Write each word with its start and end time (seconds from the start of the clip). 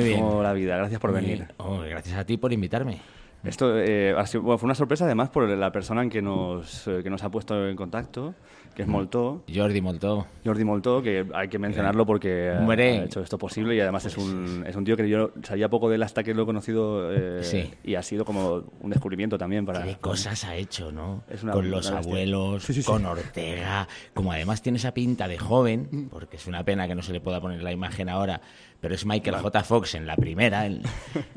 Muy 0.00 0.08
bien. 0.08 0.20
¿Cómo 0.20 0.42
la 0.42 0.52
vida? 0.52 0.76
Gracias 0.76 1.00
por 1.00 1.12
Muy 1.12 1.20
venir. 1.20 1.46
Oh, 1.58 1.78
gracias 1.80 2.16
a 2.18 2.24
ti 2.24 2.36
por 2.36 2.52
invitarme. 2.52 2.98
Esto 3.44 3.78
eh, 3.78 4.14
ha 4.18 4.26
sido- 4.26 4.42
bueno, 4.42 4.58
fue 4.58 4.66
una 4.66 4.74
sorpresa 4.74 5.04
además 5.04 5.28
por 5.28 5.48
la 5.48 5.70
persona 5.70 6.02
en 6.02 6.10
que 6.10 6.20
nos, 6.20 6.88
eh, 6.88 7.00
que 7.04 7.08
nos 7.10 7.22
ha 7.22 7.30
puesto 7.30 7.68
en 7.68 7.76
contacto, 7.76 8.34
que 8.74 8.82
es 8.82 8.88
Moltó, 8.88 9.44
Jordi 9.52 9.80
Moltó. 9.80 10.26
Jordi 10.44 10.64
Moltó, 10.64 11.00
que 11.00 11.24
hay 11.32 11.46
que 11.48 11.56
mencionarlo 11.60 12.04
porque 12.04 12.50
ha- 12.50 12.68
ha 12.68 13.04
hecho 13.04 13.20
esto 13.22 13.38
posible 13.38 13.76
y 13.76 13.80
además 13.80 14.04
es 14.06 14.18
un, 14.18 14.64
es 14.66 14.74
un 14.74 14.84
tío 14.84 14.96
que 14.96 15.08
yo 15.08 15.30
sabía 15.44 15.68
poco 15.68 15.88
de 15.88 15.94
él 15.94 16.02
hasta 16.02 16.24
que 16.24 16.34
lo 16.34 16.42
he 16.42 16.46
conocido 16.46 17.12
eh, 17.12 17.44
Sí. 17.44 17.70
y 17.84 17.94
ha 17.94 18.02
sido 18.02 18.24
como 18.24 18.64
un 18.80 18.90
descubrimiento 18.90 19.38
también 19.38 19.64
para... 19.64 19.84
¿Qué 19.84 19.94
cosas 19.98 20.42
ha 20.44 20.56
hecho, 20.56 20.90
no? 20.90 21.22
Es 21.30 21.44
una- 21.44 21.52
con 21.52 21.70
los 21.70 21.88
abuelos, 21.92 22.64
Sí, 22.64 22.74
sí, 22.74 22.82
sí. 22.82 22.86
con 22.90 23.06
Ortega. 23.06 23.86
Como 24.14 24.32
además 24.32 24.62
tiene 24.62 24.78
esa 24.78 24.92
pinta 24.92 25.28
de 25.28 25.38
joven, 25.38 26.08
porque 26.10 26.36
es 26.38 26.46
una 26.48 26.64
pena 26.64 26.88
que 26.88 26.96
no 26.96 27.02
se 27.02 27.12
le 27.12 27.20
pueda 27.20 27.40
poner 27.40 27.62
la 27.62 27.70
imagen 27.70 28.08
ahora, 28.08 28.40
pero 28.80 28.94
es 28.94 29.04
Michael 29.06 29.36
J. 29.36 29.64
Fox 29.64 29.94
en 29.94 30.06
la 30.06 30.16
primera, 30.16 30.66
el- 30.66 30.82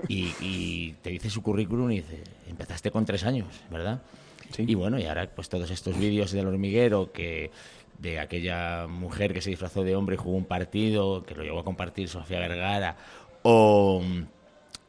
y, 0.08 0.32
y 0.40 0.94
te 1.02 1.10
dice 1.10 1.30
su 1.30 1.42
currículum 1.42 1.92
y 1.92 1.96
dice, 2.02 2.24
empezaste 2.50 2.92
con 2.92 3.06
tres 3.06 3.24
años, 3.24 3.48
¿verdad? 3.70 4.02
Sí. 4.52 4.66
Y 4.68 4.76
bueno, 4.76 5.00
y 5.00 5.06
ahora 5.06 5.30
pues 5.34 5.48
todos 5.50 5.72
estos 5.72 5.98
vídeos 5.98 6.32
del 6.32 6.48
hormiguero 6.48 7.12
que 7.12 7.52
de 8.00 8.20
aquella 8.20 8.88
mujer 8.88 9.34
que 9.34 9.42
se 9.42 9.50
disfrazó 9.52 9.84
de 9.84 9.96
hombre 9.96 10.16
y 10.16 10.18
jugó 10.18 10.36
un 10.36 10.46
partido, 10.46 11.24
que 11.24 11.36
lo 11.36 11.44
llegó 11.44 11.60
a 11.60 11.64
compartir 11.64 12.10
Sofía 12.10 12.40
Vergara, 12.40 12.98
o, 13.44 14.02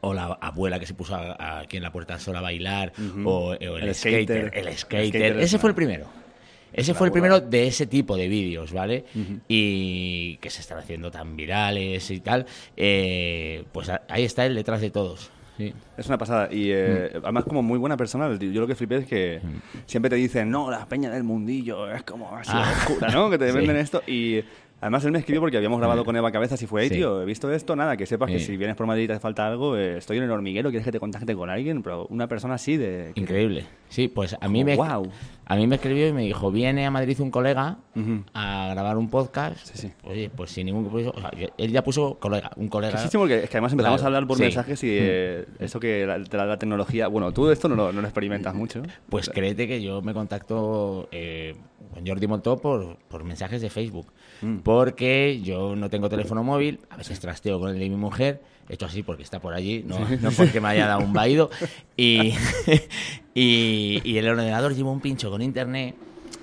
o 0.00 0.14
la 0.14 0.24
abuela 0.40 0.80
que 0.80 0.86
se 0.86 0.94
puso 0.94 1.14
a- 1.14 1.60
aquí 1.60 1.76
en 1.76 1.82
la 1.82 1.92
puerta 1.92 2.18
sola 2.18 2.38
a 2.40 2.42
bailar, 2.42 2.92
o, 3.24 3.50
o 3.50 3.54
el, 3.54 3.84
El 3.88 3.94
skater, 3.94 4.24
skater. 4.48 4.58
el 4.58 4.68
El 4.68 4.76
skater. 4.78 5.08
skater 5.08 5.36
es 5.38 5.44
Ese 5.44 5.58
fue 5.58 5.70
el 5.70 5.76
primero. 5.76 6.06
Ese 6.72 6.94
fue 6.94 7.06
el 7.08 7.12
primero 7.12 7.40
de 7.40 7.66
ese 7.66 7.86
tipo 7.86 8.16
de 8.16 8.28
vídeos, 8.28 8.72
¿vale? 8.72 9.04
Y 9.48 10.36
que 10.38 10.50
se 10.50 10.60
están 10.60 10.78
haciendo 10.78 11.10
tan 11.10 11.36
virales 11.36 12.10
y 12.10 12.20
tal. 12.20 12.46
Eh, 12.76 13.64
pues 13.72 13.90
ahí 14.08 14.24
está 14.24 14.46
él 14.46 14.54
detrás 14.54 14.80
de 14.80 14.90
todos. 14.90 15.30
Sí. 15.58 15.72
Es 15.98 16.06
una 16.06 16.16
pasada. 16.16 16.48
Y 16.50 16.70
eh, 16.70 17.10
Mm. 17.14 17.16
además, 17.24 17.44
como 17.44 17.62
muy 17.62 17.78
buena 17.78 17.96
persona, 17.96 18.34
yo 18.38 18.60
lo 18.62 18.66
que 18.66 18.74
flipé 18.74 18.96
es 18.96 19.06
que 19.06 19.40
siempre 19.84 20.08
te 20.08 20.16
dicen, 20.16 20.50
no, 20.50 20.70
la 20.70 20.86
peña 20.86 21.10
del 21.10 21.24
mundillo 21.24 21.90
es 21.92 22.02
como 22.04 22.34
así 22.34 22.50
Ah. 22.54 22.72
oscura, 22.88 23.08
¿no? 23.10 23.28
Que 23.28 23.36
te 23.36 23.48
Sí. 23.52 23.56
venden 23.58 23.76
esto. 23.76 24.02
Y 24.06 24.42
además, 24.82 25.02
él 25.06 25.12
me 25.12 25.18
escribió 25.20 25.40
porque 25.40 25.56
habíamos 25.56 25.78
grabado 25.78 26.04
con 26.04 26.14
Eva 26.14 26.30
Cabezas 26.30 26.60
y 26.60 26.66
fue, 26.66 26.82
hey, 26.82 26.88
Sí. 26.90 26.96
tío, 26.96 27.22
he 27.22 27.24
visto 27.24 27.50
esto, 27.50 27.74
nada, 27.74 27.96
que 27.96 28.04
sepas 28.04 28.30
que 28.30 28.38
Sí. 28.38 28.44
si 28.44 28.56
vienes 28.58 28.76
por 28.76 28.86
Madrid 28.86 29.04
y 29.04 29.08
te 29.08 29.18
falta 29.18 29.46
algo, 29.46 29.78
eh, 29.78 29.96
estoy 29.96 30.18
en 30.18 30.24
el 30.24 30.30
hormiguero, 30.30 30.68
quieres 30.68 30.84
que 30.84 30.92
te 30.92 31.00
contacte 31.00 31.34
con 31.34 31.48
alguien, 31.48 31.82
pero 31.82 32.06
una 32.10 32.26
persona 32.28 32.54
así 32.54 32.76
de. 32.76 33.12
Increíble. 33.14 33.64
Sí, 33.88 34.08
pues 34.08 34.36
a 34.38 34.48
mí 34.48 34.62
me 34.64 34.76
guau. 34.76 35.06
a 35.44 35.56
mí 35.56 35.66
me 35.66 35.74
escribió 35.76 36.08
y 36.08 36.12
me 36.14 36.22
dijo, 36.22 36.50
viene 36.50 36.86
a 36.86 36.90
Madrid 36.90 37.20
un 37.20 37.30
colega 37.30 37.76
a 38.32 38.68
grabar 38.70 38.96
un 38.96 39.08
podcast. 39.10 39.66
Sí, 39.66 39.76
sí. 39.78 39.92
Oye, 40.04 40.30
pues 40.34 40.50
sin 40.50 40.66
ningún 40.66 40.84
compromiso. 40.84 41.12
o 41.14 41.20
sea, 41.20 41.30
él 41.58 41.72
ya 41.72 41.84
puso 41.84 42.14
colega, 42.18 42.50
un 42.56 42.68
colega. 42.68 42.96
Sí, 42.98 43.08
sí, 43.10 43.18
porque 43.18 43.44
es 43.44 43.50
que 43.50 43.56
además 43.58 43.72
empezamos 43.72 44.00
Claro, 44.00 44.04
a 44.04 44.16
hablar 44.16 44.26
por 44.26 44.38
mensajes 44.38 44.82
y 44.82 44.88
eh, 44.92 45.44
eso 45.58 45.78
que 45.78 46.06
la, 46.06 46.16
la- 46.18 46.46
la 46.46 46.58
tecnología. 46.58 47.08
Bueno, 47.08 47.32
tú 47.32 47.50
esto 47.50 47.68
no 47.68 47.74
lo, 47.76 47.92
no 47.92 48.00
lo 48.00 48.06
experimentas 48.06 48.54
mucho. 48.54 48.82
Pues 49.10 49.28
créete 49.28 49.68
que 49.68 49.82
yo 49.82 50.00
me 50.00 50.14
contacto 50.14 51.08
eh, 51.12 51.54
con 51.92 52.06
Jordi 52.06 52.26
Montó 52.26 52.58
por, 52.58 52.96
por 53.08 53.24
mensajes 53.24 53.60
de 53.60 53.70
Facebook. 53.70 54.06
Mm. 54.40 54.58
Porque 54.58 55.40
yo 55.42 55.76
no 55.76 55.90
tengo 55.90 56.08
teléfono 56.08 56.42
móvil, 56.42 56.80
a 56.90 56.96
veces 56.96 57.20
trasteo 57.20 57.60
con 57.60 57.70
el 57.70 57.78
de 57.78 57.88
mi 57.88 57.96
mujer, 57.96 58.42
hecho 58.68 58.86
así 58.86 59.02
porque 59.02 59.22
está 59.22 59.40
por 59.40 59.54
allí, 59.54 59.84
no, 59.86 59.98
no 60.20 60.30
porque 60.30 60.60
me 60.60 60.68
haya 60.68 60.86
dado 60.86 61.04
un 61.04 61.12
vaído. 61.12 61.50
Y, 61.94 62.32
y, 63.34 64.00
y 64.02 64.18
el 64.18 64.26
ordenador 64.26 64.74
lleva 64.74 64.90
un 64.90 65.00
pincho 65.00 65.30
con 65.30 65.42
internet 65.42 65.94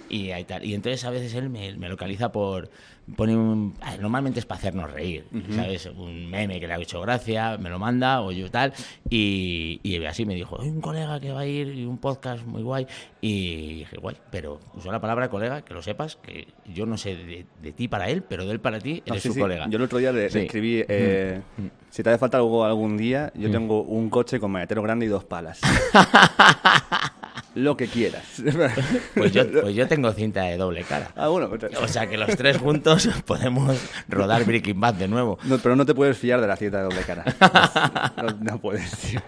y, 0.09 0.31
ahí 0.31 0.43
tal. 0.43 0.63
y 0.63 0.73
entonces 0.73 1.03
a 1.05 1.09
veces 1.09 1.33
él 1.33 1.49
me, 1.49 1.75
me 1.75 1.89
localiza 1.89 2.31
por... 2.31 2.69
Pone 3.15 3.35
un, 3.35 3.75
ah, 3.81 3.95
normalmente 3.97 4.39
es 4.39 4.45
para 4.45 4.59
hacernos 4.59 4.91
reír, 4.91 5.25
¿sabes? 5.51 5.85
Un 5.87 6.29
meme 6.29 6.59
que 6.59 6.67
le 6.67 6.73
ha 6.73 6.79
hecho 6.79 7.01
gracia, 7.01 7.57
me 7.57 7.69
lo 7.69 7.79
manda 7.79 8.21
o 8.21 8.31
yo 8.31 8.49
tal. 8.49 8.73
Y, 9.09 9.79
y 9.83 10.03
así 10.05 10.25
me 10.25 10.35
dijo, 10.35 10.61
hay 10.61 10.69
un 10.69 10.81
colega 10.81 11.19
que 11.19 11.31
va 11.31 11.41
a 11.41 11.45
ir 11.45 11.67
y 11.73 11.85
un 11.85 11.97
podcast 11.97 12.45
muy 12.45 12.61
guay. 12.61 12.87
Y 13.21 13.79
dije, 13.79 13.97
guay, 13.97 14.17
pero 14.31 14.59
usó 14.75 14.91
la 14.91 15.01
palabra 15.01 15.29
colega, 15.29 15.61
que 15.63 15.73
lo 15.73 15.81
sepas, 15.81 16.15
que 16.17 16.47
yo 16.65 16.85
no 16.85 16.97
sé 16.97 17.15
de, 17.15 17.45
de 17.61 17.71
ti 17.71 17.87
para 17.87 18.09
él, 18.09 18.23
pero 18.23 18.45
de 18.45 18.51
él 18.51 18.59
para 18.59 18.79
ti 18.79 19.03
eres 19.05 19.21
sí, 19.21 19.29
su 19.29 19.33
sí. 19.33 19.39
colega. 19.39 19.67
Yo 19.69 19.77
el 19.77 19.83
otro 19.83 19.97
día 19.97 20.11
le, 20.11 20.25
escribí, 20.25 20.83
eh, 20.87 21.41
si 21.89 22.03
te 22.03 22.09
hace 22.09 22.19
falta 22.19 22.37
algo 22.37 22.63
algún 22.63 22.97
día, 22.97 23.31
yo 23.35 23.51
tengo 23.51 23.81
un 23.83 24.09
coche 24.09 24.39
con 24.39 24.51
maletero 24.51 24.81
grande 24.81 25.05
y 25.05 25.09
dos 25.09 25.23
palas. 25.25 25.59
Lo 27.55 27.75
que 27.75 27.87
quieras. 27.87 28.23
Pues 29.15 29.31
yo, 29.33 29.43
pues 29.61 29.75
yo 29.75 29.87
tengo 29.87 30.11
cinta 30.13 30.43
de 30.43 30.55
doble 30.57 30.83
cara. 30.83 31.11
ah, 31.15 31.27
bueno, 31.29 31.49
pues- 31.49 31.75
O 31.81 31.87
sea 31.87 32.07
que 32.07 32.17
los 32.17 32.29
tres 32.37 32.57
juntos 32.57 33.09
podemos 33.25 33.75
rodar 34.07 34.45
Breaking 34.45 34.79
Bad 34.79 34.93
de 34.95 35.07
nuevo. 35.07 35.37
no, 35.43 35.57
pero 35.57 35.75
no 35.75 35.85
te 35.85 35.93
puedes 35.95 36.17
fiar 36.17 36.39
de 36.41 36.47
la 36.47 36.55
cita 36.55 36.77
de 36.77 36.83
doble 36.83 37.01
cara. 37.01 37.23
No, 38.17 38.38
no 38.53 38.59
puedes, 38.61 38.91
tío. 38.97 39.19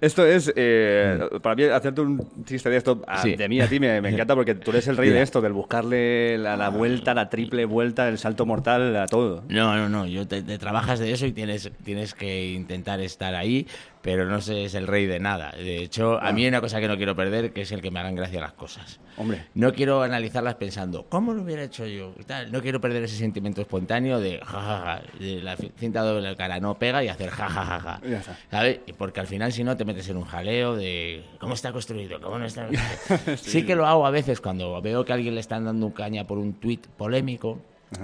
Esto 0.00 0.24
es, 0.26 0.52
eh, 0.56 1.18
para 1.42 1.54
mí, 1.54 1.64
hacerte 1.64 2.00
un 2.00 2.44
chiste 2.44 2.70
de 2.70 2.76
esto, 2.76 3.02
a- 3.06 3.22
Sí. 3.22 3.36
de 3.36 3.48
mí 3.48 3.60
a 3.60 3.68
ti 3.68 3.78
me, 3.78 4.00
me 4.00 4.08
encanta 4.10 4.34
porque 4.34 4.54
tú 4.54 4.70
eres 4.70 4.88
el 4.88 4.96
rey 4.96 5.08
de 5.10 5.14
Mira. 5.14 5.22
esto, 5.24 5.40
del 5.40 5.52
buscarle 5.52 6.38
la, 6.38 6.56
la 6.56 6.68
vuelta, 6.70 7.12
la 7.14 7.28
triple 7.28 7.64
vuelta, 7.64 8.08
el 8.08 8.18
salto 8.18 8.46
mortal, 8.46 8.96
a 8.96 9.06
todo. 9.06 9.44
No, 9.48 9.76
no, 9.76 9.88
no, 9.88 10.06
yo 10.06 10.26
te, 10.26 10.42
te 10.42 10.58
trabajas 10.58 10.98
de 10.98 11.12
eso 11.12 11.26
y 11.26 11.32
tienes, 11.32 11.70
tienes 11.84 12.14
que 12.14 12.50
intentar 12.52 13.00
estar 13.00 13.34
ahí, 13.34 13.66
pero 14.02 14.24
no 14.24 14.40
se 14.40 14.64
es 14.64 14.74
el 14.74 14.86
rey 14.86 15.04
de 15.06 15.20
nada. 15.20 15.52
De 15.52 15.78
hecho, 15.82 16.18
a 16.18 16.32
mí 16.32 16.42
hay 16.44 16.48
una 16.48 16.62
cosa 16.62 16.80
que 16.80 16.88
no 16.88 16.96
quiero 16.96 17.14
perder, 17.14 17.52
que 17.52 17.60
es 17.62 17.72
el 17.72 17.82
que 17.82 17.90
me 17.90 18.00
hagan 18.00 18.14
gracia 18.14 18.40
las 18.40 18.54
cosas. 18.54 18.98
Hombre. 19.18 19.44
No 19.54 19.74
quiero 19.74 20.00
analizarlas 20.02 20.54
pensando, 20.54 21.04
¿cómo 21.10 21.34
lo 21.34 21.42
hubiera 21.42 21.62
hecho 21.62 21.86
yo? 21.86 22.14
Tal. 22.26 22.50
No 22.50 22.62
quiero 22.62 22.80
perder 22.80 23.02
ese 23.04 23.16
sentimiento 23.16 23.60
espontáneo 23.60 24.18
de 24.18 24.38
jajaja, 24.38 25.02
de 25.18 25.42
la 25.42 25.56
cinta 25.56 26.00
doble 26.00 26.28
de 26.28 26.36
cara 26.36 26.58
no 26.60 26.78
pega 26.78 27.04
y 27.04 27.08
hacer 27.08 27.28
jajajaja. 27.28 28.00
Ya 28.08 28.18
está. 28.20 28.38
¿Sabes? 28.50 28.80
Y 28.86 28.94
Porque 28.94 29.20
al 29.20 29.26
final, 29.26 29.52
si 29.52 29.62
no, 29.64 29.76
te 29.76 29.84
metes 29.90 30.08
en 30.08 30.16
un 30.16 30.24
jaleo 30.24 30.76
de 30.76 31.24
cómo 31.38 31.54
está 31.54 31.72
construido, 31.72 32.20
cómo 32.20 32.38
no 32.38 32.46
está. 32.46 32.68
sí. 33.36 33.64
que 33.64 33.74
lo 33.74 33.86
hago 33.86 34.06
a 34.06 34.10
veces 34.10 34.40
cuando 34.40 34.80
veo 34.80 35.04
que 35.04 35.12
a 35.12 35.16
alguien 35.16 35.34
le 35.34 35.40
están 35.40 35.64
dando 35.64 35.86
un 35.86 35.92
caña 35.92 36.26
por 36.26 36.38
un 36.38 36.54
tuit 36.54 36.86
polémico. 36.86 37.60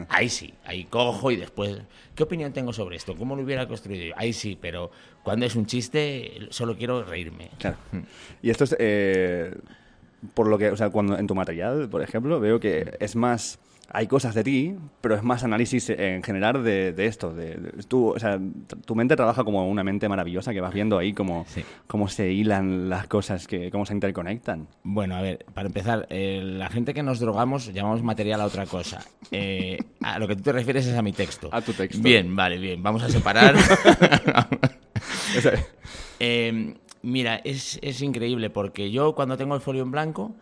Ahí 0.08 0.28
sí, 0.28 0.52
ahí 0.64 0.82
cojo 0.82 1.30
y 1.30 1.36
después, 1.36 1.78
¿qué 2.16 2.24
opinión 2.24 2.52
tengo 2.52 2.72
sobre 2.72 2.97
esto? 2.97 3.14
¿Cómo 3.14 3.36
lo 3.36 3.44
hubiera 3.44 3.69
construido? 3.69 4.16
Ahí 4.19 4.32
sí, 4.32 4.58
pero 4.60 4.91
cuando 5.22 5.47
es 5.47 5.54
un 5.54 5.66
chiste, 5.66 6.48
solo 6.50 6.76
quiero 6.76 7.04
reírme. 7.04 7.50
Claro. 7.60 7.76
Y 8.42 8.50
esto 8.50 8.64
es, 8.64 8.74
eh, 8.80 9.54
por 10.34 10.48
lo 10.48 10.58
que, 10.58 10.70
o 10.70 10.76
sea, 10.76 10.91
cuando 10.91 11.16
en 11.16 11.28
tu 11.28 11.36
material, 11.36 11.88
por 11.88 12.03
ejemplo, 12.03 12.41
veo 12.41 12.58
que 12.58 12.97
es 12.98 13.14
más, 13.14 13.60
hay 13.88 14.06
cosas 14.06 14.34
de 14.34 14.42
ti, 14.44 14.74
pero 15.00 15.14
es 15.14 15.22
más 15.22 15.44
análisis 15.44 15.88
en 15.91 16.22
general 16.22 16.62
de, 16.64 16.92
de 16.92 17.06
esto. 17.06 17.32
De, 17.34 17.54
de- 17.54 17.82
tú, 17.88 18.08
o 18.08 18.19
sea, 18.19 18.38
tu 18.84 18.94
mente 18.94 19.16
trabaja 19.16 19.44
como 19.44 19.69
una 19.69 19.84
mente 19.84 20.08
maravillosa 20.08 20.52
que 20.52 20.60
vas 20.60 20.74
viendo 20.74 20.98
ahí 20.98 21.12
cómo, 21.12 21.44
Sí. 21.48 21.64
cómo 21.86 22.08
se 22.08 22.32
hilan 22.32 22.88
las 22.88 23.06
cosas, 23.06 23.47
que, 23.47 23.70
cómo 23.70 23.86
se 23.86 23.94
interconectan. 23.94 24.66
Bueno, 24.82 25.14
a 25.16 25.22
ver, 25.22 25.44
para 25.54 25.69
empezar, 25.69 26.06
eh, 26.10 26.41
la 26.44 26.69
gente 26.69 26.94
que 26.94 27.02
nos 27.02 27.20
drogamos 27.20 27.72
llamamos 27.72 28.02
material 28.02 28.41
a 28.41 28.47
otra 28.47 28.66
cosa. 28.66 29.04
Eh, 29.30 29.78
a 30.03 30.18
lo 30.18 30.26
que 30.28 30.36
tú 30.36 30.42
te 30.42 30.53
refieres 30.53 30.86
es 30.86 30.97
a 30.97 31.03
mi 31.03 31.12
texto. 31.12 31.48
A 31.53 31.60
tu 31.62 31.72
texto. 31.72 32.03
Bien, 32.03 32.34
vale, 32.36 32.58
bien. 32.58 32.82
Vamos 32.82 33.03
a 33.03 33.08
separar. 33.08 33.54
Eh, 36.18 36.74
mira, 37.03 37.36
es, 37.44 37.78
es 37.82 38.00
increíble 38.03 38.50
porque 38.50 38.91
yo 38.91 39.14
cuando 39.14 39.36
tengo 39.36 39.54
el 39.54 39.60
folio 39.60 39.82
en 39.82 39.91
blanco 39.91 40.34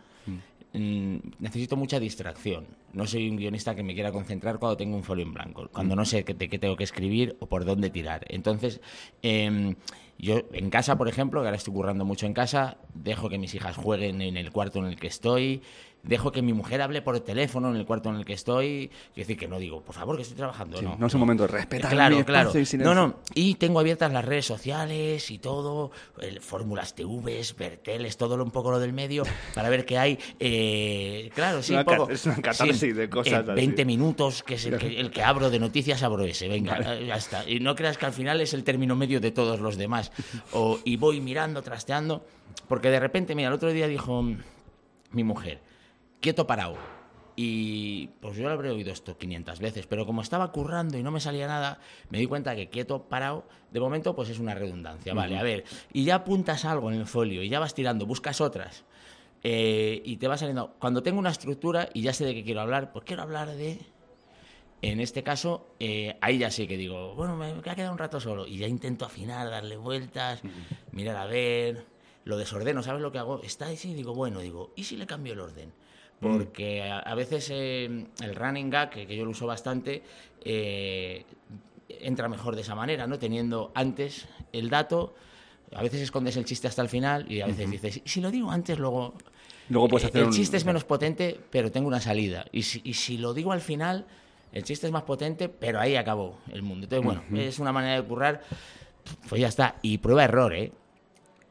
mm, 0.75 1.17
necesito 1.39 1.77
mucha 1.77 1.99
distracción. 1.99 2.67
No 2.93 3.07
soy 3.07 3.31
un 3.31 3.37
guionista 3.37 3.75
que 3.75 3.83
me 3.83 3.95
quiera 3.95 4.13
concentrar 4.13 4.59
cuando 4.59 4.77
tengo 4.77 4.97
un 4.97 5.03
folio 5.03 5.25
en 5.25 5.33
blanco, 5.33 5.69
cuando 5.73 5.97
no 5.97 6.05
sé 6.05 6.23
de 6.23 6.49
qué 6.49 6.59
tengo 6.59 6.77
que 6.77 6.85
escribir 6.85 7.37
o 7.41 7.47
por 7.47 7.65
dónde 7.65 7.91
tirar. 7.91 8.25
Entonces, 8.29 8.81
em, 9.23 9.75
yo 10.19 10.43
en 10.53 10.71
casa, 10.71 10.97
por 10.97 11.09
ejemplo, 11.09 11.41
que 11.41 11.49
ahora 11.49 11.57
estoy 11.57 11.75
currando 11.75 12.05
mucho 12.05 12.27
en 12.27 12.35
casa, 12.35 12.77
dejo 12.95 13.29
que 13.29 13.39
mis 13.39 13.55
hijas 13.55 13.77
jueguen 13.77 14.21
en 14.21 14.37
el 14.37 14.53
cuarto 14.53 14.79
en 14.79 14.87
el 14.87 14.97
que 14.97 15.09
estoy, 15.09 15.63
dejo 16.05 16.33
que 16.33 16.43
mi 16.43 16.53
mujer 16.53 16.83
hable 16.83 17.03
por 17.03 17.19
teléfono 17.21 17.71
en 17.71 17.77
el 17.77 17.87
cuarto 17.87 18.11
en 18.11 18.17
el 18.17 18.25
que 18.25 18.35
estoy. 18.35 18.91
Quiero 19.15 19.27
decir 19.27 19.39
que 19.39 19.49
no 19.49 19.59
digo, 19.59 19.83
por 19.83 19.95
favor, 19.95 20.17
que 20.17 20.23
estoy 20.23 20.37
trabajando. 20.37 20.79
sí, 20.79 20.85
no, 20.85 20.97
no, 20.97 21.07
es 21.07 21.15
un 21.15 21.21
momento 21.21 21.45
de 21.45 21.49
respetar 21.49 21.91
Claro, 21.91 22.25
claro. 22.25 22.53
No, 22.79 22.95
no. 22.95 23.17
Y 23.35 23.55
tengo 23.55 23.81
abiertas 23.81 24.13
las 24.13 24.25
redes 24.25 24.47
sociales 24.47 25.31
y 25.31 25.39
todo, 25.39 25.91
el, 26.21 26.41
fórmulas 26.41 26.95
TVs, 26.95 27.57
Berteles, 27.57 28.17
todo 28.17 28.37
lo, 28.37 28.45
un 28.45 28.51
poco 28.51 28.71
lo 28.71 28.79
del 28.79 28.93
medio, 28.93 29.25
para 29.55 29.69
ver 29.69 29.85
qué 29.85 29.99
hay. 29.99 30.19
Eh, 30.39 31.31
claro, 31.35 31.63
sí, 31.63 31.73
Una 31.73 31.81
un 31.81 31.87
poco. 31.87 32.11
es 32.11 32.27
una 32.27 32.37
catarsis 32.37 32.95
de 32.95 33.09
cosas 33.09 33.33
eh, 33.33 33.53
así. 33.53 33.55
20 33.55 33.85
minutos, 33.85 34.43
que 34.43 34.55
es 34.55 34.67
el 34.67 34.79
que, 34.79 34.87
el 35.01 35.11
que 35.11 35.23
abro 35.23 35.51
de 35.51 35.59
noticias, 35.59 36.03
abro 36.03 36.25
ese. 36.25 36.49
Venga, 36.49 36.79
eh, 36.79 37.07
ya 37.07 37.17
está. 37.17 37.49
Y 37.49 37.61
no 37.61 37.75
creas 37.75 37.97
que 37.97 38.07
al 38.07 38.13
final 38.13 38.41
es 38.41 38.53
el 38.53 38.65
término 38.65 38.95
medio 38.95 39.21
de 39.21 39.31
todos 39.31 39.61
los 39.61 39.77
demás. 39.77 40.13
O, 40.53 40.79
y 40.85 40.97
voy 40.97 41.21
mirando, 41.21 41.63
trasteando, 41.63 42.25
porque 42.69 42.91
de 42.91 43.01
repente, 43.01 43.35
mira, 43.35 43.49
el 43.49 43.55
otro 43.55 43.73
día 43.73 43.89
dijo 43.89 44.23
mi 45.11 45.25
mujer, 45.25 45.61
quieto 46.25 46.47
parado. 46.47 46.79
Y 47.37 48.07
pues 48.21 48.37
yo 48.37 48.45
lo 48.45 48.55
habré 48.55 48.71
oído 48.71 48.91
esto 48.93 49.19
500 49.19 49.59
veces, 49.59 49.87
pero 49.87 50.07
como 50.07 50.23
estaba 50.23 50.51
currando 50.53 50.97
y 50.97 51.03
no 51.03 51.11
me 51.11 51.21
salía 51.21 51.47
nada, 51.47 51.81
me 52.09 52.19
di 52.19 52.27
cuenta 52.27 52.57
que 52.57 52.71
quieto, 52.71 53.09
parado, 53.09 53.45
de 53.73 53.81
momento 53.81 54.17
pues 54.17 54.31
es 54.31 54.39
una 54.39 54.55
redundancia. 54.55 55.13
Vale, 55.13 55.37
a 55.37 55.43
ver, 55.43 55.65
y 55.93 56.05
ya 56.05 56.15
apuntas 56.15 56.65
algo 56.65 56.91
en 56.91 56.99
el 57.01 57.07
folio 57.07 57.43
y 57.43 57.51
ya 57.51 57.59
vas 57.59 57.75
tirando, 57.75 58.07
buscas 58.07 58.41
otras 58.41 58.85
eh, 59.43 60.01
y 60.03 60.17
te 60.17 60.29
va 60.29 60.39
saliendo. 60.39 60.77
Cuando 60.79 61.03
tengo 61.03 61.19
una 61.19 61.31
estructura 61.31 61.91
y 61.93 62.01
ya 62.01 62.15
sé 62.15 62.25
de 62.25 62.35
qué 62.35 62.43
quiero 62.43 62.63
hablar, 62.63 62.91
pues 62.93 63.05
quiero 63.05 63.23
hablar 63.23 63.49
de 63.49 63.81
En 64.81 65.01
este 65.01 65.23
caso, 65.23 65.75
eh, 65.79 66.17
ahí 66.23 66.39
ya 66.39 66.51
sí 66.51 66.67
que 66.67 66.79
digo, 66.79 67.15
bueno, 67.17 67.37
me, 67.37 67.53
me 67.53 67.71
ha 67.71 67.75
quedado 67.75 67.93
un 67.93 67.99
rato 67.99 68.19
solo. 68.19 68.47
Y 68.47 68.59
ya 68.59 68.69
intento 68.69 69.05
afinar, 69.05 69.51
darle 69.51 69.77
vueltas, 69.77 70.41
mirar 70.93 71.17
a 71.17 71.27
ver, 71.27 71.85
lo 72.25 72.39
desordeno, 72.39 72.83
¿sabes 72.83 73.03
lo 73.03 73.13
que 73.13 73.19
hago? 73.19 73.43
Está 73.43 73.67
ahí 73.67 73.77
sí, 73.77 73.91
y 73.91 73.95
digo, 73.95 74.15
bueno, 74.15 74.41
digo, 74.41 74.73
¿y 74.77 74.85
si 74.85 74.97
le 74.97 75.07
cambio 75.07 75.35
el 75.35 75.41
orden? 75.41 75.73
Porque 76.33 76.83
a, 76.83 76.99
a 77.01 77.15
veces 77.15 77.49
eh, 77.53 78.07
el 78.23 78.35
running 78.35 78.71
gag, 78.71 78.91
que, 78.91 79.07
que 79.07 79.17
yo 79.17 79.25
lo 79.25 79.31
uso 79.31 79.47
bastante, 79.47 80.03
eh, 80.45 81.25
entra 81.89 82.29
mejor 82.29 82.55
de 82.57 82.63
esa 82.63 82.75
manera, 82.75 83.07
¿no? 83.07 83.19
Teniendo 83.19 83.71
antes 83.75 84.27
el 84.53 84.71
dato, 84.71 85.15
a 85.75 85.83
veces 85.83 86.01
escondes 86.01 86.37
el 86.37 86.45
chiste 86.45 86.67
hasta 86.69 86.83
el 86.83 86.89
final 86.89 87.31
y 87.31 87.41
a 87.41 87.47
veces 87.47 87.71
dices, 87.71 88.01
"¿Y 88.05 88.09
si 88.09 88.21
lo 88.21 88.31
digo 88.31 88.51
antes, 88.51 88.79
luego... 88.79 89.15
Luego 89.69 89.89
puedes 89.89 90.05
eh, 90.05 90.09
hacer 90.09 90.21
el 90.23 90.27
un- 90.29 90.33
chiste 90.33 90.57
es 90.59 90.65
menos 90.67 90.85
potente, 90.85 91.41
pero 91.51 91.73
tengo 91.73 91.89
una 91.89 92.01
salida. 92.01 92.45
Y 92.53 92.63
si, 92.63 92.81
y 92.85 92.95
si 92.95 93.17
lo 93.17 93.33
digo 93.33 93.51
al 93.53 93.61
final, 93.63 94.07
el 94.53 94.63
chiste 94.63 94.87
es 94.87 94.93
más 94.93 95.05
potente, 95.05 95.49
pero 95.49 95.81
ahí 95.81 95.97
acabó 95.97 96.39
el 96.53 96.63
mundo. 96.63 96.85
Entonces, 96.85 97.05
bueno, 97.05 97.23
es 97.41 97.59
una 97.59 97.73
manera 97.73 98.01
de 98.01 98.07
currar, 98.07 98.43
pues 99.29 99.41
ya 99.41 99.49
está. 99.49 99.77
Y 99.83 99.99
prueba 99.99 100.25
error, 100.25 100.55
¿eh? 100.55 100.71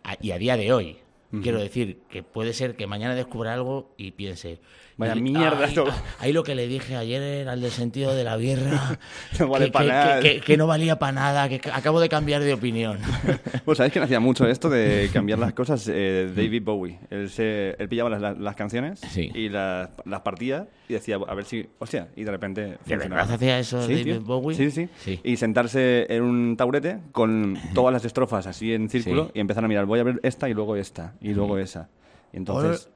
A- 0.03 0.17
y 0.21 0.31
a 0.31 0.37
día 0.37 0.55
de 0.57 0.71
hoy, 0.71 0.97
quiero 1.41 1.59
decir 1.59 1.99
que 2.09 2.21
puede 2.21 2.53
ser 2.53 2.75
que 2.75 2.87
mañana 2.87 3.15
descubra 3.15 3.53
algo 3.53 3.93
y 3.97 4.11
piense. 4.11 4.59
Vaya 4.97 5.13
"Ay, 5.13 5.21
mierda 5.21 5.65
ay, 5.65 5.73
todo". 5.73 5.89
ah, 5.89 6.03
Ahí 6.19 6.33
lo 6.33 6.43
que 6.43 6.53
le 6.55 6.67
dije 6.67 6.95
ayer 6.95 7.21
era 7.21 7.53
el 7.53 7.61
del 7.61 7.71
sentido 7.71 8.13
de 8.15 8.23
la 8.23 8.35
birra. 8.37 8.99
No 9.39 9.47
vale 9.47 9.65
que, 9.65 9.71
pa' 9.71 9.81
que- 9.81 9.87
nada. 9.87 10.19
que- 10.19 10.41
que 10.41 10.57
no 10.57 10.67
valía 10.67 10.99
para 10.99 11.11
nada, 11.13 11.49
que 11.49 11.59
acabo 11.73 11.99
de 11.99 12.09
cambiar 12.09 12.41
de 12.43 12.53
opinión. 12.53 12.99
Pues 13.65 13.77
sabéis 13.77 13.93
quién 13.93 14.03
hacía 14.03 14.19
mucho 14.19 14.45
esto 14.47 14.69
de 14.69 15.09
cambiar 15.13 15.39
las 15.39 15.53
cosas, 15.53 15.87
Eh, 15.91 16.31
David 16.35 16.63
Bowie. 16.63 16.99
Él, 17.09 17.29
se, 17.29 17.71
él 17.79 17.87
pillaba 17.89 18.09
las, 18.09 18.37
las- 18.37 18.55
canciones 18.55 18.99
Sí. 19.11 19.31
y 19.33 19.49
las, 19.49 19.89
las 20.05 20.21
partía 20.21 20.67
y 20.87 20.93
decía, 20.93 21.15
a 21.15 21.33
ver 21.33 21.45
si, 21.45 21.67
hostia, 21.79 22.09
y 22.15 22.23
de 22.23 22.31
repente... 22.31 22.77
¿De 22.85 22.97
verdad 22.97 23.31
hacía 23.31 23.57
eso 23.57 23.81
Sí, 23.81 23.93
David 23.93 24.03
tío. 24.03 24.21
Bowie? 24.21 24.55
Sí, 24.55 24.69
sí, 24.69 24.89
Sí. 24.99 25.19
Y 25.23 25.37
sentarse 25.37 26.05
en 26.13 26.21
un 26.23 26.55
taburete 26.57 26.99
con 27.11 27.57
todas 27.73 27.91
las 27.93 28.05
estrofas 28.05 28.45
así 28.47 28.73
en 28.73 28.89
círculo 28.89 29.31
y 29.33 29.39
empezar 29.39 29.63
a 29.65 29.67
mirar, 29.67 29.85
voy 29.85 29.99
a 29.99 30.03
ver 30.03 30.19
esta 30.23 30.49
y 30.49 30.53
luego 30.53 30.75
esta 30.75 31.13
y 31.21 31.33
luego 31.33 31.57
esa. 31.57 31.89
Y 32.31 32.37
entonces... 32.37 32.89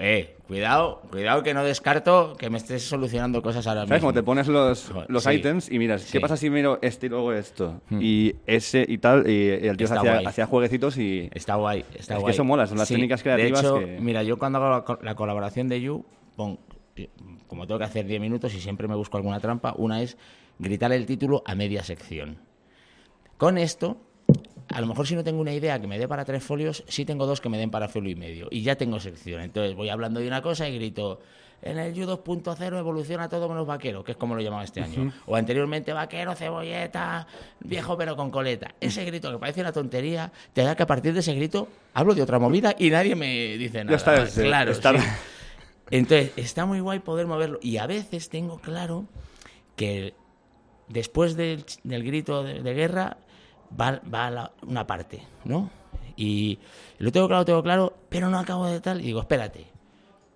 Eh, 0.00 0.36
cuidado, 0.46 1.02
cuidado 1.10 1.42
que 1.42 1.52
no 1.52 1.62
descarto 1.64 2.34
que 2.38 2.48
me 2.48 2.56
estés 2.56 2.82
solucionando 2.82 3.42
cosas 3.42 3.66
ahora 3.66 3.82
¿Sabes? 3.82 3.90
mismo. 3.90 4.06
Como 4.08 4.14
te 4.14 4.22
pones 4.22 4.48
los, 4.48 4.90
los 5.08 5.22
sí. 5.24 5.30
ítems 5.32 5.70
y 5.70 5.78
miras, 5.78 6.02
Sí. 6.02 6.12
¿qué 6.12 6.20
pasa 6.20 6.36
si 6.38 6.48
miro 6.48 6.78
este 6.80 7.06
y 7.06 7.08
luego 7.10 7.32
esto? 7.34 7.82
Hmm. 7.90 7.98
Y 8.00 8.34
ese 8.46 8.86
y 8.88 8.96
tal, 8.98 9.28
y, 9.28 9.48
el 9.50 9.76
tío 9.76 9.86
hacía, 10.26 10.46
jueguecitos 10.46 10.96
y... 10.96 11.28
Está 11.34 11.56
guay, 11.56 11.84
está 11.94 12.16
Es 12.16 12.24
que 12.24 12.30
eso 12.30 12.42
mola, 12.42 12.66
son 12.66 12.78
las 12.78 12.88
técnicas 12.88 13.22
creativas 13.22 13.60
De 13.62 13.68
hecho, 13.68 13.78
que- 13.80 14.00
mira, 14.00 14.22
yo 14.22 14.38
cuando 14.38 14.58
hago 14.64 14.84
la, 14.88 14.98
la 15.02 15.14
colaboración 15.14 15.68
de 15.68 15.82
You, 15.82 16.06
pon- 16.36 16.58
eh, 16.96 17.10
como 17.46 17.66
tengo 17.66 17.78
que 17.78 17.84
hacer 17.84 18.06
10 18.06 18.18
minutos 18.20 18.54
y 18.54 18.60
siempre 18.60 18.88
me 18.88 18.94
busco 18.94 19.18
alguna 19.18 19.40
trampa, 19.40 19.74
una 19.76 20.00
es 20.00 20.16
gritar 20.58 20.90
el 20.92 21.04
título 21.04 21.42
a 21.44 21.54
media 21.54 21.82
sección. 21.82 22.38
Con 23.36 23.58
esto, 23.58 23.98
a 24.68 24.80
lo 24.80 24.86
mejor 24.86 25.06
si 25.06 25.14
no 25.14 25.24
tengo 25.24 25.40
una 25.40 25.52
idea 25.52 25.80
que 25.80 25.86
me 25.86 25.98
dé 25.98 26.06
para 26.08 26.24
tres 26.24 26.42
folios, 26.42 26.84
sí 26.88 27.04
tengo 27.04 27.26
dos 27.26 27.40
que 27.40 27.48
me 27.48 27.58
den 27.58 27.70
para 27.70 27.88
folio 27.88 28.10
y 28.10 28.14
medio. 28.16 28.48
Y 28.50 28.62
ya 28.62 28.76
tengo 28.76 28.98
sección. 29.00 29.40
Entonces 29.40 29.74
voy 29.74 29.88
hablando 29.88 30.20
de 30.20 30.26
una 30.26 30.42
cosa 30.42 30.68
y 30.68 30.74
grito, 30.76 31.20
en 31.62 31.78
el 31.78 31.94
You 31.94 32.06
2.0 32.06 32.78
evoluciona 32.78 33.28
todo 33.28 33.48
menos 33.48 33.66
vaquero, 33.66 34.02
que 34.02 34.12
es 34.12 34.18
como 34.18 34.34
lo 34.34 34.40
llamaba 34.42 34.64
este 34.64 34.80
año. 34.80 35.12
O 35.26 35.36
anteriormente 35.36 35.92
vaquero, 35.92 36.34
cebolleta, 36.34 37.26
viejo 37.60 37.96
pero 37.96 38.16
con 38.16 38.30
coleta. 38.30 38.74
Ese 38.80 39.04
grito 39.04 39.30
que 39.30 39.38
parece 39.38 39.60
una 39.60 39.72
tontería, 39.72 40.32
te 40.52 40.62
da 40.62 40.74
que 40.74 40.82
a 40.82 40.86
partir 40.86 41.12
de 41.14 41.20
ese 41.20 41.34
grito 41.34 41.68
hablo 41.94 42.14
de 42.14 42.22
otra 42.22 42.38
movida 42.38 42.74
y 42.78 42.90
nadie 42.90 43.14
me 43.14 43.56
dice 43.58 43.84
nada. 43.84 43.96
está, 43.96 44.22
es, 44.22 44.36
eh, 44.38 44.42
claro, 44.42 44.72
está- 44.72 44.98
sí. 44.98 45.06
Entonces, 45.90 46.32
está 46.36 46.64
muy 46.66 46.80
guay 46.80 47.00
poder 47.00 47.26
moverlo. 47.26 47.58
Y 47.62 47.76
a 47.76 47.86
veces 47.86 48.28
tengo 48.30 48.58
claro 48.58 49.04
que 49.76 50.14
después 50.88 51.36
del, 51.36 51.64
del 51.84 52.02
grito 52.02 52.42
de, 52.42 52.62
de 52.62 52.74
guerra 52.74 53.18
va, 53.80 54.00
va 54.12 54.30
la- 54.30 54.52
una 54.66 54.86
parte, 54.86 55.22
¿no? 55.44 55.70
Y 56.16 56.58
lo 56.98 57.10
tengo 57.12 57.26
claro, 57.28 57.44
tengo 57.44 57.62
claro, 57.62 57.94
pero 58.08 58.28
no 58.28 58.38
acabo 58.38 58.66
de 58.66 58.80
tal. 58.80 59.00
Y 59.00 59.04
digo, 59.04 59.20
espérate, 59.20 59.66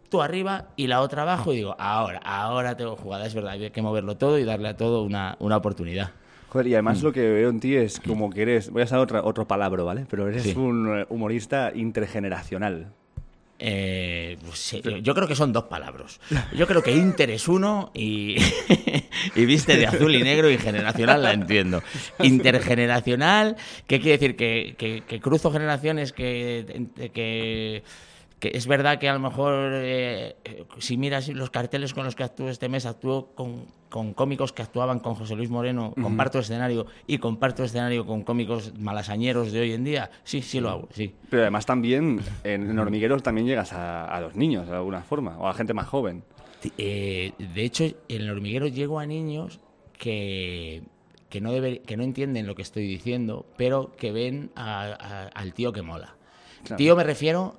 tú 0.09 0.23
arriba 0.23 0.67
y 0.77 0.87
la 0.87 1.00
otra 1.00 1.23
abajo. 1.23 1.53
Y 1.53 1.56
digo, 1.56 1.77
ahora, 1.79 2.19
ahora 2.25 2.77
tengo 2.77 2.97
jugada. 2.97 3.27
Es 3.27 3.35
verdad, 3.35 3.53
hay 3.53 3.71
que 3.71 3.83
moverlo 3.83 4.17
todo 4.17 4.38
y 4.38 4.44
darle 4.44 4.69
a 4.69 4.77
todo 4.77 5.03
una, 5.03 5.37
una 5.38 5.56
oportunidad. 5.56 6.11
Joder, 6.49 6.69
y 6.69 6.75
además 6.75 7.03
lo 7.03 7.12
que 7.12 7.21
veo 7.29 7.50
en 7.50 7.61
ti 7.61 7.77
es 7.77 8.00
como 8.00 8.31
que 8.31 8.43
eres, 8.43 8.71
voy 8.71 8.83
a 8.83 8.85
usar 8.87 9.00
otra, 9.00 9.23
otro 9.25 9.47
palabra, 9.47 9.82
¿vale? 9.82 10.06
Pero 10.09 10.29
eres 10.29 10.44
Sí. 10.44 10.55
un 10.56 11.00
eh, 11.00 11.06
humorista 11.11 11.73
intergeneracional. 11.75 12.93
Eh, 13.58 14.37
pues 14.47 14.73
yo- 14.85 14.99
yo 14.99 15.14
creo 15.14 15.26
que 15.26 15.35
son 15.35 15.53
dos 15.53 15.64
palabras. 15.64 16.20
Yo 16.56 16.67
creo 16.67 16.82
que 16.82 16.93
Inter 16.94 17.31
es 17.31 17.49
uno 17.49 17.91
y, 17.94 18.37
y 19.35 19.44
viste 19.47 19.76
de 19.79 19.87
azul 19.87 20.14
y 20.14 20.23
negro 20.23 20.50
y 20.50 20.58
generacional 20.58 21.23
la 21.23 21.32
entiendo. 21.32 21.82
Intergeneracional, 22.23 23.56
¿qué 23.87 23.99
quiere 24.00 24.19
decir? 24.19 24.37
Que, 24.37 24.75
que- 24.76 25.03
que 25.08 25.20
cruzo 25.20 25.50
generaciones 25.50 26.12
que, 26.12 26.87
que, 27.14 27.82
que 28.38 28.50
es 28.55 28.67
verdad 28.67 28.99
que 28.99 29.09
a 29.09 29.15
lo 29.15 29.19
mejor 29.21 29.71
eh, 29.75 30.37
eh, 30.44 30.65
si 30.79 30.97
miras 30.99 31.29
los 31.29 31.49
carteles 31.50 31.94
con 31.94 32.05
los 32.05 32.15
que 32.15 32.23
actúo 32.25 32.50
este 32.50 32.69
mes, 32.69 32.85
actúo 32.85 33.29
con, 33.35 33.65
con 33.88 34.12
cómicos 34.12 34.53
que 34.53 34.61
actuaban 34.62 35.00
con 35.00 35.15
José 35.15 35.35
Luis 35.37 35.49
Moreno, 35.49 35.94
comparto 36.00 36.38
escenario 36.41 36.85
y 37.06 37.17
comparto 37.17 37.65
escenario 37.65 38.05
con 38.05 38.23
cómicos 38.25 38.75
malasañeros 38.79 39.53
de 39.53 39.61
hoy 39.61 39.73
en 39.73 39.85
día. 39.85 40.11
Sí, 40.25 40.43
sí 40.43 40.61
lo 40.61 40.69
hago, 40.69 40.88
sí. 40.93 41.15
Pero 41.31 41.43
además 41.43 41.65
también 41.65 42.21
en, 42.44 42.71
en 42.71 42.79
Hormigueros 42.79 43.23
también 43.23 43.47
llegas 43.47 43.73
a, 43.73 44.05
a 44.05 44.21
los 44.21 44.37
niños 44.37 44.67
de 44.69 44.75
alguna 44.77 45.00
forma, 45.03 45.39
o 45.39 45.49
a 45.49 45.55
gente 45.55 45.73
más 45.73 45.87
joven. 45.89 46.23
Eh, 46.77 47.32
de 47.39 47.62
hecho, 47.65 47.85
en 47.85 47.94
el 48.23 48.29
hormiguero 48.31 48.67
llego 48.67 48.99
a 48.99 49.06
niños 49.06 49.61
que, 49.99 50.82
que, 51.31 51.41
no 51.41 51.50
que 51.87 51.97
no 51.97 52.03
entienden 52.03 52.47
lo 52.47 52.55
que 52.55 52.62
estoy 52.62 52.87
diciendo, 52.87 53.47
pero 53.56 53.93
que 53.97 54.12
ven 54.12 54.50
a- 54.56 54.85
a- 54.99 55.29
al 55.29 55.55
tío 55.55 55.73
que 55.73 55.82
mola. 55.82 56.17
Claro. 56.65 56.77
Tío 56.77 56.97
me 56.97 57.05
refiero 57.05 57.56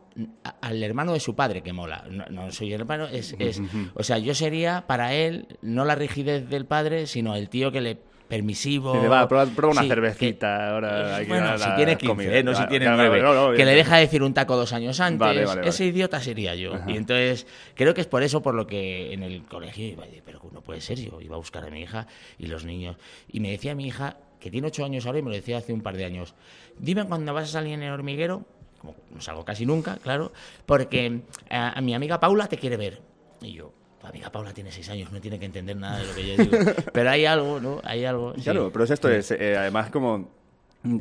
al 0.61 0.83
hermano 0.83 1.13
de 1.13 1.19
su 1.19 1.35
padre 1.35 1.61
que 1.61 1.73
mola. 1.73 2.03
No, 2.09 2.25
no 2.29 2.51
soy 2.51 2.73
hermano, 2.73 3.05
es, 3.07 3.35
es- 3.39 3.61
o 3.93 4.03
sea, 4.03 4.17
yo 4.17 4.33
sería 4.33 4.85
para 4.87 5.13
él 5.13 5.47
no 5.61 5.85
la 5.85 5.95
rigidez 5.95 6.49
del 6.49 6.65
padre, 6.65 7.07
sino 7.07 7.35
el 7.35 7.49
tío 7.49 7.71
que 7.71 7.81
le 7.81 7.97
permisivo. 8.27 8.91
Que 8.93 8.99
le 9.03 9.07
va, 9.07 9.25
prueba, 9.27 9.45
prueba 9.45 9.71
una 9.71 9.83
Sí, 9.83 9.87
cervecita, 9.87 10.57
que- 10.57 10.63
ahora 10.73 11.17
que 11.19 11.27
bueno, 11.29 11.57
si 11.57 11.69
tiene 11.77 11.95
15, 11.97 12.07
comida. 12.07 12.37
¿eh? 12.37 12.43
no 12.43 12.53
si 12.53 12.67
tiene 12.67 12.85
claro, 12.85 12.97
9. 13.07 13.21
no, 13.21 13.33
no, 13.51 13.55
que 13.55 13.63
le 13.63 13.73
deja 13.73 13.97
decir 13.97 14.21
un 14.21 14.33
taco 14.33 14.57
dos 14.57 14.73
años 14.73 14.99
antes. 14.99 15.19
Vale, 15.19 15.45
vale, 15.45 15.59
vale. 15.61 15.69
Ese 15.69 15.85
idiota 15.85 16.19
sería 16.19 16.53
yo. 16.55 16.73
Y 16.87 16.97
entonces, 16.97 17.47
creo 17.73 17.93
que 17.93 18.01
es 18.01 18.07
por 18.07 18.23
eso 18.23 18.41
por 18.41 18.53
lo 18.53 18.67
que 18.67 19.13
en 19.13 19.23
el 19.23 19.43
colegio 19.45 19.85
iba 19.85 20.03
a 20.03 20.07
decir, 20.07 20.23
pero 20.25 20.41
no 20.51 20.61
puede 20.61 20.81
ser, 20.81 20.99
yo 20.99 21.21
iba 21.21 21.35
a 21.35 21.37
buscar 21.37 21.63
a 21.63 21.69
mi 21.69 21.81
hija 21.81 22.05
y 22.37 22.47
los 22.47 22.65
niños. 22.65 22.97
Y 23.31 23.39
me 23.39 23.51
decía 23.51 23.75
mi 23.75 23.87
hija, 23.87 24.17
que 24.41 24.51
tiene 24.51 24.67
ocho 24.67 24.83
años 24.83 25.05
ahora 25.05 25.19
y 25.19 25.21
me 25.21 25.29
lo 25.29 25.35
decía 25.35 25.57
hace 25.59 25.71
un 25.71 25.81
par 25.81 25.95
de 25.95 26.03
años, 26.05 26.35
dime 26.77 27.05
cuando 27.05 27.33
vas 27.33 27.45
a 27.45 27.51
salir 27.53 27.73
en 27.75 27.83
el 27.83 27.91
hormiguero, 27.93 28.45
como 28.93 28.97
no 29.13 29.21
salgo 29.21 29.45
casi 29.45 29.65
nunca, 29.65 29.97
claro, 29.97 30.31
porque 30.65 31.21
a, 31.49 31.77
a 31.77 31.81
mi 31.81 31.93
amiga 31.93 32.19
Paula 32.19 32.47
te 32.47 32.57
quiere 32.57 32.77
ver. 32.77 33.01
Y 33.41 33.53
yo, 33.53 33.71
tu 34.01 34.07
amiga 34.07 34.31
Paula 34.31 34.53
tiene 34.53 34.71
seis 34.71 34.89
años, 34.89 35.11
no 35.11 35.21
tiene 35.21 35.37
que 35.39 35.45
entender 35.45 35.75
nada 35.77 35.99
de 35.99 36.07
lo 36.07 36.15
que 36.15 36.27
yo 36.27 36.43
digo. 36.43 36.57
Pero 36.93 37.09
hay 37.09 37.25
algo, 37.25 37.59
¿no? 37.59 37.79
Hay 37.83 38.05
algo. 38.05 38.33
sí. 38.35 38.41
Claro, 38.43 38.71
pero 38.71 38.83
es 38.85 38.91
esto, 38.91 39.09
es, 39.09 39.31
eh, 39.31 39.55
además 39.57 39.89
como 39.91 40.29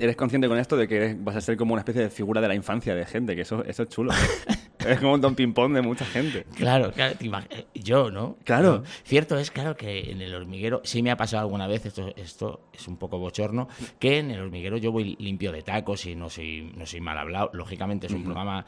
eres 0.00 0.16
consciente 0.16 0.48
con 0.48 0.58
esto 0.58 0.76
de 0.76 0.88
que 0.88 0.96
eres- 0.96 1.24
vas 1.24 1.36
a 1.36 1.40
ser 1.40 1.56
como 1.56 1.72
una 1.74 1.80
especie 1.80 2.02
de 2.02 2.10
figura 2.10 2.40
de 2.40 2.48
la 2.48 2.54
infancia 2.54 2.94
de 2.94 3.04
gente, 3.06 3.34
que 3.36 3.42
eso, 3.42 3.64
eso 3.64 3.82
es 3.84 3.88
chulo. 3.88 4.12
es 4.88 4.98
como 5.00 5.14
un 5.14 5.20
don 5.20 5.34
ping-pong 5.34 5.72
de 5.74 5.82
mucha 5.82 6.04
gente. 6.04 6.44
Claro, 6.56 6.92
claro, 6.92 7.16
eh, 7.50 7.66
yo, 7.74 8.10
¿no? 8.10 8.36
Claro. 8.44 8.82
Cierto 9.04 9.38
es, 9.38 9.50
claro, 9.50 9.76
que 9.76 10.10
en 10.10 10.20
el 10.22 10.34
hormiguero, 10.34 10.80
sí 10.84 11.02
me 11.02 11.10
ha 11.10 11.16
pasado 11.16 11.42
alguna 11.42 11.66
vez, 11.66 11.86
esto, 11.86 12.12
esto 12.16 12.60
es 12.72 12.86
un 12.88 12.96
poco 12.96 13.18
bochorno, 13.18 13.68
que 13.98 14.18
en 14.18 14.30
el 14.30 14.40
hormiguero 14.40 14.76
yo 14.76 14.92
voy 14.92 15.16
limpio 15.18 15.52
de 15.52 15.62
tacos 15.62 16.06
y 16.06 16.14
no 16.14 16.30
soy, 16.30 16.72
no 16.76 16.86
soy 16.86 17.00
mal 17.00 17.18
hablado. 17.18 17.50
Lógicamente 17.52 18.06
es 18.06 18.12
un 18.12 18.24
programa 18.24 18.64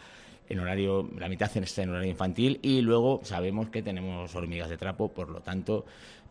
en 0.48 0.60
horario, 0.60 1.10
la 1.18 1.28
mitad 1.28 1.50
está 1.56 1.82
en 1.82 1.90
horario 1.90 2.10
infantil 2.10 2.58
y 2.62 2.80
luego 2.80 3.20
sabemos 3.22 3.68
que 3.68 3.82
tenemos 3.82 4.34
hormigas 4.34 4.70
de 4.70 4.78
trapo, 4.78 5.12
por 5.12 5.28
lo 5.28 5.40
tanto 5.40 5.84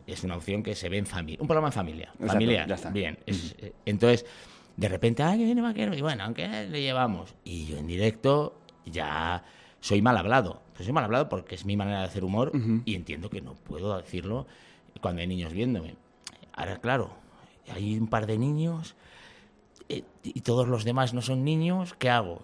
es 0.08 0.24
una 0.24 0.36
opción 0.36 0.62
que 0.62 0.74
se 0.74 0.88
ve 0.88 0.98
en 0.98 1.06
familia. 1.06 1.38
Un 1.40 1.46
programa 1.46 1.68
en 1.68 1.72
familia, 1.72 2.08
Exacto, 2.14 2.32
familiar, 2.32 2.66
ya 2.68 2.74
está. 2.74 2.90
bien. 2.90 3.18
es- 3.26 3.54
eh, 3.58 3.72
entonces, 3.86 4.26
de 4.76 4.88
repente, 4.88 5.22
ah, 5.22 5.32
que 5.36 5.44
viene 5.44 5.60
vaquero, 5.60 5.94
y 5.94 6.00
bueno, 6.00 6.24
aunque 6.24 6.46
le 6.48 6.80
llevamos. 6.80 7.34
Y 7.44 7.66
yo 7.66 7.76
en 7.78 7.86
directo 7.86 8.58
ya 8.86 9.42
soy 9.80 10.02
mal 10.02 10.16
hablado. 10.16 10.62
Pues 10.74 10.84
soy 10.86 10.92
mal 10.92 11.04
hablado 11.04 11.28
porque 11.28 11.54
es 11.54 11.64
mi 11.64 11.76
manera 11.76 12.00
de 12.00 12.06
hacer 12.06 12.24
humor 12.24 12.52
y 12.84 12.94
entiendo 12.94 13.30
que 13.30 13.40
no 13.40 13.54
puedo 13.54 13.96
decirlo 13.96 14.46
cuando 15.00 15.20
hay 15.20 15.26
niños 15.26 15.52
viéndome. 15.52 15.96
Ahora, 16.52 16.78
claro, 16.78 17.10
hay 17.72 17.96
un 17.96 18.08
par 18.08 18.26
de 18.26 18.38
niños 18.38 18.94
eh, 19.88 20.02
y 20.22 20.40
todos 20.40 20.68
los 20.68 20.84
demás 20.84 21.14
no 21.14 21.22
son 21.22 21.44
niños, 21.44 21.94
¿qué 21.98 22.10
hago? 22.10 22.40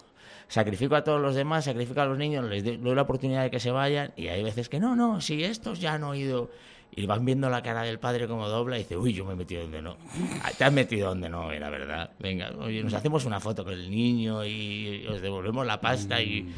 Sacrifico 0.48 0.94
a 0.94 1.04
todos 1.04 1.20
los 1.20 1.34
demás, 1.34 1.64
sacrifico 1.64 2.00
a 2.00 2.06
los 2.06 2.18
niños, 2.18 2.44
les 2.44 2.64
doy 2.64 2.94
la 2.94 3.02
oportunidad 3.02 3.42
de 3.42 3.50
que 3.50 3.60
se 3.60 3.70
vayan 3.70 4.12
y 4.16 4.28
hay 4.28 4.42
veces 4.42 4.68
que 4.68 4.78
no, 4.78 4.94
no, 4.94 5.20
si 5.20 5.42
estos 5.42 5.80
ya 5.80 5.94
han 5.94 6.04
oído 6.04 6.50
y 6.96 7.06
van 7.06 7.24
viendo 7.24 7.50
la 7.50 7.62
cara 7.62 7.82
del 7.82 7.98
padre 7.98 8.28
como 8.28 8.48
dobla 8.48 8.76
y 8.76 8.82
dice, 8.82 8.96
uy, 8.96 9.12
yo 9.12 9.24
me 9.24 9.32
he 9.32 9.36
metido 9.36 9.62
donde 9.62 9.82
no. 9.82 9.96
Ah, 10.42 10.50
Te 10.56 10.64
has 10.64 10.72
metido 10.72 11.08
donde 11.08 11.28
no, 11.28 11.50
era 11.50 11.68
verdad. 11.70 12.10
Venga, 12.20 12.52
oye, 12.58 12.84
nos 12.84 12.94
hacemos 12.94 13.24
una 13.24 13.40
foto 13.40 13.64
con 13.64 13.72
el 13.72 13.90
niño 13.90 14.44
y 14.44 15.04
os 15.08 15.20
devolvemos 15.20 15.66
la 15.66 15.80
pasta 15.80 16.22
y, 16.22 16.52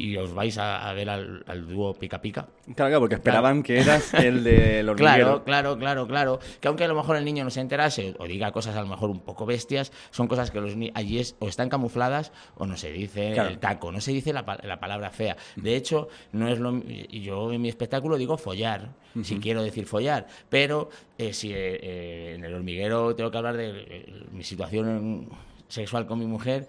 y 0.00 0.16
os 0.16 0.32
vais 0.32 0.56
a, 0.58 0.88
a 0.88 0.92
ver 0.94 1.10
al, 1.10 1.44
al 1.46 1.66
dúo 1.68 1.94
Pica 1.94 2.20
Pica. 2.22 2.46
Claro, 2.74 2.90
claro, 2.90 3.00
porque 3.00 3.16
esperaban 3.16 3.62
que 3.62 3.80
eras 3.80 4.14
el 4.14 4.42
del 4.44 4.88
hormiguero. 4.88 5.44
Claro, 5.44 5.44
claro, 5.44 5.78
claro, 5.78 6.06
claro. 6.06 6.38
Que 6.60 6.68
aunque 6.68 6.84
a 6.84 6.88
lo 6.88 6.94
mejor 6.94 7.16
el 7.16 7.24
niño 7.24 7.44
no 7.44 7.50
se 7.50 7.60
enterase 7.60 8.14
o 8.18 8.26
diga 8.26 8.50
cosas 8.52 8.76
a 8.76 8.80
lo 8.82 8.86
mejor 8.88 9.10
un 9.10 9.20
poco 9.20 9.44
bestias, 9.46 9.92
son 10.10 10.26
cosas 10.28 10.50
que 10.50 10.60
los 10.60 10.74
allí 10.94 11.18
es, 11.18 11.36
o 11.38 11.48
están 11.48 11.68
camufladas 11.68 12.32
o 12.56 12.66
no 12.66 12.76
se 12.76 12.90
dice 12.92 13.32
Claro. 13.34 13.50
el 13.50 13.58
taco, 13.58 13.92
no 13.92 14.00
se 14.00 14.12
dice 14.12 14.32
la, 14.32 14.44
la 14.62 14.80
palabra 14.80 15.10
fea. 15.10 15.36
De 15.56 15.76
hecho, 15.76 16.08
no 16.32 16.48
es 16.48 16.58
lo 16.58 16.80
yo 17.10 17.52
en 17.52 17.60
mi 17.60 17.68
espectáculo 17.68 18.16
digo 18.16 18.38
follar, 18.38 18.90
si 19.22 19.38
quiero 19.38 19.62
decir 19.62 19.86
follar, 19.86 20.26
pero 20.48 20.88
eh, 21.18 21.32
si 21.32 21.52
eh, 21.52 21.78
eh, 21.82 22.34
en 22.36 22.44
el 22.44 22.54
hormiguero 22.54 23.14
tengo 23.16 23.30
que 23.30 23.36
hablar 23.38 23.56
de 23.56 23.70
eh, 23.70 24.24
mi 24.32 24.44
situación 24.44 25.28
sexual 25.68 26.06
con 26.06 26.18
mi 26.18 26.26
mujer, 26.26 26.68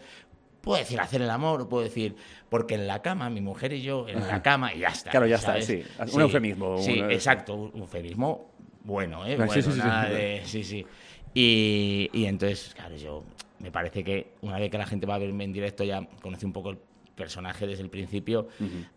Puedo 0.62 0.78
decir 0.78 1.00
hacer 1.00 1.22
el 1.22 1.30
amor, 1.30 1.62
o 1.62 1.70
puedo 1.70 1.84
decir, 1.84 2.16
porque 2.50 2.76
en 2.76 2.86
la 2.88 3.02
cama, 3.02 3.30
mi 3.30 3.42
mujer 3.42 3.74
y 3.74 3.82
yo, 3.82 4.08
en 4.08 4.28
la 4.28 4.42
cama, 4.44 4.74
y 4.74 4.80
ya 4.80 4.90
está. 4.90 5.10
Claro, 5.12 5.26
ya 5.28 5.36
está, 5.38 5.60
sí. 5.62 5.84
Un 6.14 6.22
eufemismo, 6.22 6.78
Sí, 6.78 7.00
exacto, 7.10 7.56
un 7.56 7.80
eufemismo 7.82 8.52
bueno, 8.84 9.26
¿eh? 9.26 9.36
Bueno, 9.38 9.52
sí, 9.54 9.62
sí, 9.62 9.72
sí, 9.72 9.78
nada 9.78 10.08
sí. 10.08 10.14
de- 10.14 10.42
sí, 10.46 10.64
sí. 10.64 10.86
Y, 11.34 12.10
y 12.14 12.26
entonces, 12.26 12.74
claro, 12.76 12.96
yo 12.96 13.24
me 13.60 13.72
parece 13.72 14.04
que 14.04 14.34
una 14.42 14.60
vez 14.60 14.70
que 14.70 14.78
la 14.78 14.86
gente 14.86 15.06
va 15.06 15.16
a 15.16 15.20
verme 15.20 15.44
en 15.44 15.54
directo 15.54 15.84
ya 15.84 16.08
conoce 16.22 16.46
un 16.46 16.54
poco 16.54 16.72
el 16.72 16.78
personaje 17.16 17.66
desde 17.68 17.84
el 17.84 17.90
principio. 17.90 18.48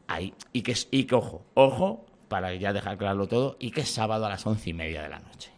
ahí, 0.06 0.34
y, 0.52 0.62
que, 0.62 0.74
y 0.90 1.04
que, 1.04 1.14
ojo, 1.14 1.44
ojo, 1.54 2.04
para 2.28 2.54
ya 2.54 2.72
dejar 2.72 2.98
claro 2.98 3.26
todo, 3.26 3.56
y 3.58 3.70
que 3.70 3.82
es 3.82 3.88
sábado 3.90 4.26
a 4.26 4.28
las 4.28 4.46
once 4.46 4.70
y 4.70 4.74
media 4.74 5.02
de 5.02 5.08
la 5.08 5.20
noche. 5.20 5.50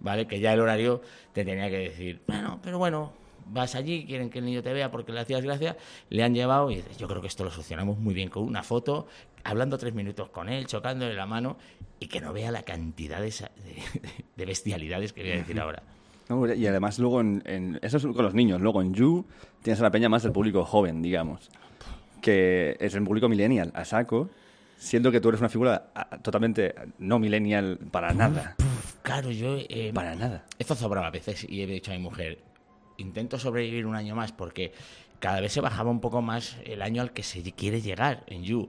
¿Vale? 0.00 0.26
Que 0.26 0.40
ya 0.40 0.52
el 0.52 0.60
horario 0.60 1.00
te 1.32 1.44
tenía 1.44 1.70
que 1.70 1.78
decir, 1.78 2.22
bueno, 2.26 2.58
pero 2.62 2.78
bueno, 2.78 3.12
vas 3.52 3.74
allí, 3.74 4.04
quieren 4.06 4.30
que 4.30 4.38
el 4.40 4.44
niño 4.44 4.62
te 4.62 4.72
vea 4.72 4.90
porque 4.90 5.12
le 5.12 5.20
hacías 5.20 5.42
gracia, 5.44 5.76
le 6.10 6.22
han 6.22 6.34
llevado 6.34 6.70
y 6.70 6.76
dices, 6.76 6.96
yo 6.98 7.06
creo 7.08 7.20
que 7.20 7.28
esto 7.28 7.44
lo 7.44 7.50
solucionamos 7.50 7.98
muy 7.98 8.14
bien 8.14 8.28
con 8.28 8.42
una 8.44 8.62
foto, 8.62 9.06
hablando 9.44 9.78
tres 9.78 9.94
minutos 9.94 10.28
con 10.30 10.48
él, 10.48 10.66
chocándole 10.66 11.14
la 11.14 11.26
mano 11.26 11.56
y 12.00 12.06
que 12.08 12.20
no 12.20 12.32
vea 12.32 12.50
la 12.50 12.62
cantidad 12.62 13.20
de, 13.20 13.28
esa- 13.28 13.50
de- 13.64 14.10
de 14.36 14.44
bestialidades 14.46 15.12
que 15.12 15.22
voy 15.22 15.32
a 15.32 15.36
decir 15.36 15.60
ahora. 15.60 15.82
No, 16.28 16.52
y 16.54 16.66
además 16.66 16.98
luego 16.98 17.20
en, 17.20 17.42
en- 17.46 17.78
eso 17.82 17.96
es 17.98 18.02
con 18.04 18.24
los 18.24 18.32
niños 18.34 18.60
luego 18.60 18.80
en 18.80 18.94
You 18.94 19.24
tienes 19.62 19.80
a 19.80 19.82
la 19.82 19.90
peña 19.90 20.08
más 20.08 20.22
del 20.22 20.32
público 20.32 20.64
joven 20.64 21.02
digamos 21.02 21.50
que 22.20 22.76
es 22.80 22.94
el 22.94 23.02
público 23.04 23.28
millennial 23.28 23.70
a 23.74 23.84
saco 23.84 24.30
siendo 24.78 25.10
que 25.10 25.20
tú 25.20 25.28
eres 25.28 25.40
una 25.40 25.48
figura 25.50 25.90
ah, 25.94 26.18
totalmente 26.22 26.74
no 26.98 27.18
millennial 27.18 27.78
para 27.90 28.12
nada 28.14 28.54
Claro, 29.02 29.32
yo 29.32 29.56
eh, 29.68 29.90
para 29.92 30.14
nada 30.14 30.44
he 30.60 30.64
zozobrado 30.64 31.06
a 31.06 31.10
veces 31.10 31.44
y 31.48 31.60
he 31.62 31.66
dicho 31.66 31.90
a 31.90 31.94
mi 31.96 32.00
mujer, 32.00 32.38
intento 33.02 33.38
sobrevivir 33.38 33.86
un 33.86 33.94
año 33.94 34.14
más 34.14 34.32
porque 34.32 34.72
cada 35.22 35.40
vez 35.40 35.52
se 35.52 35.60
bajaba 35.60 35.90
un 35.90 36.00
poco 36.00 36.20
más 36.20 36.56
el 36.64 36.82
año 36.82 37.00
al 37.00 37.12
que 37.12 37.22
se 37.22 37.42
quiere 37.52 37.80
llegar 37.80 38.24
en 38.26 38.42
You. 38.42 38.68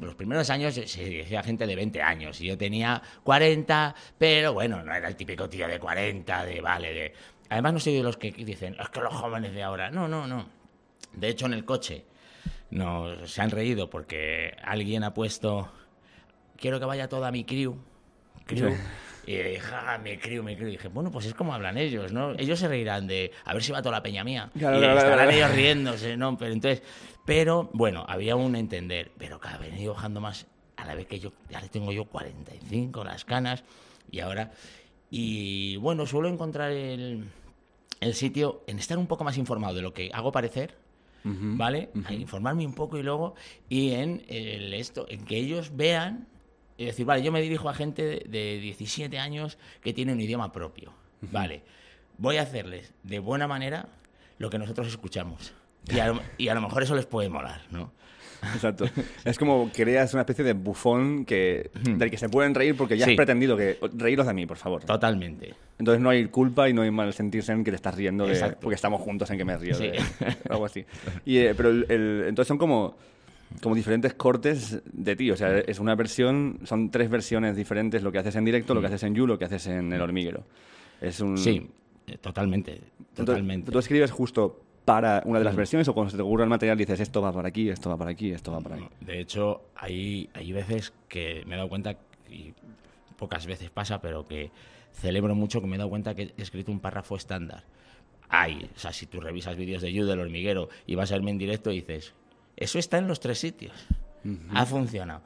Los 0.00 0.14
primeros 0.14 0.48
años 0.50 0.74
se 0.74 0.86
se 0.86 1.04
decía 1.04 1.42
gente 1.42 1.66
de 1.66 1.74
20 1.74 2.00
años 2.02 2.40
y 2.40 2.46
yo 2.46 2.56
tenía 2.56 3.02
40, 3.24 3.94
pero 4.16 4.52
bueno, 4.52 4.82
no 4.84 4.94
era 4.94 5.08
el 5.08 5.16
típico 5.16 5.48
tío 5.48 5.66
de 5.66 5.80
40, 5.80 6.44
de 6.44 6.60
vale, 6.60 6.94
de... 6.94 7.12
Además 7.48 7.72
no 7.72 7.80
soy 7.80 7.94
de 7.94 8.02
los 8.04 8.16
que 8.16 8.30
dicen, 8.30 8.76
es 8.78 8.88
que 8.90 9.00
los 9.00 9.12
jóvenes 9.12 9.54
de 9.54 9.62
ahora, 9.64 9.90
no, 9.90 10.06
no, 10.06 10.26
no. 10.28 10.46
De 11.12 11.28
hecho, 11.28 11.46
en 11.46 11.54
el 11.54 11.64
coche 11.64 12.04
nos 12.70 13.30
se 13.30 13.42
han 13.42 13.50
reído 13.50 13.90
porque 13.90 14.56
alguien 14.62 15.02
ha 15.02 15.14
puesto, 15.14 15.72
quiero 16.56 16.78
que 16.78 16.86
vaya 16.86 17.08
toda 17.08 17.32
mi 17.32 17.44
crew. 17.44 17.76
crew. 18.46 18.70
Sí. 18.70 18.80
Y 19.26 19.36
dije, 19.36 19.74
ah, 19.74 19.98
mi 19.98 20.16
crew, 20.16 20.42
mi 20.42 20.54
crew. 20.56 20.68
Y 20.68 20.72
dije, 20.72 20.88
bueno, 20.88 21.10
pues 21.10 21.26
es 21.26 21.34
como 21.34 21.52
hablan 21.52 21.76
ellos, 21.76 22.12
¿no? 22.12 22.32
Ellos 22.38 22.60
se 22.60 22.68
reirán 22.68 23.06
de, 23.06 23.32
a 23.44 23.52
ver 23.52 23.62
si 23.62 23.72
va 23.72 23.82
toda 23.82 23.96
la 23.96 24.02
peña 24.02 24.22
mía. 24.22 24.50
Claro, 24.56 24.76
y 24.76 24.80
claro, 24.80 24.98
estarán 24.98 25.16
claro. 25.16 25.30
ellos 25.32 25.50
riéndose, 25.52 26.16
¿no? 26.16 26.38
Pero 26.38 26.52
entonces, 26.52 26.82
pero 27.24 27.68
bueno, 27.72 28.04
había 28.08 28.36
un 28.36 28.54
entender. 28.54 29.10
Pero 29.18 29.40
cada 29.40 29.58
vez 29.58 29.74
he 29.74 29.82
ido 29.82 29.94
bajando 29.94 30.20
más 30.20 30.46
a 30.76 30.84
la 30.84 30.94
vez 30.94 31.06
que 31.06 31.18
yo, 31.18 31.32
ya 31.50 31.60
le 31.60 31.68
tengo 31.68 31.92
yo 31.92 32.04
45, 32.04 33.02
las 33.04 33.24
canas, 33.24 33.64
y 34.10 34.20
ahora. 34.20 34.52
Y 35.10 35.76
bueno, 35.76 36.06
suelo 36.06 36.28
encontrar 36.28 36.70
el, 36.70 37.24
el 38.00 38.14
sitio 38.14 38.62
en 38.66 38.78
estar 38.78 38.98
un 38.98 39.06
poco 39.06 39.24
más 39.24 39.38
informado 39.38 39.74
de 39.74 39.82
lo 39.82 39.92
que 39.92 40.10
hago 40.12 40.32
parecer, 40.32 40.76
¿vale? 41.24 41.90
A 42.04 42.12
informarme 42.12 42.64
un 42.64 42.74
poco 42.74 42.98
y 42.98 43.02
luego, 43.02 43.34
y 43.68 43.92
en 43.92 44.22
el 44.28 44.72
esto, 44.74 45.06
en 45.08 45.24
que 45.24 45.36
ellos 45.36 45.72
vean, 45.74 46.28
y 46.78 46.84
decir, 46.86 47.06
vale, 47.06 47.22
yo 47.22 47.32
me 47.32 47.40
dirijo 47.40 47.68
a 47.68 47.74
gente 47.74 48.02
de, 48.04 48.24
de 48.28 48.58
17 48.60 49.18
años 49.18 49.58
que 49.82 49.92
tiene 49.92 50.12
un 50.12 50.20
idioma 50.20 50.52
propio, 50.52 50.92
¿vale? 51.32 51.62
Voy 52.18 52.36
a 52.38 52.42
hacerles 52.42 52.92
de 53.02 53.18
buena 53.18 53.46
manera 53.46 53.88
lo 54.38 54.50
que 54.50 54.58
nosotros 54.58 54.86
escuchamos. 54.88 55.52
Y 55.88 55.98
a, 56.00 56.08
lo, 56.08 56.20
y 56.36 56.48
a 56.48 56.54
lo 56.54 56.60
mejor 56.60 56.82
eso 56.82 56.94
les 56.96 57.06
puede 57.06 57.28
molar, 57.28 57.62
¿no? 57.70 57.92
exacto 58.54 58.84
es 59.24 59.38
como 59.38 59.70
creas 59.74 60.12
una 60.12 60.20
especie 60.20 60.44
de 60.44 60.52
bufón 60.52 61.24
que 61.24 61.70
del 61.82 62.10
que 62.10 62.18
se 62.18 62.28
pueden 62.28 62.54
reír 62.54 62.76
porque 62.76 62.96
ya 62.98 63.06
Sí. 63.06 63.12
has 63.12 63.16
pretendido 63.16 63.56
que 63.56 63.78
reíros 63.94 64.26
de 64.26 64.34
mí 64.34 64.44
por 64.46 64.58
favor 64.58 64.84
Totalmente. 64.84 65.54
entonces 65.78 66.02
no 66.02 66.10
hay 66.10 66.26
culpa 66.26 66.68
y 66.68 66.74
no 66.74 66.82
hay 66.82 66.90
mal 66.90 67.14
sentirse 67.14 67.52
en 67.52 67.64
que 67.64 67.70
te 67.70 67.76
estás 67.76 67.94
riendo 67.94 68.26
de- 68.26 68.54
porque 68.60 68.74
estamos 68.74 69.00
juntos 69.00 69.30
en 69.30 69.38
que 69.38 69.44
me 69.46 69.56
río 69.56 69.74
Sí. 69.74 69.84
de, 69.88 69.98
algo 70.50 70.66
así 70.66 70.84
y, 71.24 71.38
eh, 71.38 71.54
pero 71.56 71.70
el- 71.70 71.86
el- 71.88 72.24
entonces 72.28 72.46
son 72.46 72.58
como 72.58 72.96
como 73.62 73.74
diferentes 73.74 74.14
cortes 74.14 74.82
de 74.84 75.16
ti. 75.16 75.30
O 75.30 75.36
sea, 75.36 75.58
es 75.58 75.78
una 75.78 75.94
versión, 75.94 76.60
son 76.64 76.90
tres 76.90 77.08
versiones 77.10 77.56
diferentes 77.56 78.02
lo 78.02 78.12
que 78.12 78.18
haces 78.18 78.36
en 78.36 78.44
directo, 78.44 78.74
lo 78.74 78.80
que 78.80 78.88
haces 78.88 79.02
en 79.02 79.14
You, 79.14 79.26
lo 79.26 79.38
que 79.38 79.44
haces 79.44 79.66
en 79.66 79.92
el 79.92 80.00
hormiguero. 80.00 80.44
Es 81.00 81.20
un... 81.20 81.38
Sí, 81.38 81.68
eh, 82.06 82.18
totalmente. 82.18 82.80
Totalmente. 83.14 83.72
¿Tú 83.72 83.78
escribes 83.78 84.10
justo 84.10 84.60
para 84.84 85.22
una 85.24 85.40
de 85.40 85.44
las 85.44 85.56
versiones 85.56 85.88
o 85.88 85.94
cuando 85.94 86.10
se 86.10 86.16
te 86.16 86.22
ocurre 86.22 86.44
el 86.44 86.48
material 86.48 86.78
dices 86.78 87.00
esto 87.00 87.20
va 87.20 87.32
por 87.32 87.44
aquí, 87.44 87.68
esto 87.68 87.90
va 87.90 87.96
por 87.96 88.08
aquí, 88.08 88.30
esto 88.30 88.52
va 88.52 88.60
por 88.60 88.72
aquí? 88.72 88.86
De 89.00 89.20
hecho, 89.20 89.62
hay, 89.74 90.30
hay 90.32 90.52
veces 90.52 90.92
que 91.08 91.42
me 91.46 91.54
he 91.54 91.56
dado 91.56 91.68
cuenta, 91.68 91.96
y 92.30 92.54
pocas 93.18 93.46
veces 93.46 93.70
pasa, 93.70 94.00
pero 94.00 94.26
que 94.26 94.50
celebro 94.92 95.34
mucho 95.34 95.60
que 95.60 95.66
me 95.66 95.74
he 95.74 95.78
dado 95.78 95.90
cuenta 95.90 96.14
que 96.14 96.32
he 96.36 96.42
escrito 96.42 96.70
un 96.70 96.80
párrafo 96.80 97.16
estándar. 97.16 97.64
Hay, 98.28 98.70
o 98.74 98.78
sea, 98.78 98.92
si 98.92 99.06
tú 99.06 99.20
revisas 99.20 99.56
vídeos 99.56 99.82
de 99.82 99.92
You 99.92 100.04
del 100.04 100.20
hormiguero 100.20 100.68
y 100.86 100.94
vas 100.94 101.10
a 101.10 101.14
verme 101.14 101.32
en 101.32 101.38
directo 101.38 101.70
y 101.70 101.76
dices, 101.76 102.12
eso 102.56 102.78
está 102.78 102.98
en 102.98 103.08
los 103.08 103.20
tres 103.20 103.38
sitios. 103.38 103.74
Ha 104.52 104.66
funcionado. 104.66 105.22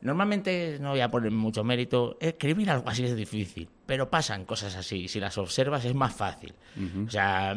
Normalmente 0.00 0.78
no 0.80 0.90
voy 0.90 1.00
a 1.00 1.10
poner 1.10 1.32
mucho 1.32 1.64
mérito. 1.64 2.16
Escribir 2.20 2.70
algo 2.70 2.88
así 2.88 3.04
es 3.04 3.16
difícil, 3.16 3.68
pero 3.84 4.08
pasan 4.08 4.44
cosas 4.44 4.76
así. 4.76 5.08
Si 5.08 5.18
las 5.18 5.36
observas 5.38 5.84
es 5.84 5.94
más 5.94 6.14
fácil. 6.14 6.54
O 7.06 7.10
sea, 7.10 7.56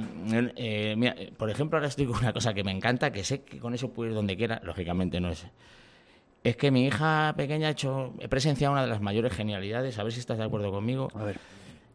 eh, 0.56 0.96
mira, 0.98 1.16
por 1.38 1.50
ejemplo, 1.52 1.78
ahora 1.78 1.88
estoy 1.88 2.08
con 2.08 2.18
una 2.18 2.34
cosa 2.34 2.54
que 2.54 2.64
me 2.64 2.72
encanta, 2.72 3.12
que 3.12 3.24
sé 3.24 3.44
que 3.44 3.60
con 3.60 3.74
eso 3.74 3.92
puedo 3.92 4.10
ir 4.10 4.16
donde 4.16 4.36
quiera. 4.36 4.60
Lógicamente 4.64 5.20
no 5.20 5.30
es. 5.30 5.46
Es 6.44 6.58
que 6.58 6.72
mi 6.72 6.88
hija 6.88 7.36
pequeña 7.38 7.68
ha 7.68 7.72
hecho, 7.72 8.16
he 8.20 8.28
presenciado 8.28 8.74
una 8.74 8.82
de 8.82 8.90
las 8.90 9.02
mayores 9.02 9.32
genialidades, 9.34 10.00
a 10.00 10.04
ver 10.04 10.12
si 10.12 10.20
estás 10.20 10.40
de 10.40 10.44
acuerdo 10.44 10.72
conmigo. 10.72 11.10
A 11.14 11.24
ver. 11.24 11.40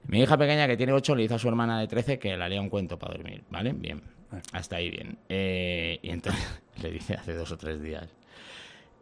Mi 0.07 0.21
hija 0.21 0.37
pequeña 0.39 0.69
que 0.69 0.77
tiene 0.77 0.93
8 0.93 1.17
le 1.17 1.23
dice 1.23 1.35
a 1.35 1.39
su 1.41 1.49
hermana 1.49 1.81
de 1.81 1.89
13 1.89 2.21
que 2.21 2.37
la 2.37 2.49
lea 2.49 2.61
un 2.61 2.69
cuento 2.69 2.97
para 2.97 3.15
dormir, 3.15 3.43
¿vale? 3.51 3.73
Bien, 3.73 4.01
hasta 4.53 4.77
ahí 4.77 4.91
bien. 4.91 5.19
Eh, 5.29 5.99
y 6.03 6.11
entonces 6.11 6.43
le 6.83 6.91
dice 6.91 7.15
hace 7.15 7.33
dos 7.35 7.51
o 7.53 7.57
tres 7.59 7.81
días, 7.83 8.09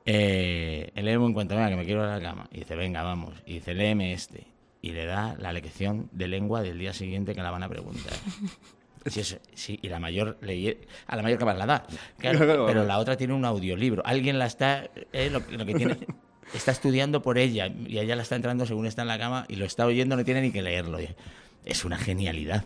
eh, 0.07 0.91
léeme 0.95 1.25
un 1.25 1.33
cuento, 1.33 1.55
venga, 1.55 1.71
que 1.71 1.77
me 1.77 1.85
quiero 1.85 2.03
ir 2.05 2.11
a 2.11 2.17
la 2.19 2.23
cama. 2.23 2.49
Y 2.53 2.59
dice, 2.61 2.77
venga, 2.77 3.03
vamos. 3.03 3.35
Y 3.47 3.55
dice, 3.55 3.75
léeme 3.75 4.13
este. 4.13 4.47
Y 4.83 4.91
le 4.91 5.07
da 5.07 5.35
la 5.39 5.53
lección 5.53 6.09
de 6.13 6.29
lengua 6.29 6.61
del 6.63 6.79
día 6.79 6.93
siguiente 6.93 7.35
que 7.35 7.43
la 7.43 7.51
van 7.51 7.63
a 7.63 7.69
preguntar. 7.69 8.13
Sí, 9.07 9.21
eso- 9.21 9.37
sí, 9.53 9.79
y 9.83 9.91
la 9.91 10.01
mayor 10.01 10.39
leí- 10.41 10.79
a 11.07 11.17
la 11.17 11.23
mayor 11.23 11.39
capaz 11.39 11.57
la 11.59 11.67
da. 11.67 11.87
Claro. 12.19 12.65
pero 12.65 12.85
la 12.87 12.99
otra 12.99 13.19
tiene 13.19 13.35
un 13.35 13.45
audiolibro. 13.45 14.01
Alguien 14.07 14.39
la 14.39 14.47
está, 14.47 14.89
eh, 15.13 15.29
lo, 15.29 15.41
lo 15.41 15.67
que 15.67 15.75
tiene, 15.75 15.99
está 16.55 16.71
estudiando 16.73 17.21
por 17.21 17.37
ella 17.37 17.67
y 17.67 17.99
ella 17.99 18.17
la 18.17 18.23
está 18.23 18.35
entrando 18.37 18.65
según 18.65 18.87
está 18.87 19.03
en 19.03 19.09
la 19.09 19.19
cama 19.19 19.45
y 19.47 19.57
lo 19.57 19.67
está 19.67 19.85
oyendo, 19.85 20.17
no 20.17 20.25
tiene 20.25 20.41
ni 20.41 20.53
que 20.53 20.63
leerlo. 20.63 20.97
Es 21.67 21.85
una 21.85 21.99
genialidad. 21.99 22.65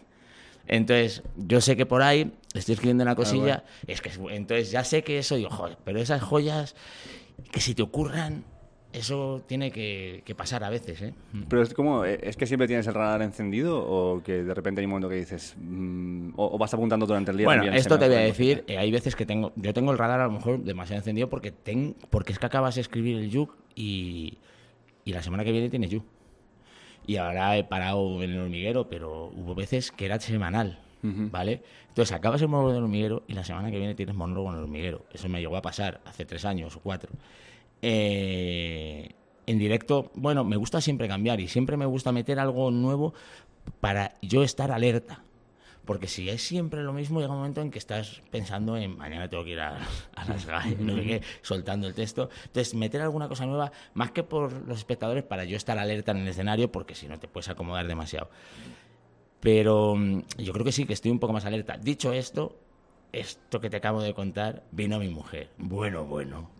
Entonces, 0.68 1.22
yo 1.36 1.60
sé 1.60 1.76
que 1.76 1.86
por 1.86 2.02
ahí 2.02 2.30
estoy 2.54 2.74
escribiendo 2.74 3.02
una 3.02 3.14
cosilla, 3.16 3.64
es 3.86 4.00
que 4.00 4.10
entonces 4.30 4.70
ya 4.70 4.84
sé 4.84 5.02
que 5.02 5.18
eso 5.18 5.36
digo, 5.36 5.50
joder, 5.50 5.78
pero 5.84 5.98
esas 5.98 6.22
joyas 6.22 6.76
que 7.50 7.60
si 7.60 7.74
te 7.74 7.82
ocurran, 7.82 8.44
eso 8.92 9.42
tiene 9.46 9.70
que, 9.70 10.22
que 10.24 10.34
pasar 10.34 10.64
a 10.64 10.70
veces, 10.70 11.00
¿eh? 11.02 11.14
Pero 11.48 11.62
es 11.62 11.74
como, 11.74 12.04
eh, 12.04 12.18
¿es 12.22 12.36
que 12.36 12.46
siempre 12.46 12.66
tienes 12.66 12.86
el 12.86 12.94
radar 12.94 13.22
encendido 13.22 13.78
o 13.78 14.22
que 14.22 14.42
de 14.44 14.54
repente 14.54 14.80
hay 14.80 14.86
un 14.86 14.90
momento 14.90 15.08
que 15.08 15.16
dices, 15.16 15.54
mm, 15.58 16.30
o, 16.36 16.54
o 16.54 16.58
vas 16.58 16.72
apuntando 16.72 17.06
durante 17.06 17.30
el 17.30 17.36
día? 17.38 17.46
Bueno, 17.46 17.64
esto 17.72 17.94
me 17.94 18.00
te 18.00 18.08
voy 18.08 18.16
a 18.16 18.20
decir, 18.20 18.64
eh, 18.66 18.78
hay 18.78 18.90
veces 18.90 19.14
que 19.14 19.26
tengo, 19.26 19.52
yo 19.56 19.74
tengo 19.74 19.92
el 19.92 19.98
radar 19.98 20.20
a 20.20 20.26
lo 20.26 20.32
mejor 20.32 20.62
demasiado 20.62 21.00
encendido 21.00 21.28
porque 21.28 21.50
ten, 21.50 21.96
porque 22.10 22.32
es 22.32 22.38
que 22.38 22.46
acabas 22.46 22.74
de 22.74 22.80
escribir 22.82 23.18
el 23.18 23.30
Yuk 23.30 23.54
y, 23.74 24.38
y 25.04 25.12
la 25.12 25.22
semana 25.22 25.44
que 25.44 25.52
viene 25.52 25.68
tienes 25.70 25.90
Yuk. 25.90 26.04
Y 27.08 27.16
ahora 27.16 27.56
he 27.56 27.64
parado 27.64 28.22
en 28.22 28.32
el 28.32 28.38
hormiguero, 28.38 28.90
pero 28.90 29.32
hubo 29.34 29.54
veces 29.54 29.90
que 29.90 30.04
era 30.04 30.20
semanal, 30.20 30.78
¿vale? 31.02 31.62
Entonces 31.88 32.14
acabas 32.14 32.42
el 32.42 32.48
monólogo 32.48 32.74
del 32.74 32.82
hormiguero 32.82 33.22
y 33.26 33.32
la 33.32 33.44
semana 33.44 33.70
que 33.70 33.78
viene 33.78 33.94
tienes 33.94 34.14
monólogo 34.14 34.50
en 34.50 34.56
el 34.58 34.64
hormiguero. 34.64 35.06
Eso 35.10 35.26
me 35.30 35.40
llegó 35.40 35.56
a 35.56 35.62
pasar 35.62 36.02
hace 36.04 36.26
tres 36.26 36.44
años 36.44 36.76
o 36.76 36.80
cuatro. 36.80 37.10
Eh, 37.80 39.08
en 39.46 39.58
directo, 39.58 40.10
bueno, 40.16 40.44
me 40.44 40.56
gusta 40.56 40.82
siempre 40.82 41.08
cambiar 41.08 41.40
y 41.40 41.48
siempre 41.48 41.78
me 41.78 41.86
gusta 41.86 42.12
meter 42.12 42.38
algo 42.38 42.70
nuevo 42.70 43.14
para 43.80 44.12
yo 44.20 44.42
estar 44.42 44.70
alerta. 44.70 45.22
Porque 45.88 46.06
si 46.06 46.28
es 46.28 46.42
siempre 46.42 46.82
lo 46.82 46.92
mismo, 46.92 47.18
llega 47.18 47.32
un 47.32 47.38
momento 47.38 47.62
en 47.62 47.70
que 47.70 47.78
estás 47.78 48.20
pensando 48.30 48.76
en 48.76 48.98
mañana 48.98 49.26
tengo 49.30 49.42
que 49.42 49.52
ir 49.52 49.60
a, 49.60 49.78
a 50.16 50.24
las 50.26 50.44
GAE, 50.44 50.76
no 50.78 50.96
qué, 50.96 51.22
soltando 51.40 51.86
el 51.86 51.94
texto. 51.94 52.28
Entonces, 52.44 52.74
meter 52.74 53.00
alguna 53.00 53.26
cosa 53.26 53.46
nueva, 53.46 53.72
más 53.94 54.10
que 54.10 54.22
por 54.22 54.52
los 54.68 54.76
espectadores, 54.76 55.24
para 55.24 55.44
yo 55.44 55.56
estar 55.56 55.78
alerta 55.78 56.12
en 56.12 56.18
el 56.18 56.28
escenario, 56.28 56.70
porque 56.70 56.94
si 56.94 57.08
no 57.08 57.18
te 57.18 57.26
puedes 57.26 57.48
acomodar 57.48 57.86
demasiado. 57.86 58.28
Pero 59.40 59.96
mm, 59.96 60.24
yo 60.36 60.52
creo 60.52 60.66
que 60.66 60.72
sí, 60.72 60.84
que 60.84 60.92
estoy 60.92 61.10
un 61.10 61.20
poco 61.20 61.32
más 61.32 61.46
alerta. 61.46 61.78
Dicho 61.78 62.12
esto, 62.12 62.60
esto 63.10 63.58
que 63.58 63.70
te 63.70 63.78
acabo 63.78 64.02
de 64.02 64.12
contar, 64.12 64.64
vino 64.70 64.98
mi 64.98 65.08
mujer. 65.08 65.48
Bueno, 65.56 66.04
bueno. 66.04 66.50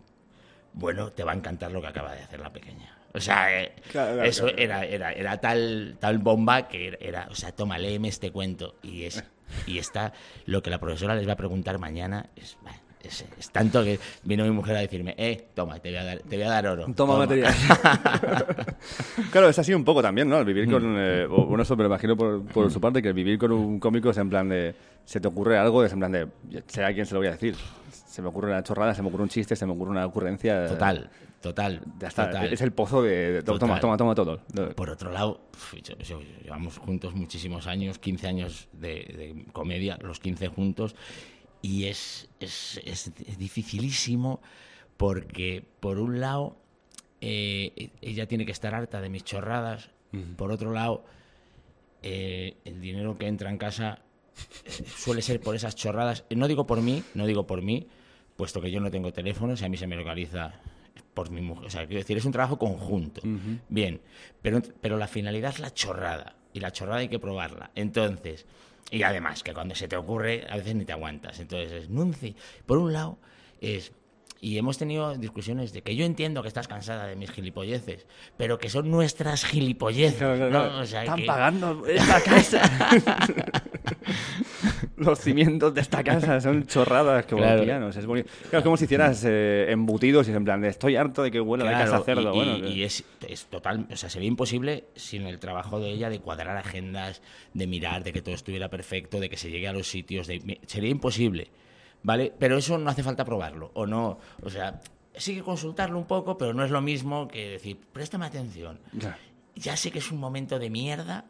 Bueno, 0.73 1.11
te 1.11 1.23
va 1.23 1.33
a 1.33 1.35
encantar 1.35 1.71
lo 1.71 1.81
que 1.81 1.87
acaba 1.87 2.15
de 2.15 2.23
hacer 2.23 2.39
la 2.39 2.51
pequeña. 2.51 2.98
O 3.13 3.19
sea, 3.19 3.61
eh, 3.61 3.73
Claro, 3.91 4.13
claro, 4.13 4.23
eso 4.23 4.43
claro. 4.45 4.57
Era, 4.59 4.85
era, 4.85 5.11
era 5.13 5.37
tal, 5.41 5.97
tal 5.99 6.19
bomba 6.19 6.67
que 6.67 6.97
era- 6.99 7.27
o 7.31 7.35
sea, 7.35 7.51
toma, 7.51 7.77
léeme 7.77 8.07
este 8.07 8.31
cuento. 8.31 8.75
Y 8.83 9.03
es 9.03 9.23
y 9.65 9.79
está 9.79 10.13
lo 10.45 10.61
que 10.61 10.69
la 10.69 10.79
profesora 10.79 11.15
les 11.15 11.27
va 11.27 11.33
a 11.33 11.37
preguntar 11.37 11.79
mañana. 11.79 12.29
Es, 12.35 12.57
es, 13.03 13.25
es 13.37 13.49
tanto 13.51 13.83
que 13.83 13.99
vino 14.23 14.43
mi 14.43 14.51
mujer 14.51 14.75
a 14.75 14.79
decirme, 14.79 15.15
eh, 15.17 15.47
toma, 15.53 15.79
te 15.79 15.89
voy 15.89 15.97
a 15.99 16.03
dar, 16.03 16.19
te 16.19 16.35
voy 16.35 16.45
a 16.45 16.49
dar 16.49 16.67
oro. 16.67 16.85
Toma 16.95 17.17
material. 17.17 17.53
claro, 19.31 19.49
es 19.49 19.59
así 19.59 19.73
un 19.73 19.83
poco 19.83 20.01
también, 20.01 20.29
¿no? 20.29 20.39
El 20.39 20.45
vivir 20.45 20.69
con. 20.69 20.95
eh, 20.97 21.25
o- 21.29 21.45
bueno, 21.45 21.63
eso 21.63 21.75
me 21.75 21.83
lo 21.83 21.89
imagino 21.89 22.15
por, 22.15 22.45
por 22.45 22.71
su 22.71 22.79
parte, 22.81 23.01
que 23.01 23.09
el 23.09 23.13
vivir 23.13 23.37
con 23.37 23.51
un 23.51 23.79
cómico 23.79 24.09
es 24.09 24.17
en 24.17 24.29
plan 24.29 24.49
de. 24.49 24.75
Se 25.05 25.19
te 25.19 25.27
ocurre 25.27 25.57
algo, 25.57 25.83
es 25.83 25.91
en 25.93 25.99
plan 25.99 26.11
de. 26.11 26.27
Sé 26.67 26.83
a 26.83 26.93
quién 26.93 27.05
se 27.05 27.13
lo 27.13 27.19
voy 27.19 27.27
a 27.27 27.31
decir. 27.31 27.55
Se 27.91 28.21
me 28.21 28.27
ocurre 28.29 28.47
una 28.51 28.63
chorrada, 28.63 28.93
se 28.93 29.01
me 29.01 29.07
ocurre 29.09 29.23
un 29.23 29.29
chiste, 29.29 29.55
se 29.55 29.65
me 29.65 29.71
ocurre 29.73 29.91
una 29.91 30.05
ocurrencia. 30.05 30.67
Total, 30.67 31.09
total. 31.41 31.81
Ya 31.99 32.07
está. 32.09 32.27
total. 32.29 32.53
Es 32.53 32.61
el 32.61 32.71
pozo 32.71 33.01
de. 33.01 33.31
de- 33.33 33.41
toma, 33.43 33.59
Total. 33.59 33.79
toma, 33.79 33.97
toma 33.97 34.15
todo. 34.15 34.41
Por 34.75 34.89
otro 34.89 35.11
lado, 35.11 35.41
yo- 35.83 35.97
yo- 35.97 36.21
llevamos 36.43 36.77
juntos 36.77 37.13
muchísimos 37.15 37.65
años, 37.67 37.97
15 37.99 38.27
años 38.27 38.67
de, 38.73 38.89
de 38.89 39.45
comedia, 39.53 39.97
los 40.01 40.19
15 40.19 40.47
juntos, 40.49 40.95
y 41.61 41.85
es, 41.85 42.29
es, 42.39 42.79
es 42.85 43.11
dificilísimo 43.37 44.41
porque, 44.97 45.63
por 45.79 45.99
un 45.99 46.19
lado, 46.19 46.57
eh, 47.21 47.91
ella 48.01 48.27
tiene 48.27 48.45
que 48.45 48.51
estar 48.51 48.73
harta 48.75 49.01
de 49.01 49.09
mis 49.09 49.23
chorradas, 49.23 49.91
por 50.37 50.51
otro 50.51 50.71
lado, 50.71 51.05
eh, 52.01 52.57
el 52.65 52.81
dinero 52.81 53.17
que 53.17 53.27
entra 53.27 53.49
en 53.49 53.57
casa 53.57 54.01
eh, 54.65 54.69
suele 54.97 55.21
ser 55.21 55.39
por 55.39 55.55
esas 55.55 55.75
chorradas. 55.75 56.25
No 56.29 56.47
digo 56.47 56.65
por 56.65 56.81
mí, 56.81 57.03
no 57.13 57.27
digo 57.27 57.45
por 57.45 57.61
mí, 57.61 57.87
puesto 58.35 58.59
que 58.61 58.71
yo 58.71 58.79
no 58.79 58.89
tengo 58.89 59.13
teléfono, 59.13 59.55
si 59.55 59.65
a 59.65 59.69
mí 59.69 59.77
se 59.77 59.85
me 59.85 59.95
localiza 59.95 60.59
por 61.13 61.29
mi 61.29 61.41
mujer. 61.41 61.67
O 61.67 61.69
sea, 61.69 61.85
quiero 61.85 61.99
decir, 61.99 62.17
es 62.17 62.25
un 62.25 62.31
trabajo 62.31 62.57
conjunto. 62.57 63.21
Bien, 63.67 64.01
pero, 64.41 64.61
pero 64.81 64.97
la 64.97 65.07
finalidad 65.07 65.51
es 65.51 65.59
la 65.59 65.73
chorrada. 65.73 66.35
Y 66.53 66.61
la 66.61 66.71
chorrada 66.71 67.01
hay 67.01 67.09
que 67.09 67.19
probarla. 67.19 67.69
Entonces, 67.75 68.47
y 68.91 69.03
además, 69.03 69.43
que 69.43 69.53
cuando 69.53 69.75
se 69.75 69.87
te 69.87 69.95
ocurre, 69.95 70.45
a 70.49 70.57
veces 70.57 70.75
ni 70.75 70.85
te 70.85 70.93
aguantas. 70.93 71.39
Entonces, 71.39 71.71
es 71.71 71.89
nunci. 71.89 72.35
Por 72.65 72.77
un 72.77 72.93
lado, 72.93 73.17
es. 73.61 73.91
Y 74.41 74.57
hemos 74.57 74.77
tenido 74.77 75.15
discusiones 75.15 75.73
de 75.73 75.81
que 75.81 75.97
yo 75.97 76.05
entiendo 76.05 76.41
que 76.41 76.47
estás 76.47 76.69
cansada 76.69 77.07
de 77.07 77.17
mis 77.17 77.29
gilipolleces, 77.29 78.07
pero 78.37 78.57
que 78.57 78.69
son 78.69 78.89
nuestras 78.89 79.43
gilipolleces. 79.43 80.21
¿no? 80.21 80.49
claro. 80.49 80.79
O 80.79 80.85
sea, 80.85 81.01
Están 81.03 81.19
que- 81.19 81.25
pagando 81.25 81.85
esta 81.87 82.21
casa. 82.21 82.61
Los 84.99 85.19
cimientos 85.19 85.73
de 85.73 85.81
esta 85.81 86.03
casa 86.03 86.39
son 86.41 86.65
chorradas 86.67 87.25
como 87.25 87.41
Claro. 87.41 87.63
pianos. 87.63 87.95
Es 87.95 88.05
bonito. 88.05 88.29
Claro, 88.43 88.57
es 88.59 88.63
como 88.63 88.77
si 88.77 88.83
hicieras 88.85 89.23
eh, 89.25 89.67
embutidos 89.71 90.27
y 90.27 90.31
es 90.31 90.37
en 90.37 90.45
plan 90.45 90.61
de 90.61 90.67
estoy 90.67 90.95
harto 90.95 91.23
de 91.23 91.31
que 91.31 91.39
huela 91.41 91.63
de 91.65 91.71
Claro, 91.71 91.91
casa 91.91 92.03
cerdo. 92.03 92.33
y, 92.33 92.35
bueno, 92.35 92.57
y- 92.57 92.61
que- 92.61 92.69
y 92.69 92.83
es, 92.83 93.03
es 93.27 93.45
total, 93.45 93.87
o 93.91 93.95
sea, 93.95 94.09
sería 94.09 94.27
imposible 94.27 94.85
sin 94.95 95.23
el 95.25 95.39
trabajo 95.39 95.79
de 95.79 95.89
ella 95.89 96.09
de 96.09 96.19
cuadrar 96.19 96.57
agendas, 96.57 97.21
de 97.53 97.65
mirar, 97.67 98.03
de 98.03 98.13
que 98.13 98.21
todo 98.21 98.35
estuviera 98.35 98.69
perfecto, 98.69 99.19
de 99.19 99.29
que 99.29 99.37
se 99.37 99.49
llegue 99.49 99.67
a 99.67 99.73
los 99.73 99.87
sitios, 99.87 100.27
de, 100.27 100.59
sería 100.67 100.89
imposible, 100.89 101.47
¿vale? 102.03 102.33
Pero 102.37 102.57
eso 102.57 102.77
no 102.77 102.89
hace 102.89 103.01
falta 103.03 103.23
probarlo, 103.25 103.71
o 103.73 103.87
no, 103.87 104.19
o 104.43 104.49
sea, 104.49 104.81
sí 105.15 105.33
que 105.35 105.41
consultarlo 105.43 105.97
un 105.97 106.05
poco, 106.07 106.37
pero 106.37 106.53
no 106.53 106.63
es 106.65 106.71
lo 106.71 106.81
mismo 106.81 107.27
que 107.27 107.49
decir, 107.51 107.77
préstame 107.93 108.25
atención. 108.25 108.79
Ya. 108.93 109.17
Ya 109.55 109.75
sé 109.75 109.91
que 109.91 109.99
es 109.99 110.11
un 110.11 110.19
momento 110.19 110.59
de 110.59 110.69
mierda, 110.69 111.25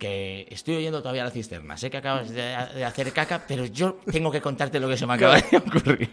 que 0.00 0.46
estoy 0.50 0.76
oyendo 0.76 1.02
todavía 1.02 1.24
la 1.24 1.30
cisterna, 1.30 1.76
sé 1.76 1.90
que 1.90 1.98
acabas 1.98 2.30
de, 2.30 2.40
de 2.74 2.84
hacer 2.86 3.12
caca, 3.12 3.44
pero 3.46 3.66
yo 3.66 3.98
tengo 4.10 4.30
que 4.32 4.40
contarte 4.40 4.80
lo 4.80 4.88
que 4.88 4.96
se 4.96 5.06
me 5.06 5.12
acaba 5.12 5.36
de 5.38 5.56
ocurrir. 5.58 6.08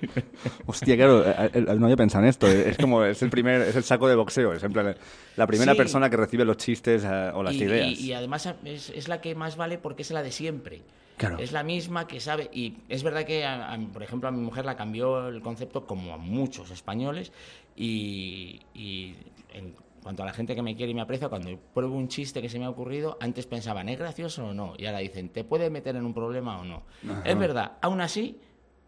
Hostia, 0.66 0.98
claro, 0.98 1.26
eh, 1.26 1.50
eh, 1.54 1.62
no 1.62 1.86
había 1.86 1.96
pensado 1.96 2.26
en 2.26 2.30
esto. 2.30 2.48
Es 2.48 2.78
como, 2.78 3.06
es 3.06 3.22
el 3.24 3.30
primer, 3.30 3.62
es 3.62 3.78
el 3.78 3.84
saco 3.86 4.10
de 4.10 4.16
boxeo. 4.16 4.52
Es 4.54 4.62
en 4.64 4.74
plan, 4.74 4.94
la 5.38 5.48
primera 5.48 5.72
Sí. 5.72 5.78
persona 5.78 6.10
que 6.10 6.18
recibe 6.18 6.44
los 6.44 6.58
chistes 6.58 7.06
eh, 7.06 7.32
o 7.34 7.42
las 7.42 7.54
y, 7.54 7.64
ideas. 7.64 7.88
y- 8.00 8.08
y 8.08 8.14
además 8.14 8.54
es, 8.66 8.90
es 8.90 9.08
la 9.08 9.22
que 9.22 9.34
más 9.36 9.56
vale 9.56 9.78
porque 9.78 10.02
es 10.02 10.12
la 10.12 10.22
de 10.22 10.32
siempre. 10.34 10.82
Claro. 11.16 11.38
Es 11.40 11.54
la 11.54 11.64
misma 11.64 12.08
que 12.08 12.20
sabe. 12.20 12.50
Y 12.54 12.74
es 12.90 13.04
verdad 13.04 13.24
que, 13.26 13.46
a- 13.46 13.72
a- 13.74 13.80
por 13.80 14.04
ejemplo, 14.04 14.28
a 14.28 14.32
mi 14.34 14.42
mujer 14.42 14.66
la 14.66 14.76
cambió 14.76 15.30
el 15.30 15.42
concepto 15.42 15.88
como 15.88 16.14
a 16.14 16.18
muchos 16.18 16.70
españoles. 16.72 17.32
Y, 17.78 18.60
y 18.76 19.16
en 19.54 19.74
cuanto 20.08 20.24
a 20.24 20.26
la 20.26 20.32
gente 20.32 20.56
que 20.56 20.62
me 20.62 20.74
quiere 20.74 20.94
y 20.94 20.96
me 20.96 21.02
aprecia, 21.02 21.28
cuando 21.28 21.54
pruebo 21.74 21.94
un 21.94 22.08
chiste 22.08 22.42
que 22.42 22.48
se 22.48 22.58
me 22.58 22.64
ha 22.64 22.70
ocurrido, 22.70 23.18
antes 23.20 23.46
pensaban, 23.46 23.90
¿es 23.90 24.00
gracioso 24.00 24.46
o 24.46 24.54
no? 24.54 24.74
Y 24.78 24.86
ahora 24.86 25.00
dicen, 25.00 25.28
¿te 25.28 25.44
puede 25.44 25.70
meter 25.70 25.98
en 25.98 26.06
un 26.06 26.14
problema 26.14 26.62
o 26.62 26.64
no? 26.64 26.84
Es 27.26 27.38
verdad, 27.38 27.74
aún 27.82 28.00
así 28.00 28.40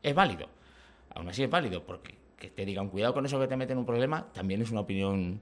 es 0.02 0.16
válido. 0.16 0.48
Aún 1.14 1.28
así 1.28 1.44
es 1.44 1.50
válido, 1.50 1.84
porque 1.84 2.16
que 2.38 2.50
te 2.50 2.64
digan, 2.64 2.88
cuidado 2.88 3.14
con 3.14 3.26
eso 3.26 3.38
que 3.38 3.48
te 3.48 3.58
mete 3.58 3.74
en 3.74 3.80
un 3.80 3.86
problema, 3.86 4.28
también 4.32 4.62
es 4.62 4.72
una 4.72 4.80
opinión 4.80 5.42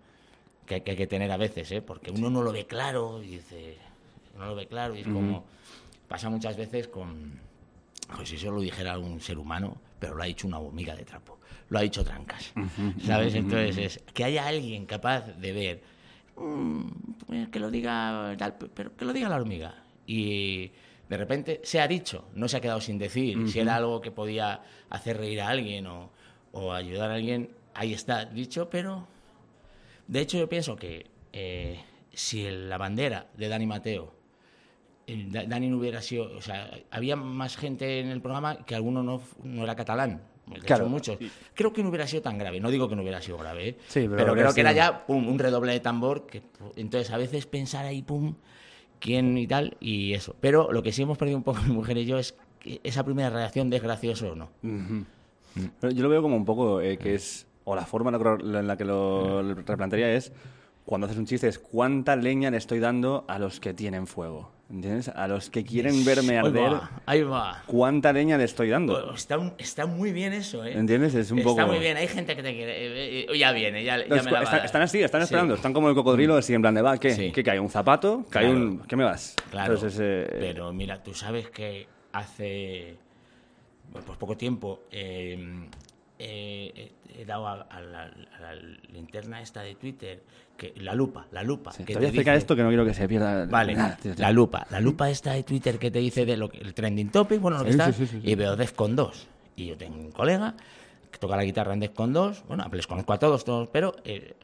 que, 0.65 0.81
hay 0.83 0.95
que 0.95 1.05
tener 1.05 1.31
a 1.31 1.37
veces, 1.37 1.71
¿eh? 1.71 1.83
porque 1.83 2.09
uno 2.09 2.31
no 2.31 2.41
lo 2.41 2.51
ve 2.51 2.65
claro 2.65 3.21
y 3.21 3.27
dice, 3.27 3.77
no 4.35 4.47
lo 4.47 4.55
ve 4.55 4.65
claro 4.65 4.95
y 4.95 5.01
es 5.01 5.07
como, 5.07 5.45
pasa 6.07 6.27
muchas 6.31 6.57
veces 6.57 6.87
con, 6.87 7.39
pues 8.15 8.29
si 8.29 8.37
eso 8.37 8.49
lo 8.49 8.61
dijera 8.61 8.97
un 8.97 9.21
ser 9.21 9.37
humano, 9.37 9.77
pero 9.99 10.15
lo 10.15 10.23
ha 10.23 10.25
dicho 10.25 10.47
una 10.47 10.57
hormiga 10.57 10.95
de 10.95 11.05
trapo, 11.05 11.36
lo 11.69 11.79
ha 11.79 11.81
dicho 11.81 12.03
Trancas, 12.03 12.53
¿sabes? 13.05 13.33
Entonces 13.35 13.77
es 13.77 14.03
que 14.13 14.23
haya 14.23 14.47
alguien 14.47 14.85
capaz 14.85 15.21
de 15.37 15.51
ver, 15.53 15.81
"Mm, 16.37 16.81
pues 17.25 17.49
que 17.49 17.59
lo 17.59 17.69
diga, 17.71 18.35
tal, 18.37 18.55
pero 18.73 18.95
que 18.95 19.05
lo 19.05 19.13
diga 19.13 19.29
la 19.29 19.35
hormiga 19.35 19.75
y 20.05 20.71
de 21.09 21.17
repente 21.17 21.61
se 21.63 21.79
ha 21.81 21.87
dicho, 21.87 22.25
no 22.35 22.47
se 22.47 22.57
ha 22.57 22.61
quedado 22.61 22.81
sin 22.81 22.97
decir, 22.97 23.49
si 23.49 23.59
era 23.59 23.75
algo 23.75 24.01
que 24.01 24.11
podía 24.11 24.61
hacer 24.89 25.17
reír 25.17 25.41
a 25.41 25.49
alguien 25.49 25.87
o, 25.87 26.11
o 26.51 26.73
ayudar 26.73 27.11
a 27.11 27.15
alguien, 27.15 27.51
ahí 27.73 27.93
está 27.93 28.25
dicho, 28.25 28.69
pero 28.69 29.07
de 30.07 30.21
hecho, 30.21 30.37
yo 30.37 30.47
pienso 30.47 30.75
que 30.77 31.07
eh, 31.33 31.81
si 32.13 32.49
la 32.49 32.77
bandera 32.77 33.27
de 33.35 33.49
Dani 33.49 33.65
Mateo, 33.65 34.15
Dani 35.07 35.67
no 35.69 35.77
hubiera 35.77 36.01
sido, 36.01 36.35
o 36.37 36.41
sea, 36.41 36.69
había 36.91 37.15
más 37.15 37.55
gente 37.57 37.99
en 37.99 38.07
el 38.09 38.21
programa 38.21 38.65
que 38.65 38.75
alguno 38.75 39.03
no, 39.03 39.21
no 39.43 39.63
era 39.63 39.75
catalán. 39.75 40.21
Hecho, 40.55 40.65
Claro. 40.65 40.87
muchos. 40.89 41.17
Creo 41.53 41.73
que 41.73 41.83
no 41.83 41.89
hubiera 41.89 42.07
sido 42.07 42.21
tan 42.21 42.37
grave. 42.37 42.59
No 42.59 42.69
digo 42.71 42.87
que 42.87 42.95
no 42.95 43.01
hubiera 43.01 43.21
sido 43.21 43.37
grave, 43.37 43.69
¿eh? 43.69 43.77
Sí, 43.87 44.07
pero 44.09 44.33
creo 44.33 44.53
que 44.53 44.61
era 44.61 44.71
ya 44.71 45.05
pum, 45.05 45.27
un 45.27 45.39
redoble 45.39 45.73
de 45.73 45.79
tambor. 45.81 46.25
Que, 46.25 46.41
entonces, 46.75 47.11
a 47.11 47.17
veces 47.17 47.45
pensar 47.45 47.85
ahí, 47.85 48.01
pum, 48.01 48.35
quién 48.99 49.37
y 49.37 49.45
tal, 49.47 49.75
y 49.79 50.13
eso. 50.13 50.35
Pero 50.39 50.71
lo 50.71 50.81
que 50.83 50.91
sí 50.91 51.01
hemos 51.01 51.17
perdido 51.17 51.37
un 51.37 51.43
poco 51.43 51.61
mi 51.67 51.73
mujer 51.73 51.97
y 51.97 52.05
yo 52.05 52.17
es 52.17 52.35
que 52.59 52.79
esa 52.83 53.03
primera 53.03 53.29
reacción 53.29 53.69
de 53.69 53.77
es 53.77 53.83
gracioso 53.83 54.31
o 54.31 54.35
no. 54.35 54.49
Pero 55.81 55.91
yo 55.93 56.03
lo 56.03 56.09
veo 56.09 56.21
como 56.21 56.35
un 56.35 56.45
poco 56.45 56.81
eh, 56.81 56.97
que 56.97 57.15
es, 57.15 57.47
o 57.65 57.75
la 57.75 57.85
forma 57.85 58.09
en 58.09 58.13
la 58.13 58.17
que 58.19 58.23
lo- 58.45 58.59
en 58.59 58.67
la 58.67 58.77
que 58.77 58.85
lo 58.85 59.41
Mm. 59.43 59.65
replantearía 59.65 60.13
es, 60.13 60.31
cuando 60.85 61.05
haces 61.07 61.17
un 61.17 61.25
chiste, 61.25 61.47
es 61.47 61.59
cuánta 61.59 62.15
leña 62.15 62.49
le 62.51 62.57
estoy 62.57 62.79
dando 62.79 63.25
a 63.27 63.39
los 63.39 63.59
que 63.59 63.73
tienen 63.73 64.07
fuego. 64.07 64.51
¿Entiendes? 64.69 65.07
A 65.07 65.29
los 65.29 65.49
que 65.49 65.63
quieren 65.63 66.03
verme 66.03 66.31
Ahí 66.37 66.45
arder, 66.45 66.73
va, 66.73 66.91
ahí 67.05 67.23
va. 67.23 67.63
cuánta 67.67 68.11
leña 68.11 68.37
le 68.37 68.43
estoy 68.43 68.67
dando. 68.69 69.11
Oh, 69.11 69.13
Está, 69.13 69.37
un- 69.37 69.53
está 69.57 69.85
muy 69.85 70.11
bien 70.11 70.33
eso, 70.33 70.65
¿eh? 70.65 70.73
¿Entiendes? 70.73 71.15
Es 71.15 71.31
un 71.31 71.39
está 71.39 71.49
poco... 71.51 71.67
muy 71.67 71.79
bien, 71.79 71.95
hay 71.95 72.07
gente 72.09 72.35
que 72.35 72.43
te 72.43 72.53
quiere. 72.53 72.73
eh, 72.75 73.25
eh, 73.29 73.37
ya 73.39 73.53
viene, 73.53 73.85
ya, 73.85 73.97
ya 73.99 74.07
No, 74.07 74.23
me 74.23 74.31
la 74.31 74.41
va 74.43 74.51
a 74.51 74.65
están, 74.65 74.81
así, 74.81 75.01
están 75.01 75.21
Sí. 75.21 75.25
esperando, 75.25 75.55
están 75.55 75.71
como 75.71 75.87
el 75.87 75.95
cocodrilo, 75.95 76.35
así 76.35 76.53
en 76.53 76.59
plan 76.61 76.73
de, 76.75 76.81
va, 76.81 76.97
¿qué? 76.97 77.11
Sí. 77.15 77.31
¿Qué 77.31 77.43
cae? 77.43 77.61
¿Un 77.61 77.69
zapato? 77.69 78.25
¿Cae 78.29 78.43
Claro. 78.43 78.57
un...? 78.59 78.79
¿Qué 78.79 78.97
me 78.97 79.05
vas? 79.05 79.35
Claro. 79.51 79.73
Entonces, 79.73 79.97
eh, 80.03 80.27
Pero 80.37 80.73
mira, 80.73 81.01
tú 81.01 81.13
sabes 81.13 81.49
que 81.49 81.87
hace 82.11 82.97
pues 83.93 84.03
poco 84.19 84.35
tiempo 84.35 84.81
he 87.17 87.25
dado 87.25 87.47
a, 87.47 87.53
a 87.63 87.81
la, 87.81 88.03
a 88.03 88.39
la 88.41 88.53
linterna 88.91 89.41
esta 89.41 89.61
de 89.61 89.75
Twitter, 89.75 90.21
que 90.55 90.73
la 90.77 90.93
lupa, 90.93 91.25
la 91.31 91.43
lupa. 91.43 91.71
sí, 91.71 91.83
que 91.83 91.93
te 91.93 91.99
voy 91.99 92.05
a 92.05 92.07
explicar 92.09 92.33
dice- 92.35 92.43
esto 92.43 92.55
que 92.55 92.63
no 92.63 92.69
quiero 92.69 92.85
que 92.85 92.93
se 92.93 93.07
pierda. 93.07 93.45
Vale, 93.45 93.73
nada, 93.75 93.97
tío, 94.01 94.13
tío. 94.15 94.21
la 94.21 94.31
lupa. 94.31 94.67
La 94.69 94.79
lupa 94.79 95.09
esta 95.09 95.33
de 95.33 95.43
Twitter 95.43 95.77
que 95.79 95.91
te 95.91 95.99
dice 95.99 96.25
de 96.25 96.37
lo 96.37 96.49
que, 96.49 96.57
el 96.59 96.73
trending 96.73 97.09
topic, 97.11 97.39
bueno, 97.41 97.57
lo 97.57 97.65
que 97.65 97.73
Sí, 97.73 97.79
está, 97.79 97.91
sí, 97.91 98.19
y 98.23 98.35
veo 98.35 98.55
Defcon 98.55 98.95
2. 98.95 99.27
Y 99.55 99.65
yo 99.67 99.77
tengo 99.77 99.95
un 99.97 100.11
colega 100.11 100.55
que 101.11 101.17
toca 101.19 101.35
la 101.37 101.43
guitarra 101.43 101.73
en 101.73 101.79
Defcon 101.79 102.13
2, 102.13 102.43
bueno, 102.47 102.65
les 102.71 102.85
conozco 102.85 103.13
a 103.13 103.17
todos, 103.19 103.43
todos 103.45 103.69
pero 103.69 103.95
eh, 104.03 104.35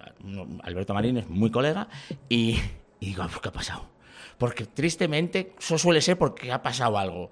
Alberto 0.63 0.93
Marín 0.93 1.17
es 1.17 1.29
muy 1.29 1.51
colega, 1.51 1.88
y, 2.29 2.57
y 2.99 3.05
digo, 3.07 3.23
"Ah, 3.23 3.27
pues, 3.27 3.41
¿qué 3.41 3.49
ha 3.49 3.51
pasado? 3.51 3.86
Porque 4.38 4.65
tristemente 4.65 5.53
eso 5.59 5.77
suele 5.77 6.01
ser 6.01 6.17
porque 6.17 6.51
ha 6.51 6.62
pasado 6.63 6.97
algo. 6.97 7.29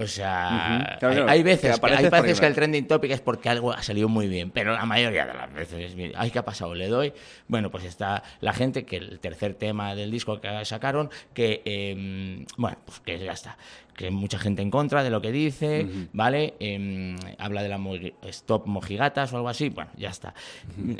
O 0.00 0.06
sea. 0.06 0.96
Claro, 1.00 1.14
hay, 1.14 1.16
claro, 1.16 1.30
hay 1.30 1.38
que 1.38 1.44
veces, 1.44 1.80
que, 1.80 1.86
hay 1.86 2.08
veces 2.08 2.40
que 2.40 2.46
el 2.46 2.54
trending 2.54 2.86
topic 2.86 3.10
es 3.10 3.20
porque 3.20 3.48
algo 3.48 3.72
ha 3.72 3.82
salido 3.82 4.08
muy 4.08 4.28
bien, 4.28 4.50
pero 4.52 4.72
la 4.72 4.86
mayoría 4.86 5.26
de 5.26 5.34
las 5.34 5.52
veces, 5.52 5.96
ay, 6.14 6.30
¿qué 6.30 6.38
ha 6.38 6.44
pasado? 6.44 6.74
Le 6.74 6.86
doy. 6.86 7.12
Bueno, 7.48 7.70
pues 7.70 7.82
está 7.84 8.22
la 8.40 8.52
gente, 8.52 8.84
que 8.84 8.96
el 8.96 9.18
tercer 9.18 9.54
tema 9.54 9.96
del 9.96 10.10
disco 10.12 10.40
que 10.40 10.64
sacaron, 10.64 11.10
que, 11.34 11.62
eh, 11.64 12.46
bueno, 12.56 12.78
pues 12.84 13.00
que 13.00 13.18
ya 13.18 13.32
está. 13.32 13.58
Que 13.96 14.12
mucha 14.12 14.38
gente 14.38 14.62
en 14.62 14.70
contra 14.70 15.02
de 15.02 15.10
lo 15.10 15.20
que 15.20 15.32
dice, 15.32 15.88
¿vale? 16.12 16.54
Eh, 16.60 17.16
habla 17.38 17.64
de 17.64 17.68
la 17.68 17.78
mogi- 17.78 18.14
Stop 18.28 18.66
Mojigatas 18.68 19.32
o 19.32 19.36
algo 19.36 19.48
así, 19.48 19.68
bueno, 19.70 19.90
ya 19.96 20.10
está. 20.10 20.32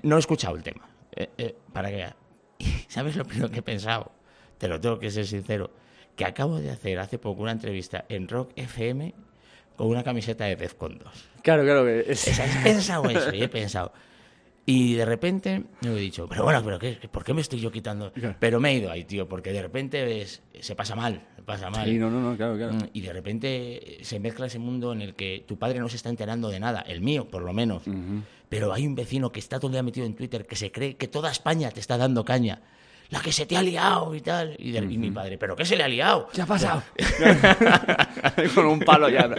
No 0.03 0.17
he 0.17 0.19
escuchado 0.19 0.57
el 0.57 0.65
tema, 0.65 0.89
eh, 1.15 1.31
eh, 1.39 1.55
para 1.73 1.91
que 1.91 2.07
¿Sabes 2.89 3.15
lo 3.15 3.25
primero 3.25 3.49
que 3.51 3.61
he 3.61 3.63
pensado? 3.63 4.11
Te 4.59 4.67
lo 4.67 4.81
tengo 4.81 4.99
que 4.99 5.11
ser 5.13 5.25
sincero. 5.25 5.71
Que 6.19 6.25
acabo 6.27 6.59
de 6.61 6.71
hacer 6.71 6.99
hace 6.99 7.19
poco 7.19 7.43
una 7.43 7.53
entrevista 7.53 8.05
en 8.11 8.29
Rock 8.29 8.51
FM 8.57 9.15
con 9.77 9.87
una 9.87 10.03
camiseta 10.05 10.45
de 10.45 10.57
Defcon 10.57 10.99
2. 10.99 11.13
Claro, 11.43 11.63
claro. 11.63 11.85
que 11.87 12.05
es- 12.13 12.19
sea, 12.21 12.45
he 12.61 12.65
pensado 12.75 13.09
eso 13.09 13.33
y 13.35 13.43
he 13.43 13.49
pensado. 13.49 13.93
Y 14.67 14.95
de 14.97 15.05
repente 15.07 15.63
me 15.81 15.93
he 15.93 15.95
dicho, 15.95 16.27
pero 16.29 16.45
bueno, 16.45 16.63
pero 16.63 16.79
qué, 16.79 16.99
¿por 17.11 17.25
qué 17.25 17.33
me 17.33 17.41
estoy 17.41 17.59
yo 17.59 17.71
quitando? 17.73 18.13
Claro. 18.13 18.37
Pero 18.39 18.61
me 18.61 18.71
he 18.71 18.75
ido 18.75 18.91
ahí, 18.91 19.05
tío, 19.05 19.27
porque 19.27 19.51
de 19.51 19.63
repente 19.63 20.05
ves- 20.05 20.43
se 20.61 20.75
pasa 20.75 20.95
mal, 20.95 21.23
se 21.37 21.43
pasa 21.43 21.71
mal. 21.71 21.89
Sí, 21.89 21.97
no, 21.97 22.11
no, 22.11 22.21
no, 22.21 22.37
claro, 22.37 22.57
claro. 22.59 22.75
Mm, 22.75 22.91
Y 22.93 23.01
de 23.01 23.13
repente 23.15 23.99
se 24.03 24.21
mezcla 24.21 24.45
ese 24.47 24.59
mundo 24.59 24.93
en 24.93 25.01
el 25.01 25.15
que 25.15 25.43
tu 25.49 25.57
padre 25.59 25.79
no 25.79 25.89
se 25.89 25.97
está 25.97 26.11
enterando 26.11 26.51
de 26.51 26.61
nada, 26.61 26.81
el 26.83 27.01
mío 27.01 27.29
por 27.31 27.41
lo 27.43 27.55
menos. 27.55 27.85
Pero 28.51 28.75
hay 28.75 28.87
un 28.87 28.95
vecino 28.95 29.31
que 29.33 29.39
está 29.39 29.59
todo 29.59 29.69
el 29.69 29.73
día 29.75 29.83
metido 29.83 30.05
en 30.05 30.15
Twitter 30.15 30.45
que 30.47 30.57
se 30.57 30.71
cree 30.71 30.97
que 30.97 31.09
toda 31.09 31.31
España 31.31 31.71
te 31.71 31.81
está 31.81 31.97
dando 31.97 32.25
caña. 32.27 32.61
La 33.11 33.21
que 33.21 33.33
se 33.33 33.47
te 33.47 33.57
ha 33.57 33.63
liado 33.63 34.15
y 34.15 34.21
tal. 34.21 34.55
Y, 34.59 34.71
de- 34.73 34.81
y 34.81 34.99
mi 34.99 35.11
padre, 35.11 35.39
¿pero 35.39 35.57
qué 35.57 35.65
se 35.65 35.77
le 35.77 35.83
ha 35.85 35.89
liado? 35.89 36.29
¿Qué 36.33 36.43
ha 36.43 36.47
pasado? 36.47 36.83
Con 38.55 38.67
un 38.67 38.81
palo 38.81 39.09
ya. 39.09 39.31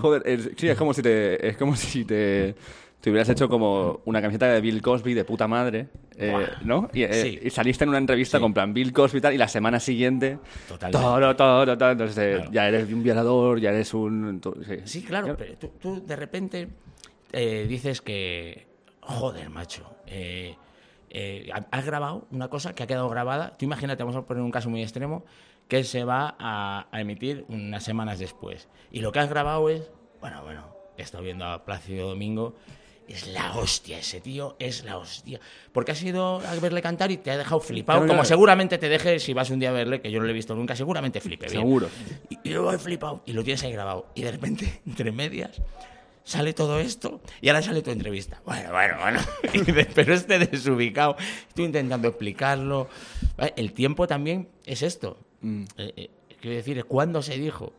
Joder, 0.00 0.22
es, 0.26 0.50
sí, 0.56 0.68
es 0.68 0.76
como 0.76 0.92
si 0.92 1.02
te. 1.02 1.48
Es 1.48 1.56
como 1.56 1.76
si 1.76 2.04
te. 2.04 2.54
Te 3.00 3.10
hubieras 3.10 3.28
hecho 3.28 3.48
como 3.48 4.00
una 4.06 4.20
camiseta 4.20 4.48
de 4.48 4.60
Bill 4.60 4.82
Cosby 4.82 5.14
de 5.14 5.24
puta 5.24 5.46
madre, 5.46 5.86
eh. 6.16 6.48
¿no? 6.64 6.90
Y, 6.92 7.04
eh, 7.04 7.12
Sí. 7.22 7.38
y 7.44 7.50
saliste 7.50 7.84
en 7.84 7.90
una 7.90 7.98
entrevista 7.98 8.38
Sí. 8.38 8.42
con 8.42 8.52
plan 8.52 8.74
Bill 8.74 8.92
Cosby 8.92 9.18
y 9.18 9.20
tal, 9.20 9.34
y 9.34 9.38
la 9.38 9.46
semana 9.46 9.78
siguiente. 9.78 10.38
Totalmente. 10.66 10.98
Todo, 11.06 11.36
todo, 11.36 11.78
todo. 11.78 11.90
Entonces, 11.92 12.18
eh, 12.18 12.34
Claro. 12.38 12.50
ya 12.52 12.66
eres 12.66 12.92
un 12.92 13.04
violador, 13.04 13.60
ya 13.60 13.70
eres 13.70 13.94
un. 13.94 14.40
tú- 14.40 14.56
sí. 14.66 14.78
Sí, 14.84 15.02
claro, 15.02 15.36
pero 15.38 15.54
tú, 15.54 15.68
tú 15.80 16.04
de 16.04 16.16
repente 16.16 16.68
eh, 17.30 17.66
dices 17.68 18.00
que, 18.00 18.66
joder, 19.00 19.48
macho, 19.48 19.88
eh, 21.10 21.48
ha- 21.54 21.66
has 21.70 21.84
grabado 21.84 22.26
una 22.30 22.48
cosa 22.48 22.74
que 22.74 22.82
ha 22.82 22.86
quedado 22.86 23.08
grabada. 23.08 23.56
Tú 23.58 23.64
imagínate, 23.64 24.02
vamos 24.02 24.16
a 24.16 24.26
poner 24.26 24.42
un 24.42 24.50
caso 24.50 24.68
muy 24.70 24.82
extremo, 24.82 25.24
que 25.68 25.84
se 25.84 26.04
va 26.04 26.34
a, 26.38 26.86
a 26.90 27.00
emitir 27.00 27.44
unas 27.48 27.84
semanas 27.84 28.18
después. 28.18 28.68
Y 28.90 29.00
lo 29.00 29.12
que 29.12 29.18
has 29.18 29.28
grabado 29.28 29.68
es, 29.68 29.90
bueno, 30.20 30.42
bueno, 30.42 30.74
he 30.96 31.02
estado 31.02 31.22
viendo 31.24 31.44
a 31.44 31.64
Plácido 31.64 32.08
Domingo. 32.08 32.54
Es 33.06 33.26
la 33.26 33.56
hostia, 33.56 33.98
ese 33.98 34.20
tío 34.20 34.54
es 34.58 34.84
la 34.84 34.98
hostia. 34.98 35.40
Porque 35.72 35.92
has 35.92 36.02
ido 36.02 36.40
a 36.46 36.54
verle 36.56 36.82
cantar 36.82 37.10
y 37.10 37.16
te 37.16 37.30
ha 37.30 37.38
dejado 37.38 37.58
flipado. 37.58 38.00
Claro, 38.00 38.06
Como 38.08 38.18
claro. 38.18 38.28
seguramente 38.28 38.76
te 38.76 38.90
deje 38.90 39.18
si 39.18 39.32
vas 39.32 39.48
un 39.48 39.58
día 39.60 39.70
a 39.70 39.72
verle, 39.72 40.02
que 40.02 40.10
yo 40.10 40.18
no 40.20 40.26
lo 40.26 40.30
he 40.30 40.34
visto 40.34 40.54
nunca, 40.54 40.76
seguramente 40.76 41.18
flipe 41.22 41.46
bien. 41.46 41.60
Seguro. 41.62 41.88
Y, 42.28 42.38
y 42.46 42.52
yo 42.52 42.70
he 42.70 42.78
flipado 42.78 43.22
y 43.24 43.32
lo 43.32 43.42
tienes 43.42 43.62
ahí 43.64 43.72
grabado. 43.72 44.08
Y 44.14 44.22
de 44.24 44.32
repente, 44.32 44.82
entre 44.86 45.10
medias, 45.10 45.62
sale 46.28 46.52
todo 46.52 46.78
esto 46.78 47.22
y 47.40 47.48
ahora 47.48 47.62
sale 47.62 47.80
tu 47.80 47.90
entrevista. 47.90 48.42
Bueno, 48.44 48.70
bueno, 48.70 48.96
bueno. 49.00 49.20
Pero 49.94 50.12
este 50.12 50.38
desubicado, 50.38 51.16
estoy 51.48 51.64
intentando 51.64 52.08
explicarlo. 52.08 52.88
El 53.56 53.72
tiempo 53.72 54.06
también 54.06 54.48
es 54.66 54.82
esto. 54.82 55.18
Mm. 55.40 55.62
Eh, 55.78 55.92
eh, 55.96 56.10
quiero 56.38 56.56
decir, 56.56 56.84
¿cuándo 56.84 57.22
se 57.22 57.38
dijo? 57.38 57.72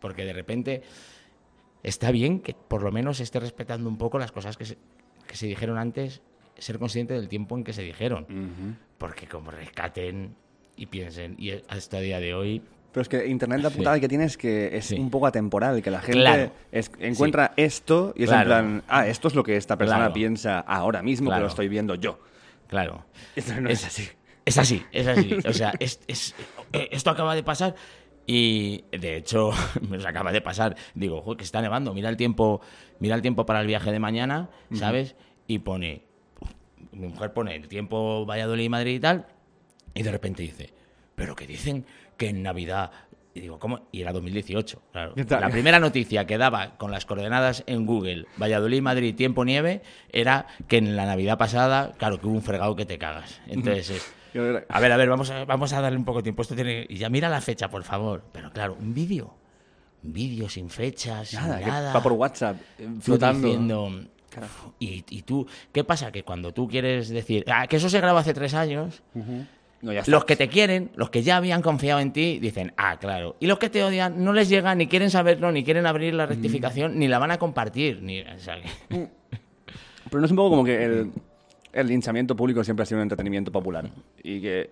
Porque 0.00 0.24
de 0.24 0.32
repente 0.32 0.82
está 1.82 2.12
bien 2.12 2.38
que 2.40 2.54
por 2.54 2.82
lo 2.82 2.92
menos 2.92 3.18
esté 3.18 3.40
respetando 3.40 3.88
un 3.88 3.98
poco 3.98 4.20
las 4.20 4.30
cosas 4.30 4.56
que 4.56 4.66
se, 4.66 4.78
que 5.26 5.36
se 5.36 5.46
dijeron 5.46 5.76
antes, 5.76 6.22
ser 6.58 6.78
consciente 6.78 7.14
del 7.14 7.28
tiempo 7.28 7.56
en 7.58 7.64
que 7.64 7.72
se 7.72 7.82
dijeron. 7.82 8.78
Porque 8.98 9.26
como 9.26 9.50
rescaten 9.50 10.36
y 10.76 10.86
piensen, 10.86 11.34
y 11.38 11.50
hasta 11.66 11.98
el 11.98 12.04
día 12.04 12.20
de 12.20 12.34
hoy, 12.34 12.62
Pero 12.92 13.02
es 13.02 13.08
que 13.08 13.26
Internet 13.28 13.60
la 13.62 13.70
putada 13.70 14.00
que 14.00 14.08
tiene 14.08 14.24
es 14.24 14.36
que 14.36 14.76
es 14.76 14.86
Sí. 14.86 14.96
un 14.96 15.10
poco 15.10 15.26
atemporal, 15.26 15.80
que 15.82 15.90
la 15.90 16.00
gente 16.00 16.20
Claro. 16.20 16.50
es- 16.72 16.90
encuentra 16.98 17.52
esto 17.56 18.12
y 18.16 18.24
es 18.24 18.30
Claro. 18.30 18.42
en 18.42 18.46
plan, 18.46 18.82
ah, 18.88 19.06
esto 19.06 19.28
es 19.28 19.34
lo 19.34 19.42
que 19.44 19.56
esta 19.56 19.76
persona 19.78 19.98
Claro. 19.98 20.12
piensa 20.14 20.58
ahora 20.60 21.02
mismo 21.02 21.30
que 21.30 21.38
lo 21.38 21.46
estoy 21.46 21.68
viendo 21.68 21.94
yo. 21.94 22.18
claro. 22.66 23.04
Esto 23.36 23.60
no 23.60 23.68
es 23.68 23.84
así. 23.84 24.08
Es 24.44 24.56
así, 24.58 24.82
es 24.92 25.06
así. 25.06 25.34
O 25.46 25.52
sea, 25.52 25.72
es, 25.80 26.00
es- 26.08 26.34
eh, 26.72 26.88
esto 26.92 27.10
acaba 27.10 27.34
de 27.34 27.42
pasar 27.42 27.74
y 28.26 28.84
de 28.92 29.16
hecho 29.16 29.50
nos 29.88 30.04
acaba 30.06 30.30
de 30.32 30.40
pasar. 30.40 30.76
Digo, 30.94 31.20
"Joder, 31.22 31.38
que 31.38 31.44
está 31.44 31.60
nevando, 31.62 31.92
mira 31.94 32.08
el 32.08 32.16
tiempo, 32.16 32.60
mira 33.00 33.14
el 33.16 33.22
tiempo 33.22 33.44
para 33.46 33.60
el 33.60 33.66
viaje 33.66 33.90
de 33.92 33.98
mañana, 33.98 34.50
¿sabes? 34.72 35.16
Y 35.48 35.58
pone, 35.60 36.02
mi 36.92 37.08
mujer 37.08 37.32
pone 37.32 37.54
el 37.56 37.66
tiempo 37.68 38.24
Valladolid 38.26 38.64
y 38.64 38.68
Madrid 38.68 38.94
y 38.96 39.00
tal, 39.00 39.26
y 39.94 40.02
de 40.02 40.10
repente 40.12 40.42
dice, 40.42 40.72
pero 41.16 41.34
que 41.34 41.46
dicen 41.46 41.84
que 42.20 42.28
en 42.28 42.42
Navidad... 42.42 42.90
Y 43.32 43.40
digo, 43.40 43.60
¿cómo? 43.60 43.86
Y 43.92 44.02
era 44.02 44.12
2018, 44.12 44.82
claro. 44.92 45.14
La 45.16 45.48
primera 45.50 45.78
noticia 45.78 46.26
que 46.26 46.36
daba 46.36 46.76
con 46.76 46.90
las 46.90 47.06
coordenadas 47.06 47.62
en 47.68 47.86
Google, 47.86 48.26
Valladolid, 48.36 48.82
Madrid, 48.82 49.14
tiempo 49.14 49.44
nieve, 49.44 49.82
era 50.12 50.46
que 50.66 50.78
en 50.78 50.96
la 50.96 51.06
Navidad 51.06 51.38
pasada, 51.38 51.92
claro, 51.96 52.20
que 52.20 52.26
hubo 52.26 52.34
un 52.34 52.42
fregado 52.42 52.74
que 52.74 52.84
te 52.84 52.98
cagas. 52.98 53.40
Entonces, 53.46 53.90
es, 53.90 54.12
a 54.68 54.80
ver, 54.80 54.90
a 54.92 54.96
ver, 54.96 55.08
vamos 55.08 55.30
a, 55.30 55.44
vamos 55.44 55.72
a 55.72 55.80
darle 55.80 55.96
un 55.96 56.04
poco 56.04 56.18
de 56.18 56.22
tiempo. 56.24 56.42
Esto 56.42 56.56
tiene, 56.56 56.84
y 56.88 56.96
ya 56.96 57.08
mira 57.08 57.28
la 57.28 57.40
fecha, 57.40 57.70
por 57.70 57.84
favor. 57.84 58.24
Pero 58.32 58.50
claro, 58.52 58.76
un 58.78 58.92
vídeo. 58.92 59.32
Un 60.02 60.12
vídeo 60.12 60.48
sin 60.48 60.68
fechas, 60.68 61.32
Nada, 61.32 61.58
sin 61.58 61.68
nada. 61.68 61.92
va 61.92 62.02
por 62.02 62.12
WhatsApp, 62.14 62.56
eh, 62.80 62.88
flotando. 63.00 63.46
diciendo, 63.46 63.92
y, 64.80 65.04
y 65.08 65.22
tú, 65.22 65.46
¿qué 65.72 65.84
pasa? 65.84 66.10
Que 66.10 66.24
cuando 66.24 66.52
tú 66.52 66.66
quieres 66.66 67.08
decir, 67.10 67.44
ah, 67.48 67.68
que 67.68 67.76
eso 67.76 67.88
se 67.88 68.00
grabó 68.00 68.18
hace 68.18 68.34
tres 68.34 68.54
años, 68.54 69.02
No, 69.82 69.92
ya 69.92 70.00
está. 70.00 70.10
los 70.10 70.24
que 70.26 70.36
te 70.36 70.48
quieren, 70.48 70.90
los 70.94 71.08
que 71.10 71.22
ya 71.22 71.36
habían 71.38 71.62
confiado 71.62 72.00
en 72.00 72.12
ti, 72.12 72.38
dicen, 72.38 72.72
ah, 72.76 72.98
claro. 72.98 73.36
Y 73.40 73.46
los 73.46 73.58
que 73.58 73.70
te 73.70 73.82
odian 73.82 74.22
no 74.22 74.32
les 74.32 74.48
llega, 74.48 74.74
ni 74.74 74.86
quieren 74.88 75.10
saberlo, 75.10 75.50
ni 75.52 75.64
quieren 75.64 75.86
abrir 75.86 76.12
la 76.14 76.26
rectificación, 76.26 76.98
ni 76.98 77.08
la 77.08 77.18
van 77.18 77.30
a 77.30 77.38
compartir. 77.38 78.02
Ni, 78.02 78.20
o 78.20 78.38
sea, 78.38 78.56
que- 78.60 78.68
Pero 80.10 80.20
no 80.20 80.24
es 80.24 80.30
un 80.30 80.36
poco 80.36 80.50
como 80.50 80.64
que 80.64 80.84
el, 80.84 81.10
el 81.72 81.86
linchamiento 81.86 82.34
público 82.36 82.62
siempre 82.64 82.82
ha 82.82 82.86
sido 82.86 82.98
un 82.98 83.04
entretenimiento 83.04 83.52
popular 83.52 83.88
y 84.22 84.40
que 84.40 84.70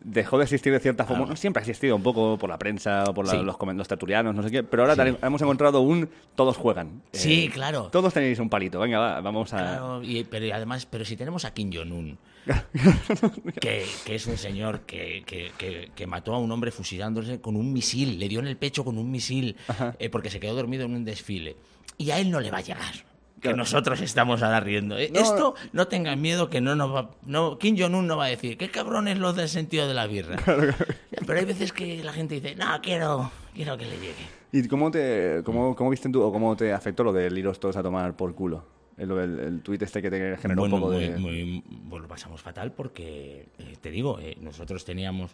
dejó 0.00 0.38
de 0.38 0.44
existir 0.44 0.72
de 0.72 0.80
cierta 0.80 1.04
forma. 1.04 1.34
Siempre 1.36 1.60
ha 1.60 1.62
existido 1.62 1.96
un 1.96 2.02
poco 2.02 2.36
por 2.38 2.50
la 2.50 2.58
prensa, 2.58 3.04
por 3.14 3.26
la- 3.26 3.32
Sí. 3.32 3.38
los, 3.42 3.56
los 3.74 3.88
tertulianos, 3.88 4.34
no 4.34 4.42
sé 4.42 4.50
qué, 4.50 4.62
pero 4.62 4.84
ahora 4.86 5.16
hemos 5.22 5.40
encontrado 5.42 5.80
un 5.80 6.08
todos 6.34 6.56
juegan. 6.56 7.02
Sí, 7.12 7.44
Eh, 7.44 7.50
claro. 7.50 7.88
Todos 7.92 8.12
tenéis 8.14 8.38
un 8.38 8.48
palito, 8.48 8.78
venga, 8.80 8.98
va, 8.98 9.20
vamos 9.20 9.52
a... 9.54 9.58
Claro, 9.58 10.02
y, 10.02 10.24
pero 10.24 10.54
además, 10.54 10.86
pero 10.86 11.04
si 11.04 11.16
tenemos 11.16 11.44
a 11.44 11.52
Kim 11.54 11.70
Jong-un, 11.72 12.18
que, 13.60 13.84
que 14.04 14.14
es 14.14 14.26
un 14.26 14.36
señor 14.36 14.80
que, 14.80 15.22
que- 15.26 15.52
que- 15.56 15.90
que 15.94 16.06
mató 16.06 16.34
a 16.34 16.38
un 16.38 16.50
hombre 16.50 16.70
fusilándose 16.70 17.40
con 17.40 17.56
un 17.56 17.72
misil, 17.72 18.18
le 18.18 18.28
dio 18.28 18.40
en 18.40 18.46
el 18.46 18.56
pecho 18.56 18.84
con 18.84 18.98
un 18.98 19.10
misil, 19.10 19.56
eh, 19.98 20.08
porque 20.10 20.30
se 20.30 20.40
quedó 20.40 20.54
dormido 20.54 20.84
en 20.84 20.94
un 20.94 21.04
desfile. 21.04 21.56
Y 21.98 22.10
a 22.10 22.18
él 22.18 22.30
no 22.30 22.40
le 22.40 22.50
va 22.50 22.58
a 22.58 22.62
llegar. 22.62 22.92
Que 23.42 23.48
Claro. 23.48 23.56
nosotros 23.56 24.00
estamos 24.00 24.40
ahora 24.42 24.60
riendo. 24.60 24.96
Eh, 24.96 25.10
No. 25.12 25.18
Esto 25.20 25.54
no 25.72 25.88
tengan 25.88 26.20
miedo 26.20 26.48
que 26.48 26.60
no 26.60 26.76
nos 26.76 26.94
va. 26.94 27.10
No, 27.26 27.58
Kim 27.58 27.76
Jong-un 27.76 28.06
no 28.06 28.16
va 28.16 28.26
a 28.26 28.28
decir, 28.28 28.56
qué 28.56 28.70
cabrones 28.70 29.18
los 29.18 29.34
del 29.34 29.48
sentido 29.48 29.88
de 29.88 29.94
la 29.94 30.06
birra. 30.06 30.36
Pero 31.26 31.38
hay 31.38 31.44
veces 31.44 31.72
que 31.72 32.04
la 32.04 32.12
gente 32.12 32.36
dice, 32.36 32.54
no, 32.54 32.66
quiero, 32.80 33.32
quiero 33.52 33.76
que 33.76 33.86
le 33.86 33.96
llegue. 33.98 34.14
¿Y 34.52 34.68
cómo 34.68 34.92
te 34.92 35.42
cómo, 35.44 35.74
cómo 35.74 35.90
viste 35.90 36.08
tú 36.10 36.22
o 36.22 36.30
cómo 36.32 36.54
te 36.56 36.72
afectó 36.72 37.02
lo 37.02 37.12
de 37.12 37.26
iros 37.36 37.58
todos 37.58 37.76
a 37.76 37.82
tomar 37.82 38.16
por 38.16 38.32
culo? 38.34 38.64
El, 38.96 39.10
el, 39.10 39.38
el 39.40 39.60
tuit 39.62 39.82
este 39.82 40.00
que 40.02 40.10
te 40.10 40.36
generó 40.36 40.60
Bueno, 40.60 40.76
un 40.76 40.80
poco 40.82 40.92
muy- 40.92 41.08
de... 41.08 41.16
muy- 41.18 41.64
pues 41.90 42.02
lo 42.02 42.06
pasamos 42.08 42.40
fatal 42.42 42.70
porque, 42.72 43.48
eh, 43.58 43.74
te 43.80 43.90
digo, 43.90 44.20
eh, 44.20 44.36
nosotros 44.40 44.84
teníamos... 44.84 45.32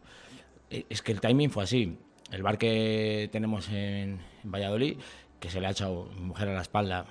eh, 0.71 0.87
es 0.89 1.03
que 1.03 1.13
el 1.13 1.21
timing 1.21 1.51
fue 1.51 1.65
así. 1.65 1.99
El 2.33 2.43
bar 2.43 2.57
que 2.57 3.29
tenemos 3.33 3.69
en, 3.69 4.21
en 4.45 4.51
Valladolid, 4.51 4.97
que 5.41 5.51
se 5.51 5.61
le 5.61 5.67
ha 5.67 5.71
echado 5.73 6.07
mujer 6.21 6.49
a 6.49 6.55
la 6.55 6.63
espalda 6.63 7.05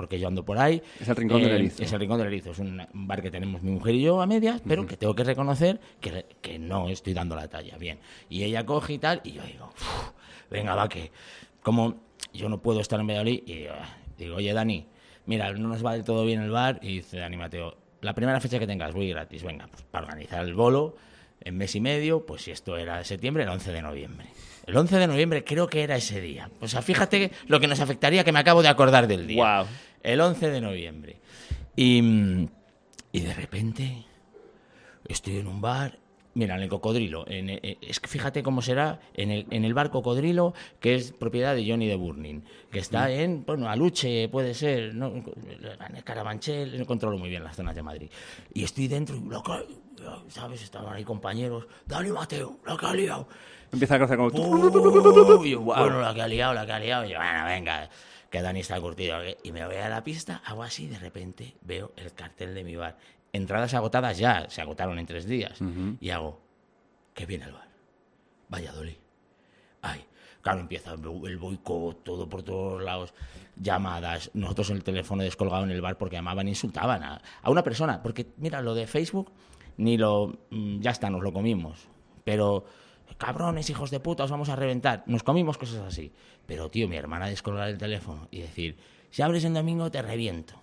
porque 0.00 0.18
yo 0.18 0.28
ando 0.28 0.42
por 0.42 0.58
ahí. 0.58 0.82
Es 0.98 1.08
el 1.08 1.16
Rincón 1.16 1.42
del 1.42 1.52
eh, 1.52 1.56
Erizo. 1.56 1.82
Es 1.82 1.92
el 1.92 2.00
Rincón 2.00 2.16
del 2.16 2.28
Erizo. 2.28 2.52
Es 2.52 2.58
un, 2.58 2.82
bar 2.94 3.20
que 3.20 3.30
tenemos 3.30 3.62
mi 3.62 3.70
mujer 3.70 3.94
y 3.94 4.00
yo 4.00 4.22
a 4.22 4.26
medias, 4.26 4.62
pero 4.66 4.86
que 4.86 4.96
tengo 4.96 5.14
que 5.14 5.24
reconocer 5.24 5.78
que, 6.00 6.24
que 6.40 6.58
no 6.58 6.88
estoy 6.88 7.12
dando 7.12 7.36
la 7.36 7.48
talla. 7.48 7.76
Bien. 7.76 7.98
Y 8.30 8.44
ella 8.44 8.64
coge 8.64 8.94
y 8.94 8.98
tal, 8.98 9.20
y 9.24 9.32
yo 9.32 9.42
digo, 9.42 9.66
"Uf, 9.66 10.12
venga, 10.50 10.74
va, 10.74 10.88
que 10.88 11.12
como 11.62 11.96
yo 12.32 12.48
no 12.48 12.62
puedo 12.62 12.80
estar 12.80 12.98
en 12.98 13.08
Valladolid, 13.08 13.42
y 13.46 13.66
ah, 13.66 13.98
digo, 14.16 14.36
oye, 14.36 14.54
Dani, 14.54 14.86
mira, 15.26 15.52
no 15.52 15.68
nos 15.68 15.84
va 15.84 15.92
del 15.92 16.04
todo 16.04 16.24
bien 16.24 16.40
el 16.40 16.50
bar, 16.50 16.78
y 16.80 16.96
dice 16.96 17.18
Dani 17.18 17.36
Mateo, 17.36 17.76
la 18.00 18.14
primera 18.14 18.40
fecha 18.40 18.58
que 18.58 18.66
tengas, 18.66 18.94
voy 18.94 19.10
gratis, 19.10 19.42
venga, 19.42 19.66
pues 19.66 19.82
para 19.82 20.06
organizar 20.06 20.42
el 20.42 20.54
bolo, 20.54 20.96
en 21.42 21.56
mes 21.56 21.74
y 21.74 21.80
medio, 21.80 22.24
pues 22.24 22.42
si 22.42 22.50
esto 22.50 22.76
era 22.76 23.04
septiembre, 23.04 23.42
el 23.42 23.48
11 23.50 23.72
de 23.72 23.82
noviembre. 23.82 24.26
El 24.66 24.76
11 24.76 24.98
de 24.98 25.06
noviembre 25.06 25.42
creo 25.42 25.66
que 25.66 25.82
era 25.82 25.96
ese 25.96 26.20
día. 26.20 26.50
O 26.60 26.68
sea, 26.68 26.82
fíjate 26.82 27.32
lo 27.46 27.60
que 27.60 27.66
nos 27.66 27.80
afectaría, 27.80 28.24
que 28.24 28.32
me 28.32 28.38
acabo 28.38 28.62
de 28.62 28.68
acordar 28.68 29.06
del 29.06 29.26
día. 29.26 29.36
Guau. 29.36 29.66
El 30.02 30.20
11 30.20 30.50
de 30.50 30.60
noviembre. 30.60 31.20
Y, 31.76 32.02
mm, 32.02 32.48
y 33.12 33.20
de 33.20 33.34
repente 33.34 34.04
estoy 35.06 35.38
en 35.38 35.46
un 35.46 35.60
bar, 35.60 35.98
Mira, 36.32 36.54
en 36.54 36.62
el 36.62 36.68
cocodrilo. 36.68 37.26
En 37.28 37.50
el- 37.50 37.60
eh, 37.62 37.78
es 37.82 37.98
que 37.98 38.06
fíjate 38.06 38.42
cómo 38.42 38.62
será 38.62 39.00
en 39.14 39.30
el, 39.32 39.46
en 39.50 39.64
el 39.64 39.74
bar 39.74 39.90
cocodrilo, 39.90 40.54
que 40.78 40.94
es 40.94 41.10
propiedad 41.12 41.56
de 41.56 41.68
Johnny 41.68 41.88
de 41.88 41.96
Burning, 41.96 42.42
que 42.70 42.78
está 42.78 43.10
en, 43.10 43.44
bueno, 43.44 43.68
Aluche, 43.68 44.28
puede 44.28 44.54
ser, 44.54 44.94
¿no? 44.94 45.08
en 45.08 45.96
el 45.96 46.04
Carabanchel, 46.04 46.78
no 46.78 46.86
controlo 46.86 47.18
muy 47.18 47.28
bien 47.30 47.42
las 47.42 47.56
zonas 47.56 47.74
de 47.74 47.82
Madrid. 47.82 48.10
Y 48.54 48.62
estoy 48.62 48.86
dentro 48.86 49.16
y, 49.16 49.20
lo 49.28 49.42
que, 49.42 49.52
¿sabes? 50.28 50.62
Estaban 50.62 50.94
ahí 50.94 51.02
compañeros. 51.02 51.66
Dani 51.84 52.12
Mateo, 52.12 52.60
la 52.64 52.76
que 52.76 52.86
ha 52.86 52.94
liado. 52.94 53.26
Empieza 53.72 53.96
a 53.96 53.98
crecer 53.98 54.16
como... 54.16 54.30
Y 55.44 55.50
yo, 55.50 55.60
bueno, 55.60 56.00
la 56.00 56.14
que 56.14 56.22
ha 56.22 56.28
liado, 56.28 56.54
la 56.54 56.64
que 56.64 56.72
ha 56.72 56.78
liado. 56.78 57.04
Y 57.06 57.10
yo, 57.10 57.18
bueno, 57.18 57.44
venga, 57.44 57.90
que 58.30 58.40
Dani 58.42 58.60
está 58.60 58.80
curtido. 58.80 59.18
Y 59.42 59.52
me 59.52 59.64
voy 59.66 59.76
a 59.76 59.88
la 59.88 60.02
pista, 60.04 60.42
hago 60.44 60.62
así, 60.62 60.86
de 60.86 60.98
repente 60.98 61.56
veo 61.62 61.92
el 61.96 62.12
cartel 62.14 62.54
de 62.54 62.64
mi 62.64 62.76
bar. 62.76 62.96
Entradas 63.32 63.74
agotadas 63.74 64.18
ya, 64.18 64.48
se 64.48 64.60
agotaron 64.62 64.98
en 64.98 65.06
tres 65.06 65.26
días. 65.26 65.58
Y 66.00 66.10
hago, 66.10 66.40
que 67.14 67.26
viene 67.26 67.44
el 67.46 67.52
bar. 67.52 67.68
Valladolid. 68.48 68.96
Ay, 69.82 70.04
claro, 70.42 70.60
empieza 70.60 70.92
el 70.92 71.36
boicot, 71.38 72.02
todo 72.04 72.28
por 72.28 72.42
todos 72.42 72.82
lados, 72.82 73.14
llamadas, 73.56 74.30
nosotros 74.34 74.70
el 74.70 74.82
teléfono 74.82 75.22
descolgado 75.22 75.64
en 75.64 75.70
el 75.70 75.80
bar 75.80 75.96
porque 75.98 76.16
llamaban 76.16 76.46
e 76.46 76.50
insultaban 76.50 77.02
a, 77.02 77.20
a 77.42 77.50
una 77.50 77.62
persona. 77.62 78.02
Porque, 78.02 78.26
mira, 78.38 78.60
lo 78.60 78.74
de 78.74 78.86
Facebook, 78.86 79.30
ni 79.76 79.96
lo. 79.96 80.38
mm, 80.50 80.80
Ya 80.80 80.90
está, 80.90 81.08
nos 81.10 81.22
lo 81.22 81.32
comimos. 81.32 81.86
Pero, 82.24 82.64
cabrones, 83.16 83.68
hijos 83.70 83.90
de 83.90 84.00
puta, 84.00 84.24
os 84.24 84.30
vamos 84.30 84.48
a 84.48 84.56
reventar. 84.56 85.02
Nos 85.06 85.22
comimos 85.22 85.58
cosas 85.58 85.78
así. 85.86 86.12
Pero, 86.46 86.70
tío, 86.70 86.88
mi 86.88 86.96
hermana 86.96 87.26
descolgar 87.28 87.68
el 87.68 87.78
teléfono 87.78 88.28
y 88.30 88.40
decir, 88.40 88.76
si 89.10 89.22
abres 89.22 89.44
en 89.44 89.54
domingo, 89.54 89.90
te 89.90 90.02
reviento 90.02 90.54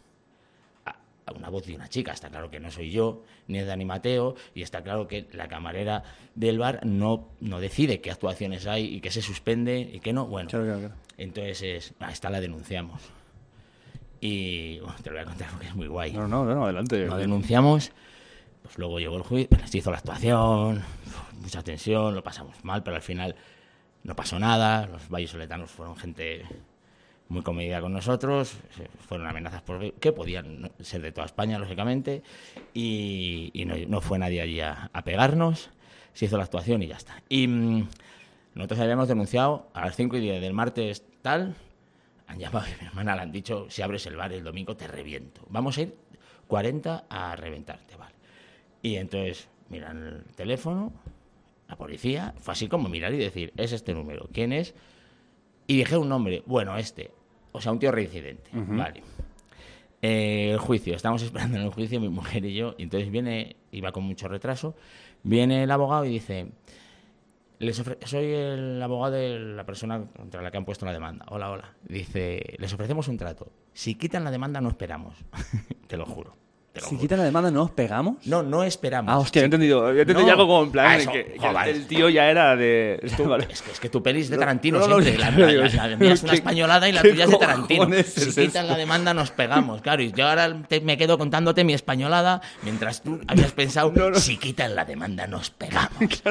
a 0.85 1.31
una 1.33 1.49
voz 1.49 1.65
de 1.65 1.75
una 1.75 1.89
chica. 1.89 2.13
Está 2.13 2.29
claro 2.29 2.49
que 2.49 2.59
no 2.59 2.71
soy 2.71 2.89
yo, 2.91 3.23
ni 3.47 3.59
Dani 3.61 3.83
Mateo, 3.85 4.35
y 4.55 4.61
está 4.61 4.81
claro 4.81 5.07
que 5.07 5.27
la 5.33 5.47
camarera 5.47 6.03
del 6.35 6.57
bar 6.57 6.85
no, 6.85 7.27
no 7.41 7.59
decide 7.59 7.99
qué 7.99 8.11
actuaciones 8.11 8.65
hay 8.65 8.95
y 8.95 9.01
qué 9.01 9.11
se 9.11 9.21
suspende 9.21 9.79
y 9.79 9.99
qué 9.99 10.13
no. 10.13 10.25
Bueno, 10.25 10.49
Claro, 10.49 10.65
claro, 10.65 10.79
claro. 10.79 10.95
entonces 11.17 11.61
es, 11.61 11.93
ah, 11.99 12.11
esta 12.11 12.29
la 12.29 12.39
denunciamos. 12.39 13.01
Y 14.19 14.79
bueno, 14.79 14.95
te 15.03 15.09
lo 15.09 15.15
voy 15.17 15.21
a 15.23 15.25
contar 15.25 15.49
porque 15.51 15.67
es 15.67 15.75
muy 15.75 15.87
guay. 15.87 16.13
No, 16.13 16.27
no, 16.27 16.45
no, 16.45 16.63
adelante. 16.63 17.05
Lo 17.05 17.17
denunciamos, 17.17 17.91
pues 18.63 18.77
luego 18.77 18.99
llegó 18.99 19.17
el 19.17 19.23
juicio, 19.23 19.57
se 19.65 19.77
hizo 19.77 19.91
la 19.91 19.97
actuación, 19.97 20.81
mucha 21.41 21.63
tensión, 21.63 22.15
lo 22.15 22.23
pasamos 22.23 22.63
mal, 22.63 22.83
pero 22.83 22.95
al 22.95 23.01
final 23.01 23.35
no 24.03 24.15
pasó 24.15 24.39
nada. 24.39 24.87
Los 24.87 25.09
vallisoletanos 25.09 25.71
fueron 25.71 25.95
gente 25.95 26.45
muy 27.29 27.41
comedida 27.41 27.81
con 27.81 27.93
nosotros, 27.93 28.53
fueron 29.07 29.27
amenazas 29.27 29.61
por 29.61 29.93
que 29.93 30.11
podían 30.13 30.71
ser 30.79 31.01
de 31.01 31.11
toda 31.11 31.25
España, 31.25 31.59
lógicamente, 31.59 32.23
y, 32.73 33.51
no, 33.87 34.01
fue 34.01 34.17
nadie 34.17 34.41
allí 34.41 34.61
a, 34.61 34.89
a 34.93 35.03
pegarnos. 35.03 35.69
Se 36.13 36.25
hizo 36.25 36.37
la 36.37 36.43
actuación 36.43 36.81
y 36.81 36.87
ya 36.87 36.95
está. 36.95 37.21
Y 37.29 37.47
mm, 37.47 37.87
nosotros 38.55 38.79
habíamos 38.79 39.07
denunciado 39.07 39.69
a 39.73 39.85
las 39.85 39.95
5 39.95 40.17
y 40.17 40.21
10 40.21 40.41
del 40.41 40.53
martes 40.53 41.03
tal, 41.21 41.55
han 42.27 42.39
llamado 42.39 42.65
a 42.65 42.81
mi 42.81 42.87
hermana, 42.87 43.15
le 43.15 43.21
han 43.21 43.31
dicho, 43.31 43.67
si 43.69 43.81
abres 43.81 44.05
el 44.05 44.15
bar 44.15 44.33
el 44.33 44.43
domingo 44.43 44.75
te 44.75 44.87
reviento. 44.87 45.41
Vamos 45.49 45.77
a 45.77 45.81
ir 45.81 45.95
40 46.47 47.05
a 47.09 47.35
reventarte, 47.35 47.95
vale. 47.97 48.15
Y 48.81 48.95
entonces 48.95 49.47
miran 49.69 49.97
el 50.03 50.23
teléfono, 50.35 50.91
la 51.67 51.75
policía, 51.75 52.33
fue 52.37 52.53
así 52.53 52.67
como 52.67 52.89
mirar 52.89 53.13
y 53.13 53.17
decir, 53.17 53.53
es 53.57 53.71
este 53.73 53.93
número, 53.93 54.27
¿quién 54.31 54.53
es? 54.53 54.73
Y 55.67 55.77
dije 55.77 55.97
un 55.97 56.09
nombre, 56.09 56.43
bueno, 56.45 56.77
este, 56.77 57.11
o 57.51 57.59
sea, 57.61 57.71
un 57.71 57.79
tío 57.79 57.91
reincidente, 57.91 58.49
vale. 58.77 59.03
Eh, 60.01 60.51
el 60.51 60.59
juicio, 60.59 60.95
estamos 60.95 61.21
esperando 61.23 61.57
en 61.57 61.63
el 61.63 61.69
juicio 61.71 61.99
mi 61.99 62.09
mujer 62.09 62.45
y 62.45 62.53
yo, 62.53 62.75
y 62.77 62.83
entonces 62.83 63.09
viene, 63.11 63.55
iba 63.71 63.91
con 63.91 64.03
mucho 64.03 64.27
retraso, 64.27 64.75
viene 65.23 65.63
el 65.63 65.71
abogado 65.71 66.05
y 66.05 66.09
dice, 66.09 66.47
les 67.59 67.83
ofre- 67.83 67.97
soy 68.05 68.25
el 68.31 68.81
abogado 68.81 69.13
de 69.15 69.39
la 69.39 69.65
persona 69.65 70.05
contra 70.15 70.41
la 70.41 70.51
que 70.51 70.57
han 70.57 70.65
puesto 70.65 70.85
la 70.85 70.93
demanda. 70.93 71.25
Hola, 71.29 71.49
hola. 71.51 71.73
Dice, 71.89 72.55
les 72.59 72.71
ofrecemos 72.73 73.07
un 73.07 73.17
trato. 73.17 73.51
Si 73.73 73.95
quitan 73.95 74.23
la 74.23 74.31
demanda, 74.31 74.61
no 74.61 74.69
esperamos. 74.69 75.15
te 75.87 75.97
lo 75.97 76.05
juro. 76.05 76.35
Te 76.77 76.81
lo 76.83 76.87
Si 76.89 76.95
juro. 76.95 77.01
quitan 77.01 77.17
la 77.19 77.25
demanda, 77.25 77.51
¿no 77.51 77.63
os 77.63 77.71
pegamos? 77.71 78.15
No, 78.25 78.43
no 78.43 78.63
esperamos. 78.63 79.11
Ah, 79.13 79.17
hostia, 79.17 79.41
he 79.41 79.45
entendido. 79.45 79.89
He 79.91 80.01
entendido 80.01 80.27
No. 80.27 80.31
algo 80.33 80.47
como 80.47 80.63
en 80.63 80.71
plan 80.71 80.85
Ah, 80.87 80.95
en 80.95 81.01
eso, 81.01 81.11
que, 81.11 81.25
que 81.33 81.39
joder. 81.39 81.67
el 81.69 81.87
tío 81.87 82.09
ya 82.09 82.29
era 82.29 82.55
de... 82.55 82.99
Vale. 83.25 83.47
Es 83.51 83.61
que, 83.61 83.71
es 83.71 83.79
que 83.79 83.89
tu 83.89 84.01
peli 84.03 84.21
es 84.21 84.29
de 84.29 84.35
No, 84.35 84.41
Tarantino 84.41 84.79
no, 84.79 84.87
no, 84.87 85.01
siempre. 85.01 85.23
La, 85.23 85.31
no, 85.31 85.39
la- 85.39 85.47
digo, 85.47 85.63
la- 85.63 85.87
la 85.87 85.95
mía 85.97 86.13
es 86.13 86.21
una 86.23 86.31
¿qué- 86.31 86.37
españolada 86.37 86.87
y 86.89 86.91
la 86.91 87.01
tuya 87.01 87.23
es 87.25 87.29
de 87.31 87.37
Tarantino. 87.37 87.87
Si 88.05 88.31
quitan 88.33 88.67
la 88.67 88.75
demanda, 88.77 89.13
nos 89.13 89.31
pegamos. 89.31 89.81
Claro, 89.81 90.01
y 90.03 90.11
yo 90.11 90.27
ahora 90.27 90.61
te- 90.67 90.81
me 90.81 90.97
quedo 90.97 91.17
contándote 91.17 91.63
mi 91.63 91.73
españolada 91.73 92.41
mientras 92.61 93.01
tú 93.01 93.19
habías 93.27 93.51
pensado, 93.53 93.91
No, 93.95 94.09
no. 94.11 94.19
si 94.19 94.37
quitan 94.37 94.75
la 94.75 94.85
demanda, 94.85 95.25
nos 95.27 95.49
pegamos. 95.49 95.89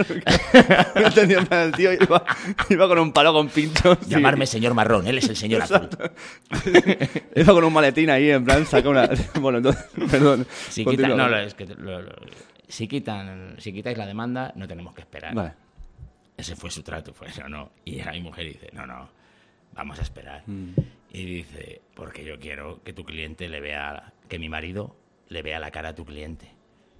No 0.94 1.00
he 1.02 1.06
entendido 1.06 1.40
en 1.40 1.46
plan, 1.46 1.62
el 1.66 1.72
tío 1.72 1.92
iba, 1.92 2.24
iba 2.68 2.88
con 2.88 2.98
un 2.98 3.12
palo 3.12 3.32
con 3.32 3.48
pinchos. 3.48 3.98
y- 4.06 4.10
Llamarme 4.10 4.46
señor 4.46 4.74
marrón, 4.74 5.06
él 5.06 5.18
es 5.18 5.28
el 5.28 5.36
señor 5.36 5.62
azul. 5.62 5.88
Iba 7.34 7.52
con 7.52 7.64
un 7.64 7.72
maletín 7.72 8.10
ahí, 8.10 8.30
en 8.30 8.44
plan, 8.44 8.64
saca 8.66 8.88
una... 8.88 9.08
Bueno, 9.40 9.58
entonces, 9.58 9.84
perdón. 10.10 10.35
Si, 10.44 10.84
no, 10.84 11.28
lo- 11.28 11.38
es 11.38 11.54
que 11.54 11.66
lo- 11.66 12.02
lo- 12.02 12.16
si, 12.68 12.86
quitan, 12.88 13.56
si 13.58 13.72
quitáis 13.72 13.96
la 13.98 14.06
demanda, 14.06 14.52
no 14.56 14.66
tenemos 14.68 14.94
que 14.94 15.00
esperar. 15.02 15.34
Vale. 15.34 15.52
Ese 16.36 16.54
fue 16.56 16.70
su 16.70 16.82
trato, 16.82 17.14
fue 17.14 17.28
no, 17.40 17.48
no. 17.48 17.70
Y 17.84 18.00
mi 18.12 18.20
mujer 18.20 18.46
dice, 18.46 18.68
no, 18.72 18.86
no, 18.86 19.08
vamos 19.74 19.98
a 19.98 20.02
esperar. 20.02 20.42
Mm. 20.46 20.70
Y 21.12 21.24
dice, 21.24 21.80
porque 21.94 22.24
yo 22.24 22.38
quiero 22.38 22.82
que 22.82 22.92
tu 22.92 23.04
cliente 23.04 23.48
le 23.48 23.60
vea, 23.60 24.12
que 24.28 24.38
mi 24.38 24.48
marido 24.48 24.94
le 25.28 25.42
vea 25.42 25.58
la 25.58 25.70
cara 25.70 25.90
a 25.90 25.94
tu 25.94 26.04
cliente. 26.04 26.50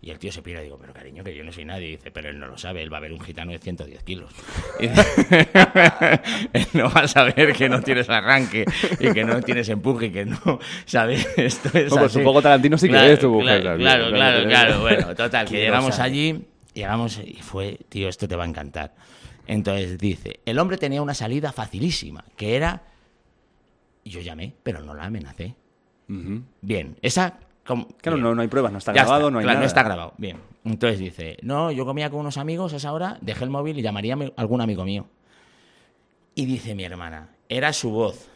Y 0.06 0.10
el 0.12 0.20
tío 0.20 0.30
se 0.30 0.40
pira 0.40 0.60
y 0.60 0.66
digo, 0.66 0.78
pero 0.80 0.92
cariño, 0.92 1.24
que 1.24 1.34
yo 1.34 1.42
no 1.42 1.50
soy 1.50 1.64
nadie. 1.64 1.88
Y 1.88 1.90
dice, 1.96 2.12
pero 2.12 2.28
él 2.28 2.38
no 2.38 2.46
lo 2.46 2.56
sabe, 2.56 2.80
él 2.80 2.92
va 2.92 2.98
a 2.98 3.00
ver 3.00 3.12
un 3.12 3.18
gitano 3.18 3.50
de 3.50 3.58
110 3.58 4.04
kilos. 4.04 4.30
Y 4.78 4.86
dice, 4.86 5.02
él 6.52 6.66
no 6.74 6.88
va 6.88 7.00
a 7.00 7.08
saber 7.08 7.52
que 7.54 7.68
no 7.68 7.82
tienes 7.82 8.08
arranque 8.08 8.66
y 9.00 9.12
que 9.12 9.24
no 9.24 9.42
tienes 9.42 9.68
empuje 9.68 10.06
y 10.06 10.10
que 10.12 10.24
no, 10.24 10.60
¿sabes? 10.84 11.26
Esto 11.36 11.70
es 11.76 11.90
Bueno, 11.90 11.96
pues 11.96 12.12
así. 12.12 12.18
un 12.18 12.24
poco 12.24 12.40
Tarantino 12.40 12.78
sí 12.78 12.86
que 12.86 12.92
Claro, 12.92 13.12
es 13.12 13.18
tu 13.18 13.30
mujer, 13.32 13.62
Claro, 13.62 14.10
claro, 14.12 14.48
claro. 14.48 14.80
Bueno, 14.80 15.12
total, 15.16 15.46
que 15.46 15.50
¿Quién 15.50 15.62
lo 15.62 15.66
llegamos 15.66 15.98
allí, 15.98 16.44
llegamos 16.72 17.18
y 17.24 17.42
fue, 17.42 17.76
tío, 17.88 18.08
esto 18.08 18.28
te 18.28 18.36
va 18.36 18.44
a 18.44 18.46
encantar. 18.46 18.94
Entonces 19.48 19.98
dice, 19.98 20.38
el 20.46 20.60
hombre 20.60 20.76
tenía 20.76 21.02
una 21.02 21.14
salida 21.14 21.50
facilísima, 21.50 22.24
que 22.36 22.54
era, 22.54 22.84
yo 24.04 24.20
llamé, 24.20 24.54
pero 24.62 24.82
no 24.82 24.94
la 24.94 25.06
amenacé. 25.06 25.56
Bien, 26.60 26.96
esa... 27.02 27.40
Claro, 28.00 28.16
no, 28.18 28.35
no 28.35 28.42
hay 28.42 28.48
pruebas, 28.48 28.70
no 28.72 28.79
está 28.79 28.92
Ya 28.92 29.02
grabado, 29.02 29.31
no 29.31 29.38
hay 29.38 29.44
claro, 29.44 29.59
nada. 29.59 29.66
está 29.66 29.83
grabado, 29.83 30.14
bien. 30.18 30.38
Entonces 30.64 30.98
dice, 30.98 31.37
no, 31.42 31.70
yo 31.72 31.85
comía 31.85 32.11
con 32.11 32.20
unos 32.20 32.37
amigos 32.38 32.72
a 32.72 32.76
esa 32.76 32.92
hora, 32.92 33.18
dejé 33.20 33.44
el 33.44 33.50
móvil 33.50 33.79
y 33.79 33.83
llamaría 33.83 34.14
a 34.14 34.40
algún 34.40 34.61
amigo 34.61 34.85
mío. 34.85 35.07
Y 36.35 36.44
dice 36.46 36.74
mi 36.74 36.85
hermana, 36.85 37.31
era 37.48 37.72
su 37.72 37.90
voz. 37.90 38.29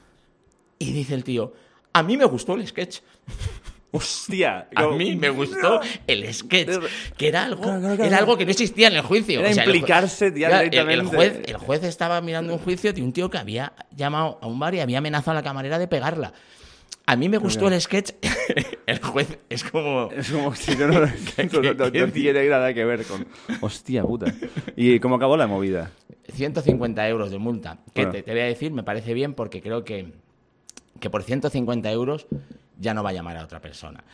Y 0.78 0.92
dice 0.92 1.14
el 1.14 1.24
tío, 1.24 1.52
a 1.92 2.02
mí 2.02 2.16
me 2.16 2.24
gustó 2.24 2.54
el 2.54 2.66
sketch. 2.66 3.00
Hostia. 3.92 4.68
A 4.74 4.84
como- 4.84 4.96
mí 4.96 5.16
me 5.16 5.30
gustó 5.30 5.80
el 6.06 6.32
sketch, 6.32 6.78
que 7.16 7.28
era 7.28 7.44
algo, 7.44 7.62
Claro, 7.62 7.80
claro, 7.80 8.04
era 8.04 8.18
algo 8.18 8.36
que 8.38 8.44
no 8.44 8.52
existía 8.52 8.86
en 8.88 8.94
el 8.94 9.02
juicio. 9.02 9.40
Era 9.40 9.50
implicarse 9.50 10.28
el- 10.28 10.42
el, 10.74 11.02
juez, 11.06 11.42
el 11.44 11.56
juez 11.56 11.82
estaba 11.84 12.20
mirando 12.20 12.52
un 12.54 12.60
juicio 12.60 12.92
de 12.92 13.02
un 13.02 13.12
tío 13.12 13.28
que 13.28 13.38
había 13.38 13.72
llamado 13.94 14.38
a 14.40 14.46
un 14.46 14.58
bar 14.60 14.74
y 14.76 14.80
había 14.80 14.98
amenazado 14.98 15.32
a 15.32 15.34
la 15.34 15.42
camarera 15.42 15.78
de 15.78 15.88
pegarla. 15.88 16.32
A 17.06 17.16
mí 17.16 17.28
me 17.28 17.38
gustó 17.38 17.68
el 17.68 17.80
sketch. 17.80 18.12
el 18.86 19.02
juez 19.02 19.38
es 19.48 19.64
como... 19.64 20.10
Es 20.12 20.30
como 20.30 20.54
si 20.56 20.76
no, 20.76 20.88
no, 20.88 22.12
tiene 22.12 22.48
nada 22.48 22.72
que 22.72 22.84
ver 22.84 23.04
con... 23.04 23.26
Hostia 23.60 24.02
puta. 24.02 24.32
¿Y 24.76 24.98
cómo 25.00 25.16
acabó 25.16 25.36
la 25.36 25.46
movida? 25.46 25.90
150 26.32 27.08
euros 27.08 27.30
de 27.30 27.38
multa. 27.38 27.78
Que 27.94 28.06
te, 28.06 28.22
voy 28.22 28.40
a 28.40 28.44
decir, 28.44 28.72
me 28.72 28.82
parece 28.82 29.14
bien 29.14 29.34
porque 29.34 29.60
creo 29.60 29.84
que, 29.84 30.12
que 31.00 31.10
por 31.10 31.22
150 31.22 31.90
euros 31.90 32.26
ya 32.78 32.94
no 32.94 33.02
va 33.02 33.10
a 33.10 33.12
llamar 33.12 33.36
a 33.36 33.44
otra 33.44 33.60
persona. 33.60 34.04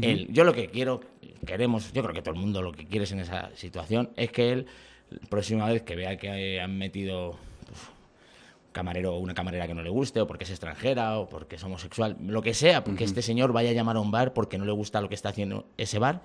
Él, 0.00 0.28
yo 0.30 0.44
lo 0.44 0.52
que 0.52 0.68
quiero, 0.68 1.00
queremos, 1.46 1.92
yo 1.92 2.02
creo 2.02 2.14
que 2.14 2.20
todo 2.20 2.34
el 2.34 2.40
mundo 2.40 2.60
lo 2.60 2.72
que 2.72 2.84
quieres 2.84 3.12
en 3.12 3.20
esa 3.20 3.50
situación 3.54 4.10
es 4.16 4.30
que 4.30 4.52
él, 4.52 4.66
próxima 5.30 5.66
vez 5.68 5.82
que 5.82 5.96
vea 5.96 6.18
que 6.18 6.60
han 6.60 6.76
metido 6.76 7.38
camarero 8.76 9.14
o 9.14 9.18
una 9.18 9.32
camarera 9.32 9.66
que 9.66 9.74
no 9.74 9.82
le 9.82 9.88
guste, 9.88 10.20
o 10.20 10.26
porque 10.26 10.44
es 10.44 10.50
extranjera, 10.50 11.18
o 11.18 11.26
porque 11.28 11.56
es 11.56 11.64
homosexual, 11.64 12.16
lo 12.20 12.42
que 12.42 12.52
sea, 12.52 12.84
porque 12.84 13.04
este 13.04 13.22
señor 13.22 13.52
vaya 13.52 13.70
a 13.70 13.72
llamar 13.72 13.96
a 13.96 14.00
un 14.00 14.10
bar 14.10 14.34
porque 14.34 14.58
no 14.58 14.66
le 14.66 14.72
gusta 14.72 15.00
lo 15.00 15.08
que 15.08 15.14
está 15.14 15.30
haciendo 15.30 15.64
ese 15.78 15.98
bar, 15.98 16.20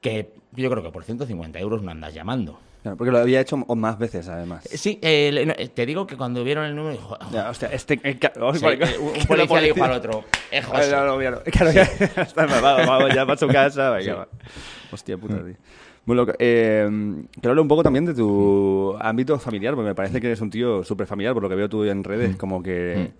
que 0.00 0.32
yo 0.52 0.70
creo 0.70 0.82
que 0.82 0.90
por 0.90 1.04
150 1.04 1.58
euros 1.60 1.82
no 1.82 1.90
andas 1.90 2.14
llamando. 2.14 2.58
Claro, 2.82 2.96
porque 2.96 3.12
lo 3.12 3.18
había 3.18 3.40
hecho 3.40 3.56
más 3.58 3.96
veces, 3.96 4.26
además. 4.28 4.64
Sí, 4.64 4.98
eh, 5.02 5.54
eh, 5.56 5.68
te 5.68 5.86
digo 5.86 6.04
que 6.04 6.16
cuando 6.16 6.42
vieron 6.42 6.64
el 6.64 6.74
número, 6.74 6.96
dijo, 6.96 7.16
Ya, 7.30 7.48
hostia, 7.50 7.68
este... 7.68 8.00
eh, 8.02 8.18
oh, 8.40 8.52
Sí, 8.56 8.64
vale, 8.64 8.84
eh, 8.84 8.98
un 9.00 9.08
un 9.20 9.26
policía 9.26 9.60
le 9.60 9.72
dijo 9.72 9.84
al 9.84 9.92
otro, 9.92 10.24
Ay, 10.52 10.62
José. 10.62 10.90
no, 10.90 11.06
no, 11.06 11.16
mira, 11.16 11.30
no. 11.30 11.42
Claro, 11.42 11.70
ya, 11.70 11.84
ya 11.98 12.22
está, 12.22 12.46
vamos, 12.46 12.86
vamos 12.86 13.14
ya 13.14 13.24
para 13.24 13.38
su 13.38 13.46
casa. 13.46 13.90
venga, 13.90 14.14
va. 14.14 14.28
Hostia 14.90 15.16
puta, 15.16 15.36
tío. 15.44 15.54
Loco. 16.06 16.32
Eh, 16.38 16.88
quiero 17.34 17.50
hablar 17.50 17.62
un 17.62 17.68
poco 17.68 17.82
también 17.82 18.04
de 18.04 18.14
tu 18.14 18.96
ámbito 19.00 19.38
familiar, 19.38 19.74
porque 19.74 19.88
me 19.88 19.94
parece 19.94 20.20
que 20.20 20.26
eres 20.26 20.40
un 20.40 20.50
tío 20.50 20.82
súper 20.84 21.06
familiar, 21.06 21.32
por 21.34 21.42
lo 21.42 21.48
que 21.48 21.54
veo 21.54 21.68
tú 21.68 21.84
en 21.84 22.02
redes, 22.04 22.36
como 22.36 22.62
que... 22.62 23.10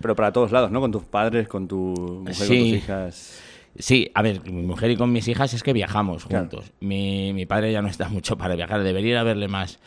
Pero 0.00 0.14
para 0.14 0.32
todos 0.32 0.52
lados, 0.52 0.70
¿no? 0.70 0.80
Con 0.80 0.92
tus 0.92 1.02
padres, 1.02 1.48
con 1.48 1.66
tu 1.66 1.76
mujer, 2.24 2.24
con 2.24 2.46
Sí. 2.46 2.58
tus 2.58 2.68
hijas. 2.78 3.40
Sí, 3.76 4.10
a 4.14 4.22
ver, 4.22 4.40
mi 4.50 4.62
mujer 4.62 4.90
y 4.92 4.96
con 4.96 5.10
mis 5.12 5.26
hijas 5.28 5.52
es 5.54 5.62
que 5.64 5.72
viajamos 5.72 6.24
Claro. 6.26 6.44
juntos. 6.48 6.72
Mi, 6.80 7.32
mi 7.32 7.46
padre 7.46 7.72
ya 7.72 7.82
no 7.82 7.88
está 7.88 8.08
mucho 8.08 8.38
para 8.38 8.54
viajar, 8.54 8.82
debería 8.84 9.10
ir 9.12 9.16
a 9.16 9.22
verle 9.24 9.48
más 9.48 9.80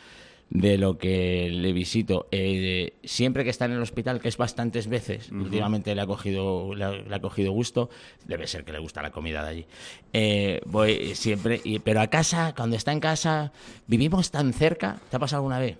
de 0.54 0.76
lo 0.76 0.98
que 0.98 1.48
le 1.50 1.72
visito. 1.72 2.28
Eh, 2.30 2.92
siempre 3.04 3.42
que 3.42 3.48
está 3.48 3.64
en 3.64 3.72
el 3.72 3.80
hospital, 3.80 4.20
que 4.20 4.28
es 4.28 4.36
bastantes 4.36 4.86
veces, 4.86 5.30
últimamente 5.32 5.94
le 5.94 6.02
ha, 6.02 6.06
cogido, 6.06 6.74
le, 6.74 6.84
ha, 6.84 6.90
le 6.90 7.14
ha 7.14 7.20
cogido 7.20 7.52
gusto, 7.52 7.88
debe 8.26 8.46
ser 8.46 8.62
que 8.64 8.72
le 8.72 8.78
gusta 8.78 9.00
la 9.00 9.10
comida 9.12 9.42
de 9.42 9.48
allí. 9.48 9.66
Eh, 10.12 10.60
voy 10.66 11.14
siempre, 11.14 11.58
y- 11.64 11.78
pero 11.78 12.02
a 12.02 12.08
casa, 12.08 12.52
cuando 12.54 12.76
está 12.76 12.92
en 12.92 13.00
casa, 13.00 13.50
vivimos 13.86 14.30
tan 14.30 14.52
cerca, 14.52 15.00
¿te 15.10 15.16
ha 15.16 15.18
pasado 15.18 15.40
alguna 15.40 15.58
vez? 15.58 15.78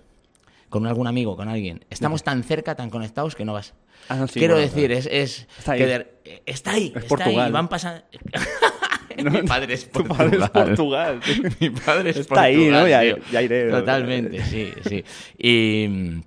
Con 0.69 0.87
algún 0.87 1.05
amigo, 1.05 1.35
con 1.37 1.49
alguien. 1.49 1.85
Estamos 1.91 2.23
tan 2.23 2.41
cerca, 2.43 2.73
tan 2.73 2.89
conectados 2.89 3.35
que 3.35 3.45
no 3.45 3.53
vas. 3.53 3.75
Ah, 4.09 4.15
no, 4.15 4.27
sí, 4.27 4.39
Quiero 4.39 4.55
bueno, 4.55 4.67
decir, 4.69 4.91
es, 4.91 5.05
es 5.05 5.47
Está 5.59 5.73
ahí. 5.73 5.79
que 5.79 5.85
de- 5.85 6.41
está 6.47 6.71
ahí, 6.71 6.87
Es 6.95 7.03
está 7.03 7.07
Portugal. 7.09 7.45
ahí, 7.45 7.51
van 7.51 7.69
pasando. 7.69 8.03
Mi 9.23 9.41
padre 9.47 9.73
es 9.73 9.89
Tu 9.91 10.03
Portugal. 10.03 10.27
padre 10.29 10.43
es 10.43 10.49
Portugal. 10.49 11.19
tío. 11.21 11.43
Mi 11.59 11.69
padre 11.69 12.09
es 12.11 12.17
Está 12.17 12.41
ahí, 12.43 12.55
¿no? 12.67 12.79
Portugal, 12.79 13.21
Ya- 13.23 13.31
ya 13.31 13.41
iré. 13.41 13.69
Totalmente, 13.69 14.43
sí, 14.43 14.71
sí. 14.87 15.03
Y, 15.37 16.21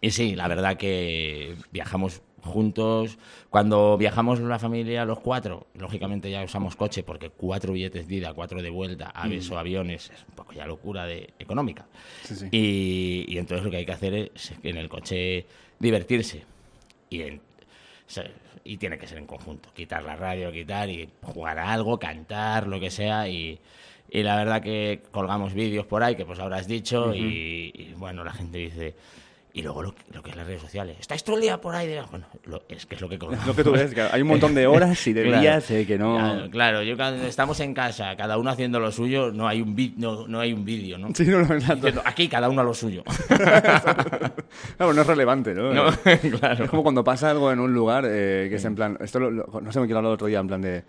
y 0.00 0.10
sí, 0.10 0.34
la 0.36 0.48
verdad 0.48 0.76
que 0.76 1.54
viajamos 1.72 2.22
juntos. 2.42 3.18
Cuando 3.50 3.96
viajamos 3.98 4.38
la 4.40 4.58
familia, 4.58 5.04
los 5.04 5.18
cuatro, 5.20 5.66
lógicamente 5.74 6.30
ya 6.30 6.44
usamos 6.44 6.76
coche 6.76 7.02
porque 7.02 7.30
cuatro 7.30 7.72
billetes 7.72 8.06
de 8.06 8.14
ida, 8.16 8.34
cuatro 8.34 8.62
de 8.62 8.70
vuelta, 8.70 9.06
aves 9.10 9.50
o 9.50 9.58
aviones, 9.58 10.10
es 10.14 10.24
un 10.28 10.34
poco 10.34 10.52
ya 10.52 10.66
locura 10.66 11.06
de, 11.06 11.30
económica. 11.38 11.86
Sí, 12.22 12.36
sí. 12.36 12.46
Y, 12.52 13.24
y 13.28 13.38
entonces 13.38 13.64
lo 13.64 13.70
que 13.70 13.78
hay 13.78 13.86
que 13.86 13.92
hacer 13.92 14.14
es 14.34 14.52
en 14.62 14.76
el 14.76 14.88
coche 14.88 15.46
divertirse. 15.78 16.44
Y, 17.10 17.22
en- 17.22 17.40
y 18.64 18.76
tiene 18.76 18.98
que 18.98 19.06
ser 19.06 19.18
en 19.18 19.26
conjunto. 19.26 19.70
Quitar 19.74 20.02
la 20.02 20.16
radio, 20.16 20.52
quitar 20.52 20.88
y 20.88 21.08
jugar 21.22 21.58
a 21.58 21.72
algo, 21.72 21.98
cantar, 21.98 22.66
lo 22.66 22.80
que 22.80 22.90
sea. 22.90 23.28
Y, 23.28 23.58
y 24.10 24.22
la 24.22 24.36
verdad 24.36 24.62
que 24.62 25.02
colgamos 25.10 25.54
vídeos 25.54 25.86
por 25.86 26.02
ahí, 26.02 26.16
que 26.16 26.24
pues 26.24 26.38
ahora 26.38 26.56
has 26.56 26.66
dicho. 26.66 27.14
y, 27.14 27.72
y, 27.74 27.94
bueno, 27.96 28.24
la 28.24 28.32
gente 28.32 28.58
dice... 28.58 28.94
Y 29.56 29.62
luego 29.62 29.82
lo, 29.82 29.94
que- 29.94 30.02
lo 30.12 30.22
que 30.22 30.28
es 30.28 30.36
las 30.36 30.46
redes 30.46 30.60
sociales. 30.60 30.98
¿Estáis 31.00 31.24
todo 31.24 31.36
el 31.36 31.40
día 31.42 31.58
por 31.58 31.74
ahí? 31.74 31.88
Bueno, 32.10 32.26
lo- 32.44 32.62
es 32.68 32.84
que 32.84 32.94
es 32.94 33.00
lo 33.00 33.08
que 33.08 33.18
colgamos. 33.18 33.46
Lo 33.46 33.56
que 33.56 33.64
tú 33.64 33.72
ves, 33.72 33.90
hay 34.12 34.20
un 34.20 34.28
montón 34.28 34.54
de 34.54 34.66
horas 34.66 35.06
y 35.06 35.14
de 35.14 35.22
Claro. 35.24 35.40
días 35.40 35.70
eh, 35.70 35.86
que 35.86 35.96
no... 35.96 36.16
Claro, 36.18 36.50
claro, 36.50 36.82
yo 36.82 36.94
cuando 36.94 37.26
estamos 37.26 37.58
en 37.60 37.72
casa, 37.72 38.14
cada 38.16 38.36
uno 38.36 38.50
haciendo 38.50 38.78
lo 38.80 38.92
suyo, 38.92 39.32
no 39.32 39.48
hay 39.48 39.62
un 39.62 39.74
vi- 39.74 39.94
no, 39.96 40.28
no 40.28 40.40
hay 40.40 40.52
un 40.52 40.62
vídeo, 40.66 40.98
¿no? 40.98 41.08
Sí, 41.14 41.24
no, 41.24 41.40
no. 41.40 41.54
Diciendo, 41.54 42.02
Aquí 42.04 42.28
cada 42.28 42.50
uno 42.50 42.60
a 42.60 42.64
lo 42.64 42.74
suyo. 42.74 43.02
Claro, 44.76 44.92
no 44.92 45.00
es 45.00 45.06
relevante, 45.06 45.54
¿no? 45.54 45.72
No, 45.72 45.88
Es 46.04 46.20
claro. 46.38 46.68
como 46.68 46.82
cuando 46.82 47.02
pasa 47.04 47.30
algo 47.30 47.50
en 47.52 47.60
un 47.60 47.72
lugar 47.72 48.04
que 48.04 48.54
es 48.54 48.64
en 48.64 48.74
plan... 48.74 48.98
Esto 49.00 49.20
lo- 49.20 49.30
lo- 49.30 49.60
no 49.62 49.72
sé, 49.72 49.80
me 49.80 49.86
quiero 49.86 49.98
hablar 49.98 50.10
el 50.10 50.14
otro 50.14 50.26
día, 50.26 50.38
en 50.40 50.48
plan 50.48 50.60
de... 50.62 50.84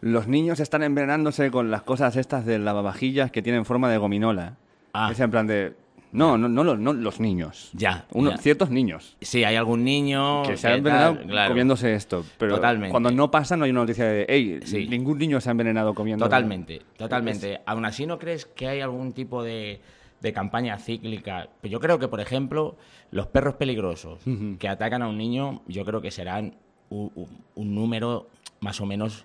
Los 0.00 0.26
niños 0.26 0.58
están 0.60 0.82
envenenándose 0.82 1.50
con 1.50 1.70
las 1.70 1.82
cosas 1.82 2.16
estas 2.16 2.46
de 2.46 2.58
lavavajillas 2.58 3.30
que 3.30 3.42
tienen 3.42 3.64
forma 3.66 3.90
de 3.90 3.98
gominola. 3.98 4.54
Ah. 4.94 5.10
Es 5.12 5.20
en 5.20 5.30
plan 5.30 5.46
de... 5.46 5.74
No, 6.12 6.38
no, 6.38 6.48
no, 6.48 6.64
los- 6.64 6.78
no 6.78 6.92
los 6.92 7.20
niños. 7.20 7.70
Ya, 7.74 8.06
Uno- 8.12 8.30
ya. 8.30 8.38
Ciertos 8.38 8.70
niños. 8.70 9.16
Sí, 9.20 9.44
hay 9.44 9.56
algún 9.56 9.84
niño 9.84 10.42
Que 10.44 10.56
se 10.56 10.62
tal, 10.68 10.78
envenenado 10.78 11.20
claro. 11.22 11.50
comiéndose 11.50 11.94
esto. 11.94 12.24
Pero 12.38 12.54
Totalmente. 12.56 12.90
cuando 12.90 13.10
no 13.10 13.30
pasa, 13.30 13.56
no 13.56 13.64
hay 13.64 13.70
una 13.70 13.80
noticia 13.80 14.04
de... 14.06 14.26
Hey, 14.28 14.60
Sí. 14.64 14.86
ningún 14.88 15.18
niño 15.18 15.40
se 15.40 15.50
ha 15.50 15.52
envenenado 15.52 15.94
comiendo... 15.94 16.24
Totalmente, 16.24 16.80
totalmente. 16.96 17.60
Aún 17.66 17.84
así, 17.84 18.06
¿no 18.06 18.18
crees 18.18 18.46
que 18.46 18.68
hay 18.68 18.80
algún 18.80 19.12
tipo 19.12 19.42
de, 19.42 19.80
de 20.20 20.32
campaña 20.32 20.78
cíclica? 20.78 21.48
Pues 21.60 21.70
Yo 21.70 21.80
creo 21.80 21.98
que, 21.98 22.08
por 22.08 22.20
ejemplo, 22.20 22.76
los 23.10 23.26
perros 23.26 23.54
peligrosos 23.56 24.20
que 24.58 24.68
atacan 24.68 25.02
a 25.02 25.08
un 25.08 25.18
niño, 25.18 25.62
yo 25.66 25.84
creo 25.84 26.00
que 26.00 26.10
serán 26.10 26.54
un, 26.88 27.10
un- 27.14 27.44
un 27.56 27.74
número 27.74 28.28
más 28.60 28.80
o 28.80 28.86
menos 28.86 29.24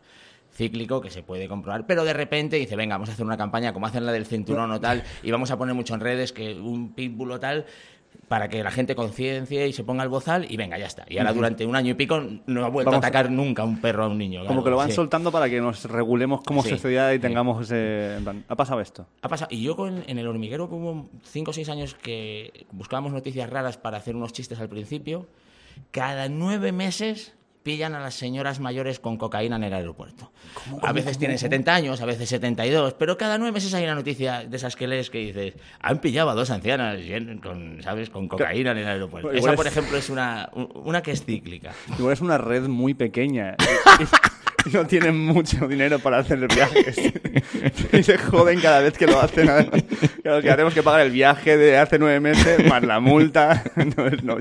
cíclico 0.61 1.01
que 1.01 1.09
se 1.09 1.23
puede 1.23 1.47
comprobar, 1.47 1.87
pero 1.87 2.03
de 2.03 2.13
repente 2.13 2.57
dice, 2.57 2.75
venga, 2.75 2.95
vamos 2.95 3.09
a 3.09 3.13
hacer 3.13 3.25
una 3.25 3.37
campaña 3.37 3.73
como 3.73 3.87
hacen 3.87 4.05
la 4.05 4.11
del 4.11 4.25
cinturón 4.25 4.71
o 4.71 4.79
tal, 4.79 5.03
y 5.23 5.31
vamos 5.31 5.49
a 5.49 5.57
poner 5.57 5.73
mucho 5.73 5.95
en 5.95 6.01
redes 6.01 6.33
que 6.33 6.53
un 6.53 6.93
pitbull 6.93 7.31
o 7.31 7.39
tal, 7.39 7.65
para 8.27 8.47
que 8.47 8.63
la 8.63 8.71
gente 8.71 8.93
conciencie 8.93 9.67
y 9.67 9.73
se 9.73 9.83
ponga 9.83 10.03
el 10.03 10.09
bozal, 10.09 10.45
y 10.49 10.57
venga, 10.57 10.77
ya 10.77 10.85
está. 10.85 11.05
Y 11.09 11.17
ahora 11.17 11.33
durante 11.33 11.65
un 11.65 11.75
año 11.75 11.91
y 11.91 11.93
pico 11.95 12.21
no 12.45 12.65
ha 12.65 12.69
vuelto 12.69 12.91
Vamos 12.91 13.03
a 13.03 13.07
atacar 13.07 13.31
nunca 13.31 13.63
un 13.63 13.81
perro 13.81 14.03
a 14.03 14.07
un 14.07 14.17
niño. 14.17 14.45
Como 14.45 14.63
que 14.63 14.69
lo 14.69 14.77
van 14.77 14.89
sí. 14.89 14.95
soltando 14.95 15.31
para 15.31 15.49
que 15.49 15.59
nos 15.59 15.85
regulemos 15.85 16.41
como 16.41 16.61
Sí, 16.61 16.69
sociedad 16.69 17.11
y 17.11 17.15
sí. 17.15 17.19
tengamos 17.19 17.63
ese... 17.63 18.17
en 18.17 18.23
plan, 18.23 18.45
¿Ha 18.47 18.55
pasado 18.55 18.81
esto? 18.81 19.07
Ha 19.21 19.29
pasado. 19.29 19.49
Y 19.51 19.63
yo 19.63 19.75
con, 19.75 20.03
en 20.07 20.19
el 20.19 20.27
hormiguero 20.27 20.65
hubo 20.65 21.09
5 21.23 21.51
o 21.51 21.53
6 21.53 21.69
años 21.69 21.95
que 21.95 22.67
buscábamos 22.71 23.13
noticias 23.13 23.49
raras 23.49 23.77
para 23.77 23.97
hacer 23.97 24.15
unos 24.15 24.33
chistes 24.33 24.59
al 24.59 24.69
principio, 24.69 25.27
cada 25.91 26.29
nueve 26.29 26.71
meses 26.71 27.33
pillan 27.63 27.93
a 27.93 27.99
las 27.99 28.15
señoras 28.15 28.59
mayores 28.59 28.99
con 28.99 29.17
cocaína 29.17 29.55
en 29.57 29.63
el 29.63 29.73
aeropuerto. 29.73 30.31
a 30.81 30.91
veces 30.93 31.17
tienen 31.17 31.37
70 31.37 31.73
años, 31.73 32.01
a 32.01 32.05
veces 32.05 32.27
72, 32.29 32.93
pero 32.95 33.17
cada 33.17 33.37
nueve 33.37 33.51
meses 33.53 33.73
hay 33.73 33.83
una 33.83 33.95
noticia 33.95 34.45
de 34.45 34.57
esas 34.57 34.75
que 34.75 34.87
lees 34.87 35.09
que 35.09 35.19
dices, 35.19 35.53
han 35.79 35.99
pillado 35.99 36.29
a 36.29 36.35
dos 36.35 36.49
ancianas 36.49 36.97
con, 37.41 37.81
¿sabes? 37.83 38.09
con 38.09 38.27
cocaína 38.27 38.71
en 38.71 38.77
el 38.79 38.87
aeropuerto. 38.87 39.33
Igual 39.33 39.39
Esa, 39.39 39.51
es- 39.51 39.57
por 39.57 39.67
ejemplo, 39.67 39.97
es 39.97 40.09
una, 40.09 40.49
una 40.53 41.01
que 41.01 41.11
es 41.11 41.23
cíclica. 41.23 41.71
Igual 41.97 42.13
es 42.13 42.21
una 42.21 42.37
red 42.37 42.67
muy 42.67 42.93
pequeña 42.93 43.55
no 44.73 44.85
tienen 44.85 45.17
mucho 45.17 45.67
dinero 45.67 45.99
para 45.99 46.19
hacer 46.19 46.39
viajes. 46.47 46.97
Y 47.93 48.03
se 48.03 48.17
joden 48.17 48.59
cada 48.61 48.79
vez 48.79 48.97
que 48.97 49.05
lo 49.05 49.19
hacen. 49.19 49.49
además. 49.49 49.83
Claro, 50.23 50.41
que 50.41 50.49
tenemos 50.49 50.73
que 50.73 50.81
pagar 50.83 51.01
el 51.01 51.11
viaje 51.11 51.57
de 51.57 51.77
hace 51.77 51.99
nueve 51.99 52.19
meses 52.19 52.65
más 52.67 52.81
la 52.83 52.99
multa. 52.99 53.63
No 53.97 54.07
es- 54.07 54.23
no. 54.23 54.37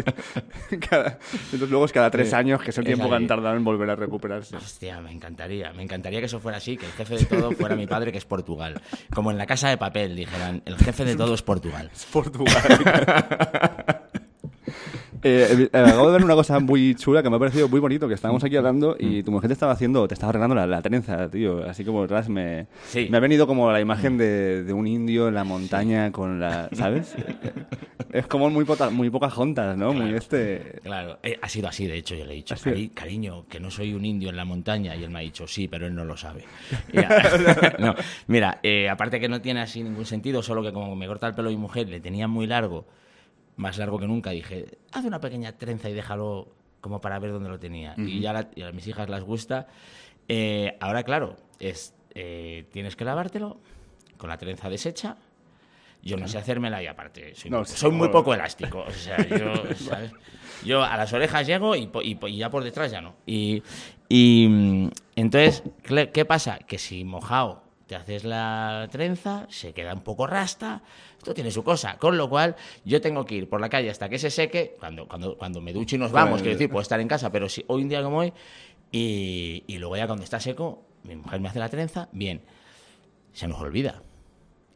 Cada- 0.89 1.19
entonces 1.45 1.71
luego 1.71 1.85
es 1.85 1.93
cada 1.93 2.11
tres 2.11 2.33
años, 2.33 2.63
que 2.63 2.71
es 2.71 2.79
el 2.79 2.85
tiempo 2.85 3.09
que 3.09 3.17
han 3.17 3.27
tardado 3.27 3.57
en 3.57 3.65
volver 3.65 3.91
a 3.91 3.97
recuperarse. 3.97 4.57
Hostia, 4.57 5.01
me 5.01 5.11
encantaría, 5.13 5.73
me 5.73 5.83
encantaría 5.83 6.21
que 6.21 6.27
eso 6.27 6.41
fuera 6.41 6.59
así, 6.59 6.77
que 6.77 6.87
el 6.87 6.93
jefe 6.93 7.17
de 7.17 7.25
todo 7.25 7.51
fuera 7.53 7.75
mi 7.75 7.87
padre, 7.87 8.13
que 8.13 8.19
es 8.19 8.25
Portugal. 8.25 8.81
Como 9.13 9.31
en 9.31 9.39
la 9.39 9.47
casa 9.47 9.69
de 9.69 9.77
papel, 9.79 10.15
dijeran, 10.17 10.63
el 10.65 10.77
jefe 10.77 11.05
de 11.05 11.17
todo 11.17 11.35
es 11.35 11.43
Portugal. 11.43 11.91
Es 11.93 12.05
Portugal. 12.07 13.99
Eh, 15.23 15.69
eh, 15.73 15.79
acabo 15.79 16.07
de 16.07 16.13
ver 16.15 16.25
una 16.25 16.35
cosa 16.35 16.59
muy 16.61 16.95
chula 16.95 17.23
que 17.23 17.29
me 17.29 17.37
ha 17.37 17.39
parecido 17.39 17.69
muy 17.69 17.79
bonito, 17.81 18.09
que 18.09 18.15
estábamos 18.15 18.43
aquí 18.43 18.57
hablando 18.57 18.97
y 18.99 19.23
tu 19.23 19.31
mujer 19.31 19.49
te 19.49 19.53
estaba 19.55 19.73
haciendo, 19.73 20.09
te 20.09 20.15
estaba 20.15 20.31
arreglando 20.31 20.55
la, 20.55 20.67
la 20.67 20.81
trenza, 20.83 21.29
tío. 21.31 21.63
Así 21.69 21.85
como 21.85 22.03
detrás 22.03 22.29
me, 22.29 22.67
Sí. 22.87 23.09
me 23.11 23.19
ha 23.19 23.21
venido 23.21 23.47
como 23.47 23.71
la 23.71 23.81
imagen 23.81 24.17
de, 24.17 24.65
de 24.65 24.73
un 24.73 24.87
indio 24.87 25.29
en 25.29 25.35
la 25.35 25.45
montaña 25.45 26.11
con 26.11 26.41
la, 26.41 26.71
¿sabes? 26.73 27.15
es 28.13 28.27
como 28.27 28.49
muy, 28.51 28.65
pota- 28.65 28.91
muy 28.91 29.11
pocas 29.11 29.33
juntas, 29.33 29.77
¿no? 29.77 29.93
Muy 29.93 30.15
este... 30.15 30.81
Claro, 30.83 31.19
eh, 31.23 31.39
ha 31.43 31.49
sido 31.49 31.69
así, 31.69 31.87
de 31.87 31.99
hecho, 31.99 32.15
yo 32.15 32.25
le 32.25 32.33
he 32.33 32.37
dicho. 32.37 32.55
"Cari- 32.57 32.91
cariño, 32.95 33.45
que 33.49 33.61
no 33.61 33.71
soy 33.71 33.93
un 33.95 34.05
indio 34.05 34.31
en 34.31 34.37
la 34.37 34.45
montaña, 34.47 34.97
y 34.97 35.05
él 35.05 35.11
me 35.11 35.19
ha 35.19 35.23
dicho, 35.23 35.47
sí, 35.47 35.69
pero 35.69 35.87
él 35.87 35.95
no 35.95 36.05
lo 36.05 36.17
sabe. 36.17 36.45
No, 37.79 37.95
mira, 38.27 38.59
eh, 38.63 38.89
aparte 38.89 39.21
que 39.21 39.29
no 39.29 39.41
tiene 39.41 39.61
así 39.61 39.83
ningún 39.83 40.07
sentido, 40.07 40.43
solo 40.43 40.63
que 40.63 40.73
como 40.73 40.97
me 40.97 41.07
corta 41.07 41.27
el 41.29 41.35
pelo 41.35 41.51
mi 41.51 41.57
mujer, 41.57 41.89
le 41.89 42.01
tenía 42.01 42.27
muy 42.29 42.47
largo, 42.47 42.85
más 43.61 43.77
largo 43.79 43.99
que 43.99 44.07
nunca, 44.07 44.31
dije, 44.31 44.79
haz 44.93 45.05
una 45.05 45.21
pequeña 45.21 45.53
trenza 45.59 45.89
y 45.89 45.93
déjalo 45.93 46.49
como 46.81 47.01
para 47.01 47.19
ver 47.19 47.31
dónde 47.33 47.49
lo 47.51 47.59
tenía. 47.59 47.95
Y 47.99 48.21
ya 48.21 48.33
la- 48.33 48.49
y 48.55 48.63
a 48.63 48.73
mis 48.73 48.87
hijas 48.87 49.09
las 49.11 49.23
gusta. 49.23 49.67
Eh, 50.29 50.77
ahora, 50.81 51.03
claro, 51.03 51.37
es, 51.59 51.95
eh, 52.15 52.65
tienes 52.73 52.97
que 52.97 53.05
lavártelo 53.05 53.59
con 54.17 54.31
la 54.31 54.39
trenza 54.39 54.69
deshecha. 54.71 55.17
Yo 56.03 56.17
no 56.17 56.27
sé 56.29 56.39
hacérmela 56.39 56.83
y 56.83 56.87
aparte 56.87 57.35
soy, 57.35 57.51
No, 57.51 57.59
muy, 57.59 57.67
soy 57.67 57.91
muy 57.91 58.09
poco 58.09 58.33
elástico. 58.33 58.81
O 58.87 58.91
sea, 58.93 59.19
yo, 59.29 59.75
¿sabes? 59.77 60.13
Yo 60.65 60.83
a 60.83 60.97
las 60.97 61.13
orejas 61.13 61.47
llego 61.47 61.77
y, 61.77 61.91
y 62.03 62.19
y 62.27 62.37
ya 62.39 62.49
por 62.51 62.65
detrás 62.65 62.91
ya 62.91 63.03
no. 63.03 63.15
Y, 63.27 63.63
entonces, 65.17 65.63
¿qué 66.13 66.25
pasa? 66.25 66.59
Que 66.61 66.79
si 66.79 67.05
mojado 67.05 67.63
te 67.87 67.97
haces 67.97 68.25
la 68.25 68.89
trenza, 68.91 69.47
se 69.51 69.73
queda 69.73 69.93
un 69.95 70.01
poco 70.03 70.27
rasta, 70.27 70.83
esto 71.21 71.35
tiene 71.35 71.51
su 71.51 71.63
cosa. 71.63 71.99
Con 71.99 72.17
lo 72.17 72.31
cual, 72.31 72.57
yo 72.85 73.01
tengo 73.03 73.27
que 73.27 73.35
ir 73.35 73.49
por 73.49 73.61
la 73.61 73.69
calle 73.69 73.91
hasta 73.91 74.09
que 74.09 74.19
se 74.19 74.31
seque, 74.31 74.75
cuando, 74.81 75.07
cuando, 75.07 75.37
cuando 75.37 75.61
me 75.61 75.73
ducho 75.73 75.97
y 75.97 75.99
nos 75.99 76.11
vamos, 76.13 76.31
Bueno, 76.31 76.43
quiero 76.45 76.57
decir, 76.59 76.71
puedo 76.71 76.81
estar 76.83 76.99
en 76.99 77.09
casa, 77.09 77.31
pero 77.31 77.49
si 77.49 77.63
hoy 77.69 77.83
un 77.83 77.89
día 77.91 78.03
como 78.03 78.19
hoy, 78.19 78.33
y, 78.91 79.63
y 79.67 79.79
luego 79.79 79.97
ya 79.99 80.07
cuando 80.07 80.25
está 80.25 80.41
seco, 80.41 80.83
mi 81.05 81.15
mujer 81.17 81.41
me 81.41 81.49
hace 81.49 81.59
la 81.59 81.69
trenza, 81.69 82.09
bien, 82.13 82.41
se 83.35 83.47
nos 83.47 83.61
olvida. 83.61 84.03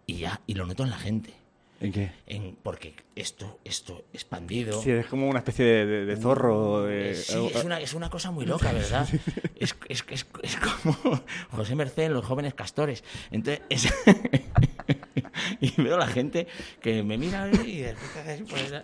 Y 0.07 0.19
ya, 0.19 0.43
y 0.47 0.53
lo 0.55 0.67
noto 0.67 0.85
en 0.85 0.91
la 0.91 0.99
gente. 0.99 1.33
¿En 1.81 1.93
qué? 1.93 2.13
En, 2.27 2.57
porque 2.63 2.95
esto, 3.17 3.59
esto 3.65 4.05
expandido. 4.13 4.81
Sí, 4.81 4.91
es 4.91 5.07
como 5.07 5.29
una 5.29 5.39
especie 5.41 5.65
de, 5.65 5.87
de- 5.87 6.05
de 6.07 6.17
zorro. 6.17 6.85
de- 6.85 7.11
Eh, 7.11 7.15
sí, 7.15 7.33
algo- 7.35 7.51
es 7.51 7.65
una, 7.65 7.81
es 7.81 7.95
una 7.95 8.11
cosa 8.11 8.31
muy 8.31 8.45
loca, 8.47 8.71
¿verdad? 8.73 9.09
Es, 9.59 9.75
es, 9.89 10.05
es, 10.11 10.27
es 10.43 10.57
como 10.57 10.97
José 11.51 11.75
Merced 11.75 12.03
en 12.05 12.13
Los 12.15 12.25
Jóvenes 12.27 12.53
Castores. 12.55 13.03
Entonces, 13.31 13.63
es- 13.71 13.93
y 15.61 15.81
veo 15.83 15.95
a 15.97 15.99
la 15.99 16.07
gente 16.07 16.47
que 16.81 17.03
me 17.03 17.17
mira 17.19 17.49
y 17.65 17.79
después 17.83 18.43
pues, 18.49 18.75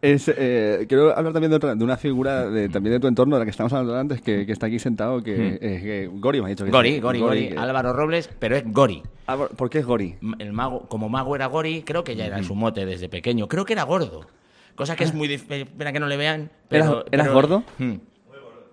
Es, 0.00 0.28
eh, 0.36 0.86
quiero 0.88 1.16
hablar 1.16 1.32
también 1.32 1.50
de, 1.50 1.56
otra- 1.58 1.76
de 1.76 1.84
una 1.84 1.96
figura 1.96 2.50
de, 2.50 2.68
también 2.68 2.94
de 2.94 2.98
tu 3.00 3.06
entorno, 3.06 3.36
de 3.36 3.40
la 3.40 3.44
que 3.44 3.52
estamos 3.52 3.72
hablando 3.72 3.96
antes, 3.96 4.20
que, 4.20 4.44
que 4.44 4.50
está 4.50 4.66
aquí 4.66 4.80
sentado, 4.80 5.22
que, 5.22 5.58
eh, 5.60 5.80
que 5.80 6.10
Gori 6.12 6.40
me 6.40 6.46
ha 6.46 6.48
dicho 6.48 6.64
que 6.64 6.72
Gori, 6.72 6.94
sí. 6.94 7.00
Gori, 7.00 7.20
Gori, 7.20 7.48
que- 7.50 7.56
Álvaro 7.56 7.92
Robles, 7.92 8.28
pero 8.40 8.56
es 8.56 8.64
Gori. 8.66 9.00
Ah, 9.28 9.36
¿Por 9.56 9.70
qué 9.70 9.78
es 9.78 9.86
Gori? 9.86 10.16
El 10.40 10.52
mago, 10.52 10.88
como 10.88 11.08
mago 11.08 11.36
era 11.36 11.46
Gori, 11.46 11.82
creo 11.82 12.02
que 12.02 12.16
ya 12.16 12.26
era 12.26 12.42
su 12.42 12.56
mote 12.56 12.84
desde 12.84 13.08
pequeño. 13.08 13.46
Creo 13.46 13.64
que 13.64 13.74
era 13.74 13.84
gordo. 13.84 14.26
Cosa 14.74 14.96
que 14.96 15.04
es 15.04 15.14
muy 15.14 15.28
difícil. 15.28 15.68
Que 15.78 16.00
no 16.00 16.08
le 16.08 16.16
vean. 16.16 16.50
Pero, 16.68 16.84
¿Eras- 16.84 17.04
eras 17.12 17.26
pero- 17.28 17.34
gordo? 17.34 17.64
Hmm. 17.78 17.94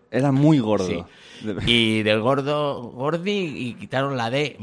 Era 0.10 0.32
muy 0.32 0.58
gordo. 0.58 0.88
Sí. 0.88 1.04
Y 1.66 2.04
del 2.04 2.22
gordo, 2.22 2.82
Gordi, 2.82 3.54
y 3.56 3.74
quitaron 3.74 4.18
la 4.18 4.30
D. 4.30 4.58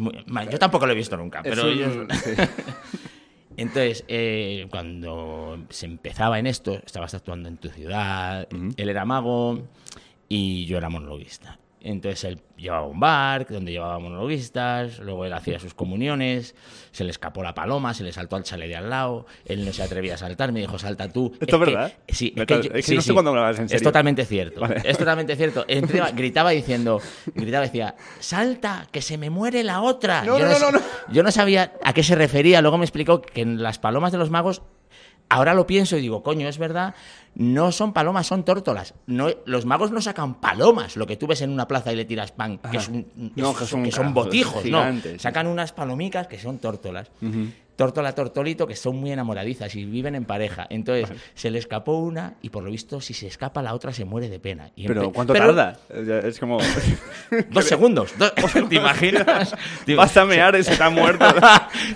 Yo 0.50 0.58
tampoco 0.58 0.86
lo 0.86 0.92
he 0.92 0.96
visto 0.96 1.16
nunca, 1.16 1.42
pero 1.42 1.68
ellos... 1.68 1.92
Entonces, 3.58 4.04
eh, 4.08 4.66
cuando 4.70 5.58
se 5.70 5.86
empezaba 5.86 6.38
en 6.38 6.46
esto, 6.46 6.74
estabas 6.84 7.14
actuando 7.14 7.48
en 7.48 7.56
tu 7.56 7.70
ciudad, 7.70 8.46
él 8.50 8.88
era 8.88 9.06
mago 9.06 9.62
y 10.28 10.66
yo 10.66 10.76
era 10.76 10.90
monologuista. 10.90 11.58
Entonces 11.86 12.24
él 12.24 12.40
llevaba 12.56 12.86
un 12.86 12.98
bar 12.98 13.46
donde 13.48 13.70
llevaba 13.72 13.98
monologuistas, 13.98 14.98
luego 14.98 15.24
él 15.24 15.32
hacía 15.32 15.58
sus 15.58 15.72
comuniones, 15.74 16.54
se 16.90 17.04
le 17.04 17.10
escapó 17.10 17.42
la 17.42 17.54
paloma, 17.54 17.94
se 17.94 18.02
le 18.02 18.12
saltó 18.12 18.36
al 18.36 18.42
chale 18.42 18.66
de 18.68 18.76
al 18.76 18.90
lado, 18.90 19.26
él 19.44 19.64
no 19.64 19.72
se 19.72 19.82
atrevía 19.82 20.14
a 20.14 20.16
saltar, 20.16 20.52
me 20.52 20.60
dijo, 20.60 20.78
salta 20.78 21.08
tú. 21.08 21.32
¿Esto 21.40 21.44
es 21.44 21.50
que- 21.68 21.74
verdad? 21.74 21.92
sí, 22.08 22.32
es 22.34 22.40
que, 22.40 22.46
tal- 22.46 22.62
yo- 22.62 22.70
es 22.70 22.74
que 22.74 22.82
sí, 22.82 22.94
no 22.96 23.00
sé 23.02 23.06
sí. 23.08 23.12
cuándo 23.12 23.32
me 23.32 23.38
lo 23.40 23.48
en 23.50 23.66
Es 23.70 23.82
totalmente 23.82 24.24
cierto, 24.24 24.60
Vale. 24.60 24.82
es 24.84 24.98
totalmente 24.98 25.36
cierto. 25.36 25.64
Encima 25.68 26.10
gritaba 26.10 26.50
diciendo, 26.50 27.00
gritaba 27.34 27.64
decía, 27.64 27.94
salta, 28.18 28.86
que 28.90 29.00
se 29.02 29.16
me 29.18 29.30
muere 29.30 29.62
la 29.62 29.80
otra. 29.82 30.24
No, 30.24 30.38
yo, 30.38 30.44
no, 30.46 30.58
no, 30.58 30.70
no, 30.72 30.78
no. 30.78 30.84
yo 31.12 31.22
no 31.22 31.30
sabía 31.30 31.72
a 31.84 31.92
qué 31.92 32.02
se 32.02 32.14
refería, 32.14 32.60
luego 32.62 32.78
me 32.78 32.84
explicó 32.84 33.22
que 33.22 33.42
en 33.42 33.62
las 33.62 33.78
palomas 33.78 34.12
de 34.12 34.18
los 34.18 34.30
magos 34.30 34.62
Ahora 35.28 35.54
lo 35.54 35.66
pienso 35.66 35.96
y 35.96 36.00
digo, 36.02 36.22
coño, 36.22 36.46
es 36.48 36.56
verdad, 36.56 36.94
no 37.38 37.70
son 37.70 37.92
palomas, 37.92 38.26
son 38.26 38.44
tórtolas. 38.44 38.94
No, 39.06 39.28
los 39.44 39.64
magos 39.66 39.90
no 39.92 40.00
sacan 40.00 40.40
palomas, 40.40 40.96
lo 40.96 41.06
que 41.06 41.16
tú 41.16 41.26
ves 41.26 41.42
en 41.42 41.50
una 41.50 41.68
plaza 41.68 41.92
y 41.92 41.96
le 41.96 42.04
tiras 42.06 42.32
pan, 42.32 42.58
que, 42.58 42.78
es 42.78 42.88
un- 42.88 43.06
No, 43.36 43.50
es- 43.52 43.56
que 43.58 43.66
son 43.66 43.84
que 43.84 43.92
son 43.92 44.04
cazos 44.04 44.14
botijos, 44.14 44.62
gigantes, 44.62 45.12
no. 45.14 45.18
Sacan 45.18 45.46
unas 45.46 45.72
palomicas 45.72 46.26
que 46.26 46.38
son 46.38 46.58
tórtolas. 46.58 47.10
Tórtola, 47.76 48.14
tortolito, 48.14 48.66
que 48.66 48.74
son 48.74 48.96
muy 48.96 49.12
enamoradizas 49.12 49.74
y 49.76 49.84
viven 49.84 50.14
en 50.14 50.24
pareja. 50.24 50.66
Entonces, 50.70 51.10
se 51.34 51.50
le 51.50 51.58
escapó 51.58 51.98
una 51.98 52.32
y 52.40 52.48
por 52.48 52.64
lo 52.64 52.70
visto, 52.70 53.02
si 53.02 53.12
se 53.12 53.26
escapa 53.26 53.60
la 53.60 53.74
otra, 53.74 53.92
se 53.92 54.06
muere 54.06 54.30
de 54.30 54.40
pena. 54.40 54.70
Y 54.76 54.86
Pero 54.86 55.12
¿cuánto 55.12 55.34
pero- 55.34 55.54
tarda? 55.54 55.78
Es 56.26 56.40
como... 56.40 56.56
Dos 57.50 57.64
segundos. 57.66 58.14
dos- 58.16 58.32
¿Te 58.70 58.76
imaginas? 58.76 59.54
Digo, 59.84 59.98
Vas 59.98 60.16
a 60.16 60.24
mear 60.24 60.64
se 60.64 60.82
ha 60.82 60.88
muerto. 60.88 61.26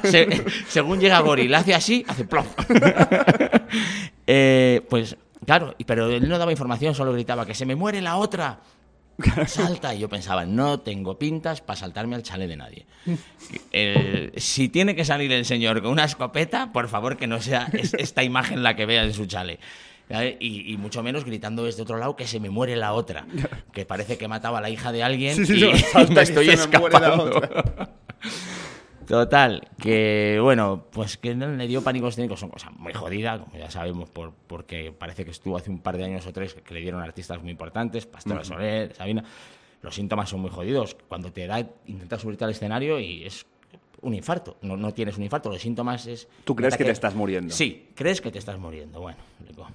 se- 0.02 0.44
según 0.68 1.00
llega 1.00 1.18
Gori, 1.20 1.48
le 1.48 1.56
hace 1.56 1.74
así, 1.74 2.04
hace 2.06 2.26
plof. 2.26 2.46
Eh, 4.26 4.82
pues 4.90 5.16
claro, 5.50 5.74
y- 5.78 5.84
pero 5.84 6.08
él 6.08 6.28
no 6.28 6.38
daba 6.38 6.52
información, 6.52 6.94
solo 6.94 7.12
gritaba 7.12 7.44
que 7.44 7.54
se 7.54 7.66
me 7.66 7.74
muere 7.74 8.00
la 8.00 8.16
otra. 8.18 8.60
Salta, 9.48 9.92
y 9.94 9.98
yo 9.98 10.08
pensaba, 10.08 10.46
no 10.46 10.80
tengo 10.80 11.18
pintas 11.18 11.60
para 11.60 11.76
saltarme 11.78 12.14
al 12.16 12.22
chale 12.22 12.46
de 12.46 12.56
nadie. 12.56 12.86
Eh, 13.72 14.32
si 14.36 14.68
tiene 14.68 14.94
que 14.94 15.04
salir 15.04 15.32
el 15.32 15.44
señor 15.44 15.82
con 15.82 15.90
una 15.90 16.04
escopeta, 16.04 16.70
por 16.72 16.88
favor 16.88 17.16
que 17.16 17.26
no 17.26 17.40
sea 17.40 17.68
es- 17.72 17.94
esta 17.98 18.22
imagen 18.22 18.62
la 18.62 18.76
que 18.76 18.86
vea 18.86 19.02
en 19.02 19.12
su 19.12 19.26
chale. 19.26 19.58
Y, 20.40 20.72
y 20.72 20.76
mucho 20.76 21.02
menos 21.04 21.24
gritando 21.24 21.64
desde 21.64 21.82
otro 21.82 21.96
lado 21.98 22.14
que 22.16 22.26
se 22.26 22.40
me 22.40 22.48
muere 22.50 22.74
la 22.76 22.92
otra. 22.94 23.26
Que 23.72 23.84
parece 23.86 24.18
que 24.18 24.26
mataba 24.28 24.58
a 24.58 24.60
la 24.60 24.68
hija 24.70 24.90
de 24.92 25.02
alguien 25.04 25.34
Sí, 25.36 25.46
sí, 25.46 25.58
y 25.58 25.72
no, 25.72 25.76
salta 25.92 26.20
y 26.20 26.22
estoy 26.24 26.46
me 26.48 26.56
muere 26.78 26.98
la 27.00 27.06
escapando. 27.08 27.36
otra. 27.36 27.90
Total, 29.10 29.66
que 29.76 30.38
bueno, 30.40 30.84
pues 30.92 31.16
que 31.16 31.34
no 31.34 31.48
le 31.48 31.66
dio 31.66 31.82
pánico 31.82 32.06
escénico, 32.06 32.36
son 32.36 32.48
cosas 32.48 32.70
muy 32.78 32.92
jodidas, 32.92 33.40
como 33.40 33.56
ya 33.58 33.68
sabemos, 33.68 34.08
por, 34.08 34.32
porque 34.46 34.92
parece 34.96 35.24
que 35.24 35.32
estuvo 35.32 35.56
hace 35.56 35.68
un 35.68 35.80
par 35.80 35.96
de 35.96 36.04
años 36.04 36.24
o 36.28 36.32
tres 36.32 36.54
que 36.54 36.74
le 36.74 36.80
dieron 36.80 37.02
artistas 37.02 37.42
muy 37.42 37.50
importantes, 37.50 38.06
Pastora 38.06 38.44
Soler, 38.44 38.94
Sabina. 38.94 39.24
Los 39.82 39.96
síntomas 39.96 40.28
son 40.28 40.38
muy 40.38 40.50
jodidos. 40.50 40.96
Cuando 41.08 41.32
te 41.32 41.48
da, 41.48 41.58
intentas 41.86 42.20
subirte 42.20 42.44
al 42.44 42.50
escenario 42.52 43.00
y 43.00 43.24
es 43.24 43.44
un 44.02 44.14
infarto. 44.14 44.58
No, 44.62 44.76
no 44.76 44.94
tienes 44.94 45.16
un 45.16 45.24
infarto, 45.24 45.50
los 45.50 45.60
síntomas 45.60 46.06
es. 46.06 46.28
¿Tú 46.44 46.54
crees 46.54 46.76
que 46.76 46.84
te 46.84 46.92
estás 46.92 47.16
muriendo? 47.16 47.52
Sí, 47.52 47.88
crees 47.96 48.20
que 48.20 48.30
te 48.30 48.38
estás 48.38 48.60
muriendo. 48.60 49.00
Bueno, 49.00 49.18
digo. 49.40 49.66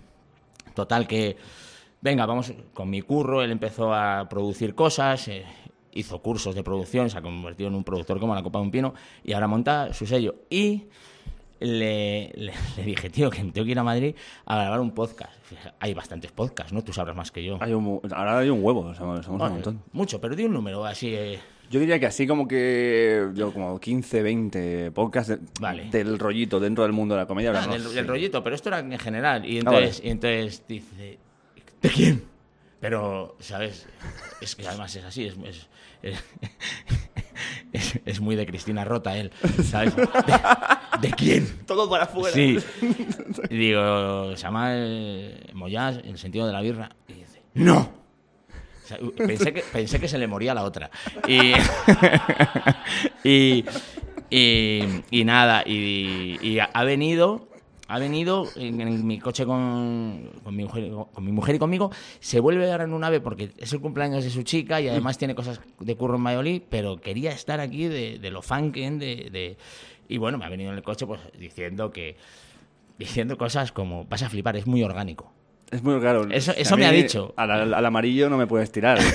Total 0.74 1.06
que, 1.06 1.36
venga, 2.00 2.26
vamos 2.26 2.54
con 2.74 2.90
mi 2.90 3.02
curro, 3.02 3.42
él 3.42 3.52
empezó 3.52 3.94
a 3.94 4.30
producir 4.30 4.76
cosas, 4.76 5.28
eh, 5.28 5.46
hizo 5.96 6.20
cursos 6.22 6.54
de 6.54 6.64
producción, 6.64 7.10
se 7.10 7.18
ha 7.18 7.22
convertido 7.22 7.70
en 7.70 7.76
un 7.76 7.84
productor 7.84 8.20
como 8.20 8.36
la 8.36 8.44
Copa 8.44 8.60
de 8.60 8.66
un 8.66 8.72
Pino 8.72 8.94
y 9.24 9.34
ahora 9.34 9.48
monta 9.48 9.92
su 9.94 10.06
sello. 10.06 10.36
Y 10.50 10.84
le, 11.60 12.32
le- 12.36 12.54
le 12.78 12.84
dije, 12.84 13.10
tío, 13.10 13.30
que 13.30 13.38
tengo 13.44 13.66
que 13.66 13.72
ir 13.72 13.80
a 13.80 13.84
Madrid 13.84 14.14
a 14.46 14.56
grabar 14.58 14.80
un 14.82 14.92
podcast. 14.92 15.32
Hay 15.80 15.94
bastantes 15.94 16.32
podcasts, 16.32 16.74
¿no? 16.74 16.84
Tú 16.84 16.92
sabrás 16.94 17.16
más 17.16 17.32
que 17.32 17.44
yo. 17.44 17.58
Hay 17.62 17.74
un- 17.74 18.02
ahora 18.12 18.40
hay 18.40 18.50
un 18.50 18.64
huevo, 18.64 18.94
somos, 18.94 19.26
somos 19.26 19.40
Bueno, 19.40 19.46
un 19.46 19.52
montón. 19.54 19.82
Mucho, 19.94 20.20
pero 20.20 20.36
di 20.36 20.44
un 20.44 20.54
número 20.54 20.86
así. 20.86 21.14
eh, 21.16 21.40
Yo 21.72 21.80
diría 21.80 21.98
que 22.00 22.06
así 22.06 22.28
como 22.28 22.48
que 22.48 23.30
yo 23.34 23.52
como 23.54 23.80
15, 23.80 24.22
20 24.22 24.92
podcasts 24.92 25.30
de- 25.30 25.40
Vale. 25.60 25.90
del 25.90 26.20
rollito 26.20 26.60
dentro 26.60 26.84
del 26.84 26.92
mundo 26.94 27.16
de 27.16 27.22
la 27.22 27.26
comedia. 27.28 27.52
Ah, 27.56 27.68
del, 27.68 28.06
rollito, 28.08 28.44
pero 28.44 28.56
esto 28.56 28.70
era 28.70 28.80
en 28.80 29.00
general. 29.00 29.46
Y 29.46 29.60
Ah, 29.60 29.64
vale. 29.64 29.78
entonces, 29.78 30.02
y 30.06 30.10
entonces 30.10 30.64
dice, 30.68 31.18
¿de 31.82 31.90
quién? 31.90 32.24
Pero, 32.80 33.36
¿sabes? 33.40 33.88
Es 34.42 34.56
que 34.56 34.68
además 34.68 34.96
es 34.96 35.04
así, 35.06 35.26
es, 35.26 35.36
es, 35.46 35.68
es- 36.04 36.24
es- 37.74 38.00
es 38.06 38.20
muy 38.20 38.36
de 38.36 38.46
Cristina 38.46 38.84
Rota 38.86 39.18
él, 39.18 39.32
¿sabes? 39.64 39.96
¿De, 39.96 41.08
de 41.08 41.12
quién? 41.16 41.48
Todo 41.66 41.90
para 41.90 42.04
afuera. 42.06 42.34
Sí. 42.34 42.58
Y 43.50 43.58
digo, 43.58 44.32
se 44.36 44.44
llama 44.44 44.72
Moyás, 45.54 45.98
en 45.98 46.10
el 46.12 46.18
sentido 46.18 46.48
de 46.48 46.54
la 46.54 46.62
birra. 46.62 46.90
Y 47.08 47.14
dice, 47.14 47.42
¡no! 47.54 47.80
O 48.84 48.88
sea, 48.88 48.98
pensé, 49.18 49.52
que, 49.54 49.62
pensé 49.62 50.00
que 50.00 50.08
se 50.08 50.18
le 50.20 50.28
moría 50.28 50.54
la 50.54 50.64
otra. 50.64 50.92
Y, 51.28 51.54
y, 53.24 53.66
y- 54.30 55.04
y 55.10 55.24
nada, 55.26 55.64
y, 55.66 56.38
y 56.42 56.60
ha 56.60 56.84
venido, 56.84 57.48
ha 57.88 58.00
venido 58.00 58.48
en, 58.56 58.82
en 58.82 59.06
mi 59.06 59.20
coche 59.20 59.46
con, 59.46 60.32
con, 60.44 60.56
mi 60.56 60.64
mujer, 60.64 60.92
con 61.14 61.24
mi 61.24 61.32
mujer 61.32 61.56
y 61.56 61.60
conmigo, 61.60 61.92
se 62.20 62.40
vuelve 62.40 62.72
ahora 62.72 62.86
en 62.86 62.94
un 62.94 63.04
ave 63.04 63.20
porque 63.22 63.52
es 63.58 63.72
el 63.74 63.80
cumpleaños 63.82 64.24
de 64.24 64.30
su 64.32 64.44
chica 64.44 64.82
y 64.82 64.88
además 64.90 65.18
tiene 65.18 65.36
cosas 65.36 65.60
de 65.80 65.96
curro 65.96 66.16
en 66.16 66.22
Mayolí, 66.22 66.64
pero 66.70 66.98
quería 66.98 67.32
estar 67.32 67.60
aquí 67.60 67.88
de, 67.88 68.18
de 68.20 68.32
lo 68.32 68.42
funken, 68.42 68.98
de, 69.00 69.30
de- 69.32 69.58
Y 70.08 70.18
bueno, 70.18 70.38
me 70.38 70.46
ha 70.46 70.50
venido 70.50 70.72
en 70.72 70.78
el 70.78 70.84
coche 70.84 71.06
pues 71.06 71.20
diciendo 71.40 71.92
que... 71.92 72.18
Diciendo 72.98 73.38
cosas 73.38 73.72
como, 73.74 74.06
vas 74.06 74.24
a 74.24 74.30
flipar, 74.30 74.56
es 74.56 74.68
muy 74.68 74.82
orgánico. 74.82 75.32
Es 75.70 75.84
muy 75.84 76.00
raro. 76.00 76.30
Eso- 76.30 76.54
eso 76.56 76.78
me 76.78 76.86
ha 76.86 76.92
dicho. 76.92 77.34
Al, 77.36 77.74
al 77.74 77.86
amarillo 77.86 78.30
no 78.30 78.38
me 78.38 78.48
puedes 78.48 78.72
tirar. 78.72 79.00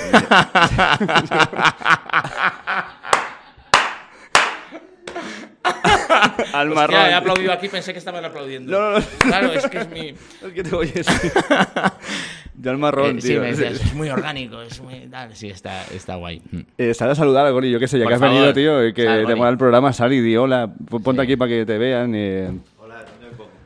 al 6.53 6.67
Hostia, 6.69 6.75
marrón. 6.87 7.09
he 7.09 7.13
aplaudido 7.13 7.51
aquí, 7.53 7.67
pensé 7.69 7.93
que 7.93 7.99
estaban 7.99 8.23
aplaudiendo. 8.25 8.71
No, 8.71 8.91
no, 8.91 8.99
no. 8.99 9.05
Claro, 9.19 9.51
es 9.53 9.67
que 9.67 9.77
es 9.79 9.89
mi... 9.89 10.07
Es 10.47 10.53
que 10.53 10.63
te 10.63 10.75
oyes. 10.75 11.07
Yo 12.61 12.69
al 12.71 12.77
marrón, 12.77 13.17
Eh, 13.17 13.21
sí, 13.21 13.27
tío. 13.29 13.55
Sí. 13.55 13.63
es 13.65 13.93
muy 13.93 14.09
orgánico, 14.09 14.61
es 14.61 14.81
muy... 14.81 15.07
tal. 15.09 15.35
Sí, 15.35 15.49
está, 15.49 15.83
está 15.85 16.15
guay. 16.15 16.41
Eh, 16.77 16.93
sal 16.93 17.09
a 17.09 17.15
saludar 17.15 17.45
a 17.45 17.49
Gori, 17.51 17.71
yo 17.71 17.79
qué 17.79 17.87
sé, 17.87 17.97
ya 17.97 18.03
Por 18.05 18.11
que 18.11 18.15
has 18.15 18.19
favor. 18.19 18.35
venido, 18.35 18.53
tío, 18.53 18.87
y 18.87 18.93
que 18.93 19.05
Sal, 19.05 19.25
te 19.25 19.35
mola 19.35 19.49
el 19.49 19.57
programa, 19.57 19.93
sal 19.93 20.13
y 20.13 20.21
di 20.21 20.35
hola. 20.37 20.71
Ponte 21.03 21.21
aquí 21.21 21.35
para 21.37 21.49
que 21.49 21.65
te 21.65 21.77
vean. 21.77 22.13
eh. 22.15 22.51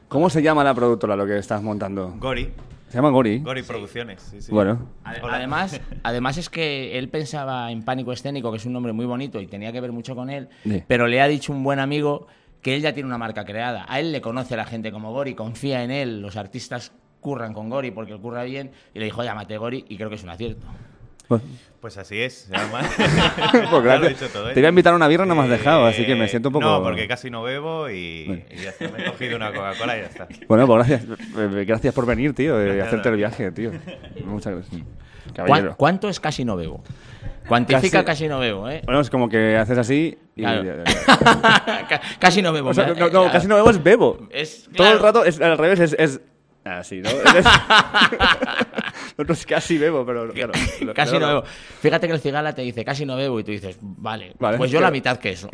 ¿Cómo 0.08 0.30
se 0.30 0.42
llama 0.42 0.64
la 0.64 0.74
productora 0.74 1.16
lo 1.16 1.26
que 1.26 1.38
estás 1.38 1.62
montando? 1.62 2.14
Gori. 2.20 2.50
Se 2.88 2.96
llama 3.00 3.10
Gori. 3.10 3.40
Gori 3.40 3.64
Producciones. 3.64 4.22
Sí, 4.22 4.42
sí. 4.42 4.52
Bueno, 4.52 4.88
Ade- 5.04 5.20
Hola. 5.22 5.36
Además, 5.38 5.82
además 6.04 6.38
es 6.38 6.50
que 6.50 6.98
él 6.98 7.10
pensaba 7.10 7.70
en 7.72 7.84
Pánico 7.84 8.14
Escénico, 8.14 8.50
que 8.52 8.58
es 8.58 8.66
un 8.66 8.72
nombre 8.72 8.94
muy 8.94 9.06
bonito 9.06 9.42
y 9.42 9.48
tenía 9.48 9.74
que 9.74 9.82
ver 9.82 9.92
mucho 9.92 10.16
con 10.16 10.30
él, 10.30 10.48
Sí. 10.64 10.84
pero 10.88 11.08
le 11.08 11.20
ha 11.20 11.28
dicho 11.28 11.52
un 11.52 11.64
buen 11.64 11.80
amigo 11.80 12.28
que 12.66 12.74
él 12.76 12.82
ya 12.82 12.94
tiene 12.94 13.06
una 13.06 13.20
marca 13.20 13.46
creada. 13.46 13.86
A 13.88 14.00
él 14.00 14.12
le 14.12 14.22
conoce 14.22 14.58
la 14.58 14.66
gente 14.66 14.92
como 14.92 15.14
Gori, 15.14 15.36
confía 15.36 15.84
en 15.84 15.92
él, 15.92 16.20
los 16.20 16.36
artistas 16.36 16.92
curran 17.22 17.54
con 17.54 17.70
Gori 17.70 17.92
porque 17.92 18.14
él 18.14 18.20
curra 18.20 18.42
bien 18.44 18.72
y 18.92 18.98
le 18.98 19.06
dijo, 19.06 19.24
llámate 19.24 19.56
Gori 19.60 19.86
y 19.88 19.98
creo 19.98 20.10
que 20.10 20.16
es 20.16 20.24
un 20.24 20.30
acierto. 20.32 20.66
pues, 21.28 21.44
Pues 21.80 21.96
así 22.00 22.20
es. 22.20 22.50
pues 23.70 24.10
dicho 24.10 24.28
todo, 24.30 24.50
¿eh? 24.50 24.54
Te 24.56 24.60
iba 24.62 24.68
a 24.68 24.70
invitar 24.70 24.94
a 24.94 24.96
una 24.96 25.08
birra, 25.08 25.28
no 25.28 25.36
me 25.36 25.42
has 25.42 25.48
Eh, 25.48 25.52
dejado, 25.52 25.86
así 25.86 26.08
que 26.08 26.16
me 26.16 26.28
siento 26.28 26.50
un 26.50 26.54
poco... 26.54 26.66
No, 26.66 26.82
porque 26.82 27.08
casi 27.08 27.30
no 27.30 27.44
bebo 27.44 27.88
y, 27.90 28.26
Bueno. 28.26 28.44
y 28.52 28.56
ya 28.64 28.70
está. 28.72 28.90
Me 28.90 29.04
he 29.04 29.12
cogido 29.12 29.36
una 29.36 29.54
Coca-Cola 29.54 29.98
y 29.98 30.02
ya 30.02 30.08
está. 30.08 30.28
Bueno, 30.48 30.66
pues 30.66 30.88
gracias. 30.88 31.20
Eh, 31.38 31.66
Gracias 31.68 31.94
por 31.94 32.08
venir, 32.08 32.34
tío, 32.34 32.60
y 32.60 32.66
Gracias, 32.66 32.88
hacerte 32.88 33.10
el 33.10 33.16
viaje, 33.18 33.52
tío. 33.52 33.72
Muchas 34.26 34.54
gracias. 34.56 34.82
¿Cuán- 34.82 35.34
Caballero. 35.36 35.76
¿Cuánto 35.78 36.10
es 36.10 36.20
casi 36.20 36.44
no 36.46 36.56
bebo? 36.56 36.84
Cuantifica 37.48 38.00
Casi- 38.04 38.06
casi, 38.06 38.28
no 38.28 38.40
bebo, 38.40 38.68
¿eh? 38.70 38.82
Bueno, 38.86 39.02
es 39.02 39.10
como 39.12 39.30
que 39.30 39.56
haces 39.56 39.78
así 39.78 40.18
y... 40.36 40.42
Claro. 40.42 40.84
Ca- 41.90 42.02
casi 42.20 42.42
no 42.42 42.52
bebo. 42.54 42.70
O 42.70 42.74
sea, 42.74 42.86
me- 42.88 42.94
no, 42.94 43.06
no, 43.06 43.10
claro. 43.12 43.32
casi 43.32 43.48
no 43.48 43.56
bebo, 43.56 43.70
es 43.70 43.84
bebo. 43.84 44.28
Es- 44.30 44.70
Todo 44.76 44.92
el 44.92 45.00
rato 45.00 45.26
es 45.26 45.40
al 45.42 45.58
revés, 45.58 45.80
es... 45.80 45.96
es 45.98 46.22
así, 46.66 47.00
¿no? 47.02 47.10
Nosotros 49.18 49.46
casi 49.46 49.78
bebo, 49.78 50.06
pero 50.06 50.30
claro. 50.34 50.52
Casi 50.94 51.18
no 51.20 51.28
bebo. 51.28 51.44
Fíjate 51.80 52.08
que 52.08 52.14
el 52.14 52.20
cigala 52.20 52.54
te 52.54 52.62
dice 52.64 52.84
casi 52.84 53.06
no 53.06 53.16
bebo 53.16 53.40
y 53.40 53.44
tú 53.44 53.52
dices, 53.52 53.78
vale, 53.82 54.34
Vale, 54.40 54.58
pues 54.58 54.72
yo 54.72 54.80
claro. 54.80 54.92
la 54.92 54.98
mitad 54.98 55.18
que 55.18 55.32
eso. 55.32 55.50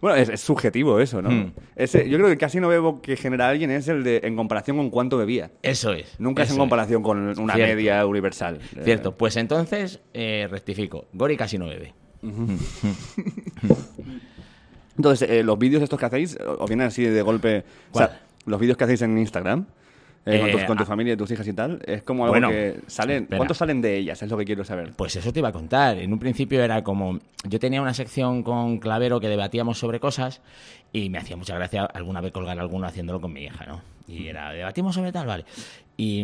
bueno, 0.00 0.16
es, 0.16 0.28
es 0.28 0.40
subjetivo 0.40 1.00
eso, 1.00 1.22
¿no? 1.22 1.30
Hmm. 1.30 1.52
Ese- 1.76 2.08
yo 2.08 2.16
creo 2.18 2.26
que 2.26 2.32
el 2.32 2.38
casi 2.38 2.60
no 2.60 2.68
bebo 2.68 3.00
que 3.00 3.16
genera 3.16 3.48
alguien 3.48 3.70
es 3.70 3.88
el 3.88 4.02
de 4.04 4.20
en 4.24 4.36
comparación 4.36 4.76
con 4.76 4.90
cuánto 4.90 5.16
bebía. 5.16 5.50
Eso 5.62 5.92
es. 5.92 6.14
Nunca 6.18 6.42
es 6.42 6.50
en 6.50 6.58
comparación 6.58 7.02
con 7.02 7.18
una 7.38 7.54
Cierto. 7.54 7.74
media 7.74 8.04
universal. 8.06 8.58
Eh, 8.76 8.80
Cierto, 8.84 9.16
pues 9.16 9.36
entonces 9.36 10.00
eh, 10.12 10.46
rectifico. 10.50 11.06
Gori 11.12 11.36
casi 11.36 11.58
no 11.58 11.66
bebe. 11.68 11.94
Entonces, 14.96 15.28
eh, 15.30 15.42
los 15.42 15.58
vídeos 15.58 15.82
estos 15.82 15.98
que 15.98 16.06
hacéis, 16.06 16.36
o- 16.40 16.62
os 16.64 16.68
vienen 16.68 16.86
así 16.88 17.02
de 17.04 17.22
golpe. 17.22 17.64
O 17.92 17.98
sea, 17.98 18.20
los 18.46 18.60
vídeos 18.60 18.76
que 18.76 18.84
hacéis 18.84 19.02
en 19.02 19.16
Instagram. 19.18 19.66
Eh, 20.26 20.38
con, 20.66 20.76
Eh, 20.76 20.76
tu 20.76 20.82
ah, 20.82 20.86
familia, 20.86 21.16
tus 21.16 21.30
hijas 21.30 21.48
y 21.48 21.54
tal. 21.54 21.80
Es 21.86 22.02
como 22.02 22.24
algo 22.24 22.34
Bueno, 22.34 22.50
que 22.50 22.80
salen. 22.88 23.22
espera. 23.22 23.38
¿Cuántos 23.38 23.56
salen 23.56 23.80
de 23.80 23.96
ellas? 23.96 24.22
Es 24.22 24.28
lo 24.30 24.36
que 24.36 24.44
quiero 24.44 24.62
saber. 24.64 24.92
Pues 24.94 25.16
eso 25.16 25.32
te 25.32 25.38
iba 25.38 25.48
a 25.48 25.52
contar. 25.52 25.96
En 25.96 26.12
un 26.12 26.18
principio 26.18 26.62
era 26.62 26.84
como. 26.84 27.18
Yo 27.48 27.58
tenía 27.58 27.80
una 27.80 27.94
sección 27.94 28.42
con 28.42 28.76
Clavero 28.78 29.18
que 29.18 29.28
debatíamos 29.28 29.78
sobre 29.78 29.98
cosas 29.98 30.42
y 30.92 31.08
me 31.08 31.16
hacía 31.16 31.36
mucha 31.36 31.54
gracia 31.54 31.84
alguna 31.86 32.20
vez 32.20 32.32
colgar 32.32 32.58
alguno 32.60 32.86
haciéndolo 32.86 33.18
con 33.22 33.32
mi 33.32 33.44
hija, 33.44 33.64
¿no? 33.64 33.80
Y 34.06 34.26
era, 34.26 34.52
debatimos 34.52 34.94
sobre 34.94 35.10
tal, 35.10 35.26
vale. 35.26 35.46
Y. 35.96 36.22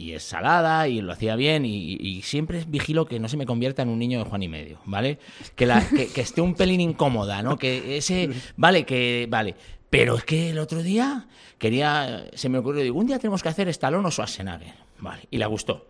Y 0.00 0.14
es 0.14 0.22
salada 0.22 0.88
y 0.88 1.02
lo 1.02 1.12
hacía 1.12 1.36
bien 1.36 1.66
y, 1.66 1.92
y 2.00 2.22
siempre 2.22 2.64
vigilo 2.66 3.04
que 3.04 3.20
no 3.20 3.28
se 3.28 3.36
me 3.36 3.44
convierta 3.44 3.82
en 3.82 3.90
un 3.90 3.98
niño 3.98 4.18
de 4.18 4.24
Juan 4.24 4.42
y 4.42 4.48
medio, 4.48 4.78
¿vale? 4.86 5.18
Que, 5.56 5.66
la, 5.66 5.86
que, 5.86 6.06
que 6.08 6.22
esté 6.22 6.40
un 6.40 6.54
pelín 6.54 6.80
incómoda, 6.80 7.42
¿no? 7.42 7.58
Que 7.58 7.98
ese, 7.98 8.30
vale, 8.56 8.86
que, 8.86 9.26
vale. 9.28 9.54
Pero 9.90 10.16
es 10.16 10.24
que 10.24 10.50
el 10.50 10.58
otro 10.58 10.82
día 10.82 11.26
quería, 11.58 12.24
se 12.32 12.48
me 12.48 12.56
ocurrió, 12.56 12.82
digo, 12.82 12.98
un 12.98 13.08
día 13.08 13.18
tenemos 13.18 13.42
que 13.42 13.50
hacer 13.50 13.68
Stallone 13.68 14.08
o 14.08 14.10
Schwarzenegger, 14.10 14.72
¿vale? 15.00 15.28
Y 15.30 15.36
le 15.36 15.44
gustó. 15.44 15.86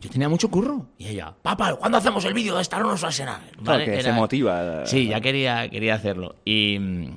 Yo 0.00 0.08
tenía 0.08 0.28
mucho 0.28 0.48
curro. 0.48 0.86
Y 0.98 1.08
ella, 1.08 1.34
papá, 1.42 1.74
¿cuándo 1.74 1.98
hacemos 1.98 2.24
el 2.26 2.32
vídeo 2.32 2.54
de 2.54 2.62
Stallone 2.62 2.92
o 2.92 2.96
Schwarzenegger? 2.96 3.56
Claro, 3.56 3.62
¿Vale? 3.64 3.84
que 3.86 4.02
se 4.02 4.12
motiva. 4.12 4.86
Sí, 4.86 5.08
ya 5.08 5.20
quería, 5.20 5.68
quería 5.68 5.96
hacerlo. 5.96 6.36
Y 6.44 6.78
mm, 6.78 7.16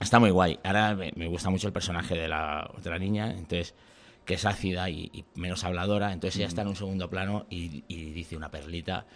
está 0.00 0.18
muy 0.18 0.30
guay. 0.30 0.58
Ahora 0.64 0.96
me, 0.96 1.12
me 1.14 1.28
gusta 1.28 1.50
mucho 1.50 1.68
el 1.68 1.72
personaje 1.72 2.16
de 2.16 2.26
la 2.26 2.68
otra 2.76 2.98
niña, 2.98 3.30
entonces 3.30 3.76
que 4.24 4.34
es 4.34 4.44
ácida 4.44 4.88
y, 4.90 5.10
y 5.12 5.24
menos 5.34 5.64
habladora. 5.64 6.12
Entonces 6.12 6.38
ella 6.38 6.48
está 6.48 6.62
en 6.62 6.68
un 6.68 6.76
segundo 6.76 7.08
plano 7.10 7.46
y, 7.50 7.84
y 7.88 8.12
dice 8.12 8.36
una 8.36 8.50
perlita. 8.50 9.06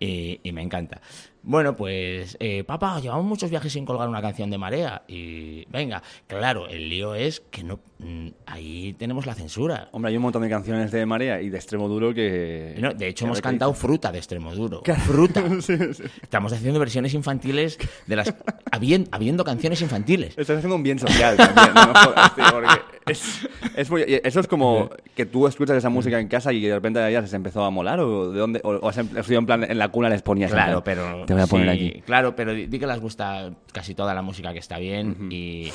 Y, 0.00 0.40
y 0.42 0.50
me 0.50 0.62
encanta. 0.62 1.00
Bueno, 1.44 1.76
pues, 1.76 2.36
eh, 2.40 2.64
papá, 2.64 2.98
llevamos 2.98 3.24
muchos 3.24 3.50
viajes 3.50 3.72
sin 3.72 3.84
colgar 3.84 4.08
una 4.08 4.20
canción 4.20 4.50
de 4.50 4.58
marea. 4.58 5.04
Y 5.06 5.64
venga, 5.66 6.02
claro, 6.26 6.66
el 6.68 6.88
lío 6.88 7.14
es 7.14 7.38
que 7.38 7.62
no. 7.62 7.78
Mm, 8.02 8.28
Ahí 8.46 8.94
tenemos 8.98 9.24
la 9.26 9.34
censura. 9.34 9.88
Hombre, 9.92 10.10
hay 10.10 10.16
un 10.16 10.22
montón 10.22 10.42
de 10.42 10.48
canciones 10.50 10.90
de 10.90 11.06
Marea 11.06 11.40
y 11.40 11.48
de 11.48 11.56
extremo 11.56 11.88
duro 11.88 12.12
que. 12.12 12.74
No, 12.78 12.92
de 12.92 13.08
hecho, 13.08 13.24
hemos 13.24 13.40
cantado 13.40 13.72
fruta 13.74 14.12
de 14.12 14.18
extremo 14.18 14.54
duro. 14.54 14.82
Fruta. 15.06 15.42
Estamos 16.22 16.52
haciendo 16.52 16.78
versiones 16.80 17.14
infantiles 17.14 17.78
de 18.06 18.16
las. 18.16 18.34
Habiendo, 18.70 19.08
habiendo 19.12 19.44
canciones 19.44 19.82
infantiles. 19.82 20.30
Estás 20.38 20.56
haciendo 20.58 20.76
un 20.76 20.82
bien 20.82 20.98
social 20.98 21.36
también, 21.36 21.74
no 21.74 21.86
me 21.92 21.98
jodas, 22.00 22.34
tío, 22.34 22.44
porque 22.50 22.68
es, 23.06 23.46
es 23.76 23.90
muy- 23.90 24.04
eso 24.06 24.40
es 24.40 24.46
como 24.46 24.88
que 25.14 25.26
tú 25.26 25.46
escuchas 25.46 25.76
esa 25.76 25.90
música 25.90 26.18
en 26.18 26.26
casa 26.26 26.54
y 26.54 26.62
de 26.62 26.72
repente 26.74 26.98
a 26.98 27.10
ella 27.10 27.26
se 27.26 27.36
empezó 27.36 27.64
a 27.64 27.70
molar 27.70 28.00
o 28.00 28.32
de 28.32 28.38
dónde 28.40 28.60
o, 28.64 28.70
o 28.70 28.88
has 28.88 28.96
em- 28.96 29.08
sido 29.24 29.40
en 29.40 29.44
plan 29.46 29.64
en 29.70 29.76
la 29.76 29.88
cuna 29.90 30.08
les 30.08 30.22
ponías 30.22 30.50
en 30.52 30.56
Claro, 30.56 30.82
plan, 30.82 30.96
pero. 30.96 31.26
te 31.26 31.34
voy 31.34 31.42
a 31.42 31.46
poner 31.46 31.76
sí, 31.76 31.88
aquí 31.90 32.00
Claro, 32.02 32.34
pero 32.34 32.54
di, 32.54 32.64
di 32.66 32.78
que 32.78 32.86
les 32.86 32.98
gusta 32.98 33.52
casi 33.74 33.94
toda 33.94 34.14
la 34.14 34.22
música 34.22 34.54
que 34.54 34.58
está 34.60 34.78
bien 34.78 35.28
y, 35.30 35.70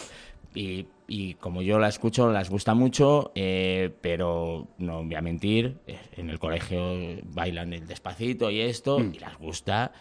y, 0.55 0.88
y 1.08 1.36
como 1.36 1.62
yo 1.62 1.80
la 1.80 1.88
escucho, 1.88 2.32
les 2.32 2.49
gusta 2.49 2.74
mucho, 2.74 3.32
eh, 3.36 3.91
pero 4.01 4.68
no 4.78 5.03
voy 5.03 5.16
a 5.16 5.22
mentir, 5.22 5.78
eh, 5.88 5.97
en 6.18 6.30
el 6.30 6.38
colegio 6.39 6.82
bailan 7.26 7.74
el 7.74 7.88
despacito 7.88 8.49
y 8.51 8.60
esto, 8.62 8.99
y 8.99 9.20
les 9.20 9.38
gusta, 9.39 9.91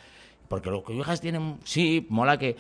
porque 0.49 0.71
lo 0.71 0.83
que 0.83 0.95
hijas 0.95 1.21
tienen, 1.21 1.59
sí, 1.65 2.07
mola 2.09 2.39
que... 2.39 2.57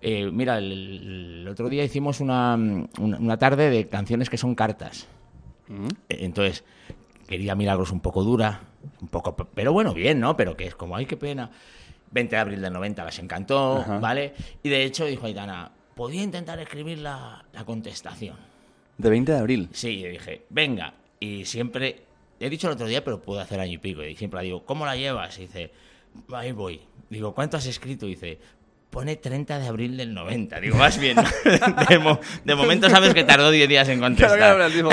eh, 0.00 0.30
mira, 0.32 0.58
el, 0.58 1.40
el 1.42 1.48
otro 1.48 1.68
día 1.68 1.82
hicimos 1.84 2.20
una, 2.20 2.54
una, 2.54 3.18
una 3.18 3.36
tarde 3.36 3.68
de 3.70 3.88
canciones 3.88 4.30
que 4.30 4.36
son 4.36 4.54
cartas. 4.54 5.06
Eh, 6.08 6.18
Entonces, 6.20 6.64
quería 7.26 7.54
Milagros 7.54 7.90
un 7.92 8.00
poco 8.00 8.22
dura, 8.22 8.60
un 9.02 9.08
poco, 9.08 9.34
pe- 9.36 9.44
pero 9.54 9.72
bueno, 9.72 9.92
bien, 9.92 10.20
¿no? 10.20 10.36
Pero 10.36 10.56
que 10.56 10.66
es 10.66 10.74
como, 10.74 10.94
ay, 10.96 11.06
qué 11.06 11.16
pena. 11.16 11.50
20 12.10 12.36
de 12.36 12.40
abril 12.40 12.60
del 12.62 12.72
90 12.72 13.04
las 13.04 13.18
encantó, 13.18 13.78
Ajá. 13.82 13.98
¿vale? 13.98 14.32
Y 14.62 14.68
de 14.70 14.84
hecho 14.84 15.04
dijo 15.04 15.26
Aitana, 15.26 15.72
podía 15.98 16.22
intentar 16.22 16.60
escribir 16.60 16.98
la, 16.98 17.44
la 17.52 17.64
contestación. 17.64 18.36
de 18.98 19.10
20 19.10 19.32
de 19.32 19.38
abril 19.38 19.68
Sí, 19.72 19.98
yo 20.00 20.08
dije, 20.08 20.42
venga. 20.48 20.94
Y 21.18 21.44
siempre, 21.44 22.04
he 22.38 22.48
dicho 22.48 22.68
el 22.68 22.74
otro 22.74 22.86
día, 22.86 23.02
pero 23.02 23.20
puedo 23.20 23.40
hacer 23.40 23.58
año 23.58 23.72
y 23.72 23.78
pico. 23.78 24.04
Y 24.04 24.14
siempre 24.14 24.40
digo, 24.42 24.64
¿cómo 24.64 24.86
la 24.86 24.94
llevas? 24.94 25.36
Y 25.38 25.42
dice, 25.42 25.72
ahí 26.32 26.52
voy. 26.52 26.80
Digo, 27.10 27.34
¿cuánto 27.34 27.56
has 27.56 27.66
escrito? 27.66 28.06
Y 28.06 28.10
dice, 28.10 28.38
pone 28.90 29.16
30 29.16 29.58
de 29.58 29.66
abril 29.66 29.96
del 29.96 30.14
90. 30.14 30.60
Digo, 30.60 30.78
vas 30.78 30.98
bien. 31.00 31.16
de, 31.88 31.98
mo- 31.98 32.20
de 32.44 32.54
momento 32.54 32.88
sabes 32.88 33.12
que 33.12 33.24
tardó 33.24 33.50
10 33.50 33.68
días 33.68 33.88
en 33.88 33.98
contestar. 33.98 34.38
Claro, 34.38 34.56
claro, 34.56 34.72
tipo- 34.72 34.90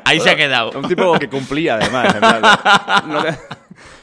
Ahí 0.04 0.18
se 0.18 0.30
ha 0.30 0.36
quedado. 0.36 0.72
un 0.76 0.88
tipo 0.88 1.16
que 1.20 1.28
cumplía 1.28 1.76
además 1.76 2.12
en 2.16 2.20
no 3.12 3.22
le- 3.22 3.38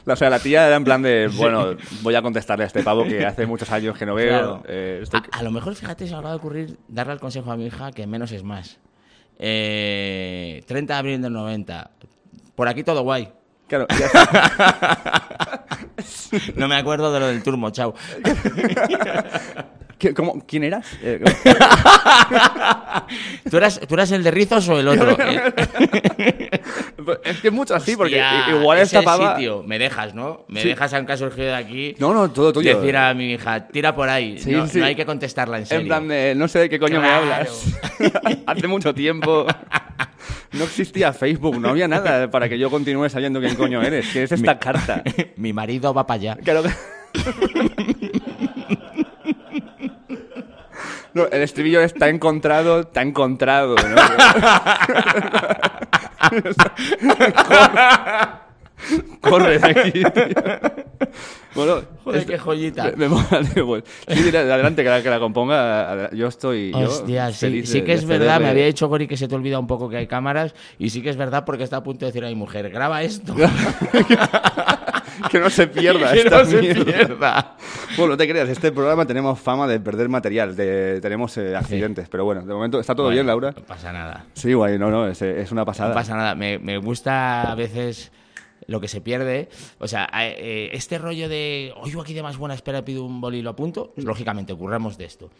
o 0.12 0.16
sea 0.16 0.30
la 0.30 0.38
tía 0.38 0.66
era 0.66 0.76
en 0.76 0.84
plan 0.84 1.02
de 1.02 1.28
bueno 1.36 1.74
voy 2.02 2.14
a 2.14 2.22
contestarle 2.22 2.64
a 2.64 2.66
este 2.68 2.82
pavo 2.82 3.04
que 3.04 3.24
hace 3.26 3.44
muchos 3.46 3.70
años 3.70 3.96
que 3.98 4.06
no 4.06 4.14
veo 4.14 4.28
Claro. 4.28 4.62
eh, 4.68 5.00
estoy- 5.02 5.20
A, 5.32 5.38
a 5.38 5.42
lo 5.42 5.50
mejor, 5.50 5.74
fíjate, 5.74 6.06
se 6.06 6.12
me 6.12 6.18
acaba 6.18 6.30
de 6.30 6.36
ocurrir 6.38 6.78
darle 6.88 7.12
el 7.14 7.20
consejo 7.20 7.50
a 7.52 7.56
mi 7.56 7.66
hija 7.66 7.90
que 7.92 8.06
menos 8.06 8.30
es 8.32 8.42
más. 8.42 8.78
Eh, 9.38 10.62
30 10.66 10.94
de 10.94 10.98
abril 10.98 11.20
del 11.22 11.32
90. 11.32 11.90
Por 12.54 12.68
aquí 12.68 12.82
todo 12.84 13.02
guay. 13.02 13.28
claro 13.68 13.86
ya. 13.98 14.08
No 16.56 16.68
me 16.68 16.76
acuerdo 16.76 17.12
de 17.12 17.20
lo 17.20 17.26
del 17.26 17.42
turmo, 17.42 17.70
chao. 17.70 17.94
¿Qué- 19.98 20.12
cómo- 20.12 20.44
¿quién 20.46 20.64
eras? 20.64 20.86
Eh, 21.02 21.22
¿Tú 23.50 23.56
eras, 23.56 23.80
¿Tú 23.88 23.94
eras 23.94 24.10
el 24.12 24.22
de 24.22 24.30
Rizos 24.30 24.68
o 24.68 24.78
el 24.78 24.88
otro? 24.88 25.10
es 27.24 27.40
que 27.40 27.48
es 27.48 27.52
mucho 27.52 27.74
así 27.74 27.96
porque 27.96 28.20
Hostia, 28.22 28.56
igual 28.58 28.78
esta 28.78 29.02
pava 29.02 29.36
sitio. 29.36 29.62
Me 29.62 29.78
dejas, 29.78 30.14
¿no? 30.14 30.44
Me 30.48 30.62
Sí. 30.62 30.68
dejas, 30.68 30.92
aunque 30.94 31.12
ha 31.12 31.16
surgido 31.16 31.48
de 31.48 31.54
aquí. 31.54 31.94
no 31.98 32.12
no 32.12 32.30
todo 32.30 32.52
tuyo 32.52 32.78
Decir 32.78 32.96
a 32.96 33.14
mi 33.14 33.32
hija, 33.32 33.68
tira 33.68 33.94
por 33.94 34.08
ahí. 34.08 34.38
Sí, 34.38 34.50
no, 34.52 34.66
sí. 34.66 34.78
no 34.80 34.84
hay 34.84 34.94
que 34.96 35.06
contestarla 35.06 35.58
en 35.58 35.66
serio. 35.66 35.82
En 35.82 35.88
plan 35.88 36.08
de, 36.08 36.34
no 36.34 36.48
sé 36.48 36.58
de 36.60 36.68
qué 36.68 36.78
coño 36.78 37.00
Claro. 37.00 37.24
me 37.24 37.32
hablas. 37.32 37.78
Hace 38.46 38.66
mucho 38.66 38.94
tiempo 38.94 39.46
no 40.52 40.64
existía 40.64 41.12
Facebook, 41.12 41.58
no 41.60 41.70
había 41.70 41.88
nada 41.88 42.30
para 42.30 42.48
que 42.48 42.58
yo 42.58 42.70
continúe 42.70 43.08
sabiendo 43.08 43.40
quién 43.40 43.54
coño 43.54 43.82
eres. 43.82 44.06
¿Qué 44.12 44.24
es 44.24 44.32
esta 44.32 44.58
carta? 44.58 45.02
mi 45.36 45.52
marido 45.52 45.94
va 45.94 46.06
para 46.06 46.20
allá. 46.20 46.36
Claro 46.42 46.62
que- 46.62 47.95
No, 51.16 51.24
el 51.32 51.40
estribillo 51.42 51.80
está 51.80 52.10
encontrado, 52.10 52.80
está 52.80 53.00
encontrado, 53.00 53.74
¿no? 53.74 53.96
Corre 59.22 59.58
de 59.58 59.70
aquí, 59.70 59.92
tío. 59.92 60.04
Bueno, 61.54 61.80
Joder, 62.04 62.20
esto- 62.20 62.32
qué 62.32 62.38
joyita. 62.38 62.84
Me, 62.84 62.92
me 62.96 63.08
mola, 63.08 63.40
tío, 63.54 63.66
pues. 63.66 63.84
Sí, 64.06 64.22
dile, 64.22 64.38
adelante, 64.40 64.84
que 64.84 64.90
la, 64.90 65.02
que 65.02 65.08
la 65.08 65.18
componga. 65.18 66.10
Yo 66.12 66.26
estoy. 66.28 66.70
yo 66.72 66.80
Hostia, 66.80 67.32
sí, 67.32 67.38
feliz 67.46 67.70
sí 67.70 67.78
de- 67.80 67.84
que 67.86 67.92
de 67.92 67.98
es 67.98 68.04
verdad, 68.04 68.38
me 68.38 68.48
había 68.50 68.66
dicho 68.66 68.86
Gori 68.88 69.08
que 69.08 69.16
se 69.16 69.26
te 69.26 69.34
olvida 69.34 69.58
un 69.58 69.66
poco 69.66 69.88
que 69.88 69.96
hay 69.96 70.06
cámaras 70.06 70.54
y 70.78 70.90
sí 70.90 71.00
que 71.00 71.08
es 71.08 71.16
verdad 71.16 71.46
porque 71.46 71.64
está 71.64 71.78
a 71.78 71.82
punto 71.82 72.04
de 72.04 72.12
decir 72.12 72.22
a 72.24 72.28
mi 72.28 72.34
mujer, 72.34 72.68
graba 72.68 73.02
esto. 73.02 73.34
Que 75.30 75.38
no 75.38 75.50
se 75.50 75.66
pierda 75.66 76.12
que 76.12 76.20
esta 76.20 76.38
no 76.38 76.44
se 76.44 76.60
mierda. 76.60 76.84
pierda. 76.84 77.56
Bueno, 77.96 78.12
no 78.12 78.16
te 78.16 78.28
creas, 78.28 78.48
este 78.48 78.72
programa 78.72 79.06
tenemos 79.06 79.38
fama 79.40 79.66
de 79.66 79.80
perder 79.80 80.08
material, 80.08 80.54
de, 80.56 81.00
tenemos 81.00 81.36
eh, 81.38 81.56
accidentes, 81.56 82.08
pero 82.08 82.24
bueno, 82.24 82.42
de 82.42 82.52
momento 82.52 82.78
está 82.80 82.94
todo 82.94 83.06
Bueno, 83.06 83.16
bien, 83.16 83.26
Laura. 83.26 83.52
No 83.56 83.62
pasa 83.64 83.92
nada. 83.92 84.26
Sí, 84.34 84.52
guay, 84.52 84.78
no, 84.78 84.90
no, 84.90 85.08
es, 85.08 85.20
es 85.22 85.52
una 85.52 85.64
pasada. 85.64 85.90
No 85.90 85.94
pasa 85.94 86.16
nada. 86.16 86.34
Me, 86.34 86.58
me 86.58 86.78
gusta 86.78 87.50
a 87.50 87.54
veces 87.54 88.12
lo 88.66 88.80
que 88.80 88.88
se 88.88 89.00
pierde. 89.00 89.48
O 89.78 89.88
sea, 89.88 90.08
eh, 90.14 90.70
este 90.72 90.98
rollo 90.98 91.28
de, 91.28 91.72
oigo 91.76 92.00
aquí 92.02 92.14
de 92.14 92.22
más 92.22 92.36
buena 92.36 92.54
espera, 92.54 92.84
pido 92.84 93.04
un 93.04 93.20
boli 93.20 93.38
y 93.38 93.42
lo 93.42 93.50
apunto, 93.50 93.92
lógicamente, 93.96 94.54
curramos 94.54 94.98
de 94.98 95.04
esto. 95.04 95.30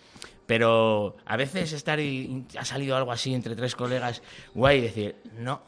Pero 0.46 1.16
a 1.26 1.36
veces 1.36 1.72
estar 1.72 1.98
y 1.98 2.44
ha 2.58 2.64
salido 2.64 2.96
algo 2.96 3.10
así 3.10 3.34
entre 3.34 3.56
tres 3.56 3.74
colegas, 3.74 4.22
guay, 4.54 4.80
decir, 4.80 5.16
no. 5.38 5.60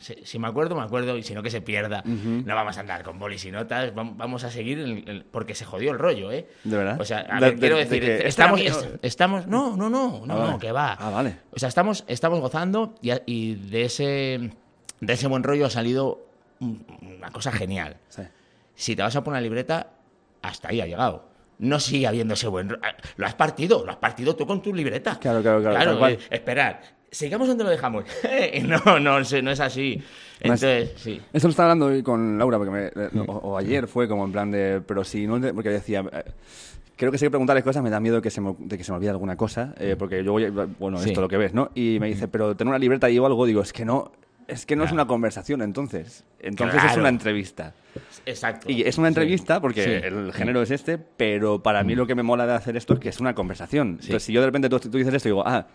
Si, 0.00 0.14
si 0.24 0.38
me 0.38 0.48
acuerdo, 0.48 0.74
me 0.74 0.82
acuerdo, 0.82 1.16
y 1.16 1.22
si 1.22 1.34
no, 1.34 1.42
que 1.42 1.50
se 1.50 1.60
pierda. 1.60 2.02
No 2.04 2.54
vamos 2.54 2.76
a 2.76 2.80
andar 2.80 3.02
con 3.02 3.18
bolis 3.18 3.44
y 3.44 3.50
notas, 3.50 3.94
vam- 3.94 4.14
vamos 4.16 4.42
a 4.44 4.50
seguir, 4.50 4.78
el- 4.78 5.08
el- 5.08 5.24
porque 5.24 5.54
se 5.54 5.64
jodió 5.66 5.92
el 5.92 5.98
rollo, 5.98 6.32
¿eh? 6.32 6.48
¿De 6.64 6.76
verdad? 6.76 6.98
O 7.00 7.04
sea, 7.04 7.26
a 7.30 7.34
De- 7.38 7.50
ver, 7.50 7.58
quiero 7.58 7.76
de- 7.76 7.84
de 7.84 8.00
decir, 8.00 8.26
estamos, 8.26 8.60
est- 8.62 8.86
estamos, 9.02 9.46
no, 9.46 9.76
no, 9.76 9.90
no, 9.90 10.22
no, 10.26 10.34
Ah, 10.34 10.36
vale. 10.38 10.50
no, 10.52 10.58
que 10.58 10.72
va. 10.72 10.94
Ah, 10.94 11.10
vale. 11.10 11.36
O 11.52 11.58
sea, 11.58 11.68
estamos, 11.68 12.04
estamos 12.08 12.40
gozando 12.40 12.94
y, 13.26 13.54
de, 13.56 13.84
ese, 13.84 14.50
de 15.00 15.12
ese 15.12 15.26
buen 15.28 15.42
rollo 15.42 15.66
ha 15.66 15.70
salido 15.70 16.26
un- 16.60 16.84
una 17.02 17.30
cosa 17.30 17.52
genial. 17.52 17.98
Sí. 18.08 18.22
Si 18.74 18.96
te 18.96 19.02
vas 19.02 19.14
a 19.16 19.22
poner 19.22 19.38
la 19.38 19.42
libreta, 19.42 19.88
hasta 20.40 20.68
ahí 20.70 20.80
ha 20.80 20.86
llegado. 20.86 21.28
No 21.58 21.78
sigue 21.78 22.06
habiendo 22.06 22.32
ese 22.32 22.48
buen 22.48 22.70
rollo. 22.70 22.80
Lo 23.16 23.26
has 23.26 23.34
partido, 23.34 23.84
lo 23.84 23.90
has 23.90 23.98
partido 23.98 24.34
tú 24.34 24.46
con 24.46 24.62
tu 24.62 24.74
libreta. 24.74 25.18
Claro, 25.18 25.42
claro, 25.42 25.60
claro, 25.60 25.98
cual. 25.98 26.12
eh, 26.12 26.18
esperar. 26.30 26.80
Sigamos 27.10 27.48
donde 27.48 27.64
lo 27.64 27.70
dejamos. 27.70 28.04
no, 28.64 29.00
no, 29.00 29.20
no 29.20 29.50
es 29.50 29.60
así. 29.60 29.94
Es- 29.94 30.40
Entonces, 30.42 30.92
sí. 30.96 31.20
Eso 31.32 31.48
lo 31.48 31.50
estaba 31.50 31.70
hablando 31.72 31.86
hoy 31.86 32.02
con 32.02 32.38
Laura, 32.38 32.56
porque 32.58 32.70
me- 32.70 32.86
eh, 32.86 33.10
o, 33.26 33.32
o 33.32 33.56
ayer 33.58 33.86
fue 33.88 34.08
como 34.08 34.24
en 34.24 34.32
plan 34.32 34.50
de, 34.50 34.80
pero 34.86 35.02
si 35.04 35.26
no, 35.26 35.40
porque 35.54 35.70
decía, 35.70 36.04
eh, 36.12 36.22
creo 36.96 37.10
que 37.10 37.18
si 37.18 37.24
hay 37.24 37.26
que 37.26 37.30
preguntarles 37.32 37.64
cosas 37.64 37.82
me 37.82 37.90
da 37.90 37.98
miedo 38.00 38.22
que 38.22 38.30
se 38.30 38.40
me, 38.40 38.54
de 38.58 38.78
que 38.78 38.84
se 38.84 38.92
me 38.92 38.96
olvide 38.96 39.10
alguna 39.10 39.36
cosa, 39.36 39.74
eh, 39.78 39.96
porque 39.98 40.22
yo 40.22 40.32
voy, 40.32 40.44
a- 40.44 40.50
bueno, 40.78 40.98
Sí. 40.98 41.08
esto 41.10 41.20
lo 41.20 41.28
que 41.28 41.36
ves, 41.36 41.52
¿no? 41.52 41.70
Y 41.74 41.98
me 42.00 42.06
dice, 42.08 42.28
pero 42.28 42.54
tener 42.56 42.68
una 42.70 42.78
libreta 42.78 43.10
y 43.10 43.18
o 43.18 43.26
algo, 43.26 43.44
digo, 43.44 43.60
es 43.60 43.72
que 43.72 43.84
no, 43.84 44.12
es 44.46 44.64
que 44.66 44.76
no 44.76 44.84
es 44.84 44.90
Claro. 44.90 45.02
una 45.02 45.08
conversación, 45.08 45.62
entonces, 45.62 46.24
entonces 46.38 46.76
es 46.76 46.82
Claro. 46.84 47.00
una 47.00 47.08
entrevista. 47.10 47.74
Exacto. 48.24 48.70
Y 48.70 48.82
es 48.82 48.98
una 48.98 49.08
Sí. 49.08 49.10
entrevista 49.10 49.60
porque 49.60 49.82
Sí. 49.84 49.90
el 49.90 50.32
género 50.32 50.62
es 50.62 50.70
este, 50.70 50.96
pero 50.96 51.62
para 51.62 51.82
mí 51.84 51.94
lo 51.96 52.06
que 52.06 52.14
me 52.14 52.22
mola 52.22 52.46
de 52.46 52.54
hacer 52.54 52.76
esto 52.76 52.94
es 52.94 53.00
que 53.00 53.08
es 53.10 53.20
una 53.20 53.34
conversación. 53.34 53.98
Entonces, 54.00 54.22
si 54.22 54.32
yo 54.32 54.40
de 54.40 54.46
repente 54.46 54.68
tú, 54.68 54.78
tú 54.78 54.96
dices 54.96 55.12
esto 55.12 55.28
y 55.28 55.32
digo, 55.32 55.42
ah, 55.46 55.66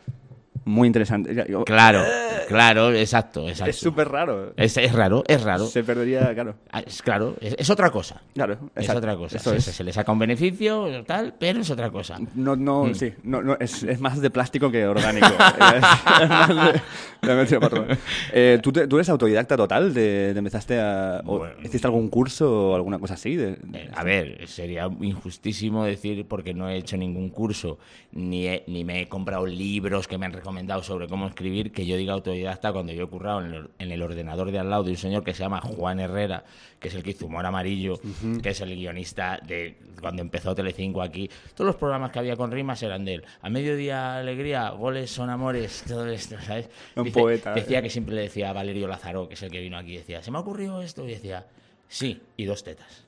muy 0.66 0.88
interesante. 0.88 1.46
Yo- 1.50 1.64
Claro, 1.64 2.04
claro, 2.48 2.92
exacto, 2.94 3.48
exacto. 3.48 3.70
Es 3.70 3.78
súper 3.78 4.10
raro. 4.10 4.54
Es, 4.58 4.76
es 4.78 4.92
raro, 4.92 5.24
es 5.28 5.42
raro. 5.44 5.66
Se 5.68 5.84
perdería, 5.84 6.34
claro. 6.34 6.56
Ah, 6.72 6.82
Es, 6.86 7.02
claro, 7.02 7.36
es, 7.42 7.56
es 7.58 7.70
otra 7.70 7.90
cosa. 7.92 8.22
Claro, 8.34 8.54
Es 8.76 8.82
exacto. 8.84 8.98
otra 9.00 9.16
cosa. 9.16 9.38
Eso 9.38 9.52
se, 9.52 9.58
es. 9.58 9.64
se 9.66 9.84
le 9.84 9.94
saca 9.94 10.12
un 10.12 10.20
beneficio, 10.20 11.04
tal, 11.06 11.34
pero 11.40 11.62
es 11.62 11.70
otra 11.70 11.90
cosa. 11.92 12.18
No, 12.36 12.56
no, 12.56 12.86
Mm. 12.86 12.96
sí, 12.96 13.14
no, 13.24 13.42
no, 13.42 13.56
es, 13.60 13.84
es 13.84 14.00
más 14.00 14.20
de 14.22 14.30
plástico 14.30 14.70
que 14.72 14.86
orgánico. 14.86 15.28
es 17.22 17.50
de- 17.50 17.60
de. 17.60 17.98
Eh, 18.34 18.60
¿tú, 18.62 18.72
te- 18.72 18.88
tú 18.88 18.98
eres 18.98 19.10
autodidacta 19.10 19.58
total? 19.58 19.94
¿Te, 19.94 20.32
te 20.34 20.38
empezaste 20.40 20.80
a...? 20.80 21.22
Bueno. 21.24 21.56
¿Hiciste 21.64 21.88
algún 21.88 22.10
curso 22.10 22.72
o 22.72 22.76
alguna 22.76 23.00
cosa 23.00 23.16
así? 23.16 23.36
De- 23.36 23.58
Eh, 23.74 23.90
A 23.96 24.04
ver, 24.04 24.48
sería 24.48 24.88
injustísimo 25.02 25.86
decir 25.86 26.26
porque 26.28 26.54
no 26.54 26.70
he 26.70 26.78
hecho 26.78 26.98
ningún 26.98 27.30
curso 27.30 27.78
ni, 28.12 28.48
he- 28.48 28.64
ni 28.68 28.84
me 28.84 29.02
he 29.02 29.08
comprado 29.10 29.46
libros 29.46 30.08
que 30.08 30.18
me 30.18 30.26
han 30.26 30.34
recomendado 30.34 30.55
sobre 30.84 31.08
cómo 31.08 31.28
escribir 31.28 31.72
que 31.72 31.86
yo 31.86 31.98
diga 31.98 32.14
autodidacta 32.14 32.72
cuando 32.72 32.94
yo 32.94 33.04
he 33.04 33.08
currado 33.08 33.44
en 33.44 33.54
el, 33.54 33.70
en 33.80 33.92
el 33.92 34.02
ordenador 34.02 34.52
de 34.52 34.60
al 34.60 34.70
lado 34.70 34.84
de 34.84 34.92
un 34.92 34.98
señor 34.98 35.24
que 35.24 35.34
se 35.34 35.44
llama 35.44 35.62
Juan 35.62 36.00
Herrera, 36.00 36.44
que 36.80 36.88
es 36.88 36.96
el 36.96 37.04
que 37.04 37.12
hizo 37.12 37.26
Humor 37.26 37.46
Amarillo, 37.46 38.00
que 38.42 38.50
es 38.50 38.62
el 38.62 38.76
guionista 38.76 39.40
de 39.46 39.78
cuando 40.00 40.22
empezó 40.22 40.56
Telecinco 40.56 41.02
aquí. 41.02 41.30
Todos 41.54 41.68
los 41.68 41.76
programas 41.76 42.12
que 42.12 42.20
había 42.20 42.36
con 42.36 42.52
rimas 42.52 42.82
eran 42.84 43.06
de 43.06 43.16
él. 43.16 43.26
A 43.42 43.50
mediodía 43.50 44.18
alegría, 44.18 44.70
goles 44.70 45.12
son 45.12 45.30
amores, 45.30 45.84
todo 45.88 46.08
esto, 46.08 46.40
¿sabes? 46.42 46.70
Un 46.96 47.12
poeta, 47.12 47.52
¿eh? 47.52 47.62
Decía 47.62 47.82
que 47.82 47.90
siempre 47.90 48.16
le 48.16 48.22
decía 48.22 48.50
a 48.50 48.54
Valerio 48.54 48.88
Lázaro, 48.88 49.28
que 49.28 49.34
es 49.34 49.44
el 49.44 49.52
que 49.52 49.62
vino 49.62 49.78
aquí, 49.78 49.98
decía, 49.98 50.22
se 50.22 50.32
me 50.32 50.38
ha 50.38 50.42
ocurrido 50.42 50.82
esto, 50.82 51.06
y 51.06 51.12
decía, 51.12 51.46
sí, 51.88 52.22
y 52.38 52.46
dos 52.46 52.64
tetas. 52.64 53.06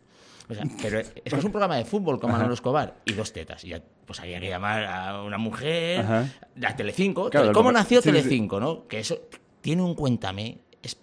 O 0.50 0.54
sea, 0.54 0.64
pero 0.82 1.00
es 1.00 1.10
que 1.10 1.36
es 1.36 1.44
un 1.44 1.52
programa 1.52 1.76
de 1.76 1.84
fútbol 1.84 2.20
con 2.20 2.32
Manolo 2.32 2.54
Escobar 2.54 2.96
y 3.06 3.14
dos 3.14 3.34
tetas. 3.34 3.64
Y 3.66 3.70
ya, 3.70 3.82
pues 4.08 4.20
había 4.22 4.40
que 4.40 4.48
llamar 4.50 4.86
a 4.86 5.22
una 5.22 5.38
mujer, 5.38 6.00
Ajá. 6.00 6.26
a 6.66 6.76
Telecinco. 6.76 7.30
Claro, 7.30 7.48
¿Cómo 7.48 7.56
como- 7.70 7.72
nació 7.74 8.02
sí. 8.02 8.10
Telecinco, 8.10 8.60
no? 8.60 8.88
Que 8.88 9.00
eso 9.00 9.20
tiene 9.62 9.84
un 9.84 9.94
Cuéntame, 9.94 10.58
es 10.82 10.98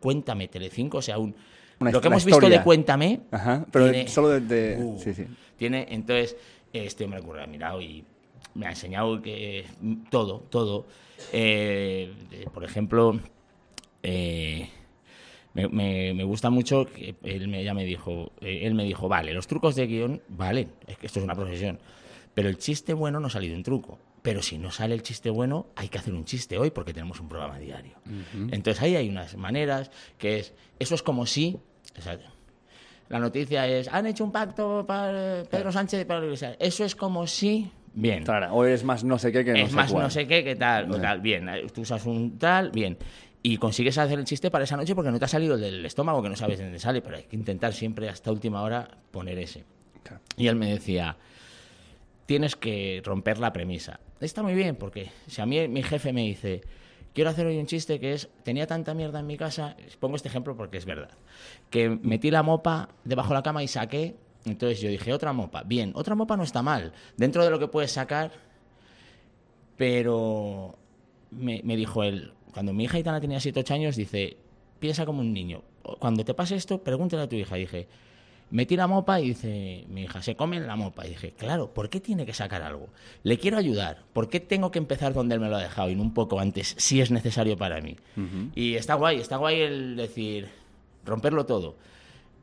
Cuéntame 0.00 0.48
Telecinco, 0.48 0.98
o 0.98 1.02
sea, 1.02 1.18
un... 1.18 1.36
Una- 1.78 1.90
lo 1.92 2.00
que 2.00 2.08
hemos 2.08 2.24
visto 2.24 2.48
de 2.48 2.62
Cuéntame... 2.62 3.20
Ajá, 3.30 3.64
pero 3.70 3.90
tiene- 3.92 4.08
solo 4.08 4.30
de... 4.30 4.40
de- 4.40 4.76
Uh, 4.82 4.98
sí, 4.98 5.12
sí. 5.14 5.26
Tiene, 5.56 5.86
entonces, 5.90 6.36
este 6.72 7.04
hombre 7.04 7.20
ocurre, 7.20 7.44
ha 7.44 7.46
mirado 7.46 7.80
y 7.80 8.02
me 8.54 8.66
ha 8.66 8.70
enseñado 8.70 9.20
que 9.22 9.66
todo, 10.10 10.40
todo. 10.50 10.86
Eh, 11.32 12.12
por 12.54 12.64
ejemplo, 12.64 13.20
eh, 14.02 14.68
me, 15.54 15.68
me- 15.68 16.14
me 16.14 16.24
gusta 16.24 16.48
mucho 16.50 16.86
que 16.86 17.14
él 17.22 17.48
me, 17.48 17.62
ya 17.64 17.74
me 17.74 17.84
dijo, 17.84 18.32
eh, 18.40 18.60
él 18.64 18.74
me 18.74 18.84
dijo, 18.84 19.08
vale, 19.08 19.32
los 19.34 19.46
trucos 19.46 19.74
de 19.74 19.86
guion 19.86 20.22
valen, 20.28 20.70
es 20.86 20.96
que 20.98 21.06
esto 21.06 21.18
es 21.18 21.24
una 21.24 21.34
profesión, 21.34 21.78
pero 22.36 22.50
el 22.50 22.58
chiste 22.58 22.92
bueno 22.92 23.18
no 23.18 23.28
ha 23.28 23.30
salido 23.30 23.56
un 23.56 23.62
truco. 23.62 23.98
Pero 24.20 24.42
si 24.42 24.58
no 24.58 24.70
sale 24.70 24.92
el 24.92 25.02
chiste 25.02 25.30
bueno, 25.30 25.68
hay 25.74 25.88
que 25.88 25.96
hacer 25.96 26.12
un 26.12 26.26
chiste 26.26 26.58
hoy 26.58 26.70
porque 26.70 26.92
tenemos 26.92 27.18
un 27.18 27.30
programa 27.30 27.58
diario. 27.58 27.96
Entonces 28.50 28.82
ahí 28.82 28.94
hay 28.94 29.08
unas 29.08 29.38
maneras 29.38 29.90
que 30.18 30.40
es, 30.40 30.52
eso 30.78 30.94
es 30.96 31.02
como 31.02 31.24
si, 31.24 31.56
o 31.98 32.02
sea, 32.02 32.18
la 33.08 33.20
noticia 33.20 33.66
es, 33.66 33.88
han 33.88 34.04
hecho 34.04 34.22
un 34.22 34.32
pacto 34.32 34.84
para 34.86 35.44
Pedro 35.50 35.72
Sánchez 35.72 36.06
y. 36.06 36.56
Eso 36.58 36.84
es 36.84 36.94
como 36.94 37.26
si, 37.26 37.70
bien, 37.94 38.22
Claro, 38.24 38.52
o 38.52 38.66
eres 38.66 38.84
más 38.84 39.02
no 39.02 39.18
sé 39.18 39.32
qué 39.32 39.42
que 39.42 39.52
no 39.52 39.58
es 39.60 39.70
sé 39.70 39.76
más 39.76 39.90
cuál. 39.90 40.02
no 40.02 40.10
sé 40.10 40.26
qué, 40.26 40.44
qué 40.44 40.56
tal, 40.56 40.92
o 40.92 41.00
tal, 41.00 41.22
bien, 41.22 41.48
eh, 41.48 41.66
tú 41.72 41.80
usas 41.80 42.04
un 42.04 42.38
tal, 42.38 42.70
bien. 42.70 42.98
Y 43.42 43.56
consigues 43.56 43.96
hacer 43.96 44.18
el 44.18 44.26
chiste 44.26 44.50
para 44.50 44.64
esa 44.64 44.76
noche 44.76 44.94
porque 44.94 45.10
no 45.10 45.18
te 45.18 45.24
ha 45.24 45.28
salido 45.28 45.54
el 45.54 45.62
del 45.62 45.86
estómago, 45.86 46.22
que 46.22 46.28
no 46.28 46.36
sabes 46.36 46.58
de 46.58 46.64
dónde 46.64 46.80
sale, 46.80 47.00
pero 47.00 47.16
hay 47.16 47.22
que 47.22 47.36
intentar 47.36 47.72
siempre 47.72 48.10
hasta 48.10 48.30
última 48.30 48.60
hora 48.60 48.90
poner 49.10 49.38
ese. 49.38 49.64
Claro. 50.02 50.20
Y 50.36 50.48
él 50.48 50.56
me 50.56 50.70
decía, 50.70 51.16
tienes 52.26 52.56
que 52.56 53.00
romper 53.04 53.38
la 53.38 53.52
premisa. 53.52 54.00
Está 54.20 54.42
muy 54.42 54.54
bien, 54.54 54.76
porque 54.76 55.10
si 55.26 55.40
a 55.40 55.46
mí 55.46 55.66
mi 55.68 55.82
jefe 55.82 56.12
me 56.12 56.22
dice, 56.22 56.62
quiero 57.14 57.30
hacer 57.30 57.46
hoy 57.46 57.56
un 57.58 57.66
chiste 57.66 57.98
que 57.98 58.12
es, 58.12 58.28
tenía 58.42 58.66
tanta 58.66 58.92
mierda 58.92 59.20
en 59.20 59.26
mi 59.26 59.36
casa, 59.36 59.76
pongo 60.00 60.16
este 60.16 60.28
ejemplo 60.28 60.56
porque 60.56 60.76
es 60.76 60.84
verdad, 60.84 61.10
que 61.70 61.88
metí 61.88 62.30
la 62.30 62.42
mopa 62.42 62.90
debajo 63.04 63.30
de 63.30 63.34
la 63.34 63.42
cama 63.42 63.62
y 63.62 63.68
saqué, 63.68 64.16
entonces 64.44 64.80
yo 64.80 64.88
dije, 64.88 65.12
otra 65.12 65.32
mopa, 65.32 65.62
bien, 65.62 65.92
otra 65.94 66.14
mopa 66.14 66.36
no 66.36 66.42
está 66.42 66.62
mal, 66.62 66.92
dentro 67.16 67.44
de 67.44 67.50
lo 67.50 67.58
que 67.58 67.68
puedes 67.68 67.92
sacar, 67.92 68.32
pero 69.76 70.76
me, 71.30 71.60
dijo 71.76 72.02
él, 72.02 72.32
cuando 72.52 72.72
mi 72.72 72.84
hija 72.84 72.98
Itana 72.98 73.20
tenía 73.20 73.40
7 73.40 73.60
8 73.60 73.74
años, 73.74 73.96
dice, 73.96 74.36
piensa 74.78 75.04
como 75.04 75.20
un 75.20 75.32
niño. 75.32 75.62
Cuando 75.98 76.24
te 76.24 76.34
pase 76.34 76.56
esto, 76.56 76.82
pregúntale 76.82 77.22
a 77.22 77.28
tu 77.28 77.36
hija. 77.36 77.56
dije, 77.56 77.86
metí 78.50 78.76
la 78.76 78.86
mopa 78.86 79.20
y 79.20 79.28
dice, 79.28 79.84
mi 79.88 80.02
hija, 80.02 80.22
se 80.22 80.36
comen 80.36 80.66
la 80.66 80.76
mopa. 80.76 81.06
Y 81.06 81.10
dije, 81.10 81.32
claro, 81.32 81.72
¿por 81.72 81.88
qué 81.88 82.00
tiene 82.00 82.26
que 82.26 82.32
sacar 82.32 82.62
algo? 82.62 82.88
Le 83.22 83.38
quiero 83.38 83.58
ayudar. 83.58 84.04
¿Por 84.12 84.28
qué 84.28 84.40
tengo 84.40 84.70
que 84.70 84.78
empezar 84.78 85.12
donde 85.14 85.34
él 85.34 85.40
me 85.40 85.48
lo 85.48 85.56
ha 85.56 85.62
dejado 85.62 85.90
y 85.90 85.96
no 85.96 86.02
un 86.02 86.14
poco 86.14 86.40
antes, 86.40 86.74
si 86.78 87.00
es 87.00 87.10
necesario 87.10 87.56
para 87.56 87.80
mí? 87.80 87.96
Y 88.54 88.74
está 88.74 88.94
guay, 88.94 89.18
está 89.20 89.36
guay 89.36 89.60
el 89.60 89.96
decir, 89.96 90.48
romperlo 91.04 91.46
todo. 91.46 91.76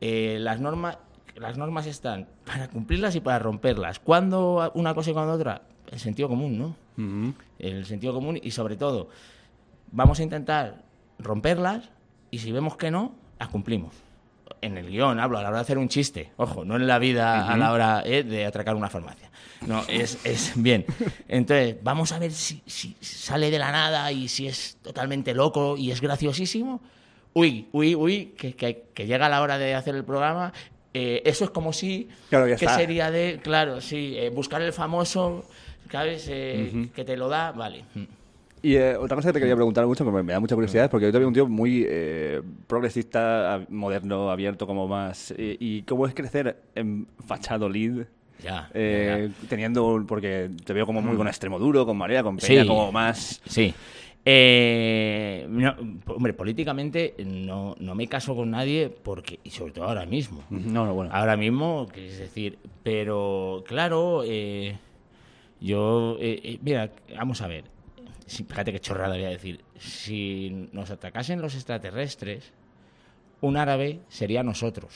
Eh, 0.01 0.37
las 0.39 0.59
normas... 0.59 0.97
Las 1.35 1.57
normas 1.57 1.87
están 1.87 2.27
para 2.45 2.67
cumplirlas 2.67 3.15
y 3.15 3.19
para 3.19 3.39
romperlas. 3.39 3.97
¿Cuándo 3.97 4.71
una 4.75 4.93
cosa 4.93 5.09
y 5.09 5.13
cuándo 5.13 5.33
otra? 5.33 5.63
El 5.91 5.99
sentido 5.99 6.29
común, 6.29 6.59
¿no? 6.59 6.75
El 7.57 7.85
sentido 7.85 8.13
común 8.13 8.39
y 8.39 8.51
sobre 8.51 8.75
todo 8.75 9.09
vamos 9.91 10.19
a 10.19 10.23
intentar 10.23 10.83
romperlas 11.17 11.89
y 12.29 12.37
si 12.37 12.51
vemos 12.51 12.77
que 12.77 12.91
no, 12.91 13.15
las 13.39 13.49
cumplimos. 13.49 13.95
En 14.63 14.77
el 14.77 14.89
guion 14.89 15.19
hablo 15.19 15.37
a 15.37 15.41
la 15.43 15.49
hora 15.49 15.57
de 15.57 15.61
hacer 15.63 15.77
un 15.77 15.89
chiste, 15.89 16.31
ojo, 16.37 16.63
no 16.65 16.75
en 16.77 16.87
la 16.87 16.99
vida 16.99 17.47
a 17.51 17.57
la 17.57 17.71
hora 17.71 18.01
eh, 18.05 18.23
de 18.23 18.45
atracar 18.45 18.75
una 18.75 18.89
farmacia. 18.89 19.29
No, 19.67 19.83
es, 19.87 20.17
es 20.25 20.53
bien. 20.55 20.85
Entonces, 21.27 21.75
vamos 21.83 22.11
a 22.11 22.19
ver 22.19 22.31
si, 22.31 22.61
si 22.65 22.95
sale 23.01 23.49
de 23.51 23.59
la 23.59 23.71
nada 23.71 24.11
y 24.11 24.27
si 24.27 24.47
es 24.47 24.77
totalmente 24.81 25.33
loco 25.33 25.75
y 25.77 25.91
es 25.91 26.01
graciosísimo. 26.01 26.81
Uy, 27.33 27.67
uy, 27.71 27.95
uy, 27.95 28.25
que, 28.37 28.55
que- 28.55 28.85
que 28.93 29.05
llega 29.05 29.27
la 29.29 29.41
hora 29.41 29.57
de 29.57 29.73
hacer 29.75 29.95
el 29.95 30.03
programa. 30.03 30.53
Eh, 30.93 31.21
eso 31.25 31.45
es 31.45 31.49
como 31.49 31.73
si. 31.73 32.07
Claro, 32.29 32.47
ya 32.47 32.55
¿Qué 32.55 32.65
está. 32.65 32.77
sería 32.77 33.09
de.? 33.09 33.39
Claro, 33.43 33.81
sí, 33.81 34.15
eh, 34.17 34.29
buscar 34.29 34.61
el 34.61 34.71
famoso, 34.73 35.43
¿sabes? 35.91 36.27
Eh, 36.29 36.89
Que 36.95 37.03
te 37.03 37.17
lo 37.17 37.27
da, 37.29 37.51
vale. 37.51 37.83
Mm. 38.63 38.67
Y 38.67 38.75
eh, 38.75 38.95
otra 38.97 39.15
cosa 39.15 39.29
que 39.29 39.33
te 39.33 39.39
quería 39.39 39.55
preguntar 39.55 39.85
mucho, 39.85 40.05
que 40.05 40.11
me, 40.11 40.31
da 40.31 40.39
mucha 40.39 40.55
curiosidad, 40.55 40.85
es 40.85 40.89
porque 40.89 41.05
yo 41.07 41.11
te 41.11 41.19
veo 41.19 41.27
un 41.27 41.33
tío 41.33 41.47
muy 41.47 41.85
eh, 41.87 42.41
progresista, 42.67 43.65
moderno, 43.69 44.31
abierto, 44.31 44.65
como 44.65 44.87
más... 44.87 45.33
eh, 45.37 45.57
¿Y 45.59 45.81
cómo 45.83 46.07
es 46.07 46.13
crecer 46.13 46.57
en 46.75 47.07
Fachadolid? 47.25 48.03
Ya. 48.43 48.69
Eh, 48.73 49.29
ya. 49.41 49.47
teniendo, 49.47 50.03
porque 50.07 50.49
te 50.65 50.73
veo 50.73 50.85
como 50.85 51.01
muy 51.01 51.15
con 51.15 51.27
extremo 51.27 51.59
duro, 51.59 51.85
con 51.85 51.97
marea, 51.97 52.23
con 52.23 52.39
Sí. 52.39 52.47
peña, 52.47 52.65
como 52.65 52.91
más... 52.91 53.41
Sí. 53.45 53.73
Eh, 54.25 55.45
no, 55.49 55.75
hombre, 56.07 56.33
políticamente 56.33 57.13
no, 57.25 57.75
no 57.79 57.93
me 57.93 58.07
caso 58.07 58.33
con 58.33 58.51
nadie 58.51 58.89
porque, 58.89 59.39
y 59.43 59.49
sobre 59.49 59.73
todo 59.73 59.85
ahora 59.85 60.05
mismo. 60.05 60.41
No, 60.49 60.85
no, 60.85 60.93
bueno. 60.93 61.11
Ahora 61.13 61.35
mismo, 61.35 61.87
es 61.93 62.19
decir, 62.19 62.57
pero 62.83 63.65
claro, 63.67 64.23
eh, 64.25 64.77
yo, 65.59 66.15
eh, 66.21 66.57
mira, 66.61 66.89
vamos 67.17 67.41
a 67.41 67.47
ver, 67.47 67.65
si- 68.33 68.43
fíjate 68.43 68.71
qué 68.73 68.79
chorrada 68.79 69.15
voy 69.15 69.25
a 69.25 69.29
decir, 69.29 69.63
si 69.79 70.67
nos 70.73 70.89
atacasen 70.91 71.41
los 71.41 71.55
extraterrestres, 71.55 72.51
un 73.41 73.57
árabe 73.57 73.99
sería 74.09 74.43
nosotros. 74.43 74.93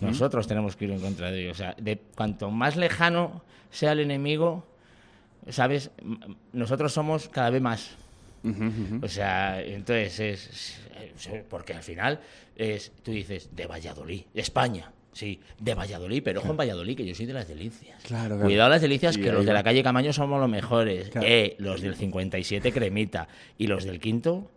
Nosotros 0.00 0.46
tenemos 0.48 0.74
que 0.74 0.86
ir 0.86 0.90
en 0.90 1.00
contra 1.00 1.30
de 1.30 1.42
ellos. 1.42 1.52
O 1.56 1.58
sea, 1.58 1.74
de 1.78 1.98
cuanto 2.16 2.50
más 2.50 2.76
lejano 2.76 3.42
sea 3.70 3.92
el 3.92 4.00
enemigo, 4.00 4.66
¿sabes? 5.48 5.90
Nosotros 6.52 6.92
somos 6.92 7.28
cada 7.28 7.50
vez 7.50 7.62
más. 7.62 7.90
O 9.02 9.08
sea, 9.08 9.62
entonces 9.62 10.18
es, 10.20 10.46
es- 11.26 11.44
Porque 11.48 11.74
al 11.74 11.82
final 11.82 12.20
es, 12.56 12.92
tú 13.02 13.10
dices, 13.12 13.50
de 13.54 13.66
Valladolid, 13.66 14.22
de 14.34 14.40
España. 14.40 14.90
Sí, 15.18 15.40
de 15.58 15.74
Valladolid, 15.74 16.22
pero 16.22 16.38
ojo 16.38 16.50
en 16.52 16.56
Valladolid, 16.56 16.96
que 16.96 17.04
yo 17.04 17.12
soy 17.12 17.26
de 17.26 17.32
las 17.32 17.48
delicias. 17.48 18.00
Claro, 18.04 18.36
claro. 18.36 18.44
Cuidado 18.44 18.70
las 18.70 18.80
delicias, 18.80 19.16
Y 19.16 19.20
que 19.20 19.32
los 19.32 19.44
de 19.44 19.52
la 19.52 19.64
calle 19.64 19.82
Camaño 19.82 20.12
somos 20.12 20.38
los 20.40 20.48
mejores. 20.48 21.08
Claro. 21.10 21.26
Eh, 21.28 21.56
los 21.58 21.80
del 21.80 21.96
57 21.96 22.70
cremita. 22.72 23.26
Y 23.58 23.66
los 23.66 23.82
del 23.84 23.98
quinto, 23.98 24.48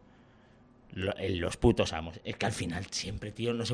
lo- 0.94 1.18
eh, 1.18 1.32
los 1.32 1.58
putos 1.58 1.94
amos. 1.94 2.20
Es 2.24 2.36
que 2.36 2.46
al 2.46 2.52
final 2.52 2.86
siempre, 2.92 3.32
tío, 3.32 3.56
no 3.56 3.66
se... 3.66 3.74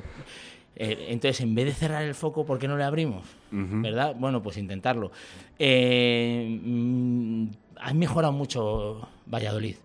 Eh, 0.77 1.07
entonces, 1.09 1.41
en 1.41 1.55
vez 1.55 1.65
de 1.65 1.73
cerrar 1.73 2.03
el 2.03 2.15
foco, 2.15 2.45
¿por 2.45 2.57
qué 2.57 2.69
no 2.69 2.77
le 2.77 2.85
abrimos? 2.85 3.25
¿Verdad? 3.51 4.15
Bueno, 4.17 4.41
pues 4.41 4.55
intentarlo. 4.55 5.11
Eh, 5.59 6.47
mm, 6.63 7.47
ha 7.81 7.93
mejorado 7.95 8.31
mucho 8.31 9.09
Valladolid 9.25 9.75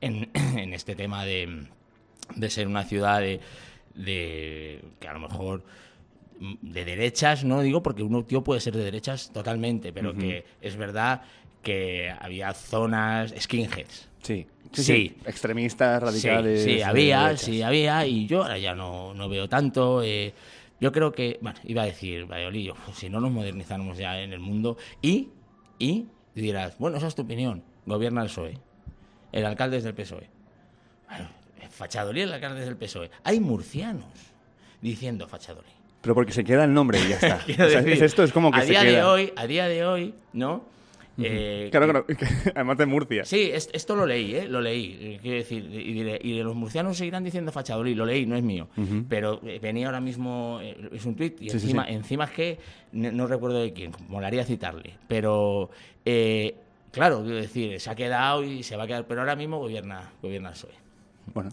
en, 0.00 0.30
en 0.34 0.74
este 0.74 0.94
tema 0.94 1.24
de, 1.24 1.66
de 2.36 2.50
ser 2.50 2.68
una 2.68 2.84
ciudad 2.84 3.18
de, 3.20 3.40
de- 3.96 4.80
que 5.00 5.08
a 5.08 5.12
lo 5.14 5.18
mejor 5.18 5.64
de 6.60 6.84
derechas, 6.84 7.44
no 7.44 7.60
digo 7.60 7.82
porque 7.82 8.02
uno 8.02 8.24
tío 8.24 8.42
puede 8.42 8.60
ser 8.60 8.76
de 8.76 8.84
derechas 8.84 9.30
totalmente, 9.32 9.92
pero 9.92 10.14
que 10.14 10.44
es 10.60 10.76
verdad 10.76 11.22
que 11.62 12.12
había 12.20 12.52
zonas 12.54 13.32
skinheads. 13.38 14.08
Sí. 14.22 14.46
Sí, 14.72 14.82
Sí. 14.82 14.82
sí. 14.84 15.16
Extremistas, 15.26 16.02
radicales... 16.02 16.62
Sí, 16.64 16.80
había, 16.82 17.22
derechas. 17.24 17.40
sí, 17.42 17.62
había, 17.62 18.06
y 18.06 18.26
yo 18.26 18.42
ahora 18.42 18.56
ya 18.58 18.74
no, 18.74 19.12
no 19.14 19.28
veo 19.28 19.48
tanto. 19.48 20.02
eh, 20.02 20.32
yo 20.80 20.90
creo 20.90 21.12
que, 21.12 21.38
bueno, 21.42 21.58
iba 21.64 21.82
a 21.82 21.86
decir, 21.86 22.24
Valladolid, 22.26 22.70
si 22.94 23.08
no 23.10 23.20
nos 23.20 23.30
modernizamos 23.30 23.98
ya 23.98 24.20
en 24.20 24.32
el 24.32 24.40
mundo, 24.40 24.76
y, 25.02 25.28
y 25.78 26.06
dirás, 26.34 26.76
bueno, 26.78 26.96
esa 26.96 27.06
es 27.08 27.14
tu 27.14 27.22
opinión, 27.22 27.62
gobierna 27.86 28.22
el 28.22 28.28
PSOE. 28.28 28.58
el 29.32 29.44
alcalde 29.46 29.76
es 29.76 29.84
del 29.84 29.94
PSOE. 29.94 30.28
Bueno, 31.08 31.28
Fachadolí, 31.70 32.22
el 32.22 32.32
alcalde 32.32 32.60
es 32.60 32.66
del 32.66 32.76
PSOE. 32.76 33.10
Hay 33.24 33.38
murcianos 33.40 34.06
diciendo 34.80 35.28
Fachadolí. 35.28 35.68
Pero 36.02 36.14
porque 36.14 36.32
se 36.32 36.44
queda 36.44 36.64
el 36.64 36.74
nombre 36.74 36.98
y 37.00 37.08
ya 37.08 37.14
está. 37.14 37.36
O 37.64 37.68
sea, 37.68 37.80
es 37.80 38.02
esto 38.02 38.22
es 38.22 38.32
como 38.32 38.50
que 38.50 38.58
a 38.58 38.62
se 38.62 38.70
día 38.70 38.82
queda. 38.82 38.92
de 38.92 39.02
hoy, 39.04 39.32
a 39.36 39.46
día 39.46 39.68
de 39.68 39.86
hoy, 39.86 40.14
¿no? 40.34 40.70
Eh, 41.18 41.68
Claro, 41.70 41.86
claro. 41.86 42.06
Además 42.54 42.78
de 42.78 42.86
Murcia. 42.86 43.24
Sí, 43.24 43.50
es- 43.52 43.68
esto 43.72 43.94
lo 43.94 44.06
leí, 44.06 44.34
¿eh? 44.34 44.48
Lo 44.48 44.60
leí. 44.60 45.18
Quiero 45.22 45.36
decir, 45.36 45.62
y, 45.70 45.92
diré- 45.92 46.18
y 46.22 46.42
los 46.42 46.56
murcianos 46.56 46.96
seguirán 46.96 47.22
diciendo 47.22 47.52
Fachadolí, 47.52 47.94
lo 47.94 48.04
leí, 48.06 48.24
no 48.26 48.34
es 48.34 48.42
mío. 48.42 48.66
Pero 49.08 49.40
eh, 49.46 49.58
venía 49.62 49.86
ahora 49.86 50.00
mismo, 50.00 50.58
eh, 50.62 50.76
es 50.92 51.04
un 51.04 51.14
tuit, 51.14 51.34
y 51.40 51.50
Sí, 51.50 51.58
sí, 51.60 51.66
encima, 51.66 51.86
sí. 51.86 51.92
encima 51.92 52.24
es 52.24 52.30
que 52.30 52.58
no, 52.92 53.12
no 53.12 53.26
recuerdo 53.26 53.60
de 53.62 53.72
quién, 53.74 53.92
molaría 54.08 54.42
citarle. 54.44 54.94
Pero, 55.06 55.70
eh, 56.06 56.54
claro, 56.90 57.20
quiero 57.22 57.36
decir, 57.36 57.78
se 57.78 57.90
ha 57.90 57.94
quedado 57.94 58.42
y 58.42 58.62
se 58.62 58.74
va 58.76 58.84
a 58.84 58.86
quedar, 58.86 59.06
pero 59.06 59.20
ahora 59.20 59.36
mismo 59.36 59.58
gobierna, 59.58 60.10
gobierna 60.22 60.48
el 60.48 60.54
PSOE. 60.54 60.72
Bueno. 61.34 61.50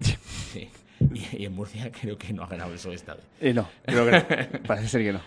Sí. 0.00 0.68
Y, 1.38 1.44
en 1.44 1.54
Murcia 1.54 1.90
creo 1.90 2.16
que 2.16 2.32
no 2.32 2.42
ha 2.44 2.46
ganado 2.46 2.70
el 2.70 2.76
PSOE 2.76 2.94
esta 2.94 3.14
vez. 3.14 3.24
Eh, 3.40 3.52
no, 3.54 3.68
creo 3.84 4.04
que 4.04 4.12
no. 4.12 4.58
Parece 4.66 4.88
ser 4.88 5.02
que 5.02 5.12
no. 5.12 5.20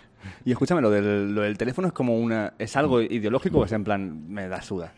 Y 0.46 0.52
escúchame, 0.52 0.82
lo 0.82 0.90
del, 0.90 1.36
lo 1.36 1.42
del 1.42 1.58
teléfono 1.58 1.88
es 1.88 1.94
como 1.94 2.18
una. 2.18 2.54
¿Es 2.58 2.76
algo 2.78 3.02
ideológico 3.02 3.60
o 3.60 3.66
es 3.66 3.72
en 3.74 3.84
plan, 3.84 4.30
me 4.30 4.48
da 4.48 4.62
suda? 4.62 4.94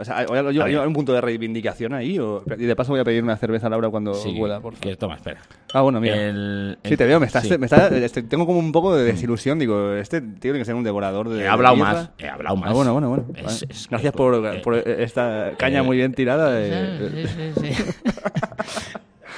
O 0.00 0.04
sea, 0.04 0.18
¿hay, 0.18 0.26
hay- 0.28 0.76
un 0.76 0.92
punto 0.92 1.12
de 1.12 1.20
reivindicación 1.20 1.92
ahí? 1.92 2.20
O, 2.20 2.44
y 2.56 2.64
de 2.66 2.76
paso 2.76 2.92
voy 2.92 3.00
a 3.00 3.04
pedir 3.04 3.20
una 3.24 3.36
cerveza 3.36 3.66
a 3.66 3.70
Laura 3.70 3.88
cuando 3.88 4.14
Sí, 4.14 4.32
pueda, 4.38 4.60
por 4.60 4.74
favor. 4.74 4.88
que, 4.88 4.94
toma, 4.96 5.16
espera. 5.16 5.40
Ah, 5.72 5.80
bueno, 5.80 6.00
mira. 6.00 6.14
El- 6.16 6.78
Sí, 6.84 6.96
te 6.96 7.04
veo, 7.04 7.18
me 7.18 7.26
estás, 7.26 7.48
sí. 7.48 7.58
me 7.58 7.66
está- 7.66 7.88
este, 7.88 8.22
tengo 8.22 8.46
como 8.46 8.60
un 8.60 8.70
poco 8.70 8.94
de 8.94 9.04
desilusión. 9.04 9.58
Digo, 9.58 9.94
este 9.94 10.20
tiene 10.20 10.58
que 10.60 10.64
ser 10.64 10.76
un 10.76 10.84
devorador 10.84 11.28
de. 11.30 11.42
He 11.42 11.48
hablado 11.48 11.74
de 11.74 11.82
más, 11.82 12.10
he 12.18 12.28
hablado 12.28 12.54
más. 12.56 12.70
Ah, 12.70 12.74
bueno, 12.74 12.92
bueno, 12.92 13.08
bueno. 13.08 13.24
Es- 13.34 13.42
Vale. 13.42 13.56
es 13.70 13.86
que- 13.86 13.90
Gracias 13.90 14.12
por, 14.12 14.34
eh, 14.46 14.60
por 14.60 14.74
esta 14.76 15.52
caña 15.56 15.80
eh, 15.80 15.82
muy 15.82 15.96
bien 15.96 16.12
tirada. 16.14 16.60
Sí, 16.62 17.26
sí, 17.26 17.72
sí. 17.74 17.84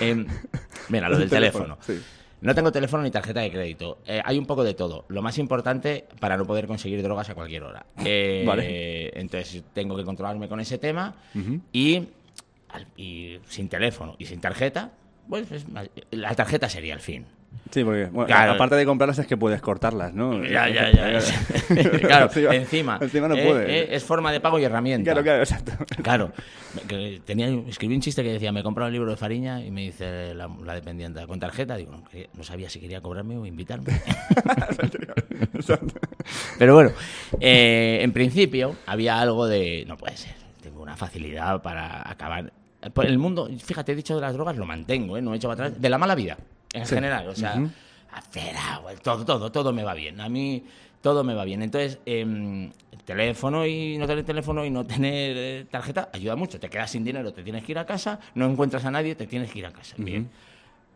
Mira, 0.90 1.08
lo 1.08 1.18
del 1.18 1.30
teléfono. 1.30 1.78
sí. 1.80 2.00
No 2.42 2.54
tengo 2.54 2.72
teléfono 2.72 3.02
ni 3.02 3.10
tarjeta 3.10 3.40
de 3.40 3.50
crédito. 3.50 3.98
Eh, 4.06 4.22
hay 4.24 4.38
un 4.38 4.46
poco 4.46 4.64
de 4.64 4.72
todo. 4.72 5.04
Lo 5.08 5.20
más 5.20 5.36
importante 5.36 6.06
para 6.20 6.38
no 6.38 6.46
poder 6.46 6.66
conseguir 6.66 7.02
drogas 7.02 7.28
a 7.28 7.34
cualquier 7.34 7.64
hora. 7.64 7.84
Eh, 8.04 8.44
Vale. 8.46 9.20
Entonces 9.20 9.62
tengo 9.74 9.94
que 9.94 10.04
controlarme 10.04 10.48
con 10.48 10.58
ese 10.58 10.78
tema 10.78 11.14
y, 11.70 12.08
sin 13.46 13.68
teléfono 13.68 14.16
y 14.18 14.24
sin 14.24 14.40
tarjeta, 14.40 14.90
pues 15.28 15.48
la 16.12 16.34
tarjeta 16.34 16.68
sería 16.70 16.94
el 16.94 17.00
fin. 17.00 17.26
Sí, 17.70 17.84
porque 17.84 18.06
bueno, 18.06 18.26
Claro. 18.26 18.52
aparte 18.52 18.74
de 18.74 18.84
comprarlas 18.84 19.20
es 19.20 19.26
que 19.28 19.36
puedes 19.36 19.60
cortarlas, 19.60 20.12
¿no? 20.12 20.42
Ya, 20.44 20.68
ya, 20.68 20.90
ya. 20.90 21.20
claro, 22.00 22.26
Encima- 22.32 22.54
encima. 22.56 22.98
Encima 23.00 23.28
no 23.28 23.36
eh, 23.36 23.46
puede. 23.46 23.80
eh, 23.82 23.88
es 23.94 24.02
forma 24.02 24.32
de 24.32 24.40
pago 24.40 24.58
y 24.58 24.64
herramienta. 24.64 25.12
Claro, 25.12 25.22
claro, 25.22 25.38
exacto. 25.42 25.72
Claro, 26.02 26.32
que 26.88 27.22
tenía, 27.24 27.48
escribí 27.68 27.94
un 27.94 28.00
chiste 28.00 28.24
que 28.24 28.32
decía, 28.32 28.50
me 28.50 28.60
he 28.60 28.62
comprado 28.64 28.88
el 28.88 28.92
libro 28.94 29.10
de 29.12 29.16
Fariña 29.16 29.64
y 29.64 29.70
me 29.70 29.82
dice 29.82 30.34
la, 30.34 30.48
la 30.64 30.74
dependiente, 30.74 31.24
¿con 31.28 31.38
tarjeta? 31.38 31.76
Digo, 31.76 31.92
no, 32.34 32.42
sabía 32.42 32.68
si 32.68 32.80
quería 32.80 33.00
cobrarme 33.00 33.36
o 33.36 33.46
invitarme. 33.46 33.92
Pero 36.58 36.74
bueno, 36.74 36.90
eh, 37.40 38.00
en 38.02 38.12
principio 38.12 38.76
había 38.86 39.20
algo 39.20 39.46
de, 39.46 39.84
no 39.86 39.96
puede 39.96 40.16
ser, 40.16 40.34
tengo 40.62 40.82
una 40.82 40.96
facilidad 40.96 41.62
para 41.62 42.08
acabar. 42.10 42.52
El 43.02 43.18
mundo, 43.18 43.48
fíjate, 43.62 43.92
he 43.92 43.94
dicho 43.94 44.14
de 44.14 44.20
las 44.22 44.32
drogas, 44.34 44.56
lo 44.56 44.66
mantengo, 44.66 45.16
¿eh? 45.16 45.22
no 45.22 45.32
he 45.34 45.36
hecho 45.36 45.48
para 45.48 45.66
atrás, 45.66 45.80
de 45.80 45.88
la 45.90 45.98
mala 45.98 46.14
vida, 46.14 46.36
en 46.72 46.86
Sí. 46.86 46.94
general, 46.94 47.28
o 47.28 47.34
sea, 47.34 47.56
Ujú. 47.56 47.70
hacer 48.12 48.56
agua, 48.56 48.92
todo, 49.02 49.24
todo, 49.24 49.50
todo 49.52 49.72
me 49.72 49.82
va 49.84 49.94
bien. 49.94 50.20
A 50.20 50.28
mí 50.28 50.64
todo 51.02 51.24
me 51.24 51.34
va 51.34 51.44
bien. 51.44 51.62
Entonces, 51.62 51.98
el 52.06 52.72
teléfono 53.04 53.66
y 53.66 53.96
no 53.98 54.06
tener 54.06 54.24
teléfono 54.24 54.64
y 54.64 54.70
no 54.70 54.84
tener 54.86 55.36
eh, 55.36 55.66
tarjeta 55.70 56.10
ayuda 56.12 56.36
mucho. 56.36 56.60
Te 56.60 56.68
quedas 56.68 56.90
sin 56.90 57.04
dinero, 57.04 57.32
te 57.32 57.42
tienes 57.42 57.64
que 57.64 57.72
ir 57.72 57.78
a 57.78 57.86
casa, 57.86 58.20
no 58.34 58.46
encuentras 58.46 58.84
a 58.84 58.90
nadie, 58.90 59.14
te 59.14 59.26
tienes 59.26 59.50
que 59.50 59.60
ir 59.60 59.66
a 59.66 59.72
casa. 59.72 59.94
Bien. 59.98 60.30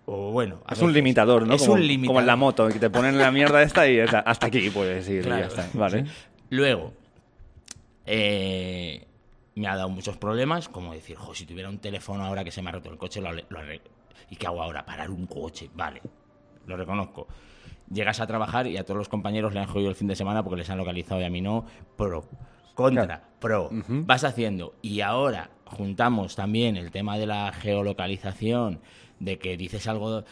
O 0.07 0.33
bueno, 0.33 0.61
Es 0.71 0.81
un 0.83 0.93
limitador, 0.93 1.47
¿no? 1.47 1.55
Es 1.55 1.63
como, 1.63 1.75
un 1.75 1.81
limitador. 1.87 2.07
Como 2.09 2.21
en 2.21 2.27
la 2.27 2.37
moto, 2.37 2.69
que 2.69 2.79
te 2.79 2.91
ponen 2.91 3.17
la 3.17 3.31
mierda 3.31 3.63
esta 3.63 3.89
y 3.89 3.99
hasta 4.01 4.47
aquí 4.47 4.69
puedes 4.69 5.09
ir. 5.09 5.21
y 5.21 5.25
Claro. 5.25 5.41
ya 5.41 5.47
está. 5.63 5.79
Vale. 5.79 6.05
Luego, 6.51 6.93
eh, 8.07 9.07
me 9.55 9.67
ha 9.67 9.77
dado 9.77 9.89
muchos 9.89 10.17
problemas, 10.17 10.69
como 10.69 10.93
decir, 10.93 11.17
jo, 11.17 11.35
si 11.35 11.47
tuviera 11.47 11.69
un 11.71 11.79
teléfono 11.79 12.25
ahora 12.25 12.45
que 12.45 12.51
se 12.51 12.61
me 12.61 12.69
ha 12.69 12.73
roto 12.73 12.91
el 12.91 12.99
coche, 12.99 13.21
lo, 13.21 13.33
lo 13.33 13.59
¿y 14.31 14.37
qué 14.37 14.47
hago 14.47 14.63
ahora? 14.63 14.85
Parar 14.85 15.11
un 15.11 15.27
coche, 15.27 15.71
vale, 15.75 16.01
lo 16.67 16.77
reconozco. 16.77 17.27
Llegas 17.91 18.21
a 18.21 18.27
trabajar 18.27 18.67
y 18.67 18.77
a 18.79 18.85
todos 18.85 18.97
los 18.99 19.09
compañeros 19.09 19.53
le 19.55 19.61
han 19.61 19.67
jodido 19.67 19.91
el 19.91 19.97
fin 19.97 20.09
de 20.09 20.17
semana 20.17 20.43
porque 20.43 20.57
les 20.59 20.71
han 20.71 20.79
localizado 20.79 21.21
y 21.21 21.25
a 21.25 21.31
mí 21.31 21.41
no, 21.41 21.67
pro, 21.97 22.25
contra, 22.75 23.07
Claro. 23.07 23.23
pro, 23.41 23.71
vas 23.89 24.25
haciendo. 24.25 24.75
Y 24.83 25.01
ahora 25.03 25.51
juntamos 25.67 26.35
también 26.35 26.77
el 26.77 26.91
tema 26.91 27.19
de 27.19 27.27
la 27.27 27.53
geolocalización, 27.53 28.81
de 29.21 29.39
que 29.39 29.57
dices 29.57 29.87
algo... 29.87 30.25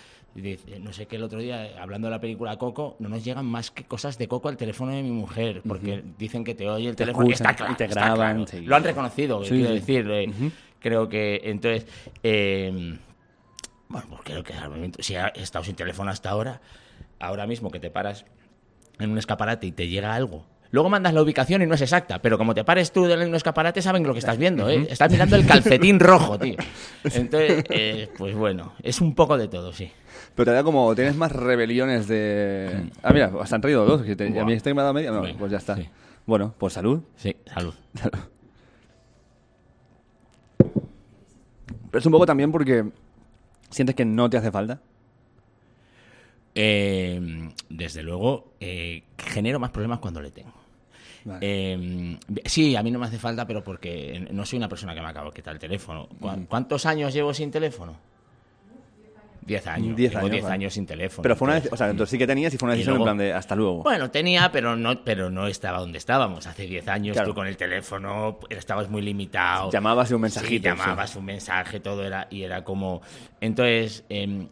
No 0.81 0.95
sé 0.95 1.05
qué 1.07 1.17
el 1.17 1.25
otro 1.25 1.41
día, 1.41 1.73
hablando 1.79 2.07
de 2.07 2.13
la 2.13 2.19
película 2.21 2.57
Coco, 2.57 2.97
no 3.01 3.11
nos 3.11 3.23
llegan 3.23 3.45
más 3.45 3.71
que 3.71 3.85
cosas 3.85 4.17
de 4.17 4.29
Coco 4.29 4.49
al 4.49 4.57
teléfono 4.57 4.91
de 4.93 5.03
mi 5.03 5.11
mujer, 5.11 5.61
porque 5.69 6.03
dicen 6.19 6.43
que 6.43 6.55
te 6.55 6.71
oye 6.71 6.89
el 6.89 6.97
Te 6.97 7.05
teléfono. 7.05 7.27
escuchan 7.29 7.51
está 7.51 7.55
claro, 7.57 7.73
y 7.75 7.77
te 7.77 7.85
está 7.85 8.01
graban, 8.01 8.37
claro. 8.37 8.47
sí. 8.47 8.61
Lo 8.63 8.77
han 8.77 8.83
reconocido, 8.85 9.45
Sí, 9.45 9.51
quiero 9.51 9.69
sí. 9.69 9.75
decir. 9.75 10.11
eh, 10.11 10.33
Creo 10.81 11.07
que 11.07 11.39
entonces. 11.45 11.87
eh, 12.23 12.97
bueno, 13.93 14.07
pues 14.09 14.21
creo 14.25 14.43
que 14.43 14.55
si 15.01 15.15
ha 15.17 15.29
estado 15.29 15.65
sin 15.65 15.77
teléfono 15.77 16.11
hasta 16.11 16.31
ahora, 16.31 16.61
ahora 17.21 17.47
mismo 17.47 17.71
que 17.71 17.79
te 17.81 17.91
paras 17.91 18.25
en 18.99 19.11
un 19.11 19.19
escaparate 19.19 19.67
y 19.67 19.73
te 19.73 19.89
llega 19.89 20.15
algo. 20.15 20.47
Luego 20.71 20.89
mandas 20.89 21.13
la 21.13 21.21
ubicación 21.23 21.61
y 21.61 21.67
no 21.67 21.75
es 21.75 21.83
exacta, 21.83 22.23
pero 22.23 22.39
como 22.39 22.55
te 22.55 22.65
pares 22.65 22.93
tú 22.93 23.05
en 23.05 23.29
un 23.29 23.35
escaparate, 23.35 23.83
saben 23.83 24.05
lo 24.05 24.15
que 24.15 24.21
estás 24.21 24.39
viendo, 24.39 24.71
¿eh? 24.71 24.87
Estás 24.89 25.13
mirando 25.13 25.37
el 25.37 25.45
calcetín 25.47 26.01
rojo, 26.01 26.39
tío. 26.39 26.57
Entonces, 27.05 27.65
eh, 27.69 28.09
pues 28.17 28.35
bueno, 28.35 28.73
es 28.83 29.03
un 29.03 29.15
poco 29.15 29.37
de 29.37 29.49
todo, 29.49 29.75
sí. 29.75 29.93
Pero 30.35 30.47
te 30.47 30.53
da 30.53 30.65
como, 30.65 30.95
tienes 30.95 31.15
más 31.15 31.31
rebeliones 31.31 32.09
de... 32.09 32.91
Ah, 33.03 33.13
mira, 33.13 33.31
has 33.39 33.53
han 33.53 33.61
traído 33.61 33.85
dos. 33.85 34.01
que 34.03 34.17
te- 34.17 34.39
a 34.41 34.45
mí 34.47 34.55
este 34.55 34.73
me 34.73 34.81
ha 34.81 34.85
dado 34.85 34.95
media. 34.95 35.11
No, 35.11 35.23
pues 35.39 35.53
ya 35.53 35.59
está. 35.59 35.77
sí. 35.77 35.87
Bueno, 36.25 36.55
pues 36.57 36.73
salud. 36.73 37.03
Sí, 37.17 37.37
salud. 37.53 37.75
Pero 40.57 41.99
es 41.99 42.07
un 42.07 42.13
poco 42.13 42.25
también 42.27 42.51
porque 42.51 42.85
sientes 43.73 43.95
que 43.97 44.05
no 44.05 44.31
te 44.31 44.37
hace 44.37 44.51
falta. 44.53 44.81
Eh, 46.55 47.51
desde 47.69 48.03
luego, 48.03 48.53
eh, 48.61 49.03
genero 49.19 49.59
más 49.59 49.71
problemas 49.71 49.99
cuando 50.01 50.21
le 50.21 50.31
tengo. 50.31 50.53
Vale. 51.25 51.39
Eh, 51.43 52.19
sí, 52.45 52.77
a 52.77 52.83
mí 52.83 52.91
no 52.91 52.99
me 52.99 53.07
hace 53.07 53.19
falta, 53.19 53.47
pero 53.47 53.63
porque 53.65 54.27
no 54.33 54.45
soy 54.45 54.59
una 54.59 54.69
persona 54.69 54.95
que 54.95 55.01
me 55.01 55.07
acabo 55.09 55.31
de 55.31 55.37
quitar 55.37 55.55
el 55.55 55.61
teléfono. 55.61 56.09
¿Cu- 56.21 56.47
¿Cuántos 56.49 56.85
años 56.87 57.15
llevo 57.15 57.33
sin 57.33 57.51
teléfono? 57.51 57.97
Diez 59.45 59.67
años. 59.67 59.97
Diez 59.97 60.11
Llevo 60.13 60.21
años, 60.21 60.31
diez 60.31 60.43
vale. 60.45 60.55
años 60.55 60.75
sin 60.75 60.87
teléfono. 60.87 61.23
Pero 61.23 61.35
fue 61.37 61.47
una 61.47 61.57
entonces- 61.57 61.73
o 61.73 61.77
sea, 61.77 61.91
entonces 61.91 62.11
sí 62.11 62.19
que 62.19 62.27
tenías 62.27 62.55
y 62.55 62.59
fue 62.59 62.67
una 62.67 62.75
decisión 62.75 62.97
luego- 62.97 63.11
en 63.11 63.17
plan 63.17 63.27
de 63.27 63.33
hasta 63.33 63.57
luego. 63.57 63.83
Bueno, 63.83 64.11
tenía, 64.11 64.51
pero 64.53 64.77
no, 64.77 65.03
pero 65.05 65.31
no 65.31 65.47
estaba 65.49 65.81
donde 65.81 65.99
estábamos. 65.99 66.47
Hace 66.47 66.65
10 66.67 66.87
años 66.89 67.15
Claro. 67.15 67.31
tú 67.31 67.35
con 67.35 67.47
el 67.47 67.57
teléfono 67.57 68.39
estabas 68.51 68.89
muy 68.89 69.03
limitado. 69.03 69.71
Llamabas 69.71 70.11
y 70.11 70.15
un 70.15 70.21
mensajito, 70.23 70.49
Sí, 70.71 70.77
llamabas 70.79 71.17
un 71.17 71.25
mensaje, 71.25 71.81
todo 71.81 72.05
era. 72.05 72.29
Y 72.31 72.43
era 72.43 72.63
como. 72.65 73.03
Entonces. 73.41 74.05
em, 74.09 74.49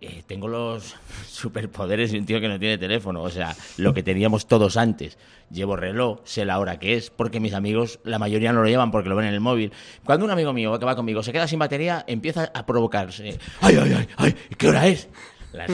eh, 0.00 0.22
tengo 0.26 0.48
los 0.48 0.96
superpoderes 1.28 2.12
de 2.12 2.18
un 2.18 2.26
tío 2.26 2.40
que 2.40 2.48
no 2.48 2.58
tiene 2.58 2.78
teléfono. 2.78 3.22
O 3.22 3.30
sea, 3.30 3.54
lo 3.76 3.92
que 3.94 4.02
teníamos 4.02 4.46
todos 4.46 4.76
antes. 4.76 5.18
Llevo 5.50 5.76
reloj, 5.76 6.20
sé 6.24 6.44
la 6.44 6.58
hora 6.58 6.78
que 6.78 6.94
es, 6.94 7.10
porque 7.10 7.40
mis 7.40 7.54
amigos, 7.54 7.98
la 8.04 8.18
mayoría 8.18 8.52
no 8.52 8.62
lo 8.62 8.68
llevan 8.68 8.90
porque 8.90 9.08
lo 9.08 9.16
ven 9.16 9.26
en 9.26 9.34
el 9.34 9.40
móvil. 9.40 9.72
Cuando 10.04 10.24
un 10.24 10.30
amigo 10.30 10.52
mío 10.52 10.78
que 10.78 10.84
va 10.84 10.94
conmigo 10.94 11.22
se 11.22 11.32
queda 11.32 11.48
sin 11.48 11.58
batería, 11.58 12.04
empieza 12.06 12.50
a 12.54 12.66
provocarse. 12.66 13.38
¡Ay, 13.60 13.76
ay, 13.82 13.92
ay! 13.96 14.08
ay 14.16 14.36
¿Qué 14.56 14.68
hora 14.68 14.86
es? 14.86 15.08
Las 15.52 15.70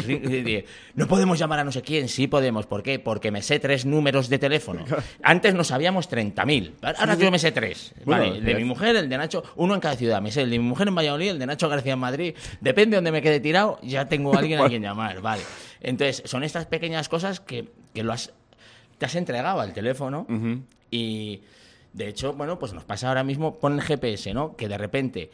no 0.94 1.06
podemos 1.06 1.38
llamar 1.38 1.58
a 1.60 1.64
no 1.64 1.72
sé 1.72 1.82
quién, 1.82 2.08
sí 2.08 2.26
podemos. 2.26 2.66
¿Por 2.66 2.82
qué? 2.82 2.98
Porque 2.98 3.30
me 3.30 3.42
sé 3.42 3.58
tres 3.58 3.84
números 3.84 4.28
de 4.28 4.38
teléfono. 4.38 4.84
Antes 5.22 5.54
nos 5.54 5.68
sabíamos 5.68 6.10
30.000. 6.10 6.72
Ahora 6.98 7.14
yo 7.14 7.30
me 7.30 7.38
sé 7.38 7.52
tres. 7.52 7.92
Bueno, 8.04 8.24
vale, 8.24 8.38
el 8.38 8.44
de 8.44 8.54
mi 8.54 8.64
mujer, 8.64 8.96
el 8.96 9.08
de 9.08 9.18
Nacho, 9.18 9.42
uno 9.56 9.74
en 9.74 9.80
cada 9.80 9.96
ciudad. 9.96 10.22
Me 10.22 10.30
sé 10.30 10.42
el 10.42 10.50
de 10.50 10.58
mi 10.58 10.64
mujer 10.64 10.88
en 10.88 10.94
Valladolid, 10.94 11.30
el 11.30 11.38
de 11.38 11.46
Nacho 11.46 11.68
García 11.68 11.92
en 11.92 11.98
Madrid. 11.98 12.34
Depende 12.60 12.92
de 12.92 12.96
donde 12.96 13.12
me 13.12 13.22
quede 13.22 13.40
tirado, 13.40 13.78
ya 13.82 14.06
tengo 14.06 14.34
a 14.34 14.38
alguien 14.38 14.60
a 14.60 14.66
quien 14.68 14.82
llamar. 14.82 15.20
Vale. 15.20 15.42
Entonces, 15.80 16.22
son 16.24 16.42
estas 16.42 16.66
pequeñas 16.66 17.08
cosas 17.08 17.40
que, 17.40 17.68
que 17.94 18.02
lo 18.02 18.12
has, 18.12 18.32
te 18.98 19.06
has 19.06 19.14
entregado 19.14 19.60
al 19.60 19.72
teléfono 19.72 20.26
y, 20.90 21.42
de 21.92 22.08
hecho, 22.08 22.32
bueno, 22.32 22.58
pues 22.58 22.72
nos 22.72 22.84
pasa 22.84 23.08
ahora 23.08 23.24
mismo, 23.24 23.58
pon 23.58 23.74
el 23.74 23.82
GPS, 23.82 24.32
¿no? 24.32 24.56
Que 24.56 24.68
de 24.68 24.78
repente 24.78 25.30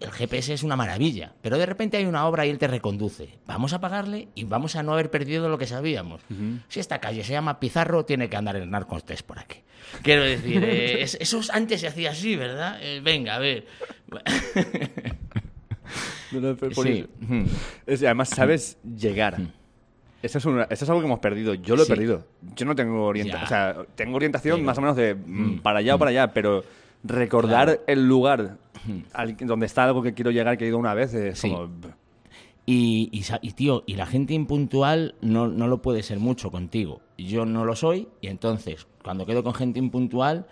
el 0.00 0.10
GPS 0.10 0.52
es 0.54 0.62
una 0.62 0.76
maravilla, 0.76 1.32
pero 1.42 1.58
de 1.58 1.66
repente 1.66 1.96
hay 1.96 2.04
una 2.06 2.26
obra 2.26 2.44
y 2.46 2.50
él 2.50 2.58
te 2.58 2.66
reconduce. 2.68 3.38
Vamos 3.46 3.72
a 3.72 3.80
pagarle 3.80 4.28
y 4.34 4.44
vamos 4.44 4.76
a 4.76 4.82
no 4.82 4.92
haber 4.92 5.10
perdido 5.10 5.48
lo 5.48 5.58
que 5.58 5.66
sabíamos. 5.66 6.20
Si 6.68 6.80
esta 6.80 7.00
calle 7.00 7.22
se 7.24 7.32
llama 7.32 7.60
Pizarro, 7.60 8.04
tiene 8.04 8.28
que 8.28 8.36
andar 8.36 8.56
el 8.56 8.70
Narcos 8.70 9.04
3 9.04 9.22
por 9.22 9.38
aquí. 9.38 9.58
Quiero 10.02 10.22
decir, 10.22 10.62
eh, 10.64 11.02
es- 11.02 11.16
eso 11.20 11.40
antes 11.52 11.80
se 11.80 11.88
hacía 11.88 12.10
así, 12.12 12.36
¿verdad? 12.36 12.78
Eh, 12.82 13.00
venga, 13.02 13.36
a 13.36 13.38
ver. 13.38 13.66
Sí. 16.82 17.06
Es- 17.86 18.02
además, 18.02 18.30
sabes 18.30 18.78
llegar. 18.82 19.38
Eso 20.22 20.38
es, 20.38 20.44
una- 20.46 20.62
eso 20.64 20.84
es 20.84 20.88
algo 20.88 21.00
que 21.02 21.06
hemos 21.06 21.18
perdido. 21.18 21.54
Yo 21.54 21.76
lo 21.76 21.82
he 21.82 21.84
Sí. 21.86 21.92
perdido. 21.92 22.26
Yo 22.56 22.64
no 22.64 22.74
tengo 22.74 23.04
orientación. 23.06 23.44
O 23.44 23.48
sea, 23.48 23.76
tengo 23.96 24.16
orientación 24.16 24.64
más 24.64 24.78
o 24.78 24.80
menos 24.80 24.96
de 24.96 25.14
mm, 25.14 25.58
para 25.58 25.80
allá 25.80 25.96
o 25.96 25.98
para 25.98 26.10
allá, 26.10 26.32
pero 26.32 26.64
recordar 27.04 27.80
el 27.86 28.06
lugar 28.06 28.58
al- 29.12 29.36
donde 29.36 29.66
está 29.66 29.84
algo 29.84 30.02
que 30.02 30.14
quiero 30.14 30.30
llegar, 30.30 30.56
que 30.58 30.64
he 30.64 30.68
ido 30.68 30.78
una 30.78 30.94
vez, 30.94 31.14
es 31.14 31.38
Sí. 31.38 31.50
como... 31.50 31.68
Y, 32.64 33.10
y, 33.42 33.50
tío, 33.52 33.82
y 33.86 33.96
la 33.96 34.06
gente 34.06 34.34
impuntual 34.34 35.16
no, 35.20 35.48
no 35.48 35.66
lo 35.66 35.82
puede 35.82 36.04
ser 36.04 36.20
mucho 36.20 36.52
contigo. 36.52 37.00
Yo 37.18 37.44
no 37.44 37.64
lo 37.64 37.74
soy, 37.74 38.06
y 38.20 38.28
entonces, 38.28 38.86
cuando 39.02 39.26
quedo 39.26 39.42
con 39.42 39.52
gente 39.52 39.80
impuntual, 39.80 40.46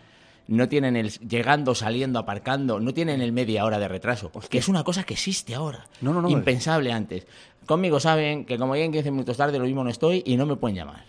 no 0.49 0.69
tienen 0.69 0.97
el 0.97 1.11
llegando, 1.21 1.77
saliendo, 1.77 2.19
aparcando, 2.19 2.81
no 2.81 2.93
tienen 2.93 3.21
el 3.21 3.31
media 3.31 3.65
hora 3.65 3.79
de 3.79 3.87
retraso. 3.87 4.33
Que 4.51 4.59
es 4.59 4.67
una 4.69 4.83
cosa 4.83 5.05
que 5.05 5.15
existe 5.15 5.55
ahora. 5.55 5.87
No, 6.01 6.13
no, 6.13 6.21
no, 6.21 6.29
Impensable 6.29 6.91
antes. 6.93 7.29
Conmigo 7.65 8.01
saben 8.01 8.45
que 8.45 8.59
como 8.59 8.75
lleguen 8.75 8.91
15 8.91 9.13
minutos 9.13 9.37
tarde, 9.37 9.57
lo 9.61 9.65
mismo 9.67 9.85
no 9.85 9.91
estoy 9.91 10.25
y 10.27 10.37
no 10.37 10.47
me 10.47 10.57
pueden 10.57 10.75
llamar. 10.77 11.05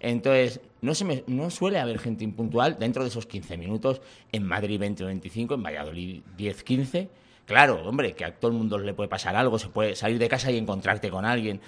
Entonces, 0.00 0.60
no, 0.80 0.94
se 0.94 1.04
me- 1.04 1.24
no 1.26 1.50
suele 1.50 1.78
haber 1.78 1.98
gente 1.98 2.24
impuntual 2.24 2.78
dentro 2.78 3.02
de 3.02 3.08
esos 3.10 3.26
15 3.26 3.56
minutos. 3.56 4.00
En 4.32 4.44
Madrid 4.44 4.78
20 4.78 5.04
o 5.04 5.06
25, 5.08 5.54
en 5.54 5.62
Valladolid 5.62 6.22
10, 6.36 6.62
15. 6.64 7.08
Claro, 7.46 7.82
hombre, 7.84 8.12
que 8.14 8.24
a 8.24 8.32
todo 8.34 8.50
el 8.52 8.56
mundo 8.56 8.78
le 8.78 8.94
puede 8.94 9.08
pasar 9.08 9.34
algo, 9.36 9.58
se 9.58 9.68
puede 9.68 9.96
salir 9.96 10.18
de 10.18 10.28
casa 10.28 10.50
y 10.52 10.56
encontrarte 10.58 11.10
con 11.10 11.24
alguien. 11.24 11.60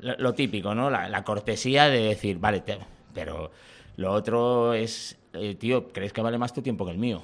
lo, 0.00 0.16
lo 0.16 0.32
típico, 0.34 0.74
¿no? 0.74 0.90
La, 0.90 1.08
la 1.08 1.24
cortesía 1.24 1.88
de 1.88 2.00
decir, 2.04 2.38
vale, 2.38 2.60
te- 2.60 2.78
pero 3.12 3.50
lo 3.96 4.12
otro 4.12 4.74
es, 4.74 5.16
eh, 5.32 5.54
tío, 5.56 5.88
¿crees 5.88 6.12
que 6.12 6.20
vale 6.20 6.38
más 6.38 6.52
tu 6.52 6.62
tiempo 6.62 6.84
que 6.86 6.92
el 6.92 6.98
mío? 6.98 7.20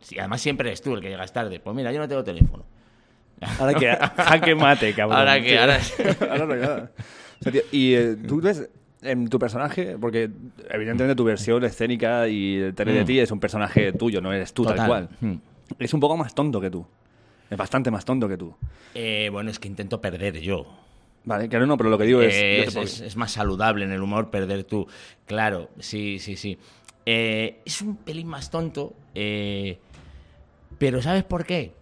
Sí, 0.00 0.18
además 0.18 0.40
siempre 0.40 0.68
eres 0.68 0.80
tú 0.82 0.94
el 0.94 1.00
que 1.00 1.08
llegas 1.08 1.32
tarde. 1.32 1.60
Pues 1.60 1.74
mira, 1.76 1.92
yo 1.92 1.98
no 1.98 2.08
tengo 2.08 2.24
teléfono. 2.24 2.64
Ahora 4.16 4.40
que 4.40 4.54
mate, 4.54 4.92
cabrón. 4.96 5.18
Ahora 5.18 5.40
que- 5.40 5.58
ahora- 5.58 5.80
Ahora 6.20 6.46
no 6.46 6.56
nada. 6.56 6.90
O 7.40 7.42
sea, 7.42 7.52
tío, 7.52 7.62
y 7.70 7.94
eh, 7.94 8.16
tú 8.26 8.40
ves 8.40 8.68
en 9.02 9.28
tu 9.28 9.38
personaje, 9.38 9.96
porque 10.00 10.30
evidentemente 10.70 11.14
tu 11.14 11.24
versión 11.24 11.62
escénica 11.64 12.26
y 12.28 12.56
el 12.56 12.74
tele 12.74 12.92
de 12.92 13.02
Mm. 13.02 13.06
ti 13.06 13.20
es 13.20 13.30
un 13.30 13.40
personaje 13.40 13.92
tuyo, 13.92 14.20
no 14.20 14.32
eres 14.32 14.52
tú 14.52 14.64
tal 14.64 14.86
cual. 14.86 15.08
Mm. 15.20 15.34
Es 15.78 15.94
un 15.94 16.00
poco 16.00 16.16
más 16.16 16.34
tonto 16.34 16.60
que 16.60 16.70
tú. 16.70 16.86
Es 17.50 17.56
bastante 17.56 17.90
más 17.90 18.04
tonto 18.04 18.28
que 18.28 18.36
tú. 18.36 18.54
Eh, 18.94 19.28
bueno, 19.32 19.50
es 19.50 19.58
que 19.58 19.68
intento 19.68 20.00
perder 20.00 20.40
yo. 20.40 20.66
Vale, 21.24 21.48
claro, 21.48 21.66
no, 21.66 21.76
pero 21.76 21.90
lo 21.90 21.98
que 21.98 22.04
digo 22.04 22.22
es... 22.22 22.34
es, 22.34 22.74
puedo- 22.74 22.84
es- 22.84 23.00
es 23.00 23.16
más 23.16 23.32
saludable 23.32 23.84
en 23.84 23.92
el 23.92 24.02
humor 24.02 24.30
perder 24.30 24.64
tú. 24.64 24.86
Claro, 25.26 25.68
sí, 25.78 26.18
sí, 26.18 26.36
sí. 26.36 26.58
Eh, 27.06 27.60
es 27.64 27.80
un 27.82 27.96
pelín 27.96 28.26
más 28.26 28.50
tonto, 28.50 28.94
eh, 29.14 29.78
pero 30.78 31.00
¿sabes 31.02 31.24
por 31.24 31.44
qué? 31.46 31.72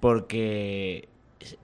Porque 0.00 1.08
es- 1.40 1.56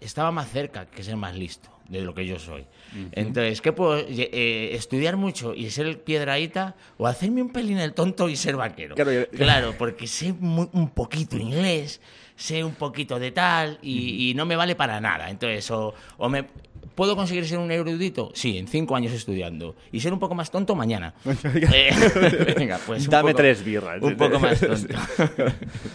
estaba 0.00 0.30
más 0.30 0.48
cerca 0.50 0.86
que 0.86 1.02
ser 1.02 1.16
más 1.16 1.36
listo 1.36 1.70
de 1.88 2.00
lo 2.02 2.14
que 2.14 2.26
yo 2.26 2.38
soy. 2.38 2.64
Entonces, 3.12 3.60
¿qué 3.60 3.72
puedo? 3.72 3.98
Eh, 4.08 4.70
¿Estudiar 4.74 5.16
mucho 5.16 5.54
y 5.54 5.70
ser 5.70 6.02
piedraíta 6.02 6.74
o 6.98 7.06
hacerme 7.06 7.42
un 7.42 7.50
pelín 7.50 7.78
el 7.78 7.92
tonto 7.94 8.28
y 8.28 8.36
ser 8.36 8.56
vaquero? 8.56 8.94
Claro, 8.94 9.12
yo- 9.12 9.28
Claro, 9.28 9.74
porque 9.78 10.06
sé 10.06 10.32
muy- 10.38 10.68
un 10.72 10.90
poquito 10.90 11.36
inglés, 11.36 12.00
sé 12.36 12.64
un 12.64 12.74
poquito 12.74 13.18
de 13.18 13.30
tal 13.32 13.78
y, 13.82 14.30
y 14.30 14.34
no 14.34 14.46
me 14.46 14.56
vale 14.56 14.74
para 14.74 15.00
nada. 15.00 15.30
Entonces, 15.30 15.70
o, 15.70 15.94
o 16.16 16.28
me 16.28 16.44
puedo 16.94 17.14
conseguir 17.16 17.46
ser 17.46 17.58
un 17.58 17.70
erudito, 17.70 18.30
sí, 18.34 18.58
en 18.58 18.66
cinco 18.66 18.96
años 18.96 19.12
estudiando 19.12 19.74
y 19.92 20.00
ser 20.00 20.12
un 20.12 20.18
poco 20.18 20.34
más 20.34 20.50
tonto 20.50 20.74
mañana. 20.74 21.14
Eh, 21.72 21.90
venga, 22.56 22.78
pues 22.86 23.04
un 23.04 23.10
Dame 23.10 23.30
poco- 23.32 23.42
tres 23.42 23.64
birras. 23.64 24.02
Un 24.02 24.16
poco 24.16 24.38
más 24.40 24.58
tonto. 24.60 24.94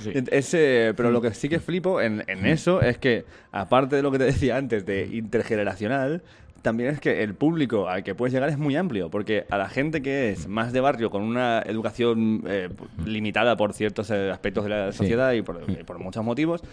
Sí. 0.03 0.11
Ese, 0.31 0.93
pero 0.95 1.11
lo 1.11 1.21
que 1.21 1.33
sí 1.33 1.49
que 1.49 1.59
flipo 1.59 1.99
en, 2.01 2.23
en 2.27 2.45
eso 2.45 2.81
es 2.81 2.97
que, 2.97 3.25
aparte 3.51 3.95
de 3.97 4.01
lo 4.03 4.11
que 4.11 4.17
te 4.19 4.23
decía 4.25 4.57
antes 4.57 4.85
de 4.85 5.05
intergeneracional, 5.11 6.23
también 6.65 6.89
es 6.89 6.99
que 6.99 7.21
el 7.23 7.35
público 7.35 7.87
al 7.87 8.03
que 8.03 8.15
puedes 8.15 8.33
llegar 8.33 8.49
es 8.49 8.57
muy 8.57 8.75
amplio, 8.75 9.09
porque 9.09 9.45
a 9.49 9.57
la 9.57 9.69
gente 9.69 10.01
que 10.01 10.31
es 10.31 10.47
más 10.47 10.73
de 10.73 10.81
barrio, 10.81 11.09
con 11.11 11.21
una 11.21 11.61
educación 11.65 12.43
eh, 12.47 12.69
limitada 13.05 13.55
por 13.55 13.71
ciertos 13.73 14.09
eh, 14.09 14.31
aspectos 14.31 14.63
de 14.65 14.69
la 14.71 14.91
sociedad 14.91 15.31
y 15.33 15.43
por, 15.43 15.61
y 15.69 15.83
por 15.83 15.99
muchos 15.99 16.25
motivos, 16.25 16.63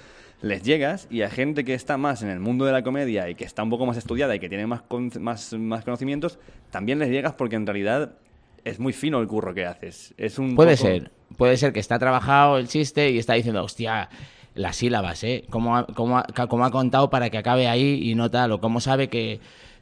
les 0.41 0.63
llegas 0.63 1.07
y 1.11 1.21
a 1.23 1.29
gente 1.31 1.65
que 1.65 1.75
está 1.75 1.99
más 1.99 2.23
en 2.23 2.31
el 2.31 2.41
mundo 2.41 2.65
de 2.65 2.73
la 2.73 2.83
comedia 2.83 3.29
y 3.29 3.35
que 3.35 3.45
está 3.45 3.63
un 3.63 3.69
poco 3.71 3.85
más 3.87 3.97
estudiada 3.99 4.35
y 4.35 4.41
que 4.41 4.49
tiene 4.49 4.67
más, 4.67 4.81
con- 4.83 5.13
más, 5.21 5.53
más 5.53 5.85
conocimientos, 5.85 6.39
también 6.71 6.99
les 6.99 7.11
llegas 7.11 7.35
porque 7.35 7.57
en 7.57 7.67
realidad 7.67 8.15
es 8.65 8.81
muy 8.81 8.93
fino 8.95 9.21
el 9.21 9.27
curro 9.29 9.53
que 9.55 9.67
haces. 9.67 10.15
Es 10.17 10.39
un 10.39 10.57
Puede 10.57 10.77
poco- 10.77 10.89
ser, 10.89 11.11
puede 11.37 11.57
ser 11.59 11.73
que 11.75 11.81
está 11.81 11.99
trabajado 11.99 12.57
el 12.59 12.67
chiste 12.67 13.11
y 13.11 13.19
está 13.19 13.35
diciendo, 13.35 13.63
hostia, 13.63 14.09
las 14.55 14.77
sílabas, 14.77 15.23
¿eh? 15.25 15.45
¿Cómo 15.51 15.77
ha, 15.77 15.87
cómo 15.87 16.19
ha- 16.19 16.27
cómo 16.49 16.65
ha 16.65 16.71
contado 16.71 17.09
para 17.11 17.29
que 17.31 17.39
acabe 17.39 17.69
ahí 17.69 18.01
y 18.11 18.15
no 18.15 18.31
tal? 18.31 18.53
O 18.53 18.61
cómo 18.61 18.81
sabe 18.81 19.09
que... 19.09 19.39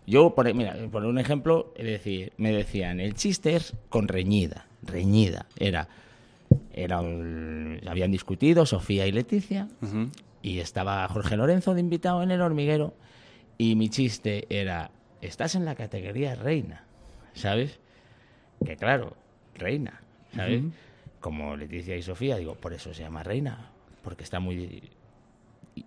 Yo, 0.06 0.34
por, 0.34 0.52
mira, 0.54 0.76
por 0.90 1.04
un 1.04 1.18
ejemplo, 1.18 1.72
es 1.76 1.84
decir, 1.86 2.32
me 2.36 2.52
decían, 2.52 3.00
el 3.00 3.14
chiste 3.14 3.54
es 3.56 3.74
con 3.88 4.08
reñida, 4.08 4.66
reñida. 4.82 5.46
Era, 5.58 5.88
era 6.72 7.00
un- 7.00 7.80
habían 7.86 8.10
discutido 8.10 8.66
Sofía 8.66 9.06
y 9.06 9.12
Leticia 9.12 9.68
y 10.42 10.58
estaba 10.58 11.06
Jorge 11.08 11.36
Lorenzo 11.36 11.74
de 11.74 11.80
invitado 11.80 12.22
en 12.22 12.30
el 12.30 12.40
hormiguero 12.40 12.94
y 13.58 13.76
mi 13.76 13.88
chiste 13.88 14.46
era, 14.48 14.90
estás 15.20 15.54
en 15.54 15.64
la 15.64 15.74
categoría 15.76 16.34
reina, 16.34 16.84
¿sabes? 17.34 17.78
Que 18.64 18.76
claro, 18.76 19.16
reina, 19.54 20.00
¿sabes? 20.34 20.62
Como 21.20 21.56
Leticia 21.56 21.96
y 21.96 22.02
Sofía, 22.02 22.36
digo, 22.38 22.54
por 22.54 22.72
eso 22.72 22.94
se 22.94 23.02
llama 23.02 23.22
reina, 23.22 23.70
porque 24.02 24.24
está 24.24 24.40
muy 24.40 24.56
di- 24.56 24.82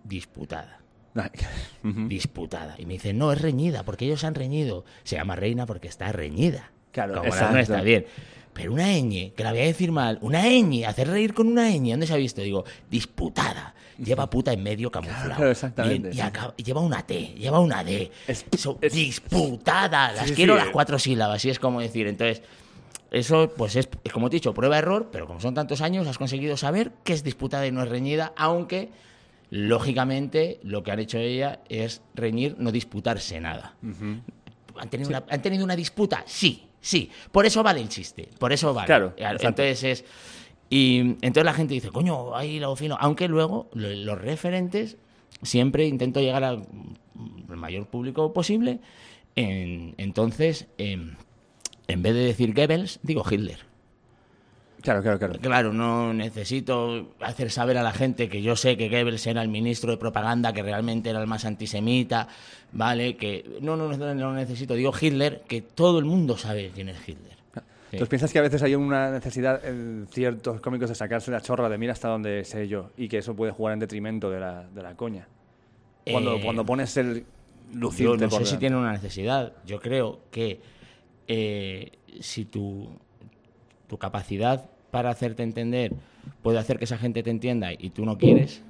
disputada. 0.03 0.79
disputada. 1.83 2.75
Y 2.77 2.85
me 2.85 2.93
dicen, 2.93 3.17
no, 3.17 3.31
es 3.31 3.41
reñida, 3.41 3.83
porque 3.83 4.05
ellos 4.05 4.23
han 4.23 4.35
reñido. 4.35 4.85
Se 5.03 5.15
llama 5.15 5.35
reina 5.35 5.65
porque 5.65 5.87
está 5.87 6.11
reñida. 6.11 6.71
Claro, 6.91 7.13
Como 7.13 7.23
la 7.25 7.29
exacto. 7.29 7.53
nuestra, 7.55 7.81
bien. 7.81 8.05
Pero 8.53 8.71
una 8.73 8.87
ñ, 8.93 9.33
que 9.35 9.43
la 9.43 9.51
voy 9.51 9.61
a 9.61 9.65
decir 9.65 9.91
mal, 9.91 10.19
una 10.21 10.43
ñ, 10.47 10.85
hacer 10.85 11.07
reír 11.07 11.33
con 11.33 11.47
una 11.47 11.69
ñ, 11.71 11.89
¿dónde 11.91 12.05
se 12.05 12.13
ha 12.13 12.17
visto? 12.17 12.41
Digo, 12.41 12.65
disputada. 12.89 13.73
Lleva 13.97 14.29
puta 14.29 14.51
en 14.53 14.61
medio 14.63 14.91
camuflado. 14.91 15.25
Claro, 15.35 15.51
exactamente, 15.51 16.09
Bien, 16.09 16.17
y 16.17 16.21
acaba- 16.21 16.55
lleva 16.57 16.81
una 16.81 17.05
T, 17.05 17.33
lleva 17.37 17.59
una 17.59 17.83
D. 17.83 18.11
Es- 18.27 18.45
Eso, 18.51 18.77
es- 18.81 18.93
disputada. 18.93 20.11
Las 20.13 20.27
sí, 20.29 20.33
quiero 20.35 20.53
sí. 20.55 20.61
las 20.63 20.69
cuatro 20.69 20.99
sílabas, 20.99 21.43
y 21.45 21.49
es 21.49 21.59
como 21.59 21.79
decir. 21.81 22.07
Entonces, 22.07 22.41
eso, 23.11 23.51
pues 23.55 23.75
es, 23.75 23.87
como 24.11 24.29
te 24.29 24.35
he 24.35 24.39
dicho, 24.39 24.53
prueba-error, 24.53 25.09
pero 25.11 25.25
como 25.27 25.39
son 25.39 25.53
tantos 25.53 25.81
años, 25.81 26.07
has 26.07 26.17
conseguido 26.17 26.57
saber 26.57 26.91
qué 27.03 27.13
es 27.13 27.23
disputada 27.23 27.65
y 27.67 27.71
no 27.71 27.81
es 27.83 27.89
reñida, 27.89 28.33
aunque, 28.35 28.89
lógicamente, 29.53 30.59
lo 30.63 30.81
que 30.81 30.91
han 30.91 30.99
hecho 30.99 31.19
ella 31.19 31.59
es 31.69 32.01
reñir, 32.15 32.55
no 32.57 32.71
disputarse 32.71 33.39
nada. 33.39 33.75
¿Han 34.77 34.89
tenido, 34.89 35.09
una, 35.09 35.23
¿Han 35.29 35.41
tenido 35.43 35.63
una 35.63 35.75
disputa? 35.75 36.23
Sí, 36.25 36.63
sí. 36.81 37.11
Por 37.31 37.45
eso 37.45 37.61
vale 37.61 37.79
el 37.79 37.87
chiste. 37.87 38.29
Por 38.39 38.51
eso 38.51 38.73
vale. 38.73 38.87
Claro. 38.87 39.13
Entonces 39.49 39.83
es. 39.83 40.05
Y 40.71 40.97
entonces 41.21 41.43
la 41.45 41.53
gente 41.53 41.75
dice, 41.75 41.89
coño, 41.89 42.35
ahí 42.35 42.59
lo 42.59 42.75
fino. 42.75 42.97
Aunque 42.99 43.27
luego 43.27 43.69
lo- 43.73 43.89
los 43.93 44.19
referentes 44.19 44.97
siempre 45.43 45.85
intento 45.85 46.19
llegar 46.19 46.43
al 46.43 46.65
mayor 47.47 47.85
público 47.85 48.33
posible. 48.33 48.79
En- 49.35 49.93
entonces, 49.97 50.65
em, 50.79 51.15
en 51.87 52.01
vez 52.01 52.15
de 52.15 52.21
decir 52.21 52.55
Goebbels, 52.55 52.99
digo 53.03 53.23
Hitler. 53.29 53.59
Claro, 54.83 55.01
claro, 55.01 55.17
claro. 55.17 55.33
Claro, 55.41 55.73
no 55.73 56.13
necesito 56.13 57.13
hacer 57.21 57.49
saber 57.49 57.77
a 57.77 57.83
la 57.83 57.93
gente 57.93 58.27
que 58.27 58.41
yo 58.41 58.57
sé 58.57 58.75
que 58.75 58.89
Goebbels 58.89 59.25
era 59.27 59.41
el 59.41 59.47
ministro 59.47 59.91
de 59.91 59.97
propaganda, 59.97 60.51
que 60.51 60.61
realmente 60.61 61.09
era 61.09 61.21
el 61.21 61.27
más 61.27 61.45
antisemita, 61.45 62.27
¿vale? 62.73 63.15
Que 63.15 63.59
no, 63.61 63.77
no, 63.77 63.95
no, 63.95 64.13
no 64.13 64.33
necesito. 64.33 64.73
Digo 64.75 64.91
Hitler, 64.99 65.43
que 65.47 65.61
todo 65.61 65.99
el 65.99 66.05
mundo 66.05 66.37
sabe 66.37 66.71
quién 66.75 66.89
es 66.89 66.97
Hitler. 67.07 67.33
Entonces 67.93 68.09
piensas 68.09 68.33
que 68.33 68.39
a 68.39 68.41
veces 68.41 68.61
hay 68.63 68.75
una 68.75 69.11
necesidad 69.11 69.63
en 69.63 70.07
ciertos 70.11 70.59
cómicos 70.59 70.89
de 70.89 70.95
sacarse 70.95 71.29
la 71.31 71.41
chorra 71.41 71.69
de 71.69 71.77
mira 71.77 71.93
hasta 71.93 72.07
donde 72.09 72.43
sé 72.43 72.67
yo 72.67 72.89
y 72.97 73.07
que 73.07 73.19
eso 73.19 73.35
puede 73.35 73.51
jugar 73.51 73.73
en 73.73 73.79
detrimento 73.79 74.31
de 74.31 74.39
la, 74.39 74.63
de 74.63 74.81
la 74.83 74.95
coña. 74.95 75.27
Cuando, 76.11 76.35
Eh, 76.37 76.41
cuando 76.43 76.65
pones 76.65 76.97
el 76.97 77.19
Yo 77.19 77.79
lucirte 77.79 78.25
no 78.25 78.29
por 78.29 78.43
sé 78.43 78.51
si 78.53 78.57
tiene 78.57 78.75
una 78.77 78.91
necesidad. 78.91 79.53
Yo 79.65 79.79
creo 79.79 80.21
que 80.31 80.59
eh, 81.27 81.91
si 82.19 82.45
tu, 82.45 82.89
tu 83.87 83.97
capacidad 83.99 84.65
para 84.93 85.09
hacerte 85.09 85.41
entender 85.41 85.91
puede 86.43 86.59
hacer 86.59 86.77
que 86.77 86.83
esa 86.83 86.99
gente 86.99 87.23
te 87.23 87.31
entienda 87.31 87.73
y 87.73 87.89
tú 87.89 88.05
no 88.05 88.19
quieres, 88.19 88.61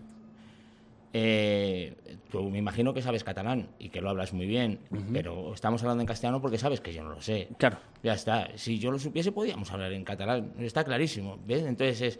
eh, 1.11 1.95
tú 2.31 2.49
me 2.49 2.59
imagino 2.59 2.93
que 2.93 3.01
sabes 3.01 3.25
catalán 3.25 3.67
y 3.77 3.89
que 3.89 3.99
lo 3.99 4.09
hablas 4.09 4.31
muy 4.31 4.45
bien, 4.45 4.79
pero 5.11 5.53
estamos 5.53 5.83
hablando 5.83 5.99
en 5.99 6.07
castellano 6.07 6.41
porque 6.41 6.57
sabes 6.57 6.79
que 6.79 6.93
yo 6.93 7.03
no 7.03 7.09
lo 7.09 7.21
sé. 7.21 7.49
Claro. 7.57 7.75
Ya 8.03 8.13
está. 8.13 8.47
Si 8.55 8.79
yo 8.79 8.89
lo 8.89 8.99
supiese, 8.99 9.33
podíamos 9.33 9.69
hablar 9.73 9.91
en 9.91 10.05
catalán. 10.05 10.53
Está 10.59 10.85
clarísimo. 10.85 11.39
¿Ves? 11.45 11.63
Entonces, 11.63 12.01
es, 12.01 12.19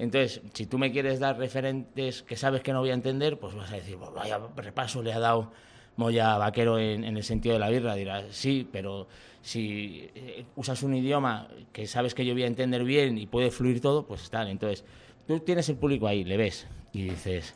entonces, 0.00 0.42
si 0.52 0.66
tú 0.66 0.76
me 0.76 0.90
quieres 0.90 1.20
dar 1.20 1.38
referentes 1.38 2.24
que 2.24 2.34
sabes 2.34 2.60
que 2.60 2.72
no 2.72 2.80
voy 2.80 2.90
a 2.90 2.94
entender, 2.94 3.38
pues 3.38 3.54
vas 3.54 3.70
a 3.70 3.76
decir, 3.76 3.96
"Pues 3.98 4.10
vaya 4.12 4.40
repaso 4.56 5.00
le 5.00 5.12
ha 5.12 5.20
dado 5.20 5.52
Moya 5.96 6.36
Vaquero 6.38 6.80
en, 6.80 7.04
en 7.04 7.16
el 7.16 7.22
sentido 7.22 7.52
de 7.52 7.60
la 7.60 7.70
birra. 7.70 7.94
Dirás, 7.94 8.24
sí, 8.30 8.68
pero 8.72 9.06
si 9.44 10.08
eh, 10.14 10.44
usas 10.56 10.82
un 10.82 10.94
idioma 10.96 11.48
que 11.72 11.86
sabes 11.86 12.14
que 12.14 12.24
yo 12.24 12.32
voy 12.32 12.44
a 12.44 12.46
entender 12.46 12.82
bien 12.82 13.18
y 13.18 13.26
puede 13.26 13.50
fluir 13.50 13.80
todo, 13.82 14.06
pues 14.06 14.30
tal. 14.30 14.48
Entonces, 14.48 14.84
tú 15.26 15.38
tienes 15.40 15.68
el 15.68 15.76
público 15.76 16.06
ahí, 16.08 16.24
le 16.24 16.38
ves 16.38 16.66
y 16.94 17.02
dices, 17.02 17.54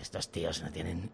estos 0.00 0.30
tíos 0.30 0.62
no 0.62 0.70
tienen 0.70 1.10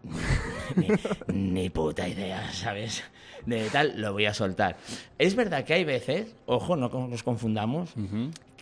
ni, 0.75 0.87
ni- 1.33 1.51
ni 1.63 1.69
puta 1.71 2.07
idea, 2.07 2.51
¿sabes? 2.53 3.03
De 3.47 3.67
tal, 3.71 3.99
lo 3.99 4.13
voy 4.13 4.25
a 4.27 4.33
soltar. 4.35 4.77
Es 5.17 5.35
verdad 5.35 5.65
que 5.65 5.73
hay 5.73 5.83
veces, 5.83 6.35
ojo, 6.45 6.75
no 6.75 6.89
nos 6.89 7.23
confundamos, 7.23 7.89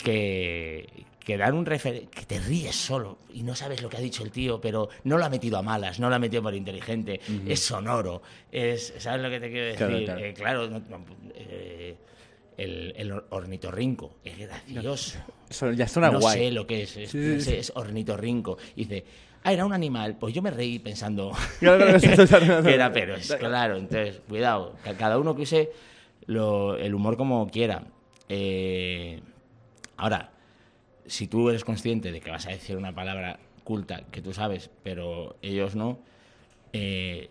que, 0.04 0.88
que 1.24 1.38
dan 1.38 1.54
un 1.54 1.66
referente, 1.66 2.08
que 2.10 2.26
te 2.26 2.40
ríes 2.40 2.76
solo 2.76 3.20
y 3.34 3.44
no 3.44 3.56
sabes 3.56 3.82
lo 3.82 3.90
que 3.90 3.98
ha 3.98 4.02
dicho 4.02 4.24
el 4.24 4.32
tío, 4.32 4.60
pero 4.60 4.90
no 5.04 5.18
lo 5.18 5.26
ha 5.26 5.30
metido 5.30 5.58
a 5.58 5.62
malas, 5.62 6.00
no 6.00 6.10
lo 6.10 6.16
ha 6.16 6.20
metido 6.20 6.42
por 6.42 6.56
inteligente, 6.56 7.20
es 7.46 7.60
sonoro, 7.60 8.22
es, 8.52 8.94
¿sabes 8.98 9.22
lo 9.22 9.30
que 9.30 9.40
te 9.40 9.50
quiero 9.52 9.66
decir? 9.68 9.78
Claro, 9.78 10.04
claro. 10.06 10.20
Eh, 10.26 10.34
claro, 10.34 10.68
no- 10.70 10.80
no, 10.90 11.06
eh, 11.36 11.96
el, 12.58 12.94
el 12.98 13.12
ornitorrinco 13.30 14.16
es 14.24 14.38
gracioso. 14.38 15.20
Eso 15.50 15.72
ya 15.74 15.88
suena 15.88 16.10
no 16.12 16.20
guay. 16.20 16.40
sé 16.40 16.52
lo 16.52 16.66
que 16.68 16.84
es, 16.84 16.98
es, 16.98 17.12
Sí, 17.12 17.22
sí, 17.24 17.30
no 17.30 17.40
sé, 17.40 17.52
sí. 17.52 17.56
es 17.58 17.72
ornitorrinco. 17.76 18.58
Y 18.76 18.86
dice, 18.86 19.06
ah, 19.44 19.52
era 19.54 19.66
un 19.66 19.74
animal. 19.74 20.18
Pues 20.20 20.34
yo 20.34 20.42
me 20.42 20.50
reí 20.52 20.80
pensando 20.80 21.32
que 21.60 22.74
era, 22.74 22.92
pero 22.92 23.16
es 23.16 23.34
claro. 23.36 23.78
Entonces, 23.78 24.22
cuidado, 24.28 24.76
ca- 24.84 24.96
cada 24.96 25.18
uno 25.20 25.36
que 25.36 25.44
use 25.44 25.72
lo- 26.28 26.78
el 26.78 26.94
humor 26.96 27.18
como 27.18 27.48
quiera. 27.50 27.84
Eh, 28.30 29.20
ahora, 29.98 30.32
si 31.06 31.28
tú 31.28 31.50
eres 31.50 31.64
consciente 31.64 32.12
de 32.12 32.22
que 32.22 32.32
vas 32.32 32.48
a 32.48 32.52
decir 32.52 32.78
una 32.78 32.94
palabra 32.94 33.40
culta 33.64 34.04
que 34.12 34.22
tú 34.22 34.34
sabes, 34.34 34.70
pero 34.84 35.36
ellos 35.42 35.76
no, 35.76 36.00
eh, 36.74 37.30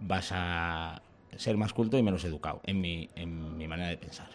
vas 0.00 0.30
a 0.32 1.02
ser 1.36 1.56
más 1.56 1.72
culto 1.72 1.96
y 1.96 2.02
menos 2.02 2.24
educado, 2.24 2.60
en 2.64 2.80
mi, 2.80 3.08
en 3.16 3.56
mi 3.56 3.66
manera 3.66 3.88
de 3.88 3.96
pensar. 3.96 4.28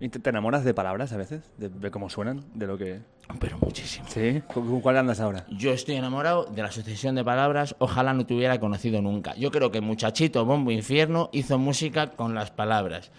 ¿Y 0.00 0.08
te, 0.08 0.18
te 0.18 0.30
enamoras 0.30 0.64
de 0.64 0.72
palabras 0.72 1.12
a 1.12 1.18
veces? 1.18 1.52
¿De, 1.58 1.68
de 1.68 1.90
cómo 1.90 2.08
suenan? 2.08 2.44
¿De 2.54 2.66
lo 2.66 2.78
que...? 2.78 3.00
Pero 3.40 3.58
muchísimo. 3.58 4.06
¿Sí? 4.08 4.42
¿Con 4.52 4.66
con 4.66 4.80
cuál 4.80 4.98
andas 4.98 5.20
ahora? 5.20 5.46
Yo 5.50 5.72
estoy 5.72 5.96
enamorado 5.96 6.44
de 6.44 6.62
la 6.62 6.70
sucesión 6.70 7.14
de 7.14 7.24
palabras, 7.24 7.74
ojalá 7.78 8.14
no 8.14 8.26
te 8.26 8.34
hubiera 8.34 8.58
conocido 8.58 9.02
nunca. 9.02 9.34
Yo 9.36 9.50
creo 9.50 9.70
que 9.70 9.80
Muchachito 9.80 10.44
Bombo 10.44 10.70
Infierno 10.70 11.30
hizo 11.32 11.58
música 11.58 12.10
con 12.12 12.34
las 12.34 12.50
palabras. 12.50 13.10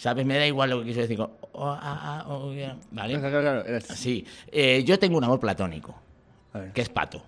¿Sabes? 0.00 0.24
Me 0.24 0.38
da 0.38 0.46
igual 0.46 0.70
lo 0.70 0.78
que 0.80 0.86
quiso 0.86 1.00
decir. 1.00 1.18
con, 1.18 1.30
oh, 1.52 1.66
ah, 1.68 1.78
ah, 1.82 2.24
oh, 2.26 2.54
yeah, 2.54 2.74
¿Vale? 2.90 3.18
Claro, 3.20 3.40
claro, 3.42 3.64
eres- 3.66 3.84
Sí. 3.88 4.24
Eh, 4.50 4.82
yo 4.82 4.98
tengo 4.98 5.18
un 5.18 5.24
amor 5.24 5.38
platónico, 5.38 5.94
que 6.72 6.80
es 6.80 6.88
pato. 6.88 7.22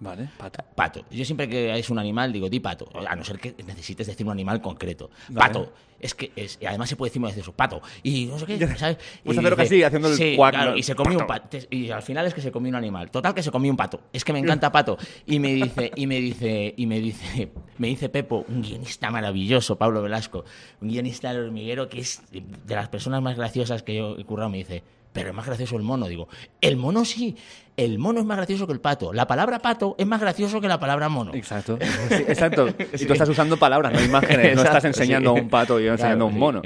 Vale, 0.00 0.30
pato. 0.38 0.64
Pato. 0.74 1.04
Yo 1.10 1.24
siempre 1.26 1.46
que 1.46 1.78
es 1.78 1.90
un 1.90 1.98
animal 1.98 2.32
digo, 2.32 2.48
di 2.48 2.58
pato. 2.58 2.88
A 3.06 3.14
no 3.14 3.22
ser 3.22 3.38
que 3.38 3.54
necesites 3.66 4.06
decir 4.06 4.26
un 4.26 4.32
animal 4.32 4.60
concreto. 4.60 5.10
Vale. 5.28 5.46
Pato. 5.46 5.72
Es 6.00 6.14
que 6.14 6.32
es, 6.34 6.58
y 6.58 6.64
además 6.64 6.88
se 6.88 6.96
puede 6.96 7.10
decir 7.10 7.22
decir 7.22 7.40
eso, 7.42 7.52
pato. 7.52 7.82
Y 8.02 8.24
no 8.24 8.38
sé 8.38 8.46
qué, 8.46 8.58
¿sabes? 8.78 8.96
Pues 9.22 9.36
Y 9.36 9.40
hacerlo 9.40 9.56
casi 9.56 9.82
haciendo 9.82 10.08
el 10.08 10.16
sí, 10.16 10.34
cuac, 10.34 10.54
claro, 10.54 10.70
¿no? 10.70 10.76
y 10.78 10.82
se 10.82 10.94
comió 10.94 11.18
un 11.18 11.26
pato. 11.26 11.58
Y 11.68 11.90
al 11.90 12.02
final 12.02 12.26
es 12.26 12.32
que 12.32 12.40
se 12.40 12.50
comió 12.50 12.70
un 12.70 12.76
animal. 12.76 13.10
Total 13.10 13.34
que 13.34 13.42
se 13.42 13.50
comió 13.50 13.70
un 13.70 13.76
pato. 13.76 14.00
Es 14.10 14.24
que 14.24 14.32
me 14.32 14.38
encanta 14.38 14.72
pato. 14.72 14.96
Y 15.26 15.38
me 15.38 15.52
dice, 15.52 15.92
y 15.94 16.06
me 16.06 16.18
dice, 16.18 16.72
y 16.74 16.86
me 16.86 16.98
dice, 16.98 17.52
me 17.76 17.88
dice 17.88 18.08
Pepo, 18.08 18.46
un 18.48 18.62
guionista 18.62 19.10
maravilloso, 19.10 19.76
Pablo 19.76 20.00
Velasco, 20.00 20.46
un 20.80 20.88
guionista 20.88 21.34
del 21.34 21.44
hormiguero 21.44 21.90
que 21.90 22.00
es 22.00 22.22
de 22.30 22.74
las 22.74 22.88
personas 22.88 23.20
más 23.20 23.36
graciosas 23.36 23.82
que 23.82 23.96
yo 23.96 24.16
he 24.18 24.24
currado, 24.24 24.48
me 24.48 24.58
dice. 24.58 24.82
Pero 25.12 25.30
es 25.30 25.34
más 25.34 25.44
gracioso 25.46 25.76
el 25.76 25.82
mono, 25.82 26.06
digo. 26.06 26.28
El 26.60 26.76
mono 26.76 27.04
sí, 27.04 27.36
el 27.76 27.98
mono 27.98 28.20
es 28.20 28.26
más 28.26 28.36
gracioso 28.36 28.66
que 28.66 28.72
el 28.72 28.80
pato. 28.80 29.12
La 29.12 29.26
palabra 29.26 29.58
pato 29.58 29.96
es 29.98 30.06
más 30.06 30.20
gracioso 30.20 30.60
que 30.60 30.68
la 30.68 30.78
palabra 30.78 31.08
mono. 31.08 31.32
Exacto. 31.34 31.78
Sí, 32.08 32.24
exacto. 32.28 32.68
Y 32.68 33.06
tú 33.06 33.12
estás 33.12 33.28
usando 33.28 33.56
palabras, 33.56 33.92
no 33.92 34.00
imágenes. 34.02 34.54
no 34.54 34.62
estás 34.62 34.84
Exacto, 34.84 34.86
enseñando 34.88 35.32
sí. 35.32 35.38
a 35.38 35.42
un 35.42 35.48
pato 35.48 35.80
y 35.80 35.84
yo 35.86 35.92
enseñando 35.92 36.24
a 36.26 36.28
un 36.28 36.34
Claro, 36.34 36.46
mono. 36.46 36.62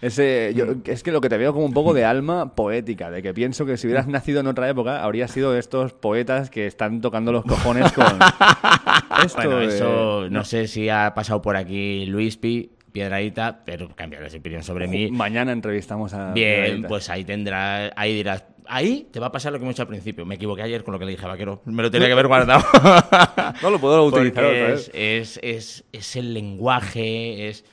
Ese, 0.00 0.52
yo- 0.54 0.66
es 0.84 1.02
que 1.02 1.10
lo 1.10 1.20
que 1.20 1.28
te 1.28 1.36
veo 1.38 1.52
como 1.52 1.64
un 1.64 1.72
poco 1.72 1.92
de 1.92 2.04
alma 2.04 2.54
poética, 2.54 3.10
de 3.10 3.20
que 3.20 3.34
pienso 3.34 3.66
que 3.66 3.76
si 3.76 3.88
hubieras 3.88 4.06
nacido 4.06 4.38
en 4.38 4.46
otra 4.46 4.68
época, 4.68 5.02
habría 5.02 5.26
sido 5.26 5.50
de 5.50 5.58
estos 5.58 5.92
poetas 5.92 6.50
que 6.50 6.68
están 6.68 7.00
tocando 7.00 7.32
los 7.32 7.44
cojones 7.44 7.90
con 7.92 8.04
esto. 9.24 9.36
Bueno, 9.42 9.56
de- 9.58 9.66
eso 9.66 10.28
no 10.30 10.44
sé 10.44 10.68
si 10.68 10.88
ha 10.88 11.14
pasado 11.14 11.42
por 11.42 11.56
aquí 11.56 12.06
Luis 12.06 12.36
Pi, 12.36 12.70
Piedradita, 12.92 13.62
pero 13.64 13.88
cambiarás 13.94 14.32
de 14.32 14.38
opinión 14.38 14.62
sobre 14.62 14.88
mí. 14.88 15.10
Mañana 15.10 15.52
entrevistamos 15.52 16.14
a. 16.14 16.32
Bien, 16.32 16.82
pues 16.82 17.10
ahí 17.10 17.24
tendrás, 17.24 17.92
ahí 17.96 18.14
dirás, 18.14 18.44
ahí 18.66 19.08
te 19.10 19.20
va 19.20 19.26
a 19.26 19.32
pasar 19.32 19.52
lo 19.52 19.58
que 19.58 19.64
hemos 19.64 19.74
hecho 19.74 19.82
al 19.82 19.88
principio. 19.88 20.24
Me 20.24 20.36
equivoqué 20.36 20.62
ayer 20.62 20.84
con 20.84 20.92
lo 20.92 20.98
que 20.98 21.04
le 21.04 21.12
dije 21.12 21.24
a 21.24 21.28
Vaquero, 21.28 21.62
me 21.64 21.82
lo 21.82 21.90
tenía 21.90 22.06
que 22.06 22.12
haber 22.12 22.28
guardado. 22.28 22.64
No 23.62 23.70
lo 23.70 23.78
puedo 23.80 24.04
utilizar 24.04 24.44
otra 24.44 24.72
es, 24.72 24.88
vez. 24.88 24.90
es, 24.94 25.40
es, 25.42 25.84
es 25.92 26.16
el 26.16 26.34
lenguaje, 26.34 27.48
es. 27.48 27.64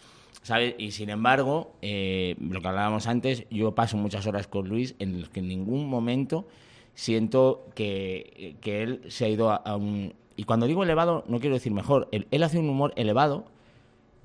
¿Sabes? 0.41 0.75
Y 0.77 0.91
sin 0.91 1.09
embargo, 1.09 1.75
eh, 1.81 2.35
lo 2.39 2.61
que 2.61 2.67
hablábamos 2.67 3.07
antes, 3.07 3.45
yo 3.49 3.73
paso 3.73 3.97
muchas 3.97 4.27
horas 4.27 4.47
con 4.47 4.69
Luis 4.69 4.95
en 4.99 5.21
los 5.21 5.29
que 5.29 5.39
en 5.39 5.47
ningún 5.47 5.87
momento 5.89 6.47
siento 6.93 7.67
que, 7.73 8.55
que 8.61 8.83
él 8.83 9.01
se 9.07 9.25
ha 9.25 9.29
ido 9.29 9.49
a, 9.49 9.55
a 9.55 9.75
un. 9.75 10.13
Y 10.35 10.43
cuando 10.43 10.67
digo 10.67 10.83
elevado, 10.83 11.23
no 11.27 11.39
quiero 11.39 11.55
decir 11.55 11.71
mejor. 11.71 12.09
Él, 12.11 12.27
él 12.31 12.43
hace 12.43 12.59
un 12.59 12.69
humor 12.69 12.93
elevado 12.95 13.45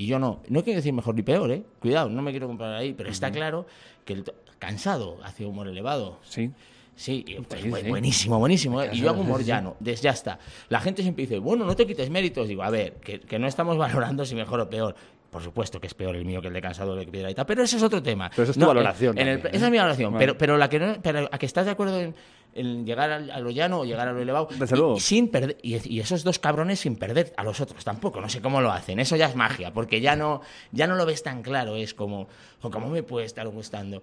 y 0.03 0.07
yo 0.07 0.19
no. 0.19 0.41
No 0.49 0.65
quiero 0.65 0.79
decir 0.79 0.93
mejor 0.95 1.15
ni 1.15 1.23
peor, 1.23 1.51
¿eh? 1.51 1.63
Cuidado, 1.79 2.09
no 2.09 2.23
me 2.23 2.31
quiero 2.31 2.47
comparar 2.47 2.77
ahí, 2.77 2.95
pero 2.95 3.11
está 3.11 3.31
claro 3.31 3.67
que 4.07 4.15
el 4.15 4.25
cansado 4.59 5.19
hace 5.23 5.45
humor 5.45 5.69
elevado. 5.69 6.19
Sí. 6.23 6.51
Sí, 6.97 7.25
pues, 7.49 7.61
Sí, 7.63 7.71
sí. 7.73 7.89
buenísimo, 7.89 8.39
buenísimo. 8.39 8.83
¿eh? 8.83 8.91
Y 8.93 8.99
yo 9.01 9.11
hago 9.11 9.21
humor 9.23 9.43
llano, 9.43 9.77
des- 9.81 10.01
ya 10.03 10.11
está. 10.11 10.39
La 10.69 10.81
gente 10.81 11.03
siempre 11.03 11.23
dice, 11.23 11.39
bueno, 11.39 11.65
no 11.67 11.75
te 11.77 11.87
quites 11.87 12.09
méritos. 12.11 12.49
Digo, 12.49 12.63
a 12.63 12.71
ver, 12.71 12.95
que, 12.95 13.21
que 13.21 13.39
no 13.39 13.47
estamos 13.47 13.77
valorando 13.79 14.25
si 14.25 14.35
mejor 14.35 14.61
o 14.61 14.69
peor. 14.71 14.95
Por 15.31 15.43
supuesto 15.43 15.81
que 15.81 15.87
es 15.87 15.95
peor 15.95 16.17
el 16.17 16.25
mío 16.25 16.41
que 16.43 16.49
el 16.49 16.55
de 16.55 16.61
cansado 16.61 16.97
de 16.97 17.07
piedra 17.07 17.31
y 17.31 17.35
tal, 17.35 17.47
pero 17.47 17.63
eso 17.63 17.77
es 17.77 17.83
otro 17.83 18.03
tema. 18.03 18.29
Pero 18.31 18.43
eso 18.43 18.51
es 18.53 18.57
tu 18.57 18.61
No, 18.63 18.67
valoración 18.69 19.17
en 19.17 19.29
el- 19.29 19.35
también, 19.37 19.55
¿eh? 19.55 19.57
esa 19.59 19.67
es 19.67 19.71
mi 19.73 19.79
valoración, 19.79 20.13
Vale. 20.15 20.27
pero, 20.27 20.37
pero 20.39 20.57
la 20.59 20.69
que 20.69 20.79
no, 20.81 20.97
pero 21.03 21.29
a 21.31 21.39
que 21.39 21.47
estás 21.47 21.67
de 21.67 21.71
acuerdo 21.73 22.01
en, 22.01 22.15
en 22.55 22.85
llegar 22.87 23.11
al- 23.11 23.31
a 23.31 23.39
lo 23.41 23.51
llano 23.51 23.81
o 23.81 23.85
llegar 23.85 24.09
a 24.09 24.13
lo 24.13 24.21
elevado 24.21 24.49
Desde 24.59 24.77
y- 24.97 25.01
sin 25.01 25.29
perder 25.29 25.57
y, 25.63 25.77
y 25.97 26.01
esos 26.01 26.25
dos 26.25 26.39
cabrones 26.39 26.81
sin 26.81 26.97
perder 26.97 27.33
a 27.37 27.45
los 27.45 27.61
otros 27.61 27.85
tampoco. 27.85 28.21
No 28.21 28.29
sé 28.29 28.41
cómo 28.41 28.61
lo 28.61 28.73
hacen. 28.73 28.99
Eso 29.01 29.17
ya 29.17 29.27
es 29.27 29.37
magia, 29.37 29.73
porque 29.73 30.01
ya 30.01 30.17
no 30.17 30.41
ya 30.73 30.87
no 30.87 30.97
lo 30.97 31.07
ves 31.07 31.23
tan 31.23 31.43
claro. 31.43 31.77
Es 31.77 31.95
como, 31.95 32.29
o 32.63 32.71
cómo 32.71 32.89
me 32.91 33.03
puede 33.03 33.27
estar 33.27 33.47
gustando. 33.49 34.03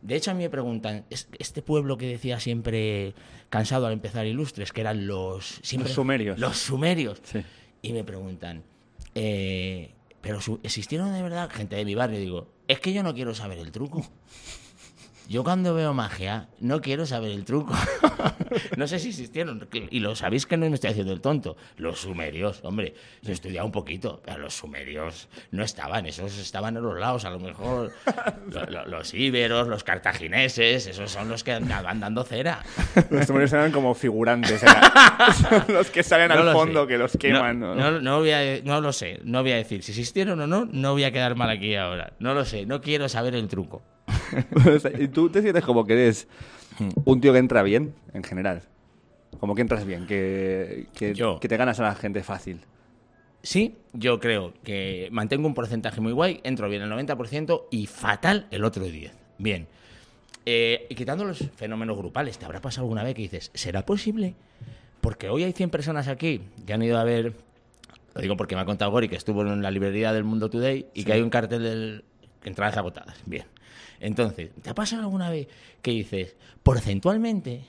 De 0.00 0.16
hecho, 0.16 0.32
a 0.32 0.34
mí 0.34 0.42
me 0.42 0.50
preguntan, 0.50 1.04
¿es- 1.10 1.28
este 1.38 1.62
pueblo 1.62 1.96
que 1.96 2.06
decía 2.06 2.40
siempre 2.40 3.14
cansado 3.50 3.86
al 3.86 3.92
empezar 3.92 4.26
ilustres, 4.26 4.72
que 4.72 4.80
eran 4.80 5.06
los... 5.06 5.60
siempre- 5.62 5.88
Los 5.90 5.94
sumerios. 5.94 6.38
Los 6.40 6.56
sumerios. 6.58 7.20
Sí. 7.22 7.42
Y 7.82 7.92
me 7.92 8.02
preguntan, 8.02 8.62
eh, 9.14 9.92
¿pero 10.20 10.38
existieron 10.62 11.12
de 11.12 11.22
verdad 11.22 11.50
gente 11.52 11.76
de 11.76 11.84
mi 11.84 11.94
barrio? 11.94 12.18
Digo, 12.18 12.48
es 12.66 12.80
que 12.80 12.92
yo 12.92 13.02
no 13.02 13.14
quiero 13.14 13.34
saber 13.34 13.58
el 13.58 13.70
truco. 13.70 14.04
Yo 15.32 15.42
cuando 15.44 15.72
veo 15.72 15.94
magia 15.94 16.48
no 16.60 16.82
quiero 16.82 17.06
saber 17.06 17.30
el 17.30 17.46
truco. 17.46 17.72
no 18.76 18.86
sé 18.86 18.98
si 18.98 19.08
existieron. 19.08 19.66
Y 19.90 20.00
lo 20.00 20.14
sabéis 20.14 20.44
que 20.44 20.58
no 20.58 20.68
me 20.68 20.74
estoy 20.74 20.90
haciendo 20.90 21.14
el 21.14 21.22
tonto. 21.22 21.56
Los 21.78 22.00
sumerios, 22.00 22.60
hombre, 22.64 22.92
yo 23.22 23.30
he 23.30 23.32
estudiado 23.32 23.64
un 23.64 23.72
poquito, 23.72 24.20
pero 24.22 24.36
los 24.36 24.52
sumerios 24.54 25.30
no 25.50 25.64
estaban. 25.64 26.04
Esos 26.04 26.36
estaban 26.36 26.76
en 26.76 26.82
los 26.82 26.98
lados, 27.00 27.24
a 27.24 27.30
lo 27.30 27.40
mejor. 27.40 27.92
Lo- 28.50 28.66
lo- 28.66 28.84
los 28.84 29.14
íberos, 29.14 29.68
los 29.68 29.84
cartagineses, 29.84 30.86
esos 30.86 31.10
son 31.10 31.30
los 31.30 31.42
que 31.44 31.52
andaban 31.52 31.98
dando 32.00 32.24
cera. 32.24 32.62
Los 33.08 33.26
sumerios 33.26 33.54
eran 33.54 33.72
como 33.72 33.94
figurantes. 33.94 34.60
Son 35.40 35.64
los 35.74 35.88
que 35.88 36.02
salen 36.02 36.28
No 36.28 36.34
al 36.34 36.52
fondo, 36.52 36.82
sé. 36.82 36.88
que 36.88 36.98
los 36.98 37.16
queman. 37.16 37.58
No, 37.58 37.74
¿no? 37.74 37.90
no- 37.92 38.00
no 38.02 38.18
voy 38.18 38.32
a- 38.32 38.60
no 38.64 38.82
lo 38.82 38.92
sé, 38.92 39.20
no 39.24 39.40
voy 39.40 39.52
a 39.52 39.56
decir 39.56 39.82
si 39.82 39.92
existieron 39.92 40.38
o 40.42 40.46
no, 40.46 40.66
no 40.70 40.92
voy 40.92 41.04
a 41.04 41.10
quedar 41.10 41.36
mal 41.36 41.48
aquí 41.48 41.74
ahora. 41.74 42.12
No 42.18 42.34
lo 42.34 42.44
sé, 42.44 42.66
no 42.66 42.82
quiero 42.82 43.08
saber 43.08 43.34
el 43.34 43.48
truco. 43.48 43.82
Y 44.98 45.08
tú 45.08 45.30
te 45.30 45.42
sientes 45.42 45.64
como 45.64 45.84
que 45.84 45.94
eres 45.94 46.28
un 47.04 47.20
tío 47.20 47.32
que 47.32 47.38
entra 47.38 47.62
bien, 47.62 47.94
en 48.12 48.22
general. 48.22 48.62
Como 49.40 49.54
que 49.54 49.62
entras 49.62 49.84
bien, 49.84 50.06
que, 50.06 50.86
que, 50.94 51.14
Yo. 51.14 51.40
que 51.40 51.48
te 51.48 51.56
ganas 51.56 51.80
a 51.80 51.84
la 51.84 51.94
gente 51.94 52.22
fácil. 52.22 52.60
Sí, 53.42 53.76
yo 53.92 54.20
creo 54.20 54.54
que 54.62 55.08
mantengo 55.10 55.48
un 55.48 55.54
porcentaje 55.54 56.00
muy 56.00 56.12
guay, 56.12 56.40
entro 56.44 56.68
bien 56.68 56.82
el 56.82 56.90
90% 56.90 57.64
y 57.70 57.86
fatal 57.86 58.46
el 58.50 58.64
otro 58.64 58.86
10%. 58.86 59.10
Bien. 59.38 59.66
Eh, 60.46 60.86
y 60.88 60.94
quitando 60.94 61.24
los 61.24 61.38
fenómenos 61.56 61.96
grupales, 61.96 62.38
¿te 62.38 62.44
habrá 62.44 62.60
pasado 62.60 62.84
alguna 62.84 63.02
vez 63.02 63.14
que 63.14 63.22
dices, 63.22 63.50
¿será 63.54 63.84
posible? 63.84 64.34
Porque 65.00 65.28
hoy 65.28 65.44
hay 65.44 65.52
100 65.52 65.70
personas 65.70 66.08
aquí 66.08 66.40
que 66.64 66.72
han 66.72 66.82
ido 66.82 66.98
a 66.98 67.04
ver, 67.04 67.34
lo 68.14 68.20
digo 68.20 68.36
porque 68.36 68.54
me 68.54 68.60
ha 68.62 68.64
contado 68.64 68.90
Gori 68.90 69.08
que 69.08 69.16
estuvo 69.16 69.42
en 69.42 69.62
la 69.62 69.70
librería 69.70 70.12
del 70.12 70.24
Mundo 70.24 70.48
Today 70.48 70.86
y 70.94 71.04
que 71.04 71.12
hay 71.12 71.20
un 71.20 71.30
cartel 71.30 71.62
de 71.62 72.48
entradas 72.48 72.76
agotadas. 72.76 73.16
Bien. 73.26 73.44
Entonces, 74.00 74.50
¿te 74.62 74.70
ha 74.70 74.74
pasado 74.74 75.02
alguna 75.02 75.30
vez 75.30 75.48
que 75.80 75.90
dices, 75.92 76.34
porcentualmente, 76.62 77.64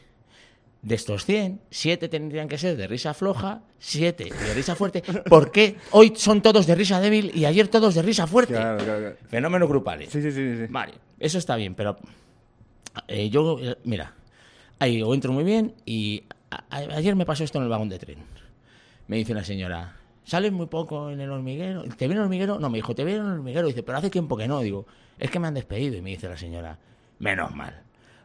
de 0.82 0.96
estos 0.96 1.24
100, 1.26 1.62
7 1.70 2.10
tendrían 2.10 2.50
que 2.50 2.58
ser 2.58 2.76
de 2.76 2.88
risa 2.88 3.14
floja, 3.14 3.62
7 3.80 4.26
de 4.26 4.54
risa 4.54 4.76
fuerte. 4.76 5.02
¿Por 5.30 5.50
qué 5.50 5.78
hoy 5.92 6.12
son 6.16 6.42
todos 6.42 6.68
de 6.68 6.76
risa 6.76 7.00
débil 7.00 7.32
y 7.34 7.46
ayer 7.46 7.70
todos 7.70 7.96
de 7.96 8.02
risa 8.02 8.28
fuerte? 8.28 8.54
Claro, 8.54 8.84
claro, 8.84 9.00
claro. 9.00 9.16
Fenómenos 9.30 9.70
grupales. 9.70 10.10
Sí, 10.10 10.22
sí, 10.22 10.32
sí. 10.34 10.58
sí. 10.58 10.64
Vale, 10.70 10.94
eso 11.20 11.38
está 11.38 11.56
bien, 11.56 11.74
pero 11.74 11.96
eh, 13.08 13.30
yo, 13.30 13.58
eh, 13.62 13.78
mira, 13.86 14.14
ahí 14.80 15.00
yo 15.00 15.14
entro 15.14 15.32
muy 15.32 15.46
bien 15.46 15.74
y 15.86 16.24
a- 16.52 16.66
a- 16.70 16.98
ayer 16.98 17.16
me 17.16 17.26
pasó 17.26 17.46
esto 17.46 17.60
en 17.60 17.64
el 17.64 17.70
vagón 17.70 17.88
de 17.88 18.00
tren. 18.00 18.18
Me 19.08 19.16
dice 19.16 19.32
una 19.32 19.46
señora, 19.46 19.96
¿sales 20.26 20.52
muy 20.52 20.68
poco 20.68 21.10
en 21.10 21.20
el 21.20 21.32
hormiguero? 21.32 21.84
¿Te 21.84 22.08
viene 22.08 22.16
el 22.16 22.22
hormiguero? 22.26 22.60
No, 22.60 22.70
me 22.70 22.78
dijo, 22.78 22.96
¿te 22.96 23.04
viene 23.04 23.22
el 23.22 23.26
hormiguero? 23.26 23.68
Dice, 23.68 23.84
pero 23.84 23.98
hace 23.98 24.10
tiempo 24.10 24.38
que 24.38 24.48
no. 24.48 24.60
Digo, 24.60 24.86
es 25.20 25.30
que 25.30 25.40
me 25.40 25.48
han 25.48 25.54
despedido. 25.54 25.96
Y 25.96 26.02
me 26.02 26.12
dice 26.12 26.28
la 26.28 26.38
señora, 26.38 26.78
menos 27.20 27.56
mal, 27.56 27.82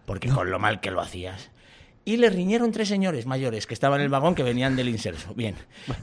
porque 0.07 0.29
con 0.29 0.51
lo 0.51 0.59
mal 0.59 0.81
que 0.81 0.91
lo 0.91 1.01
hacías. 1.01 1.51
Y 2.09 2.17
le 2.17 2.31
riñeron 2.31 2.73
tres 2.73 2.89
señores 2.89 3.27
mayores 3.27 3.67
que 3.67 3.75
estaban 3.75 4.01
en 4.01 4.05
el 4.05 4.09
vagón 4.09 4.35
que 4.35 4.43
venían 4.43 4.75
del 4.77 4.89
inserso. 4.89 5.35
Bien. 5.35 5.55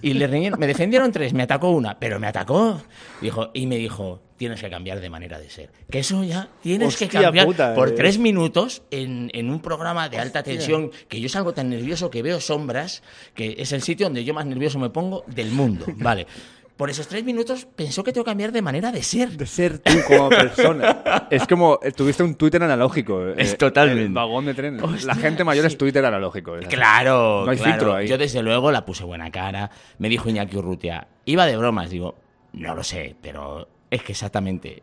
Y 0.04 0.14
le 0.14 0.28
riñeron, 0.28 0.60
me 0.60 0.68
defendieron 0.68 1.12
tres, 1.12 1.34
me 1.34 1.42
atacó 1.42 1.72
una, 1.72 1.98
pero 1.98 2.20
me 2.20 2.28
atacó. 2.28 2.80
Dijo, 3.22 3.50
y 3.56 3.66
me 3.66 3.78
dijo, 3.78 4.22
tienes 4.38 4.62
que 4.62 4.70
cambiar 4.70 5.02
de 5.02 5.10
manera 5.10 5.40
de 5.40 5.50
ser. 5.50 5.72
Que 5.90 5.98
eso 5.98 6.24
ya 6.24 6.50
tienes 6.62 6.96
que 6.96 7.08
cambiar 7.08 7.48
puta, 7.48 7.74
por 7.74 7.90
eh. 7.90 7.92
tres 7.94 8.20
minutos 8.20 8.84
en, 8.92 9.32
en 9.34 9.50
un 9.50 9.62
programa 9.62 10.08
de 10.08 10.20
alta 10.20 10.44
tensión 10.44 10.92
que 11.10 11.20
yo 11.20 11.28
salgo 11.28 11.56
tan 11.56 11.72
nervioso 11.72 12.12
que 12.12 12.22
veo 12.22 12.40
sombras, 12.40 13.02
que 13.34 13.56
es 13.58 13.72
el 13.72 13.82
sitio 13.82 14.06
donde 14.06 14.24
yo 14.24 14.36
más 14.36 14.46
nervioso 14.46 14.78
me 14.78 14.92
pongo 14.92 15.24
del 15.26 15.50
mundo. 15.50 15.88
Vale. 15.96 16.28
Por 16.78 16.90
esos 16.90 17.08
tres 17.08 17.24
minutos 17.24 17.66
pensó 17.74 18.04
que 18.04 18.12
tengo 18.12 18.26
que 18.26 18.32
cambiar 18.32 18.52
de 18.52 18.62
manera 18.62 18.92
de 18.92 19.02
ser. 19.02 19.30
De 19.38 19.46
ser 19.46 19.80
tú 19.80 19.94
como 20.08 20.28
persona. 20.30 21.28
es 21.32 21.48
como, 21.48 21.80
eh, 21.82 21.92
tuviste 21.94 22.22
un 22.22 22.36
Twitter 22.36 22.62
analógico. 22.62 23.28
eh, 23.30 23.36
Es 23.38 23.58
totalmente. 23.58 24.04
el 24.04 24.12
vagón 24.14 24.46
de 24.46 24.54
tren. 24.54 24.84
Hostia, 24.84 25.08
la 25.08 25.16
gente 25.16 25.46
mayor 25.46 25.64
sí. 25.64 25.68
es 25.68 25.78
Twitter 25.78 26.04
analógico. 26.04 26.58
Claro, 26.70 27.44
No 27.46 27.52
hay 27.52 27.58
claro. 27.58 27.72
filtro 27.72 27.96
ahí. 27.96 28.08
Yo 28.08 28.18
desde 28.18 28.44
luego 28.44 28.72
la 28.74 28.86
puse 28.86 29.06
buena 29.06 29.32
cara. 29.32 29.72
Me 30.00 30.10
dijo 30.10 30.30
Iñaki 30.30 30.58
Urrutia, 30.58 31.08
iba 31.24 31.46
de 31.46 31.56
bromas, 31.56 31.90
digo, 31.90 32.16
no 32.52 32.76
lo 32.76 32.84
sé, 32.84 33.16
pero 33.22 33.70
es 33.90 34.04
que 34.04 34.12
exactamente, 34.12 34.82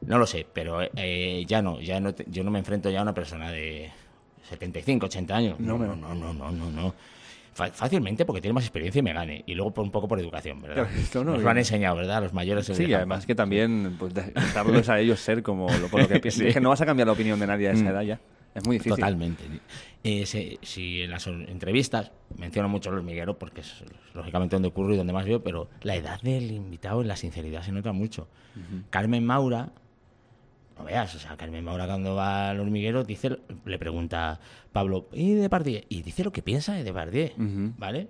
no 0.00 0.18
lo 0.18 0.26
sé, 0.26 0.46
pero 0.52 0.80
eh, 0.96 1.44
ya 1.46 1.62
no, 1.62 1.80
ya 1.80 2.00
no, 2.00 2.12
te- 2.12 2.24
yo 2.28 2.42
no 2.42 2.50
me 2.50 2.58
enfrento 2.58 2.90
ya 2.90 2.98
a 2.98 3.02
una 3.02 3.14
persona 3.14 3.52
de 3.52 3.92
75, 4.48 5.06
80 5.06 5.36
años. 5.36 5.60
No, 5.60 5.78
no, 5.78 5.94
no, 5.94 6.12
no, 6.14 6.32
no, 6.34 6.50
no. 6.50 6.70
no. 6.70 6.94
Fácilmente 7.52 8.24
porque 8.24 8.40
tiene 8.40 8.54
más 8.54 8.64
experiencia 8.64 9.00
y 9.00 9.02
me 9.02 9.12
gane. 9.12 9.42
Y 9.46 9.54
luego 9.54 9.72
por 9.74 9.84
un 9.84 9.90
poco 9.90 10.08
por 10.08 10.18
educación, 10.18 10.60
¿verdad? 10.62 10.86
Claro, 10.86 10.90
esto 11.00 11.24
no- 11.24 11.32
Nos 11.34 11.42
lo 11.42 11.50
han 11.50 11.58
enseñado, 11.58 11.96
¿verdad? 11.96 12.22
Los 12.22 12.32
mayores. 12.32 12.66
Sí, 12.66 12.84
y 12.84 12.94
además 12.94 13.26
que 13.26 13.34
también 13.34 13.96
pues, 13.98 14.14
a 14.88 14.98
ellos 14.98 15.20
ser 15.20 15.42
como 15.42 15.68
lo, 15.78 15.88
por 15.88 16.00
lo 16.02 16.08
que 16.08 16.20
piensan. 16.20 16.46
Es 16.46 16.54
que 16.54 16.60
no 16.60 16.70
vas 16.70 16.80
a 16.80 16.86
cambiar 16.86 17.06
la 17.06 17.12
opinión 17.12 17.38
de 17.38 17.46
nadie 17.46 17.68
a 17.68 17.72
esa 17.72 17.90
edad 17.90 18.02
ya. 18.02 18.20
Es 18.54 18.66
muy 18.66 18.76
difícil. 18.78 18.96
Totalmente. 18.96 19.44
Eh, 20.02 20.24
si 20.62 21.02
en 21.02 21.10
las 21.10 21.26
entrevistas 21.26 22.10
menciono 22.36 22.68
mucho 22.68 22.90
el 22.90 22.96
hormiguero 22.96 23.38
porque 23.38 23.60
es 23.60 23.84
lógicamente 24.14 24.56
donde 24.56 24.68
ocurre 24.68 24.94
y 24.94 24.96
donde 24.96 25.12
más 25.12 25.24
veo, 25.24 25.42
pero 25.42 25.68
la 25.82 25.94
edad 25.94 26.20
del 26.22 26.50
invitado 26.50 27.02
en 27.02 27.08
la 27.08 27.16
sinceridad 27.16 27.62
se 27.62 27.70
nota 27.72 27.92
mucho. 27.92 28.26
Carmen 28.90 29.24
Maura, 29.24 29.70
no 30.80 30.86
veas, 30.86 31.14
o 31.14 31.18
sea, 31.18 31.36
Carmen 31.36 31.64
Maura 31.64 31.86
cuando 31.86 32.14
va 32.14 32.50
al 32.50 32.60
hormiguero 32.60 33.04
dice, 33.04 33.38
le 33.64 33.78
pregunta 33.78 34.40
Pablo, 34.72 35.08
¿y 35.12 35.34
de 35.34 35.42
Depardieu? 35.42 35.82
Y 35.88 36.02
dice 36.02 36.24
lo 36.24 36.32
que 36.32 36.42
piensa 36.42 36.72
de 36.72 36.84
Depardieu, 36.84 37.30
Ujú. 37.36 37.72
¿vale? 37.76 38.08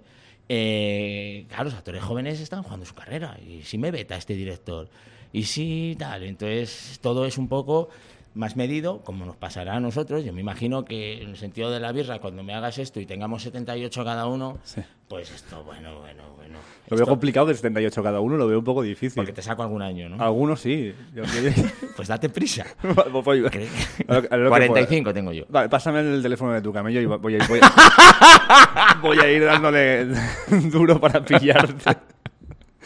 Eh, 0.48 1.46
claro, 1.48 1.64
los 1.64 1.74
actores 1.74 2.02
jóvenes 2.02 2.40
están 2.40 2.62
jugando 2.62 2.86
su 2.86 2.94
carrera. 2.94 3.38
Y 3.46 3.62
si 3.62 3.78
me 3.78 3.90
veta 3.90 4.16
este 4.16 4.34
director, 4.34 4.88
y 5.32 5.44
si 5.44 5.96
tal. 5.98 6.24
Entonces, 6.24 6.98
todo 7.00 7.24
es 7.24 7.38
un 7.38 7.48
poco 7.48 7.88
más 8.34 8.56
medido, 8.56 9.00
como 9.02 9.24
nos 9.26 9.36
pasará 9.36 9.74
a 9.76 9.80
nosotros. 9.80 10.24
Yo 10.24 10.32
me 10.32 10.40
imagino 10.40 10.84
que 10.84 11.22
en 11.22 11.30
el 11.30 11.36
sentido 11.36 11.70
de 11.70 11.80
la 11.80 11.90
birra, 11.92 12.20
cuando 12.20 12.42
me 12.42 12.54
hagas 12.54 12.78
esto 12.78 13.00
y 13.00 13.06
tengamos 13.06 13.42
78 13.42 14.04
cada 14.04 14.26
uno, 14.26 14.58
Sí. 14.62 14.80
pues 15.08 15.30
esto, 15.32 15.64
bueno, 15.64 15.98
bueno, 16.00 16.22
bueno. 16.36 16.58
Lo 16.88 16.96
veo 16.96 17.06
complicado 17.06 17.46
de 17.46 17.54
78 17.54 18.02
cada 18.02 18.20
uno, 18.20 18.36
lo 18.36 18.46
veo 18.46 18.58
un 18.58 18.64
poco 18.64 18.82
difícil. 18.82 19.16
Porque 19.16 19.32
te 19.32 19.42
saco 19.42 19.62
algún 19.62 19.82
año, 19.82 20.08
¿no? 20.08 20.22
Algunos 20.22 20.60
sí. 20.60 20.92
Pues 21.96 22.08
date 22.08 22.28
prisa. 22.28 22.64
yo- 22.82 23.22
voy- 23.22 23.42
Cre- 23.42 23.68
a 24.08 24.12
lo- 24.14 24.18
a 24.30 24.36
lo 24.36 24.44
que 24.44 24.66
45 24.68 25.12
tengo 25.12 25.32
yo. 25.32 25.44
Vale, 25.48 25.68
pásame 25.68 26.00
el 26.00 26.22
teléfono 26.22 26.52
de 26.52 26.62
tu 26.62 26.72
camello 26.72 27.00
y 27.00 27.06
voy 27.06 27.36
a, 27.36 27.46
voy 27.46 27.60
a- 27.62 28.98
voy 29.02 29.18
a 29.18 29.30
ir 29.30 29.44
dándole 29.44 30.06
duro 30.70 31.00
para 31.00 31.24
pillarte. 31.24 31.96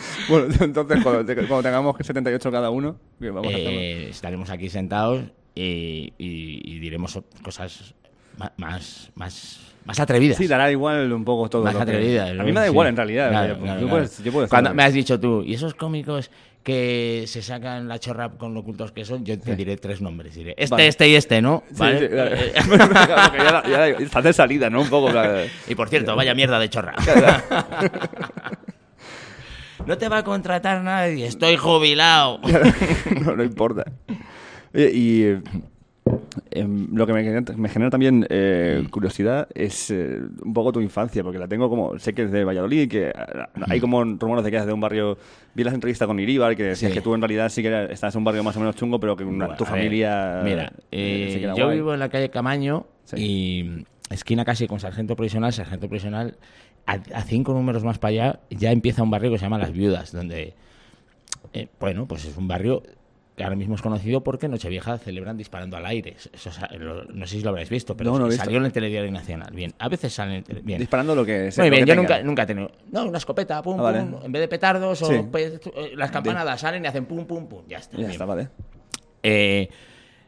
Bueno, 0.29 0.47
entonces 0.61 1.03
cuando, 1.03 1.25
te- 1.25 1.35
cuando 1.35 1.63
tengamos 1.63 1.97
78 2.01 2.51
cada 2.51 2.71
uno, 2.71 2.97
vamos 3.21 3.47
a. 3.47 3.59
Eh, 3.59 4.09
estaremos 4.11 4.49
aquí 4.51 4.69
sentados 4.71 5.23
y, 5.55 6.13
y- 6.19 6.61
y 6.65 6.79
diremos 6.79 7.19
cosas 7.43 7.95
más, 8.57 9.11
más, 9.15 9.61
más 9.85 10.01
atrevidas. 10.01 10.39
Sí, 10.39 10.47
dará 10.47 10.71
igual 10.73 11.13
un 11.13 11.25
poco 11.25 11.49
todo. 11.51 11.63
más 11.65 11.75
lo 11.75 11.79
que- 11.81 11.91
atrevidas. 11.91 12.31
A 12.31 12.43
mí 12.43 12.53
me 12.53 12.61
da 12.61 12.65
Sí. 12.67 12.71
igual 12.73 12.89
en 12.89 12.97
realidad. 12.97 13.29
Claro, 13.31 13.59
claro, 13.59 13.81
yo, 13.81 13.87
claro. 13.89 14.05
puedo- 14.05 14.25
yo 14.25 14.33
puedo 14.33 14.49
Cuando 14.49 14.73
me 14.75 14.83
has 14.83 14.95
dicho 14.95 15.21
tú, 15.21 15.43
y 15.45 15.55
esos 15.55 15.75
cómicos 15.75 16.31
que 16.63 17.25
se 17.27 17.43
sacan 17.43 17.87
la 17.89 17.99
chorra 17.99 18.31
con 18.31 18.55
lo 18.55 18.61
ocultos 18.61 18.91
que 18.91 19.05
son, 19.05 19.23
yo 19.27 19.39
te 19.39 19.55
diré 19.55 19.77
tres 19.77 20.01
nombres. 20.01 20.35
Diré 20.35 20.55
este, 20.57 20.71
Vale. 20.75 20.87
este 20.89 21.09
y 21.11 21.15
este, 21.15 21.43
¿no? 21.43 21.63
Sí, 21.69 21.75
¿Vale? 21.77 21.99
sí. 21.99 22.07
Eh, 22.11 22.53
ya, 22.79 23.63
ya 23.69 23.79
la- 23.79 23.89
estás 23.89 24.25
de 24.25 24.33
salida, 24.33 24.71
¿no? 24.71 24.81
Un 24.81 24.89
poco. 24.89 25.11
y 25.69 25.75
por 25.75 25.91
cierto, 25.91 26.17
vaya 26.17 26.35
mierda 26.35 26.59
de 26.59 26.71
chorra. 26.71 26.95
No 29.87 29.99
te 29.99 30.09
va 30.09 30.19
a 30.19 30.25
contratar 30.25 30.83
nadie, 30.83 31.27
estoy 31.27 31.57
jubilado. 31.57 32.41
no, 33.25 33.37
no 33.37 33.43
importa. 33.45 33.85
Oye, 34.75 34.91
y 34.93 35.23
eh, 35.23 35.41
em, 36.51 36.89
lo 36.95 37.07
que 37.07 37.13
me 37.13 37.23
genera, 37.23 37.55
me 37.57 37.69
genera 37.69 37.91
también 37.91 38.27
eh, 38.31 38.85
curiosidad 38.91 39.49
es 39.55 39.91
eh, 39.91 40.21
un 40.43 40.53
poco 40.53 40.73
tu 40.73 40.81
infancia, 40.81 41.23
porque 41.23 41.39
la 41.39 41.47
tengo 41.49 41.69
como, 41.69 41.99
sé 41.99 42.13
que 42.13 42.23
es 42.25 42.31
de 42.33 42.45
Valladolid, 42.45 42.89
que 42.89 43.13
ah, 43.15 43.49
hay 43.69 43.81
como 43.81 44.03
rumores 44.05 44.45
de 44.45 44.51
que 44.51 44.57
eres 44.57 44.67
de 44.67 44.73
un 44.73 44.81
barrio, 44.81 45.17
vi 45.55 45.65
las 45.65 45.75
entrevistas 45.75 46.07
con 46.09 46.19
Iríbar, 46.19 46.57
que 46.57 46.65
decías 46.65 46.91
Sí. 46.91 46.99
que 46.99 47.03
tú 47.03 47.15
en 47.15 47.21
realidad 47.21 47.49
sí 47.49 47.63
que 47.63 47.89
estás 47.91 48.15
en 48.15 48.19
un 48.19 48.25
barrio 48.25 48.43
más 48.43 48.57
o 48.57 48.61
menos 48.61 48.75
chungo, 48.77 48.99
pero 48.99 49.17
que 49.17 49.25
una- 49.25 49.47
Bueno, 49.47 49.57
tu 49.59 49.65
ver, 49.65 49.71
familia... 49.75 50.41
Mira, 50.45 50.73
eh, 50.91 51.31
sí 51.35 51.41
yo 51.41 51.67
guay. 51.67 51.77
vivo 51.77 51.95
en 51.95 52.01
la 52.01 52.09
calle 52.09 52.31
Camaño 52.31 52.87
Sí. 53.05 53.17
y 53.19 53.85
esquina 54.15 54.45
casi 54.45 54.67
con 54.67 54.81
Sargento 54.81 55.15
Provisional, 55.15 55.53
Sargento 55.53 55.89
Provisional, 55.89 56.37
a, 56.87 56.93
a 57.15 57.23
cinco 57.23 57.53
números 57.53 57.83
más 57.85 57.99
para 57.99 58.11
allá 58.11 58.41
ya 58.51 58.71
empieza 58.73 59.03
un 59.03 59.11
barrio 59.11 59.31
que 59.31 59.39
se 59.39 59.45
llama 59.45 59.59
Las 59.59 59.73
Viudas, 59.73 60.13
donde, 60.13 60.55
eh, 61.53 61.69
bueno, 61.81 62.07
pues 62.07 62.25
es 62.25 62.37
un 62.37 62.47
barrio 62.49 62.83
que 63.37 63.43
ahora 63.43 63.57
mismo 63.57 63.75
es 63.75 63.83
conocido 63.83 64.23
porque 64.23 64.47
Nochevieja 64.47 64.97
celebran 64.99 65.37
disparando 65.37 65.77
al 65.77 65.85
aire. 65.87 66.15
Eso, 66.33 66.53
sa- 66.53 66.69
lo- 66.79 67.05
no 67.07 67.27
sé 67.27 67.39
si 67.39 67.43
lo 67.43 67.51
habréis 67.51 67.69
visto, 67.69 67.97
pero 67.97 68.13
No, 68.13 68.19
no 68.21 68.29
he 68.29 68.33
salió 68.37 68.59
en 68.59 68.65
el 68.67 68.73
telediario 68.73 69.11
nacional. 69.11 69.53
Bien, 69.53 69.73
a 69.81 69.89
veces 69.89 70.13
salen 70.15 70.45
bien. 70.63 70.79
Disparando 70.79 71.17
lo 71.17 71.25
que... 71.25 71.51
se- 71.51 71.61
Muy 71.61 71.71
bien, 71.71 71.81
yo 71.85 71.95
tenga. 71.97 72.03
nunca, 72.03 72.23
nunca 72.23 72.43
he 72.45 72.47
tenido. 72.47 72.71
No, 72.93 73.07
una 73.07 73.19
escopeta, 73.19 73.61
pum, 73.61 73.81
Ah, 73.81 73.83
vale. 73.83 74.03
pum. 74.03 74.21
En 74.23 74.31
vez 74.31 74.41
de 74.43 74.47
petardos 74.49 75.03
o 75.03 75.31
pues, 75.33 75.61
eh, 75.75 75.93
las 75.97 76.13
campanadas 76.13 76.61
salen 76.61 76.85
y 76.85 76.87
hacen 76.87 77.07
pum, 77.07 77.25
pum, 77.27 77.49
pum. 77.49 77.63
Ya 77.67 77.79
está. 77.79 77.93
Ya 77.97 77.99
bien. 77.99 78.11
está, 78.13 78.25
vale. 78.25 78.51
Eh, 79.25 79.69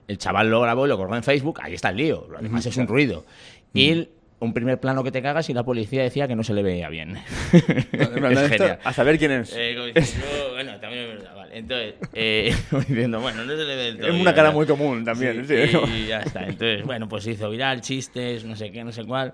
el 0.08 0.18
chaval 0.18 0.50
lo 0.50 0.60
grabó 0.62 0.86
y 0.86 0.88
lo 0.88 0.96
colgó 0.96 1.14
en 1.14 1.22
Facebook, 1.22 1.60
ahí 1.62 1.74
está 1.74 1.90
el 1.90 1.98
lío. 1.98 2.26
Lo 2.28 2.38
demás 2.40 2.66
es 2.66 2.76
un 2.76 2.88
ruido. 2.88 3.24
Y 3.72 4.08
un 4.38 4.52
primer 4.52 4.78
plano 4.78 5.02
que 5.02 5.10
te 5.10 5.22
cagas 5.22 5.48
y 5.48 5.54
la 5.54 5.64
policía 5.64 6.02
decía 6.02 6.28
que 6.28 6.36
no 6.36 6.44
se 6.44 6.52
le 6.52 6.62
veía 6.62 6.88
bien. 6.88 7.16
En 7.52 8.14
plan, 8.14 8.32
es 8.32 8.52
esto, 8.52 8.78
a 8.84 8.92
saber 8.92 9.18
quién 9.18 9.32
es. 9.32 9.54
Eh, 9.56 9.74
como 9.74 9.86
diciendo, 9.86 10.26
bueno, 10.52 10.78
también 10.78 11.02
es 11.02 11.08
verdad, 11.08 11.36
vale. 11.36 11.58
Entonces, 11.58 11.94
eh, 12.12 12.54
diciendo, 12.88 13.20
bueno, 13.20 13.44
no 13.44 13.52
se 13.52 13.64
le 13.64 13.76
ve 13.76 13.76
del 13.76 13.98
todo 13.98 14.08
es 14.08 14.14
una 14.14 14.34
cara 14.34 14.48
¿verdad? 14.48 14.54
muy 14.54 14.66
común 14.66 15.04
también. 15.04 15.46
Sí, 15.46 15.68
sí. 15.68 15.78
y 15.94 16.06
ya 16.06 16.20
está. 16.20 16.40
Entonces, 16.44 16.84
bueno, 16.84 17.08
pues 17.08 17.24
se 17.24 17.32
hizo 17.32 17.48
viral, 17.48 17.80
chistes, 17.80 18.44
no 18.44 18.56
sé 18.56 18.70
qué, 18.70 18.84
no 18.84 18.92
sé 18.92 19.04
cuál. 19.04 19.32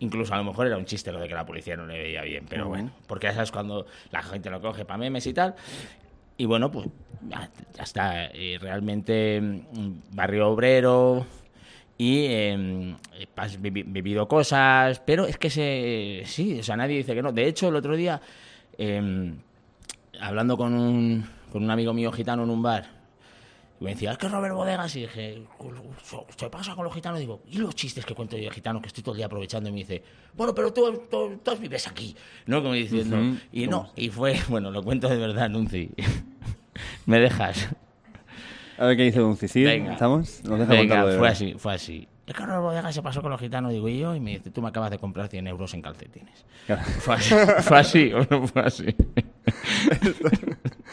Incluso 0.00 0.34
a 0.34 0.38
lo 0.38 0.44
mejor 0.44 0.66
era 0.66 0.76
un 0.76 0.84
chiste 0.84 1.12
lo 1.12 1.20
de 1.20 1.28
que 1.28 1.34
la 1.34 1.46
policía 1.46 1.76
no 1.76 1.86
le 1.86 1.98
veía 1.98 2.22
bien, 2.22 2.46
pero 2.48 2.68
bueno, 2.68 2.90
porque 3.06 3.26
ya 3.26 3.34
sabes 3.34 3.52
cuando 3.52 3.86
la 4.10 4.22
gente 4.22 4.48
lo 4.50 4.60
coge 4.60 4.84
para 4.84 4.98
memes 4.98 5.26
y 5.26 5.34
tal. 5.34 5.54
Y 6.36 6.46
bueno, 6.46 6.70
pues 6.72 6.86
ya, 7.28 7.50
ya 7.76 7.82
está. 7.82 8.26
Eh, 8.32 8.58
realmente, 8.60 9.40
mm, 9.40 9.90
barrio 10.12 10.48
obrero 10.48 11.26
y 12.00 12.24
eh, 12.30 12.96
has 13.36 13.60
vivi- 13.60 13.84
vivido 13.86 14.26
cosas, 14.26 15.00
pero 15.04 15.26
es 15.26 15.36
que 15.36 15.50
se, 15.50 16.22
sí, 16.24 16.60
o 16.60 16.62
sea, 16.62 16.74
nadie 16.74 16.96
dice 16.96 17.14
que 17.14 17.20
no. 17.20 17.30
De 17.30 17.46
hecho, 17.46 17.68
el 17.68 17.76
otro 17.76 17.94
día, 17.94 18.22
eh, 18.78 19.34
hablando 20.18 20.56
con 20.56 20.72
un, 20.72 21.26
con 21.52 21.62
un 21.62 21.70
amigo 21.70 21.92
mío 21.92 22.10
gitano 22.10 22.44
en 22.44 22.48
un 22.48 22.62
bar, 22.62 22.86
me 23.80 23.90
decía, 23.90 24.12
es 24.12 24.18
que 24.18 24.28
Robert 24.30 24.54
Bodegas, 24.54 24.96
y 24.96 25.00
dije, 25.02 25.42
¿qué 26.38 26.48
pasa 26.48 26.74
con 26.74 26.84
los 26.84 26.94
gitanos? 26.94 27.20
Digo, 27.20 27.42
¿y 27.50 27.58
los 27.58 27.74
chistes 27.74 28.06
que 28.06 28.14
cuento 28.14 28.36
yo 28.38 28.44
de 28.44 28.50
gitanos 28.50 28.80
que 28.80 28.88
estoy 28.88 29.02
todo 29.02 29.12
el 29.14 29.18
día 29.18 29.26
aprovechando? 29.26 29.68
Y 29.68 29.72
me 29.72 29.78
dice, 29.80 30.02
bueno, 30.34 30.54
pero 30.54 30.72
tú, 30.72 31.02
tú, 31.10 31.38
tú 31.44 31.56
vives 31.56 31.86
aquí, 31.86 32.16
¿no? 32.46 32.62
Como 32.62 32.72
diciendo, 32.74 33.16
Ujú. 33.18 33.36
y 33.52 33.66
no, 33.66 33.90
y 33.94 34.08
fue, 34.08 34.36
bueno, 34.48 34.70
lo 34.70 34.82
cuento 34.82 35.06
de 35.06 35.18
verdad, 35.18 35.50
Nunci. 35.50 35.90
me 37.04 37.20
dejas. 37.20 37.68
A 38.80 38.86
ver 38.86 38.96
qué 38.96 39.02
dice 39.04 39.20
Don 39.20 39.36
Cicil. 39.36 39.66
Venga. 39.66 39.92
¿Estamos? 39.92 40.42
Nos 40.42 40.58
deja 40.58 40.72
Venga, 40.72 41.04
de 41.04 41.18
fue 41.18 41.28
así, 41.28 41.54
fue 41.58 41.74
así. 41.74 42.08
Es 42.26 42.34
que 42.34 42.46
Robert 42.46 42.62
Bodegas 42.62 42.94
se 42.94 43.02
pasó 43.02 43.20
con 43.20 43.30
los 43.30 43.38
gitanos, 43.38 43.72
digo, 43.72 43.86
y 43.90 43.98
yo, 43.98 44.14
y 44.14 44.20
me 44.20 44.30
dice, 44.30 44.50
tú 44.50 44.62
me 44.62 44.68
acabas 44.68 44.90
de 44.90 44.98
comprar 44.98 45.28
100 45.28 45.46
euros 45.48 45.74
en 45.74 45.82
calcetines. 45.82 46.46
Claro. 46.64 46.80
Fue 47.00 47.14
así, 47.16 47.34
fue 47.62 47.78
así, 47.78 48.12
o 48.14 48.26
no 48.30 48.46
fue 48.46 48.62
así. 48.62 48.86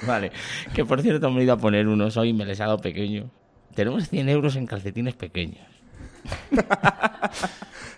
vale, 0.08 0.32
que 0.74 0.84
por 0.84 1.02
cierto 1.02 1.32
me 1.32 1.40
he 1.40 1.44
ido 1.46 1.54
a 1.54 1.58
poner 1.58 1.88
unos 1.88 2.18
hoy 2.18 2.30
y 2.30 2.34
me 2.34 2.46
les 2.46 2.60
ha 2.60 2.66
dado 2.66 2.80
pequeño. 2.80 3.30
Tenemos 3.74 4.10
100 4.10 4.28
euros 4.28 4.58
en 4.58 4.66
calcetines 4.66 5.16
pequeños. 5.16 5.66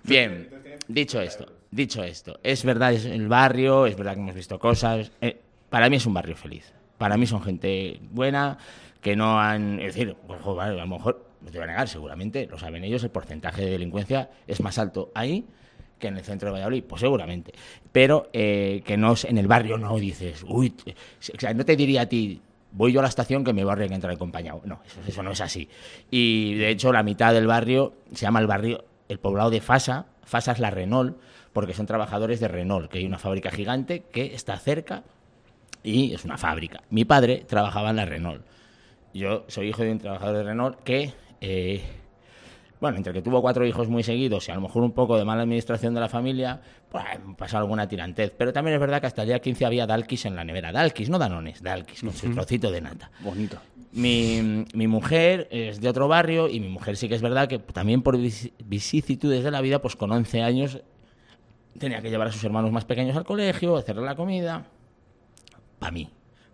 Bien, 0.03 0.49
dicho 0.88 1.20
esto, 1.20 1.48
dicho 1.72 2.03
esto, 2.03 2.40
es 2.44 2.64
verdad, 2.64 2.94
es 2.94 3.06
el 3.06 3.28
barrio, 3.28 3.88
es 3.88 3.95
verdad 3.95 4.14
que 4.14 4.20
hemos 4.20 4.36
visto 4.36 4.60
cosas. 4.60 5.11
eh, 5.22 5.41
para 5.70 5.90
mí 5.90 5.95
es 5.95 6.06
un 6.06 6.14
barrio 6.14 6.36
feliz. 6.36 6.74
Para 6.98 7.16
mí 7.16 7.26
son 7.26 7.41
gente 7.41 7.99
buena, 8.11 8.57
que 9.02 9.16
no 9.16 9.40
han. 9.40 9.80
Es 9.80 9.96
decir, 9.96 10.16
vale, 10.28 10.80
a 10.80 10.86
lo 10.86 10.88
mejor, 10.88 11.26
no 11.42 11.52
te 11.52 11.58
voy 11.58 11.64
a 11.66 11.68
negar, 11.72 11.88
seguramente, 11.88 12.48
lo 12.48 12.58
saben 12.58 12.84
ellos, 12.84 13.04
el 13.04 13.10
porcentaje 13.12 13.64
de 13.66 13.72
delincuencia 13.72 14.30
es 14.48 14.62
más 14.62 14.78
alto 14.78 15.12
ahí 15.16 15.46
que 15.98 16.08
en 16.08 16.18
el 16.18 16.24
centro 16.24 16.48
de 16.48 16.54
Valladolid, 16.54 16.84
pues 16.86 17.02
seguramente. 17.02 17.52
Pero 17.92 18.30
eh, 18.32 18.82
que 18.86 18.96
no 18.96 19.14
es- 19.14 19.26
en 19.26 19.38
el 19.38 19.48
barrio 19.48 19.78
no 19.78 19.98
dices, 19.98 20.46
uy, 20.48 20.74
o 21.36 21.40
sea, 21.40 21.54
no 21.54 21.66
te 21.66 21.76
diría 21.76 22.04
a 22.04 22.06
ti, 22.06 22.42
voy 22.72 22.94
yo 22.94 23.00
a 23.02 23.04
la 23.04 23.10
estación 23.10 23.44
que 23.44 23.52
me 23.52 23.64
va 23.66 23.74
a 23.74 23.76
que 23.76 23.84
entrar 23.94 24.14
acompañado. 24.14 24.62
No, 24.64 24.80
eso, 24.86 25.00
eso 25.06 25.24
no 25.24 25.32
es 25.32 25.42
así. 25.42 25.68
Y 26.10 26.56
de 26.56 26.70
hecho, 26.70 26.94
la 26.94 27.04
mitad 27.04 27.34
del 27.34 27.48
barrio 27.48 27.94
se 28.14 28.22
llama 28.22 28.40
el 28.40 28.48
barrio, 28.48 28.86
el 29.10 29.20
poblado 29.20 29.50
de 29.50 29.60
Fasa. 29.60 30.06
FASA 30.24 30.52
es 30.54 30.60
la 30.60 30.70
Renault, 30.70 31.18
porque 31.52 31.74
son 31.74 31.86
trabajadores 31.88 32.40
de 32.40 32.48
Renault, 32.48 32.90
que 32.90 33.00
hay 33.00 33.06
una 33.06 33.18
fábrica 33.18 33.50
gigante 33.52 34.04
que 34.12 34.36
está 34.36 34.58
cerca 34.58 35.04
y 35.84 36.14
es 36.14 36.24
una 36.24 36.38
fábrica. 36.38 36.82
Mi 36.92 37.04
padre 37.04 37.44
trabajaba 37.48 37.90
en 37.90 37.96
la 37.96 38.06
Renault. 38.06 38.46
Yo 39.14 39.45
soy 39.48 39.69
hijo 39.69 39.84
de 39.84 39.91
un 39.91 39.99
trabajador 39.99 40.38
de 40.38 40.44
Renault 40.44 40.84
que, 40.84 41.14
eh, 41.41 41.81
bueno, 42.80 42.98
entre 42.98 43.11
que 43.11 43.22
tuvo 43.22 43.41
cuatro 43.41 43.65
hijos 43.65 43.90
muy 43.90 44.03
seguidos 44.03 44.48
y 44.48 44.52
a 44.52 44.56
lo 44.56 44.61
mejor 44.61 44.84
un 44.84 44.91
poco 44.91 45.18
de 45.18 45.26
mala 45.26 45.41
administración 45.41 45.94
de 45.94 45.99
la 45.99 46.10
familia, 46.10 46.61
pues 46.90 47.03
pasó 47.38 47.57
alguna 47.57 47.88
tirantez. 47.88 48.31
Pero 48.38 48.53
también 48.53 48.76
es 48.76 48.80
verdad 48.80 49.02
que 49.02 49.07
hasta 49.07 49.23
el 49.23 49.30
día 49.30 49.40
15 49.40 49.65
había 49.65 49.88
Dalkis 49.88 50.26
en 50.26 50.36
la 50.36 50.44
nevera. 50.44 50.72
Dalkis, 50.72 51.10
no 51.10 51.18
Danones, 51.18 51.61
Dalkis, 51.61 52.02
con 52.02 52.14
su 52.14 52.31
trocito 52.31 52.72
de 52.72 52.81
nata. 52.81 53.11
Bonito. 53.22 53.57
Mi, 53.91 54.65
mi 54.73 54.88
mujer 54.88 55.48
es 55.49 55.81
de 55.81 55.90
otro 55.90 56.07
barrio 56.07 56.48
y 56.48 56.60
mi 56.60 56.69
mujer 56.69 56.95
sí 56.95 57.10
que 57.10 57.15
es 57.15 57.23
verdad 57.23 57.48
que 57.48 57.57
también 57.57 58.03
por 58.03 58.18
vicisitudes 58.18 59.44
de 59.44 59.52
la 59.52 59.61
vida, 59.61 59.81
pues 59.81 59.95
con 59.95 60.11
11 60.11 60.44
años 60.44 60.80
tenía 61.80 62.02
que 62.02 62.10
llevar 62.10 62.27
a 62.27 62.31
sus 62.31 62.44
hermanos 62.44 62.72
más 62.72 62.86
pequeños 62.86 63.18
al 63.18 63.26
colegio, 63.26 63.76
hacerle 63.76 64.03
la 64.03 64.15
comida. 64.15 64.65
Para 65.80 65.91
mí. 65.91 66.10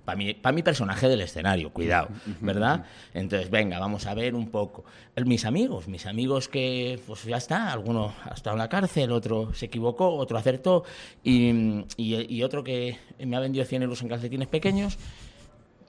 Para 0.05 0.15
mi, 0.17 0.35
pa' 0.35 0.51
mi 0.51 0.61
personaje 0.61 1.09
del 1.09 1.21
escenario, 1.21 1.71
cuidado, 1.73 2.09
¿verdad? 2.41 2.85
Entonces, 3.13 3.49
venga, 3.49 3.79
vamos 3.79 4.05
a 4.05 4.13
ver 4.13 4.35
un 4.35 4.49
poco. 4.51 4.85
Mis 5.25 5.45
amigos, 5.45 5.87
mis 5.87 6.05
amigos 6.05 6.47
que, 6.47 6.99
pues 7.07 7.23
ya 7.23 7.37
está, 7.37 7.71
alguno 7.73 8.13
ha 8.23 8.35
estado 8.35 8.55
en 8.55 8.59
la 8.59 8.69
cárcel, 8.69 9.11
otro 9.11 9.51
se 9.55 9.65
equivocó, 9.65 10.09
otro 10.15 10.37
acertó, 10.37 10.83
y, 11.23 11.49
y- 11.97 12.35
y 12.35 12.43
otro 12.43 12.63
que 12.63 12.97
me 13.19 13.35
ha 13.35 13.39
vendido 13.39 13.65
100 13.65 13.81
euros 13.81 13.99
en 14.03 14.09
calcetines 14.09 14.47
pequeños, 14.47 14.97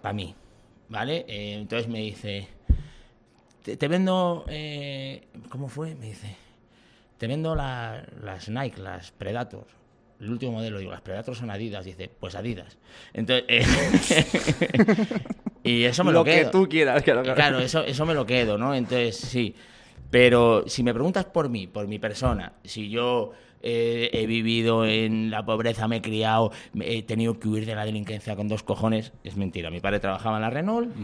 para 0.01 0.15
mí, 0.15 0.35
¿vale? 0.89 1.27
Eh, 1.29 1.53
entonces 1.61 1.87
me 1.89 1.99
dice, 2.01 2.49
te, 3.63 3.77
te 3.77 3.89
vendo, 3.89 4.45
eh, 4.49 5.27
¿cómo 5.51 5.69
fue? 5.69 5.95
Me 5.95 6.07
dice, 6.07 6.37
te 7.19 7.27
vendo 7.27 7.55
la- 7.55 8.03
las 8.23 8.49
Nike, 8.49 8.81
las 8.81 9.11
Predator, 9.11 9.67
el 10.21 10.31
último 10.31 10.53
modelo. 10.53 10.79
Digo, 10.79 10.91
las 10.93 11.01
Predator 11.03 11.35
son 11.37 11.51
Adidas. 11.51 11.85
Dice, 11.85 12.09
pues 12.09 12.35
Adidas. 12.35 12.79
Entonces, 13.13 13.45
eh, 13.49 13.65
y 15.65 15.85
eso 15.85 16.05
me 16.05 16.13
lo, 16.13 16.25
que 16.25 16.33
quedo. 16.33 16.51
tú 16.51 16.69
quieras. 16.69 17.03
Claro, 17.03 17.23
Y 17.23 17.35
Claro, 17.35 17.59
eso, 17.61 17.85
eso 17.85 18.07
me 18.07 18.15
lo 18.15 18.27
quedo, 18.27 18.59
¿no? 18.59 18.75
Entonces, 18.75 19.17
sí. 19.17 19.55
Pero 20.11 20.65
si 20.69 20.83
me 20.83 20.93
preguntas 20.95 21.25
por 21.25 21.49
mí, 21.49 21.67
por 21.67 21.89
mi 21.89 21.99
persona, 21.99 22.53
si 22.65 22.89
yo 22.91 23.33
eh, 23.63 24.09
he 24.13 24.27
vivido 24.27 24.87
en 24.87 25.31
la 25.31 25.45
pobreza, 25.45 25.89
me 25.89 25.97
he 25.97 26.01
criado, 26.03 26.53
me- 26.73 26.97
he 26.97 27.03
tenido 27.03 27.41
que 27.41 27.49
huir 27.49 27.67
de 27.67 27.75
la 27.75 27.85
delincuencia 27.85 28.37
con 28.37 28.47
dos 28.47 28.63
cojones, 28.63 29.13
es 29.25 29.37
mentira. 29.37 29.71
Mi 29.71 29.81
padre 29.81 29.99
trabajaba 29.99 30.37
en 30.37 30.43
la 30.43 30.51
Renault 30.51 30.95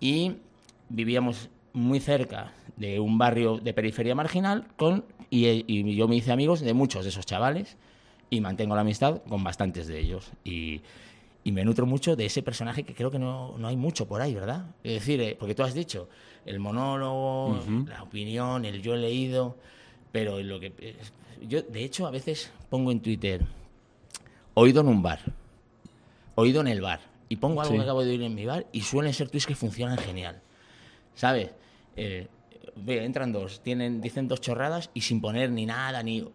y 0.00 0.32
vivíamos 0.90 1.48
muy 1.72 1.98
cerca 2.00 2.52
de 2.76 3.00
un 3.00 3.16
barrio 3.16 3.58
de 3.58 3.72
periferia 3.72 4.14
marginal 4.14 4.66
con 4.76 5.04
y, 5.30 5.64
y 5.66 5.96
yo 5.96 6.06
me 6.06 6.16
hice 6.16 6.30
amigos 6.32 6.60
de 6.60 6.74
muchos 6.74 7.04
de 7.04 7.10
esos 7.10 7.24
chavales 7.26 7.76
y 8.30 8.40
mantengo 8.40 8.74
la 8.74 8.80
amistad 8.82 9.22
con 9.28 9.42
bastantes 9.44 9.86
de 9.86 9.98
ellos 10.00 10.30
y, 10.44 10.80
y 11.44 11.52
me 11.52 11.64
nutro 11.64 11.86
mucho 11.86 12.16
de 12.16 12.26
ese 12.26 12.42
personaje 12.42 12.82
que 12.82 12.94
creo 12.94 13.10
que 13.10 13.18
no, 13.18 13.56
no 13.58 13.68
hay 13.68 13.76
mucho 13.76 14.06
por 14.06 14.20
ahí, 14.20 14.34
¿verdad? 14.34 14.66
Es 14.82 14.94
decir, 14.94 15.20
eh, 15.20 15.36
porque 15.38 15.54
tú 15.54 15.62
has 15.62 15.74
dicho 15.74 16.08
el 16.44 16.58
monólogo, 16.60 17.60
la 17.88 18.02
opinión, 18.02 18.64
el 18.64 18.82
yo 18.82 18.94
he 18.94 18.98
leído, 18.98 19.56
pero 20.12 20.40
lo 20.40 20.58
que 20.60 20.96
yo 21.48 21.62
de 21.62 21.84
hecho 21.84 22.06
a 22.06 22.10
veces 22.10 22.50
pongo 22.70 22.90
en 22.92 23.00
Twitter 23.00 23.42
oído 24.54 24.80
en 24.80 24.88
un 24.88 25.02
bar, 25.02 25.20
oído 26.34 26.60
en 26.60 26.68
el 26.68 26.80
bar 26.80 27.00
y 27.28 27.36
pongo 27.36 27.60
algo 27.60 27.72
Sí. 27.72 27.78
que 27.78 27.82
acabo 27.84 28.02
de 28.04 28.10
oír 28.10 28.22
en 28.22 28.34
mi 28.34 28.44
bar 28.46 28.66
y 28.72 28.80
suelen 28.82 29.12
ser 29.12 29.28
tweets 29.28 29.46
que 29.46 29.54
funcionan 29.54 29.98
genial. 29.98 30.40
¿Sabes? 31.14 31.50
Eh, 31.96 32.28
ve, 32.76 33.04
entran 33.04 33.32
dos, 33.32 33.60
tienen, 33.62 34.00
dicen 34.00 34.28
dos 34.28 34.40
chorradas 34.40 34.90
y 34.94 35.00
sin 35.00 35.20
poner 35.20 35.50
ni 35.50 35.64
nada, 35.66 36.02
ni 36.02 36.26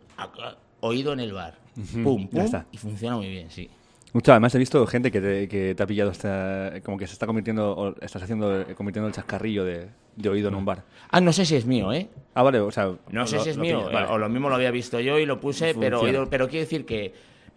oído 0.82 1.14
en 1.14 1.20
el 1.22 1.34
bar. 1.34 1.56
Pum, 2.03 2.24
ya 2.26 2.30
pum, 2.30 2.40
está. 2.41 2.66
y 2.72 2.78
funciona 2.78 3.16
muy 3.16 3.30
bien, 3.30 3.49
sí. 3.49 3.70
Mucho, 4.14 4.34
además 4.34 4.53
he 4.56 4.58
visto 4.58 4.86
gente 4.88 5.10
que 5.10 5.22
te, 5.22 5.48
que 5.48 5.74
te 5.74 5.84
ha 5.84 5.88
pillado 5.88 6.12
hasta, 6.12 6.74
como 6.84 6.98
que 6.98 7.08
se 7.08 7.14
está 7.14 7.26
convirtiendo, 7.26 7.72
o 7.72 7.95
estás 8.02 8.22
haciendo, 8.22 8.66
convirtiendo 8.76 9.08
el 9.08 9.14
chascarrillo 9.14 9.64
de, 9.64 9.88
de 10.18 10.30
oído 10.30 10.49
en 10.49 10.56
un 10.56 10.66
bar. 10.66 10.84
Ah, 11.10 11.22
no 11.22 11.32
sé 11.32 11.45
si 11.45 11.56
es 11.56 11.66
mío, 11.66 11.94
¿eh? 11.94 12.10
Ah, 12.34 12.44
vale, 12.44 12.60
o 12.60 12.70
sea... 12.72 12.91
No 13.10 13.26
sé 13.26 13.40
si 13.40 13.52
es 13.52 13.58
mío, 13.58 13.78
pillas, 13.80 13.94
vale. 13.94 14.08
o 14.10 14.18
lo 14.18 14.28
mismo 14.28 14.49
lo 14.49 14.56
había 14.56 14.70
visto 14.72 14.99
yo 14.99 15.18
y 15.18 15.26
lo 15.26 15.40
puse, 15.40 15.74
pero, 15.76 16.02
oído- 16.02 16.28
pero 16.30 16.49
quiero 16.49 16.66
decir 16.66 16.86
que 16.86 17.14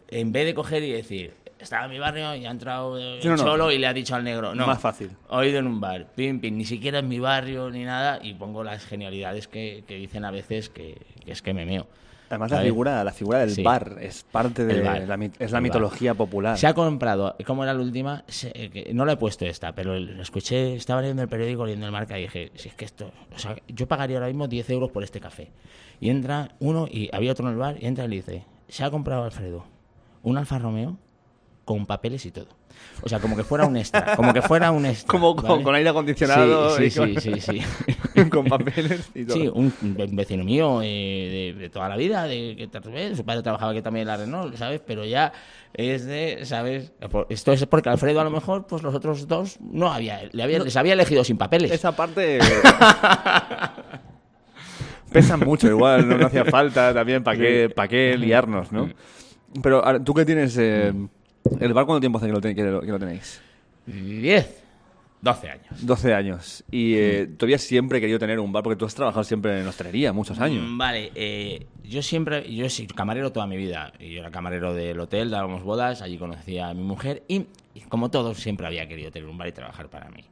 en 0.08 0.30
vez 0.30 0.46
de 0.46 0.54
coger 0.54 0.84
y 0.84 0.92
decir, 0.92 1.34
estaba 1.58 1.86
en 1.86 1.90
mi 1.90 1.98
barrio 1.98 2.36
y 2.36 2.46
ha 2.46 2.50
entrado 2.52 2.98
el 2.98 3.20
Sí, 3.20 3.26
no, 3.26 3.36
no. 3.36 3.42
cholo 3.42 3.72
y 3.72 3.78
le 3.78 3.88
ha 3.88 3.92
dicho 3.92 4.14
al 4.14 4.22
negro, 4.22 4.54
no. 4.54 4.64
Más 4.64 4.80
fácil. 4.80 5.10
Oído 5.30 5.58
en 5.58 5.66
un 5.66 5.80
bar, 5.80 6.06
pim, 6.14 6.38
pim, 6.38 6.56
ni 6.56 6.64
siquiera 6.66 7.00
en 7.00 7.08
mi 7.08 7.18
barrio 7.18 7.68
ni 7.68 7.82
nada, 7.82 8.20
y 8.22 8.32
pongo 8.34 8.62
las 8.62 8.84
genialidades 8.84 9.48
que, 9.48 9.82
que 9.88 9.96
dicen 9.96 10.24
a 10.24 10.30
veces 10.30 10.68
que, 10.68 10.98
que 11.24 11.32
es 11.32 11.42
que 11.42 11.52
me 11.52 11.66
meo. 11.66 11.88
Además 12.34 12.50
la 12.50 12.56
¿sabes? 12.58 12.70
figura, 12.70 13.04
la 13.04 13.12
figura 13.12 13.38
del 13.40 13.50
Sí. 13.50 13.62
bar 13.62 13.96
es 14.00 14.24
parte 14.24 14.64
de 14.64 14.80
bar. 14.82 15.06
la, 15.08 15.14
es 15.38 15.50
la 15.50 15.56
bar. 15.56 15.62
mitología 15.62 16.14
popular. 16.14 16.58
Se 16.58 16.66
ha 16.66 16.74
comprado, 16.74 17.36
¿cómo 17.46 17.62
era 17.64 17.72
la 17.74 17.80
última? 17.80 18.24
Se- 18.28 18.90
no 18.92 19.04
la 19.04 19.12
he 19.12 19.16
puesto 19.16 19.44
esta, 19.46 19.72
pero 19.74 19.98
lo 19.98 20.22
escuché, 20.22 20.74
estaba 20.74 21.00
leyendo 21.00 21.22
el 21.22 21.28
periódico, 21.28 21.64
leyendo 21.64 21.86
el 21.86 21.92
marca 21.92 22.18
y 22.18 22.22
dije, 22.22 22.50
si 22.54 22.68
es 22.68 22.74
que 22.74 22.84
esto, 22.84 23.10
o 23.34 23.38
sea, 23.38 23.56
yo 23.68 23.88
pagaría 23.88 24.16
ahora 24.18 24.28
mismo 24.28 24.46
10 24.48 24.68
euros 24.70 24.90
por 24.90 25.02
este 25.02 25.20
café. 25.20 25.50
Y 26.00 26.10
entra 26.10 26.50
uno, 26.60 26.86
y 26.90 27.08
había 27.12 27.32
otro 27.32 27.46
en 27.46 27.52
el 27.54 27.58
bar, 27.58 27.76
y 27.80 27.86
entra 27.86 28.04
y 28.04 28.08
le 28.08 28.16
dice, 28.16 28.44
se 28.68 28.84
ha 28.84 28.90
comprado 28.90 29.24
Alfredo 29.24 29.64
un 30.22 30.38
Alfa 30.38 30.58
Romeo 30.58 30.96
con 31.64 31.86
papeles 31.86 32.24
y 32.26 32.30
todo. 32.30 32.48
O 33.02 33.08
sea, 33.08 33.18
como 33.18 33.36
que 33.36 33.44
fuera 33.44 33.66
un 33.66 33.76
extra, 33.76 34.16
como 34.16 34.32
que 34.32 34.40
fuera 34.42 34.70
un 34.70 34.86
extra. 34.86 35.06
Como 35.08 35.36
con, 35.36 35.46
¿vale? 35.46 35.62
con 35.62 35.74
aire 35.74 35.90
acondicionado 35.90 36.76
Sí, 36.76 36.84
y 36.84 36.90
sí, 36.90 36.98
con, 36.98 37.20
sí, 37.20 37.40
sí, 37.40 37.60
sí. 38.14 38.30
con 38.30 38.46
papeles 38.46 39.10
y 39.14 39.24
todo. 39.24 39.36
Sí, 39.36 39.48
un 39.52 39.72
un 39.80 40.16
vecino 40.16 40.44
mío 40.44 40.80
eh, 40.82 41.52
de, 41.54 41.60
de 41.60 41.70
toda 41.70 41.88
la 41.88 41.96
vida, 41.96 42.24
de 42.24 42.56
que 42.56 42.68
su 43.14 43.24
padre 43.24 43.42
trabajaba 43.42 43.72
aquí 43.72 43.82
también 43.82 44.02
en 44.02 44.08
la 44.08 44.16
Renault, 44.16 44.56
¿sabes? 44.56 44.80
Pero 44.86 45.04
ya 45.04 45.32
es 45.74 46.06
de, 46.06 46.40
¿sabes? 46.44 46.92
Esto 47.28 47.52
es 47.52 47.66
porque 47.66 47.88
Alfredo 47.88 48.20
a 48.20 48.24
lo 48.24 48.30
mejor, 48.30 48.66
pues 48.66 48.82
los 48.82 48.94
otros 48.94 49.28
dos 49.28 49.58
no 49.60 49.92
había, 49.92 50.20
le 50.32 50.42
había, 50.42 50.60
les 50.60 50.76
había 50.76 50.92
elegido 50.94 51.24
sin 51.24 51.36
papeles. 51.36 51.70
Esa 51.72 51.94
parte... 51.96 52.38
Pesan 55.12 55.40
mucho 55.40 55.68
igual, 55.68 56.08
no, 56.08 56.18
no 56.18 56.26
hacía 56.26 56.44
falta 56.44 56.92
también, 56.92 57.22
¿para 57.22 57.38
qué, 57.38 57.70
pa' 57.74 57.86
qué 57.86 58.16
liarnos, 58.18 58.72
no? 58.72 58.90
Pero 59.62 59.84
ahora, 59.84 60.02
tú 60.02 60.12
que 60.14 60.24
tienes... 60.24 60.56
eh, 60.58 60.92
¿El 61.60 61.72
bar 61.74 61.86
cuánto 61.86 62.00
tiempo 62.00 62.18
hace 62.18 62.26
que 62.26 62.32
lo, 62.32 62.40
ten- 62.40 62.54
que 62.56 62.62
lo- 62.62 62.80
que 62.80 62.86
lo 62.88 62.98
tenéis? 62.98 63.40
10, 63.86 64.62
12 65.20 65.48
años. 65.50 65.86
12 65.86 66.14
años. 66.14 66.64
Y 66.70 66.94
eh, 66.96 67.26
todavía 67.38 67.58
siempre 67.58 67.98
he 67.98 68.00
querido 68.00 68.18
tener 68.18 68.38
un 68.40 68.52
bar, 68.52 68.62
porque 68.62 68.76
tú 68.76 68.84
has 68.86 68.94
trabajado 68.94 69.24
siempre 69.24 69.60
en 69.60 69.66
hostelería 69.66 70.12
muchos 70.12 70.38
años. 70.40 70.64
Mm, 70.66 70.78
Vale, 70.78 71.12
eh, 71.14 71.66
yo 71.84 72.02
siempre, 72.02 72.52
yo 72.54 72.68
soy 72.70 72.86
camarero 72.86 73.32
toda 73.32 73.46
mi 73.46 73.56
vida. 73.56 73.92
Yo 74.00 74.20
era 74.20 74.30
camarero 74.30 74.74
del 74.74 74.98
hotel, 75.00 75.30
dábamos 75.30 75.62
bodas, 75.62 76.02
allí 76.02 76.18
conocí 76.18 76.58
a 76.58 76.72
mi 76.74 76.82
mujer 76.82 77.22
y, 77.28 77.46
como 77.88 78.10
todos, 78.10 78.38
siempre 78.38 78.66
había 78.66 78.86
querido 78.88 79.10
tener 79.10 79.28
un 79.28 79.36
bar 79.38 79.48
y 79.48 79.52
trabajar 79.52 79.88
para 79.88 80.08
mí. 80.10 80.24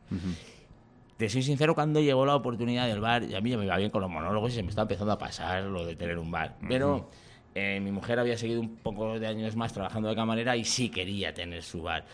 Te 1.16 1.28
soy 1.28 1.42
sincero, 1.42 1.74
cuando 1.74 2.00
llegó 2.00 2.26
la 2.26 2.34
oportunidad 2.34 2.88
del 2.88 3.00
bar, 3.00 3.22
y 3.22 3.34
a 3.34 3.40
mí 3.40 3.50
ya 3.50 3.56
me 3.58 3.64
iba 3.64 3.76
bien 3.76 3.90
con 3.90 4.00
los 4.00 4.10
monólogos 4.10 4.52
y 4.52 4.56
se 4.56 4.62
me 4.62 4.70
estaba 4.70 4.84
empezando 4.84 5.12
a 5.12 5.18
pasar 5.18 5.62
lo 5.64 5.86
de 5.86 5.94
tener 5.94 6.18
un 6.18 6.30
bar. 6.30 6.56
Pero 6.68 7.10
eh, 7.54 7.80
mi 7.80 7.92
mujer 7.92 8.18
había 8.18 8.38
seguido 8.38 8.60
un 8.60 8.76
poco 8.76 9.18
de 9.18 9.26
años 9.26 9.56
más 9.56 9.72
trabajando 9.72 10.08
de 10.08 10.14
camarera 10.14 10.56
y 10.56 10.64
sí 10.64 10.88
quería 10.88 11.34
tener 11.34 11.62
su 11.62 11.82
bar. 11.82 12.06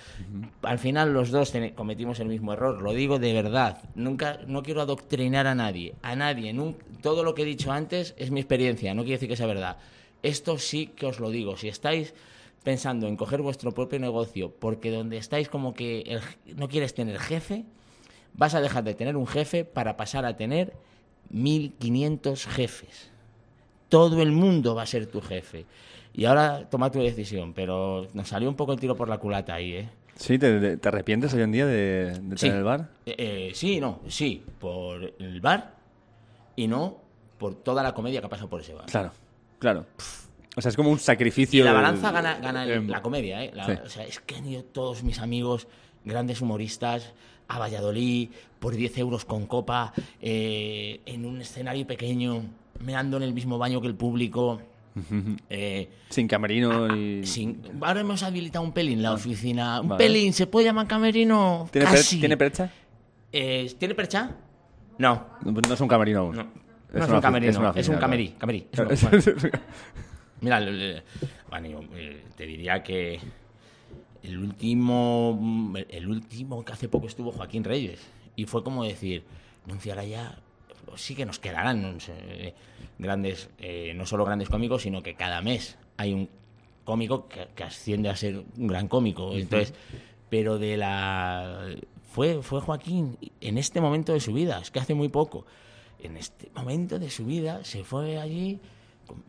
Al 0.62 0.78
final 0.78 1.12
los 1.12 1.30
dos 1.30 1.52
cometimos 1.76 2.18
el 2.20 2.28
mismo 2.28 2.52
error, 2.52 2.82
lo 2.82 2.92
digo 2.92 3.18
de 3.18 3.32
verdad. 3.32 3.78
Nunca, 3.94 4.40
no 4.46 4.62
quiero 4.62 4.80
adoctrinar 4.80 5.46
a 5.46 5.54
nadie, 5.54 5.94
a 6.02 6.16
nadie. 6.16 6.54
todo 7.02 7.22
lo 7.22 7.34
que 7.34 7.42
he 7.42 7.46
dicho 7.46 7.70
antes 7.70 8.14
es 8.18 8.30
mi 8.30 8.40
experiencia, 8.40 8.94
no 8.94 9.02
quiere 9.02 9.16
decir 9.16 9.28
que 9.28 9.36
sea 9.36 9.46
verdad. 9.46 9.76
Esto 10.22 10.58
sí 10.58 10.88
que 10.88 11.06
os 11.06 11.20
lo 11.20 11.30
digo. 11.30 11.56
Si 11.56 11.68
estáis 11.68 12.14
pensando 12.64 13.06
en 13.06 13.16
coger 13.16 13.40
vuestro 13.40 13.72
propio 13.72 14.00
negocio 14.00 14.52
porque 14.52 14.90
donde 14.90 15.16
estáis 15.16 15.48
como 15.48 15.74
que 15.74 16.00
el 16.00 16.20
no 16.56 16.68
quieres 16.68 16.94
tener 16.94 17.18
jefe, 17.20 17.64
vas 18.34 18.54
a 18.54 18.60
dejar 18.60 18.84
de 18.84 18.94
tener 18.94 19.16
un 19.16 19.26
jefe 19.26 19.64
para 19.64 19.96
pasar 19.96 20.24
a 20.24 20.36
tener 20.36 20.74
1500 21.30 22.46
jefes. 22.46 23.07
Todo 23.88 24.20
el 24.22 24.32
mundo 24.32 24.74
va 24.74 24.82
a 24.82 24.86
ser 24.86 25.06
tu 25.06 25.20
jefe. 25.20 25.64
Y 26.14 26.24
ahora 26.24 26.68
toma 26.68 26.90
tu 26.90 26.98
decisión, 27.00 27.52
pero 27.52 28.06
nos 28.12 28.28
salió 28.28 28.48
un 28.48 28.54
poco 28.56 28.72
el 28.72 28.80
tiro 28.80 28.96
por 28.96 29.08
la 29.08 29.18
culata 29.18 29.54
ahí, 29.54 29.72
¿eh? 29.74 29.88
¿Sí? 30.16 30.36
¿Te, 30.38 30.76
te 30.78 30.88
arrepientes 30.88 31.32
hoy 31.32 31.42
en 31.42 31.52
día 31.52 31.64
de, 31.66 32.18
de 32.20 32.36
Sí. 32.36 32.46
tener 32.46 32.56
el 32.58 32.64
bar? 32.64 32.88
Eh, 33.06 33.14
eh, 33.18 33.50
sí, 33.54 33.78
no, 33.80 34.00
sí, 34.08 34.42
por 34.58 35.12
el 35.18 35.40
bar 35.40 35.74
y 36.56 36.66
no 36.66 36.96
por 37.38 37.54
toda 37.54 37.84
la 37.84 37.94
comedia 37.94 38.20
que 38.20 38.26
ha 38.26 38.30
pasado 38.30 38.48
por 38.50 38.60
ese 38.60 38.74
bar. 38.74 38.86
Claro, 38.86 39.12
claro. 39.60 39.86
O 40.58 40.60
sea, 40.60 40.70
es 40.70 40.76
como 40.76 40.90
un 40.90 40.96
Y 40.96 41.00
sacrificio. 41.00 41.64
la 41.64 41.70
del- 41.72 41.82
balanza 41.82 42.10
gana, 42.10 42.34
gana 42.40 42.64
el- 42.64 42.70
em, 42.72 42.88
la 42.88 43.00
comedia, 43.00 43.44
¿eh? 43.44 43.52
La- 43.54 43.64
sí. 43.64 43.72
O 43.84 43.88
sea, 43.88 44.04
es 44.04 44.18
que 44.18 44.34
han 44.34 44.44
ido 44.46 44.64
todos 44.64 45.04
mis 45.04 45.20
amigos, 45.20 45.68
grandes 46.04 46.40
humoristas, 46.40 47.12
a 47.46 47.58
Valladolid 47.60 48.30
por 48.58 48.74
10 48.74 48.98
euros 48.98 49.24
con 49.24 49.46
copa, 49.46 49.92
eh, 50.20 51.00
en 51.06 51.24
un 51.26 51.40
escenario 51.40 51.86
pequeño, 51.86 52.42
meando 52.80 53.16
en 53.18 53.22
el 53.22 53.32
mismo 53.32 53.56
baño 53.56 53.80
que 53.80 53.86
el 53.86 53.94
público. 53.94 54.60
eh, 55.48 55.88
Sin 56.08 56.26
camerino 56.26 56.92
y. 56.96 57.24
sin- 57.24 57.62
ahora 57.80 58.00
hemos 58.00 58.24
habilitado 58.24 58.64
un 58.64 58.72
pelín 58.72 59.00
la 59.00 59.12
oficina. 59.12 59.80
Un 59.80 59.90
Vale. 59.90 60.04
pelín, 60.04 60.32
¿se 60.32 60.48
puede 60.48 60.66
llamar 60.66 60.88
camerino? 60.88 61.68
¿Tiene, 61.70 61.86
per-. 61.88 62.02
¿Tiene 62.04 62.36
percha? 62.36 62.70
Eh, 63.32 63.72
¿Tiene 63.78 63.94
percha? 63.94 64.34
No. 64.98 65.24
No 65.44 65.72
es 65.74 65.80
un 65.80 65.86
camerino 65.88 66.18
aún. 66.20 66.36
No. 66.36 66.42
No 66.42 66.50
es, 67.00 67.06
una 67.06 67.16
un 67.16 67.20
camerino, 67.20 67.50
es 67.52 67.56
una 67.58 67.68
es 67.68 67.74
un 67.74 67.78
oficina, 67.80 68.00
camerí. 68.00 68.28
camerí. 68.38 68.58
Es 68.72 68.80
Claro, 68.80 68.88
un- 68.88 68.94
es- 68.94 69.24
bueno. 69.34 69.50
Mira, 70.40 70.60
bueno, 71.50 71.68
yo, 71.68 71.80
eh, 71.96 72.22
te 72.36 72.46
diría 72.46 72.82
que 72.82 73.20
el 74.22 74.38
último, 74.38 75.74
el 75.88 76.08
último 76.08 76.64
que 76.64 76.72
hace 76.72 76.88
poco 76.88 77.06
estuvo 77.06 77.32
Joaquín 77.32 77.64
Reyes 77.64 78.00
y 78.36 78.44
fue 78.44 78.62
como 78.62 78.84
decir, 78.84 79.24
anunciará 79.64 80.04
ya, 80.04 80.38
pues 80.86 81.00
sí 81.00 81.14
que 81.14 81.26
nos 81.26 81.38
quedarán 81.38 81.82
no 81.82 82.00
sé, 82.00 82.54
grandes, 82.98 83.50
eh, 83.58 83.92
no 83.94 84.06
solo 84.06 84.24
grandes 84.24 84.48
cómicos, 84.48 84.82
sino 84.82 85.02
que 85.02 85.14
cada 85.14 85.42
mes 85.42 85.76
hay 85.96 86.12
un 86.12 86.28
cómico 86.84 87.28
que, 87.28 87.48
que 87.54 87.64
asciende 87.64 88.08
a 88.08 88.16
ser 88.16 88.42
un 88.56 88.66
gran 88.66 88.88
cómico. 88.88 89.32
Entonces, 89.34 89.74
pero 90.30 90.58
de 90.58 90.76
la 90.76 91.66
fue 92.12 92.42
fue 92.42 92.60
Joaquín 92.60 93.18
en 93.40 93.58
este 93.58 93.80
momento 93.80 94.12
de 94.12 94.20
su 94.20 94.32
vida, 94.32 94.60
es 94.60 94.70
que 94.70 94.78
hace 94.80 94.94
muy 94.94 95.08
poco. 95.08 95.44
En 96.00 96.16
este 96.16 96.48
momento 96.54 96.98
de 96.98 97.10
su 97.10 97.24
vida 97.24 97.64
se 97.64 97.82
fue 97.82 98.18
allí 98.18 98.60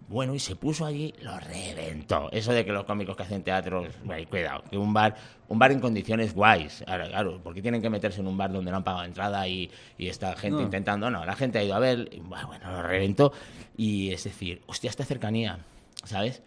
bueno, 0.08 0.34
y 0.36 0.40
se 0.40 0.56
puso 0.56 0.86
allí, 0.86 1.14
lo 1.22 1.40
reventó. 1.40 2.30
Eso 2.32 2.52
de 2.54 2.66
que 2.66 2.72
los 2.72 2.84
cómicos 2.86 3.16
que 3.16 3.24
hacen 3.24 3.44
teatro, 3.44 3.86
cuidado, 4.30 4.64
que 4.70 4.78
un 4.78 4.94
bar, 4.94 5.16
un 5.48 5.60
bar 5.60 5.72
en 5.72 5.80
condiciones 5.80 6.34
guays, 6.34 6.84
ahora, 6.88 7.08
claro, 7.08 7.40
porque 7.44 7.62
tienen 7.62 7.82
que 7.82 7.90
meterse 7.90 8.22
en 8.22 8.28
un 8.28 8.38
bar 8.38 8.52
donde 8.52 8.72
no 8.72 8.78
han 8.78 8.84
pagado 8.84 9.06
entrada 9.06 9.48
y, 9.48 9.70
y 9.98 10.08
está 10.08 10.36
gente 10.36 10.58
No. 10.58 10.64
intentando, 10.64 11.10
no, 11.10 11.26
la 11.26 11.36
gente 11.36 11.60
ha 11.60 11.64
ido 11.64 11.76
a 11.76 11.80
ver, 11.80 12.10
y, 12.12 12.20
bueno, 12.20 12.48
bueno, 12.48 12.72
lo 12.72 12.82
reventó. 12.82 13.32
Y 13.78 14.12
es 14.12 14.24
decir, 14.24 14.62
hostia, 14.68 14.90
esta 14.90 15.06
cercanía, 15.06 15.60
¿sabes? 16.04 16.42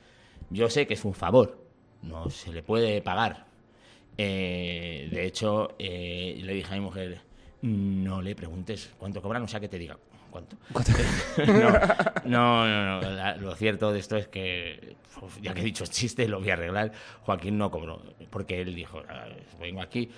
Yo 0.50 0.68
sé 0.68 0.86
que 0.86 0.94
es 0.94 1.04
un 1.04 1.14
favor, 1.14 1.64
no 2.02 2.28
se 2.30 2.52
le 2.52 2.62
puede 2.62 3.00
pagar. 3.00 3.46
Eh, 4.18 5.09
de 5.10 5.26
hecho, 5.26 5.74
eh, 5.78 6.38
le 6.42 6.52
dije 6.54 6.72
a 6.72 6.76
mi 6.76 6.82
mujer, 6.82 7.20
no 7.62 8.20
le 8.20 8.34
preguntes 8.34 8.90
cuánto 8.98 9.22
cobran, 9.22 9.42
o 9.42 9.48
sea 9.48 9.60
que 9.60 9.68
te 9.68 9.78
diga 9.78 9.96
cuánto. 10.32 10.56
no, 12.26 12.66
no, 12.66 13.00
no, 13.00 13.00
no, 13.00 13.36
lo 13.36 13.54
cierto 13.54 13.92
de 13.92 14.00
esto 14.00 14.16
es 14.16 14.26
que, 14.26 14.96
ya 15.40 15.54
que 15.54 15.60
he 15.60 15.64
dicho 15.64 15.84
chiste, 15.86 16.26
lo 16.26 16.40
voy 16.40 16.50
a 16.50 16.54
arreglar. 16.54 16.90
Joaquín 17.22 17.56
no 17.59 17.70
cobró, 17.70 18.02
porque 18.30 18.60
él 18.62 18.74
dijo, 18.74 19.00
"Ah, 19.09 19.26
vengo 19.60 19.80
aquí. 19.80 20.10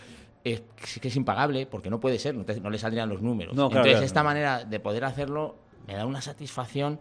Es, 0.43 0.63
que 1.01 1.09
es 1.09 1.17
impagable, 1.17 1.67
porque 1.67 1.91
no 1.91 2.01
puede 2.01 2.19
ser, 2.19 2.35
no, 2.35 2.45
te- 2.45 2.61
no 2.61 2.71
le 2.71 2.79
saldrían 2.79 3.09
los 3.09 3.21
números. 3.23 3.55
No, 3.55 3.65
Entonces, 3.67 3.93
claro. 3.93 4.07
esta 4.07 4.23
manera 4.23 4.65
de 4.65 4.81
poder 4.81 5.05
hacerlo 5.05 5.57
me 5.87 5.95
da 5.95 6.07
una 6.07 6.21
satisfacción 6.23 6.99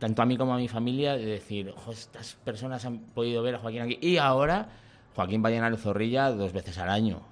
tanto 0.00 0.22
a 0.22 0.26
mí 0.26 0.36
como 0.36 0.52
a 0.54 0.56
mi 0.56 0.66
familia 0.66 1.16
de 1.16 1.24
decir, 1.24 1.72
"Ojo, 1.76 1.92
estas 1.92 2.34
personas 2.44 2.84
han 2.84 2.98
podido 2.98 3.42
ver 3.44 3.54
a 3.54 3.58
Joaquín 3.58 3.82
aquí. 3.82 3.98
Y 4.02 4.16
ahora 4.16 4.68
Joaquín 5.14 5.42
va 5.44 5.48
a 5.48 5.52
llenar 5.52 5.70
el 5.72 5.78
zorrilla 5.78 6.30
dos 6.32 6.52
veces 6.52 6.78
al 6.78 6.90
año. 6.90 7.22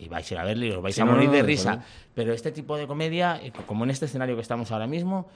Y 0.00 0.08
vais 0.08 0.30
a 0.30 0.34
ir 0.34 0.40
a 0.40 0.44
verle 0.44 0.68
y 0.68 0.70
os 0.70 0.82
vais 0.82 0.94
Sí, 0.94 1.02
a 1.02 1.04
morir 1.04 1.28
no, 1.28 1.34
de 1.34 1.42
risa. 1.42 1.84
Pero 2.14 2.32
este 2.32 2.52
tipo 2.52 2.76
de 2.76 2.86
comedia, 2.86 3.38
eh, 3.42 3.52
como 3.66 3.84
en 3.84 3.90
este 3.90 4.06
escenario 4.06 4.34
que 4.34 4.40
estamos 4.40 4.72
ahora 4.72 4.86
mismo, 4.86 5.28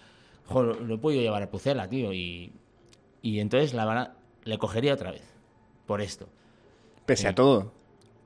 jo, 0.46 0.62
lo, 0.62 0.94
he 0.94 0.98
podido 0.98 1.20
llevar 1.22 1.42
a 1.42 1.50
Pucela, 1.50 1.88
tío. 1.88 2.12
Y, 2.14 2.52
y 3.20 3.40
entonces 3.40 3.74
la 3.74 4.14
le 4.44 4.58
cogería 4.58 4.94
otra 4.94 5.10
vez. 5.10 5.22
Por 5.86 6.00
esto. 6.00 6.28
Pese 7.04 7.28
a 7.28 7.34
todo. 7.34 7.72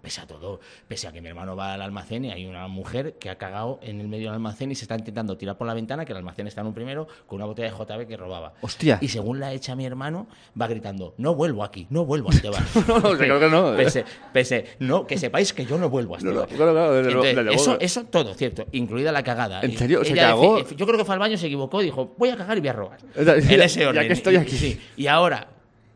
Pese 0.00 0.20
a 0.20 0.26
todo, 0.26 0.60
pese 0.86 1.08
a 1.08 1.12
que 1.12 1.20
mi 1.20 1.28
hermano 1.28 1.56
va 1.56 1.74
al 1.74 1.82
almacén 1.82 2.24
y 2.24 2.30
hay 2.30 2.46
una 2.46 2.68
mujer 2.68 3.14
que 3.18 3.30
ha 3.30 3.36
cagado 3.36 3.80
en 3.82 4.00
el 4.00 4.06
medio 4.06 4.26
del 4.26 4.34
almacén 4.34 4.70
y 4.70 4.74
se 4.76 4.84
está 4.84 4.94
intentando 4.96 5.36
tirar 5.36 5.58
por 5.58 5.66
la 5.66 5.74
ventana, 5.74 6.04
que 6.04 6.12
el 6.12 6.18
almacén 6.18 6.46
está 6.46 6.60
en 6.60 6.68
un 6.68 6.74
primero, 6.74 7.08
con 7.26 7.36
una 7.36 7.46
botella 7.46 7.70
de 7.72 7.76
JB 7.76 8.06
que 8.06 8.16
robaba. 8.16 8.54
Hostia. 8.60 8.98
Y 9.00 9.08
según 9.08 9.40
la 9.40 9.52
echa 9.52 9.74
mi 9.74 9.84
hermano, 9.84 10.28
va 10.60 10.68
gritando, 10.68 11.14
no 11.18 11.34
vuelvo 11.34 11.64
aquí, 11.64 11.86
no 11.90 12.04
vuelvo 12.04 12.30
a 12.30 12.34
este 12.34 12.48
bar. 12.48 12.62
No, 12.88 13.00
no, 13.00 13.18
creo 13.18 13.40
que 13.40 13.48
no. 13.48 13.76
Pese, 13.76 14.04
pese, 14.32 14.76
no, 14.78 15.06
que 15.06 15.18
sepáis 15.18 15.52
que 15.52 15.66
yo 15.66 15.76
no 15.78 15.88
vuelvo 15.90 16.14
a 16.14 16.18
este 16.18 16.30
No, 16.30 16.46
no, 16.46 16.96
Entonces, 16.98 17.36
eso, 17.54 17.76
eso 17.80 18.04
todo, 18.04 18.34
cierto, 18.34 18.66
incluida 18.72 19.10
la 19.12 19.22
cagada. 19.22 19.60
¿En 19.62 19.76
serio? 19.76 20.04
¿Se 20.04 20.12
ella 20.12 20.28
cagó? 20.28 20.60
yo 20.64 20.86
creo 20.86 20.96
que 20.98 21.04
fue 21.04 21.14
al 21.14 21.18
baño, 21.20 21.36
se 21.36 21.46
equivocó, 21.46 21.80
dijo, 21.80 22.14
voy 22.16 22.30
a 22.30 22.36
cagar 22.36 22.56
y 22.56 22.60
voy 22.60 22.68
a 22.68 22.72
robar. 22.72 22.98
Ya- 23.16 23.34
en 23.34 23.42
ya- 23.48 23.64
ese 23.64 23.80
ya 23.80 23.88
orden. 23.88 24.06
que 24.06 24.12
estoy 24.12 24.36
aquí. 24.36 24.56
sí. 24.56 24.80
Y 24.96 25.06
ahora, 25.08 25.48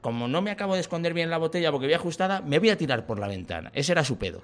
como 0.03 0.29
no 0.29 0.43
me 0.43 0.51
acabo 0.51 0.75
de 0.75 0.81
esconder 0.81 1.15
bien 1.15 1.31
la 1.31 1.39
botella 1.39 1.71
porque 1.73 1.87
voy 1.87 1.95
ajustada, 1.95 2.43
me 2.43 2.59
voy 2.59 2.69
a 2.69 2.77
tirar 2.77 3.07
por 3.07 3.19
la 3.19 3.27
ventana. 3.29 3.71
Ese 3.75 3.93
era 3.93 4.05
su 4.05 4.19
pedo. 4.19 4.43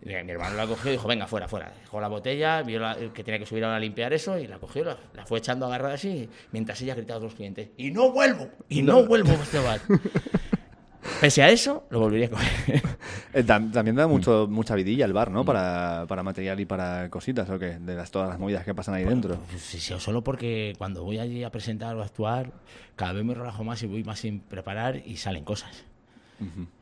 Mi 0.00 0.14
hermano 0.14 0.56
la 0.56 0.66
cogió 0.66 0.90
y 0.90 0.92
dijo, 0.92 1.08
venga, 1.08 1.26
fuera, 1.26 1.48
fuera. 1.48 1.72
Dejó 1.80 2.00
la 2.00 2.06
botella, 2.08 2.62
vio 2.62 2.78
la- 2.78 2.96
que 3.12 3.22
tenía 3.24 3.38
que 3.40 3.44
subir 3.46 3.64
ahora 3.64 3.76
a 3.76 3.80
limpiar 3.80 4.12
eso 4.12 4.38
y 4.38 4.46
la 4.46 4.58
cogió, 4.58 4.84
la, 4.84 4.96
la 5.12 5.26
fue 5.26 5.40
echando 5.40 5.66
agarrada 5.66 5.94
así, 5.94 6.28
mientras 6.52 6.80
ella 6.80 6.94
gritaba 6.94 7.18
a 7.20 7.22
los 7.24 7.34
clientes, 7.34 7.68
y 7.76 7.90
no 7.90 8.12
vuelvo, 8.12 8.48
y 8.68 8.80
no, 8.82 9.04
vuelvo 9.04 9.32
a 9.32 9.42
este 9.42 9.58
bar. 9.58 9.80
Pese 11.20 11.42
a 11.42 11.48
eso, 11.50 11.84
lo 11.90 12.00
volvería 12.00 12.26
a 12.26 12.30
coger. 12.30 12.82
Eh, 13.34 13.44
tam- 13.44 13.70
también 13.70 13.94
da 13.94 14.06
mucho, 14.06 14.46
Mm. 14.48 14.52
mucha 14.52 14.74
vidilla 14.74 15.04
el 15.04 15.12
bar, 15.12 15.30
¿no? 15.30 15.44
Para, 15.44 16.06
para 16.08 16.22
material 16.22 16.58
y 16.60 16.64
para 16.64 17.10
cositas, 17.10 17.48
¿o 17.50 17.58
qué? 17.58 17.78
De 17.78 17.94
las, 17.94 18.10
todas 18.10 18.28
las 18.28 18.38
movidas 18.38 18.64
que 18.64 18.74
pasan 18.74 18.94
ahí 18.94 19.04
dentro. 19.04 19.36
Pues 19.50 19.60
sí, 19.62 19.78
sí, 19.78 19.94
solo 19.98 20.24
porque 20.24 20.74
cuando 20.78 21.04
voy 21.04 21.18
allí 21.18 21.44
a 21.44 21.50
presentar 21.50 21.94
o 21.96 22.02
a 22.02 22.06
actuar, 22.06 22.52
cada 22.96 23.12
vez 23.12 23.24
me 23.24 23.34
relajo 23.34 23.64
más 23.64 23.82
y 23.82 23.86
voy 23.86 24.02
más 24.02 24.20
sin 24.20 24.40
preparar 24.40 25.02
y 25.04 25.16
salen 25.18 25.44
cosas. 25.44 25.84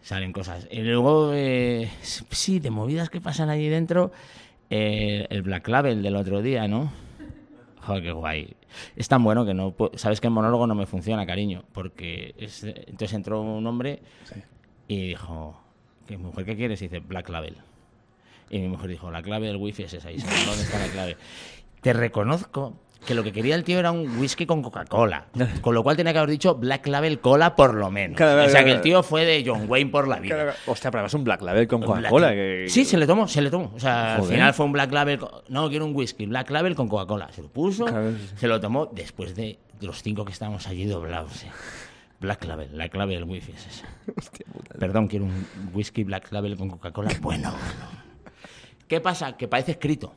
Salen 0.03 0.33
cosas. 0.33 0.69
Y 0.71 0.83
luego, 0.83 1.33
eh, 1.35 1.91
sí, 2.03 2.61
de 2.61 2.71
movidas 2.71 3.11
que 3.11 3.21
pasan 3.21 3.49
allí 3.51 3.69
dentro, 3.69 4.13
eh, 4.71 5.27
el 5.31 5.43
Black 5.43 5.67
Label 5.69 6.03
del 6.03 6.15
otro 6.15 6.43
día, 6.43 6.69
¿no? 6.69 6.93
Joder, 7.87 8.03
qué 8.03 8.13
guay. 8.13 8.57
Es 8.97 9.09
tan 9.09 9.23
bueno 9.23 9.47
que 9.47 9.55
no... 9.55 9.75
Sabes 9.95 10.21
que 10.21 10.27
el 10.27 10.33
monólogo 10.33 10.67
no 10.67 10.75
me 10.75 10.87
funciona, 10.87 11.25
cariño, 11.27 11.65
porque 11.73 12.35
es- 12.39 12.65
entonces 12.65 13.13
entró 13.13 13.41
un 13.43 13.67
hombre 13.67 14.03
y 14.89 15.09
dijo, 15.09 15.61
¿qué 16.07 16.19
mujer 16.19 16.45
qué 16.45 16.57
quieres? 16.57 16.83
Y 16.83 16.87
dice, 16.89 16.99
Black 17.01 17.29
Label. 17.29 17.57
Y 18.51 18.59
mi 18.59 18.69
mujer 18.69 18.91
dijo, 18.91 19.11
la 19.11 19.23
clave 19.23 19.47
del 19.47 19.57
wifi 19.57 19.85
es 19.85 19.95
esa. 19.95 20.11
Y 20.11 20.15
dice, 20.17 20.29
¿dónde 20.47 20.63
está 20.63 20.79
la 20.79 20.89
clave? 20.89 21.17
Te 21.81 21.93
reconozco 21.93 22.75
que 23.07 23.15
lo 23.15 23.23
que 23.23 23.33
quería 23.33 23.55
el 23.55 23.65
tío 23.65 23.79
era 23.79 23.91
un 23.93 24.19
whisky 24.19 24.45
con 24.45 24.63
Coca-Cola. 24.63 25.27
Con 25.63 25.75
lo 25.75 25.83
cual 25.83 25.97
tenía 25.97 26.13
que 26.13 26.19
haber 26.19 26.31
dicho 26.31 26.55
Black 26.57 26.87
Label 26.89 27.21
Cola 27.21 27.55
por 27.57 27.75
lo 27.75 27.91
menos. 27.91 28.17
Claro, 28.17 28.45
o 28.45 28.49
sea 28.51 28.65
que 28.65 28.73
el 28.73 28.81
tío 28.83 29.03
fue 29.03 29.25
de 29.25 29.43
John 29.47 29.65
Wayne 29.69 29.91
por 29.91 30.09
la 30.09 30.19
vida. 30.19 30.55
Hostia, 30.67 30.91
pero 30.91 31.07
es 31.07 31.15
un 31.15 31.25
Black 31.25 31.41
Label 31.43 31.67
con 31.69 31.81
Coca-Cola. 31.83 32.31
que- 32.33 32.67
Sí, 32.69 32.85
se 32.85 32.99
le 32.99 33.07
tomó, 33.07 33.27
se 33.29 33.41
le 33.41 33.51
tomó. 33.51 33.73
O 33.75 33.81
sea, 33.81 34.17
al 34.17 34.23
final 34.25 34.53
fue 34.55 34.67
un 34.67 34.73
Black 34.73 34.93
Label. 34.93 35.21
No, 35.49 35.69
quiero 35.71 35.87
un 35.87 35.95
whisky. 35.97 36.27
Black 36.27 36.51
Label 36.51 36.75
con 36.75 36.89
Coca-Cola. 36.89 37.31
Se 37.33 37.41
lo 37.43 37.49
puso, 37.49 37.87
Claro, 37.87 38.13
se 38.37 38.47
lo 38.49 38.61
tomó 38.61 38.87
después 38.87 39.35
de 39.37 39.59
los 39.81 40.03
cinco 40.03 40.25
que 40.25 40.33
estábamos 40.33 40.67
allí 40.69 40.85
doblados. 40.85 41.45
eh. 41.45 41.51
Black 42.19 42.45
Label, 42.47 42.71
la 42.77 42.89
clave 42.89 43.15
del 43.15 43.25
wifi 43.25 43.53
es 43.53 43.67
esa. 43.67 43.87
Hostia 44.17 44.47
puta. 44.51 44.75
Perdón, 44.79 45.07
quiero 45.07 45.27
un 45.27 45.47
whisky 45.75 46.03
Black 46.03 46.33
Label 46.33 46.57
con 46.57 46.71
Coca-Cola. 46.71 47.11
Bueno, 47.21 47.51
bueno. 47.53 48.07
¿Qué 48.89 49.01
pasa? 49.01 49.37
Que 49.37 49.49
parece 49.49 49.73
escrito. 49.73 50.15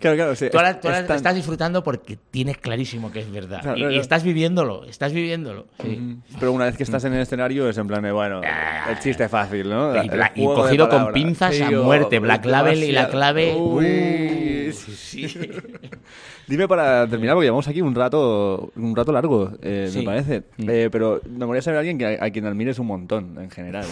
Claro, 0.00 0.16
claro. 0.16 0.34
sí, 0.36 0.48
Tú 0.50 0.58
ahora, 0.58 0.80
tú 0.80 0.88
ahora 0.88 1.00
es 1.00 1.06
tan- 1.06 1.16
estás 1.16 1.34
disfrutando 1.34 1.82
porque 1.82 2.18
tienes 2.30 2.58
clarísimo 2.58 3.10
que 3.10 3.20
es 3.20 3.30
verdad. 3.30 3.62
Claro, 3.62 3.76
y, 3.76 3.80
claro. 3.80 3.94
y 3.94 3.98
estás 3.98 4.22
viviéndolo, 4.22 4.84
estás 4.84 5.12
viviéndolo. 5.12 5.66
sí. 5.80 6.18
Pero 6.38 6.52
una 6.52 6.66
vez 6.66 6.76
que 6.76 6.82
estás 6.82 7.04
en 7.04 7.14
el 7.14 7.20
escenario 7.22 7.68
es 7.68 7.78
en 7.78 7.86
plan 7.86 8.02
de, 8.02 8.12
bueno, 8.12 8.40
el 8.42 8.98
chiste 8.98 9.28
fácil, 9.28 9.70
¿no? 9.70 9.94
Y 10.04 10.44
cogido 10.44 10.88
con 10.88 11.12
pinzas 11.12 11.58
a 11.60 11.70
muerte, 11.70 12.18
Black 12.18 12.44
Label 12.44 12.82
y 12.84 12.92
la 12.92 13.08
clave. 13.08 13.54
Uy, 13.54 14.72
sí, 14.72 15.26
sí. 15.28 15.50
Dime 16.46 16.68
para 16.68 17.08
terminar, 17.08 17.34
porque 17.34 17.46
llevamos 17.46 17.66
aquí 17.68 17.80
un 17.80 17.94
rato, 17.94 18.70
un 18.76 18.94
rato 18.94 19.12
largo, 19.12 19.52
eh, 19.62 19.90
me 19.94 20.02
parece. 20.02 20.42
Eh, 20.58 20.90
pero 20.92 21.22
me 21.24 21.46
gustaría 21.46 21.62
saber 21.62 21.76
a 21.78 21.80
alguien 21.80 21.96
que, 21.96 22.18
a, 22.20 22.30
quien 22.30 22.44
admires 22.44 22.78
un 22.78 22.86
montón, 22.86 23.38
en 23.40 23.50
general. 23.50 23.86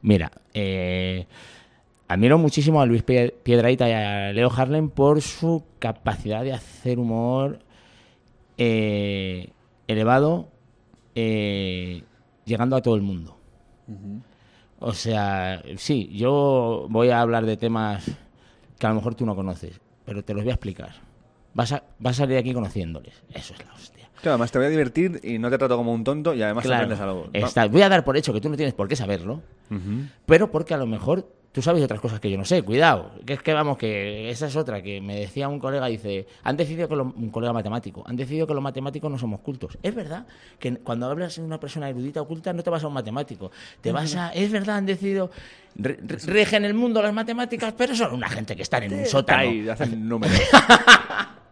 Mira, 0.00 0.30
eh, 0.54 1.26
admiro 2.10 2.38
muchísimo 2.38 2.80
a 2.80 2.86
Luis 2.86 3.02
Pie- 3.04 3.32
Piedrahita 3.42 3.88
y 3.88 3.92
a 3.92 4.32
Leo 4.32 4.50
Harlem 4.50 4.90
por 4.90 5.22
su 5.22 5.62
capacidad 5.78 6.42
de 6.42 6.52
hacer 6.52 6.98
humor 6.98 7.60
eh, 8.58 9.50
elevado, 9.86 10.48
eh, 11.14 12.02
llegando 12.44 12.74
a 12.76 12.82
todo 12.82 12.96
el 12.96 13.02
mundo. 13.02 13.36
O 14.80 14.92
sea, 14.92 15.62
sí, 15.76 16.10
yo 16.12 16.86
voy 16.90 17.10
a 17.10 17.20
hablar 17.20 17.46
de 17.46 17.56
temas 17.56 18.10
que 18.78 18.86
a 18.86 18.90
lo 18.90 18.96
mejor 18.96 19.14
tú 19.14 19.24
no 19.24 19.36
conoces, 19.36 19.80
pero 20.04 20.24
te 20.24 20.34
los 20.34 20.42
voy 20.42 20.50
a 20.50 20.54
explicar. 20.54 20.92
Vas 21.54 21.72
a, 21.72 21.84
vas 21.98 22.16
a 22.16 22.18
salir 22.22 22.34
de 22.34 22.40
aquí 22.40 22.52
conociéndoles. 22.54 23.22
Eso 23.32 23.54
es 23.54 23.64
la 23.66 23.72
hostia. 23.72 23.89
Claro, 24.22 24.34
además 24.34 24.52
te 24.52 24.58
voy 24.58 24.66
a 24.66 24.70
divertir 24.70 25.20
y 25.22 25.38
no 25.38 25.48
te 25.50 25.58
trato 25.58 25.76
como 25.76 25.92
un 25.92 26.04
tonto 26.04 26.34
y 26.34 26.42
además 26.42 26.64
Claro, 26.64 26.84
aprendes 26.84 27.00
algo. 27.00 27.28
¿no? 27.32 27.46
está- 27.46 27.66
voy 27.66 27.82
a 27.82 27.88
dar 27.88 28.04
por 28.04 28.16
hecho 28.16 28.32
que 28.32 28.40
tú 28.40 28.48
no 28.48 28.56
tienes 28.56 28.74
por 28.74 28.86
qué 28.88 28.96
saberlo, 28.96 29.42
Ujú. 29.70 30.04
pero 30.26 30.50
porque 30.50 30.74
a 30.74 30.76
lo 30.76 30.86
mejor 30.86 31.26
tú 31.52 31.62
sabes 31.62 31.82
otras 31.82 32.00
cosas 32.00 32.20
que 32.20 32.30
yo 32.30 32.38
no 32.38 32.44
sé. 32.44 32.62
Cuidado, 32.62 33.10
que 33.26 33.32
es 33.32 33.42
que 33.42 33.52
vamos, 33.52 33.76
que 33.76 34.30
esa 34.30 34.46
es 34.46 34.54
otra 34.54 34.82
que 34.82 35.00
me 35.00 35.16
decía 35.16 35.48
un 35.48 35.58
colega, 35.58 35.86
dice, 35.86 36.28
han 36.44 36.56
decidido 36.56 36.86
que 36.88 36.94
lo- 36.94 37.12
un 37.16 37.30
colega 37.30 37.52
matemático, 37.52 38.04
han 38.06 38.14
decidido 38.14 38.46
que 38.46 38.54
los 38.54 38.62
matemáticos 38.62 39.10
no 39.10 39.18
somos 39.18 39.40
cultos. 39.40 39.76
Es 39.82 39.92
verdad 39.94 40.26
que 40.60 40.76
cuando 40.76 41.06
hablas 41.10 41.34
de 41.36 41.42
una 41.42 41.58
persona 41.58 41.88
erudita 41.88 42.20
oculta 42.22 42.52
no 42.52 42.62
te 42.62 42.70
vas 42.70 42.84
a 42.84 42.86
un 42.86 42.92
matemático, 42.94 43.50
te 43.80 43.90
vas 43.90 44.14
a, 44.14 44.28
es 44.30 44.52
verdad, 44.52 44.76
han 44.76 44.86
decidido 44.86 45.30
re- 45.74 45.98
re- 46.06 46.18
rigen 46.26 46.64
el 46.66 46.74
mundo 46.74 47.02
las 47.02 47.12
matemáticas, 47.12 47.74
pero 47.76 47.96
son 47.96 48.14
una 48.14 48.28
gente 48.28 48.54
que 48.54 48.62
están 48.62 48.84
en 48.84 48.94
un 48.94 49.06
sótano. 49.06 49.40
Ahí, 49.40 49.68
hacen 49.68 50.08
números. 50.08 50.38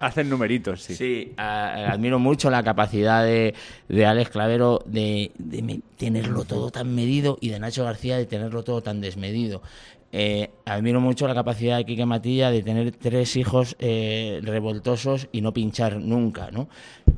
Hacen 0.00 0.30
numeritos, 0.30 0.82
sí. 0.82 0.94
Sí, 0.94 1.32
admiro 1.36 2.18
mucho 2.18 2.50
la 2.50 2.62
capacidad 2.62 3.24
de, 3.24 3.54
de 3.88 4.06
Alex 4.06 4.30
Clavero 4.30 4.80
de, 4.86 5.32
de 5.38 5.80
tenerlo 5.96 6.44
todo 6.44 6.70
tan 6.70 6.94
medido 6.94 7.38
y 7.40 7.48
de 7.48 7.58
Nacho 7.58 7.84
García 7.84 8.16
de 8.16 8.26
tenerlo 8.26 8.62
todo 8.62 8.80
tan 8.80 9.00
desmedido. 9.00 9.62
Eh, 10.10 10.50
admiro 10.64 11.00
mucho 11.00 11.28
la 11.28 11.34
capacidad 11.34 11.76
de 11.76 11.84
Quique 11.84 12.06
Matilla 12.06 12.50
de 12.50 12.62
tener 12.62 12.92
tres 12.92 13.36
hijos 13.36 13.76
eh, 13.78 14.40
revoltosos 14.42 15.28
y 15.32 15.42
no 15.42 15.52
pinchar 15.52 15.96
nunca, 15.96 16.50
¿no? 16.50 16.68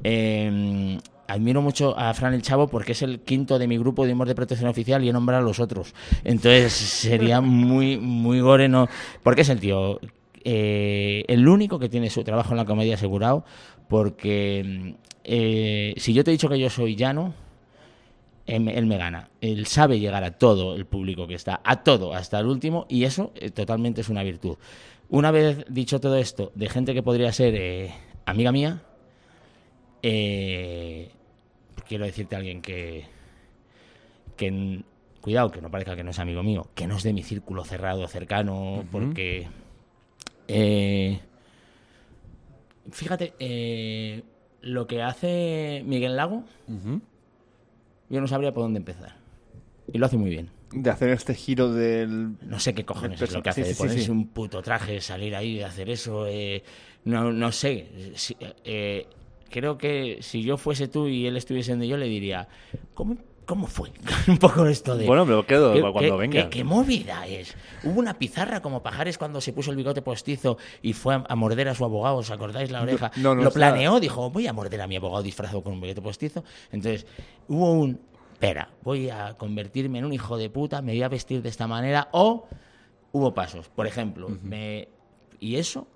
Eh, 0.02 0.98
admiro 1.28 1.62
mucho 1.62 1.96
a 1.96 2.12
Fran 2.14 2.34
el 2.34 2.42
Chavo 2.42 2.66
porque 2.66 2.92
es 2.92 3.02
el 3.02 3.20
quinto 3.20 3.58
de 3.58 3.68
mi 3.68 3.78
grupo 3.78 4.06
de 4.06 4.12
humor 4.12 4.26
de 4.26 4.34
protección 4.34 4.68
oficial 4.68 5.04
y 5.04 5.08
he 5.08 5.12
nombrado 5.12 5.42
a 5.42 5.46
los 5.46 5.60
otros. 5.60 5.94
Entonces 6.24 6.72
sería 6.72 7.40
muy, 7.40 7.98
muy 7.98 8.40
gore, 8.40 8.68
¿no? 8.68 8.88
Porque 9.22 9.42
es 9.42 9.48
el 9.50 9.60
tío 9.60 10.00
eh, 10.44 11.24
el 11.28 11.46
único 11.48 11.78
que 11.78 11.88
tiene 11.88 12.10
su 12.10 12.22
trabajo 12.24 12.50
en 12.52 12.56
la 12.58 12.64
comedia 12.64 12.94
asegurado, 12.94 13.44
porque 13.88 14.94
eh, 15.24 15.94
si 15.96 16.12
yo 16.14 16.24
te 16.24 16.30
he 16.30 16.32
dicho 16.32 16.48
que 16.48 16.58
yo 16.58 16.70
soy 16.70 16.96
llano, 16.96 17.34
él, 18.46 18.60
me- 18.62 18.76
él 18.76 18.86
me 18.86 18.96
gana. 18.98 19.30
Él 19.40 19.66
sabe 19.66 20.00
llegar 20.00 20.24
a 20.24 20.32
todo 20.38 20.74
el 20.76 20.86
público 20.86 21.26
que 21.26 21.34
está, 21.34 21.60
a 21.64 21.82
todo, 21.84 22.14
hasta 22.14 22.38
el 22.40 22.46
último, 22.46 22.86
y 22.88 23.04
eso 23.04 23.32
eh, 23.36 23.50
totalmente 23.50 24.00
es 24.00 24.08
una 24.08 24.22
virtud. 24.22 24.56
Una 25.08 25.30
vez 25.30 25.64
dicho 25.68 26.00
todo 26.00 26.16
esto, 26.16 26.52
de 26.54 26.68
gente 26.68 26.94
que 26.94 27.02
podría 27.02 27.32
ser 27.32 27.90
amiga 28.26 28.52
mía, 28.52 28.82
quiero 31.86 32.04
decirte 32.06 32.34
a 32.36 32.38
alguien 32.38 32.62
que, 32.62 33.04
que 34.36 34.82
cuidado, 35.20 35.50
que 35.50 35.60
no 35.60 35.70
parezca 35.70 35.96
que 35.96 36.04
no 36.04 36.10
es 36.10 36.18
amigo 36.18 36.42
mío, 36.42 36.68
que 36.74 36.86
no 36.86 36.96
es 36.96 37.02
de 37.02 37.12
mi 37.12 37.22
círculo 37.22 37.64
cerrado, 37.64 38.06
cercano, 38.08 38.84
porque 38.90 39.48
eh, 40.52 41.20
fíjate, 42.90 43.34
eh, 43.38 44.22
lo 44.62 44.86
que 44.86 45.02
hace 45.02 45.82
Miguel 45.86 46.16
Lago, 46.16 46.44
yo 48.08 48.20
no 48.20 48.26
sabría 48.26 48.52
por 48.52 48.64
dónde 48.64 48.78
empezar. 48.78 49.16
Y 49.92 49.98
lo 49.98 50.06
hace 50.06 50.16
muy 50.16 50.30
bien. 50.30 50.50
De 50.72 50.90
hacer 50.90 51.10
este 51.10 51.34
giro 51.34 51.72
del... 51.72 52.36
No 52.42 52.60
sé 52.60 52.74
qué 52.74 52.84
cojones 52.84 53.20
es 53.20 53.32
lo 53.32 53.42
que 53.42 53.50
hace, 53.50 53.64
sí, 53.64 53.70
de 53.70 53.74
ponerse 53.74 54.04
sí. 54.04 54.10
un 54.10 54.28
puto 54.28 54.62
traje, 54.62 55.00
salir 55.00 55.34
ahí, 55.34 55.56
de 55.56 55.64
hacer 55.64 55.90
eso. 55.90 56.26
eh, 56.28 56.62
no, 57.04 57.32
no 57.32 57.50
sé. 57.50 58.12
Si- 58.14 58.36
eh, 58.64 59.06
creo 59.48 59.76
que 59.78 60.18
si 60.20 60.42
yo 60.42 60.56
fuese 60.56 60.86
tú 60.86 61.08
y 61.08 61.26
él 61.26 61.36
estuviese 61.36 61.72
donde 61.72 61.88
yo, 61.88 61.96
le 61.96 62.06
diría, 62.06 62.46
¿cómo, 62.94 63.16
cómo 63.50 63.66
fue? 63.66 63.90
un 64.28 64.38
poco 64.38 64.64
esto 64.66 64.96
de... 64.96 65.06
Bueno, 65.06 65.26
pero 65.26 65.44
quedo 65.44 65.72
¿Qué, 65.74 65.80
cuando 65.80 66.00
qué- 66.00 66.10
venga. 66.16 66.42
qué- 66.44 66.48
qué 66.50 66.64
movida 66.64 67.26
es? 67.26 67.54
Hubo 67.84 67.98
una 67.98 68.16
pizarra 68.18 68.62
como 68.62 68.82
Pajares 68.82 69.18
cuando 69.18 69.40
se 69.40 69.52
puso 69.52 69.70
el 69.72 69.76
bigote 69.76 70.02
postizo 70.02 70.56
y 70.82 70.92
fue 70.92 71.14
a, 71.16 71.24
a 71.28 71.34
morder 71.34 71.68
a 71.68 71.74
su 71.74 71.84
abogado, 71.84 72.16
¿os 72.16 72.30
acordáis 72.30 72.70
la 72.70 72.82
oreja? 72.82 73.10
no, 73.16 73.34
no 73.34 73.42
Lo 73.42 73.48
está. 73.48 73.58
planeó, 73.58 73.98
dijo, 73.98 74.30
voy 74.30 74.46
a 74.46 74.52
morder 74.52 74.80
a 74.80 74.86
mi 74.86 74.94
abogado 74.96 75.22
disfrazado 75.24 75.62
con 75.62 75.72
un 75.72 75.80
bigote 75.80 76.00
postizo. 76.00 76.44
Entonces, 76.70 77.06
hubo 77.48 77.72
un, 77.72 78.00
espera, 78.32 78.70
voy 78.82 79.10
a 79.10 79.34
convertirme 79.36 79.98
en 79.98 80.04
un 80.04 80.12
hijo 80.12 80.38
de 80.38 80.48
puta, 80.48 80.80
me 80.80 80.92
voy 80.92 81.02
a 81.02 81.08
vestir 81.08 81.42
de 81.42 81.48
esta 81.48 81.66
manera, 81.66 82.08
o 82.12 82.46
hubo 83.12 83.34
pasos. 83.34 83.68
Por 83.68 83.86
ejemplo, 83.88 84.28
me, 84.42 84.88
y 85.40 85.56
eso, 85.56 85.88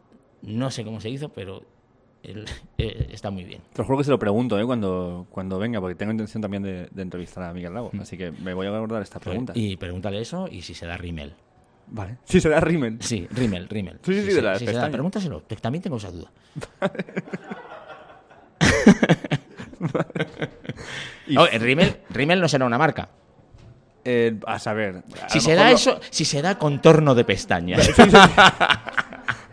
no 0.43 0.71
sé 0.73 0.85
cómo 0.85 1.01
se 1.01 1.09
hizo, 1.09 1.29
pero 1.29 1.63
eh, 2.79 3.09
está 3.13 3.31
muy 3.31 3.45
bien. 3.45 3.61
Te 3.73 3.79
lo 3.83 3.85
juro 3.87 3.99
que 3.99 4.05
se 4.05 4.11
lo 4.11 4.19
pregunto 4.19 4.59
¿eh? 4.59 4.65
cuando, 4.65 5.27
cuando 5.31 5.59
venga, 5.59 5.81
porque 5.81 5.95
tengo 5.95 6.13
intención 6.13 6.41
también 6.43 6.63
de, 6.63 6.89
de 6.91 7.03
entrevistar 7.03 7.45
a 7.45 7.53
Miguel 7.53 7.75
Lago. 7.75 7.91
Así 8.01 8.17
que 8.17 8.31
me 8.31 8.55
voy 8.55 8.67
a 8.67 8.71
guardar 8.71 9.03
esta 9.03 9.21
pregunta. 9.21 9.53
Mm. 9.55 9.59
Y 9.59 9.77
pregúntale 9.77 10.21
eso 10.21 10.49
y 10.51 10.63
si 10.63 10.75
se 10.75 10.87
da 10.87 10.97
rímel. 10.97 11.35
Vale. 11.87 12.17
Sí, 12.25 12.41
será 12.41 12.61
Rimen. 12.61 12.99
Sí, 13.03 13.27
rímel, 13.31 13.69
rímel. 13.69 13.99
Sí, 14.03 14.15
sí, 14.15 14.21
sí, 14.21 14.27
Si 14.29 14.29
de 14.29 14.35
se- 14.37 14.43
las 14.43 14.59
si 14.59 14.67
se 14.67 14.73
da, 14.73 14.91
pregúntaselo, 14.91 15.43
también 15.61 15.83
tengo 15.83 15.99
esa 15.99 16.11
duda. 16.11 16.31
Y- 21.27 21.37
Oh, 21.39 21.47
el 21.47 21.61
rímel, 21.61 21.97
rímel 22.11 22.41
no 22.41 22.49
será 22.49 22.65
una 22.67 22.79
marca. 22.79 23.09
Eh, 24.05 24.39
a 24.47 24.59
saber. 24.59 25.03
a 25.23 25.29
Si 25.31 25.41
se 25.41 25.55
da 25.55 25.71
eso, 25.71 25.99
si 26.11 26.25
se 26.27 26.43
da 26.43 26.59
contorno 26.59 27.15
de 27.15 27.25
pestañas. 27.25 27.89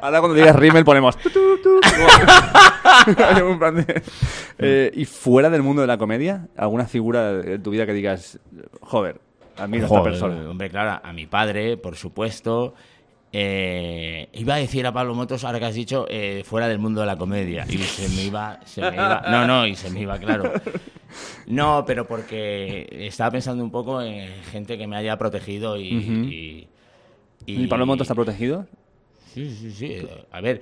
Ahora 0.02 0.20
cuando 0.20 0.36
digas 0.36 0.56
Rimmel 0.56 0.84
ponemos... 0.84 1.18
tu, 1.18 1.30
tu, 1.30 1.58
tu, 1.62 1.80
Eh, 4.64 4.92
y 4.94 5.06
fuera 5.06 5.50
del 5.50 5.64
mundo 5.64 5.82
de 5.82 5.88
la 5.88 5.98
comedia, 5.98 6.48
¿alguna 6.56 6.86
figura 6.86 7.34
de 7.34 7.58
tu 7.58 7.72
vida 7.72 7.86
que 7.86 7.94
digas, 7.94 8.40
joder, 8.82 9.20
admiro 9.58 9.86
a 9.86 9.88
esta 9.88 9.98
Joder, 10.00 10.12
persona? 10.12 10.50
Hombre, 10.50 10.70
claro, 10.70 11.02
a 11.04 11.14
mi 11.14 11.26
padre, 11.26 11.78
por 11.78 11.96
supuesto. 11.96 12.76
Eh, 13.34 14.28
iba 14.34 14.56
a 14.56 14.58
decir 14.58 14.86
a 14.86 14.92
Pablo 14.92 15.16
Motos, 15.16 15.44
ahora 15.46 15.58
que 15.58 15.66
has 15.66 15.74
dicho, 15.74 16.06
eh, 16.10 16.44
fuera 16.46 16.68
del 16.68 16.80
mundo 16.80 17.02
de 17.02 17.08
la 17.08 17.16
comedia. 17.16 17.66
Y 17.68 17.78
se 17.78 18.10
me 18.16 18.24
iba, 18.26 18.60
se 18.66 18.82
me 18.82 18.94
iba. 18.94 19.24
No, 19.30 19.48
no, 19.48 19.66
y 19.66 19.76
se 19.76 19.90
me 19.90 20.02
iba, 20.02 20.20
claro. 20.20 20.52
No, 21.48 21.84
pero 21.86 22.06
porque 22.08 22.88
estaba 22.92 23.32
pensando 23.32 23.64
un 23.64 23.72
poco 23.72 24.02
en 24.02 24.30
gente 24.52 24.78
que 24.78 24.86
me 24.86 24.96
haya 24.96 25.18
protegido 25.18 25.78
y. 25.78 25.98
Ujú. 25.98 26.12
y, 26.30 26.68
¿Y 27.46 27.68
Pablo 27.68 27.86
Moto 27.86 28.04
está 28.04 28.14
protegido? 28.14 28.68
Sí, 29.34 29.50
sí, 29.56 29.72
sí. 29.72 30.08
A 30.32 30.42
ver, 30.42 30.62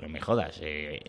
no 0.00 0.08
me 0.08 0.20
jodas. 0.20 0.58
eh, 0.62 1.00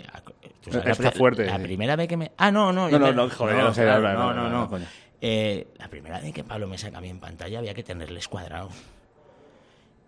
tú 0.62 0.72
sabes 0.72 0.92
Está 0.92 1.04
la, 1.04 1.12
fuerte. 1.12 1.46
La 1.46 1.60
primera 1.60 1.96
vez 1.96 2.08
que 2.08 2.18
me. 2.18 2.32
Ah, 2.38 2.52
no, 2.52 2.72
no. 2.72 2.90
No, 2.90 3.00
no, 3.00 3.12
no, 3.12 3.30
joder, 3.30 3.58
no 3.58 3.74
sé, 3.74 3.84
claro, 3.84 4.02
no, 4.14 4.34
no, 4.34 4.44
no, 4.44 4.50
no, 4.50 4.70
coño. 4.70 4.86
Eh, 5.22 5.68
la 5.78 5.90
primera 5.90 6.20
vez 6.20 6.34
que 6.34 6.44
Pablo 6.44 6.68
me 6.68 6.78
saca 6.78 7.00
a 7.00 7.02
mí 7.02 7.10
en 7.10 7.20
pantalla 7.20 7.60
había 7.60 7.74
que 7.74 7.84
tenerles 7.84 8.28
cuadrados. 8.28 8.74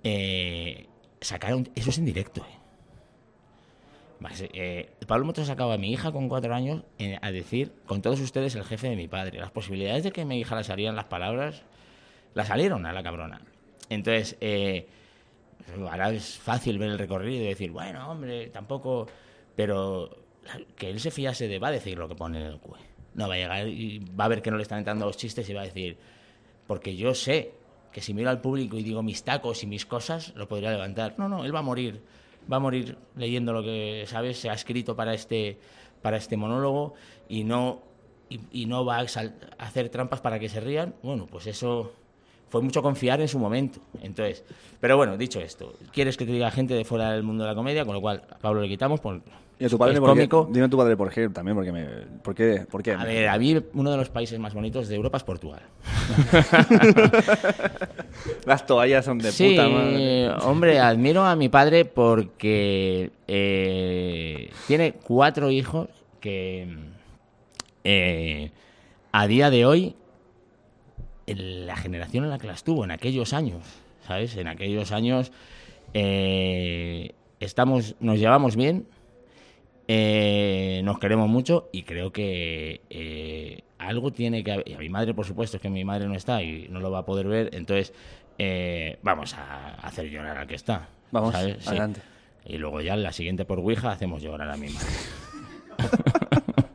Eh, 0.03 0.87
sacaron. 1.19 1.69
Eso 1.75 1.89
es 1.89 1.97
en 1.97 2.05
directo, 2.05 2.41
eh. 2.41 2.61
Eh, 4.53 4.89
Pablo 5.07 5.25
Motos 5.25 5.47
sacaba 5.47 5.73
a 5.73 5.77
mi 5.77 5.91
hija 5.91 6.11
con 6.11 6.29
cuatro 6.29 6.53
años 6.53 6.83
eh, 6.99 7.17
a 7.21 7.31
decir, 7.31 7.73
con 7.85 8.01
todos 8.01 8.19
ustedes, 8.19 8.55
el 8.55 8.63
jefe 8.63 8.89
de 8.89 8.95
mi 8.95 9.07
padre. 9.07 9.39
Las 9.39 9.51
posibilidades 9.51 10.03
de 10.03 10.11
que 10.11 10.25
mi 10.25 10.39
hija 10.39 10.55
le 10.55 10.63
salieran 10.63 10.95
las 10.95 11.05
palabras, 11.05 11.63
la 12.35 12.45
salieron 12.45 12.85
a 12.85 12.93
la 12.93 13.01
cabrona. 13.01 13.41
Entonces, 13.89 14.37
eh, 14.39 14.87
ahora 15.89 16.11
es 16.11 16.37
fácil 16.37 16.77
ver 16.77 16.89
el 16.89 16.99
recorrido 16.99 17.43
y 17.43 17.47
decir, 17.47 17.71
bueno, 17.71 18.09
hombre, 18.09 18.47
tampoco. 18.47 19.07
Pero 19.55 20.17
que 20.75 20.89
él 20.89 20.99
se 20.99 21.11
fiase 21.11 21.47
de 21.47 21.59
va 21.59 21.69
a 21.69 21.71
decir 21.71 21.97
lo 21.97 22.07
que 22.07 22.15
pone 22.15 22.39
en 22.39 22.47
el 22.47 22.59
CUE. 22.59 22.79
No 23.13 23.27
va 23.27 23.35
a 23.35 23.37
llegar 23.37 23.67
y 23.67 23.99
va 23.99 24.25
a 24.25 24.27
ver 24.29 24.41
que 24.41 24.51
no 24.51 24.57
le 24.57 24.63
están 24.63 24.79
entrando 24.79 25.05
los 25.05 25.17
chistes 25.17 25.49
y 25.49 25.53
va 25.53 25.61
a 25.61 25.65
decir, 25.65 25.97
porque 26.67 26.95
yo 26.95 27.13
sé 27.13 27.53
que 27.91 28.01
si 28.01 28.13
miro 28.13 28.29
al 28.29 28.39
público 28.39 28.77
y 28.77 28.83
digo 28.83 29.03
mis 29.03 29.23
tacos 29.23 29.63
y 29.63 29.67
mis 29.67 29.85
cosas, 29.85 30.33
lo 30.35 30.47
podría 30.47 30.71
levantar. 30.71 31.15
No, 31.17 31.27
no, 31.27 31.43
él 31.43 31.53
va 31.53 31.59
a 31.59 31.63
morir. 31.63 32.01
Va 32.51 32.57
a 32.57 32.59
morir 32.59 32.97
leyendo 33.15 33.53
lo 33.53 33.61
que, 33.61 34.05
¿sabes? 34.07 34.39
Se 34.39 34.49
ha 34.49 34.53
escrito 34.53 34.95
para 34.95 35.13
este, 35.13 35.59
para 36.01 36.17
este 36.17 36.37
monólogo 36.37 36.95
y 37.27 37.43
no, 37.43 37.83
y, 38.29 38.65
no 38.65 38.85
va 38.85 38.99
a 38.99 39.05
hacer 39.59 39.89
trampas 39.89 40.21
para 40.21 40.39
que 40.39 40.49
se 40.49 40.59
rían. 40.59 40.95
Bueno, 41.03 41.27
pues 41.27 41.47
eso 41.47 41.93
fue 42.51 42.61
mucho 42.61 42.83
confiar 42.83 43.21
en 43.21 43.29
su 43.29 43.39
momento. 43.39 43.79
Entonces, 44.01 44.43
pero 44.79 44.97
bueno, 44.97 45.17
dicho 45.17 45.39
esto, 45.39 45.73
quieres 45.93 46.17
que 46.17 46.25
te 46.25 46.33
diga 46.33 46.51
gente 46.51 46.73
de 46.73 46.83
fuera 46.83 47.11
del 47.11 47.23
mundo 47.23 47.45
de 47.45 47.49
la 47.49 47.55
comedia, 47.55 47.85
con 47.85 47.95
lo 47.95 48.01
cual 48.01 48.23
a 48.29 48.37
Pablo 48.37 48.61
le 48.61 48.67
quitamos 48.67 48.99
por 48.99 49.21
¿Y 49.57 49.65
a 49.65 49.69
tu 49.69 49.77
padre 49.77 49.93
es 49.93 49.99
cómico. 49.99 50.49
Dime 50.51 50.65
a 50.65 50.69
tu 50.69 50.77
padre 50.77 50.97
por 50.97 51.11
qué 51.11 51.29
también, 51.29 51.55
porque 51.55 51.71
me... 51.71 51.85
¿Por 52.23 52.33
qué? 52.33 52.65
¿Por 52.69 52.81
qué? 52.81 52.93
A 52.93 53.03
ver, 53.03 53.27
a 53.27 53.37
mí 53.37 53.55
uno 53.75 53.91
de 53.91 53.97
los 53.97 54.09
países 54.09 54.39
más 54.39 54.55
bonitos 54.55 54.87
de 54.87 54.95
Europa 54.95 55.17
es 55.17 55.23
Portugal. 55.23 55.61
Las 58.45 58.65
toallas 58.65 59.05
son 59.05 59.19
de 59.19 59.31
sí, 59.31 59.51
puta 59.51 59.69
madre. 59.69 60.29
hombre, 60.41 60.79
admiro 60.79 61.23
a 61.23 61.35
mi 61.35 61.47
padre 61.47 61.85
porque 61.85 63.11
eh, 63.27 64.49
tiene 64.65 64.93
cuatro 64.93 65.51
hijos 65.51 65.89
que 66.19 66.75
eh, 67.83 68.51
a 69.11 69.27
día 69.27 69.51
de 69.51 69.67
hoy, 69.67 69.95
en 71.31 71.65
la 71.67 71.75
generación 71.75 72.23
en 72.23 72.29
la 72.29 72.37
que 72.37 72.47
las 72.47 72.63
tuvo, 72.63 72.83
en 72.83 72.91
aquellos 72.91 73.33
años, 73.33 73.63
¿sabes? 74.05 74.35
En 74.37 74.47
aquellos 74.47 74.91
años 74.91 75.31
eh, 75.93 77.13
estamos, 77.39 77.95
nos 77.99 78.19
llevamos 78.19 78.55
bien, 78.55 78.85
eh, 79.87 80.81
nos 80.83 80.99
queremos 80.99 81.29
mucho 81.29 81.69
y 81.71 81.83
creo 81.83 82.11
que 82.11 82.81
eh, 82.89 83.61
algo 83.77 84.11
tiene 84.11 84.43
que 84.43 84.51
haber. 84.51 84.69
Y 84.69 84.73
a 84.73 84.77
mi 84.77 84.89
madre, 84.89 85.13
por 85.13 85.25
supuesto, 85.25 85.57
es 85.57 85.61
que 85.61 85.69
mi 85.69 85.83
madre 85.83 86.07
no 86.07 86.15
está 86.15 86.43
y 86.43 86.67
no 86.69 86.79
lo 86.79 86.91
va 86.91 86.99
a 86.99 87.05
poder 87.05 87.27
ver, 87.27 87.49
entonces 87.53 87.93
vamos 89.03 89.35
a 89.35 89.75
hacer 89.75 90.09
llorar 90.09 90.37
al 90.37 90.47
que 90.47 90.55
está. 90.55 90.89
Vamos, 91.11 91.33
¿sabes? 91.33 91.57
Sí. 91.59 91.69
adelante. 91.69 92.01
Y 92.45 92.57
luego 92.57 92.81
ya 92.81 92.95
en 92.95 93.03
la 93.03 93.11
siguiente 93.11 93.45
por 93.45 93.59
Ouija 93.59 93.91
hacemos 93.91 94.23
llorar 94.23 94.49
a 94.49 94.57
mi 94.57 94.69
madre. 94.69 94.87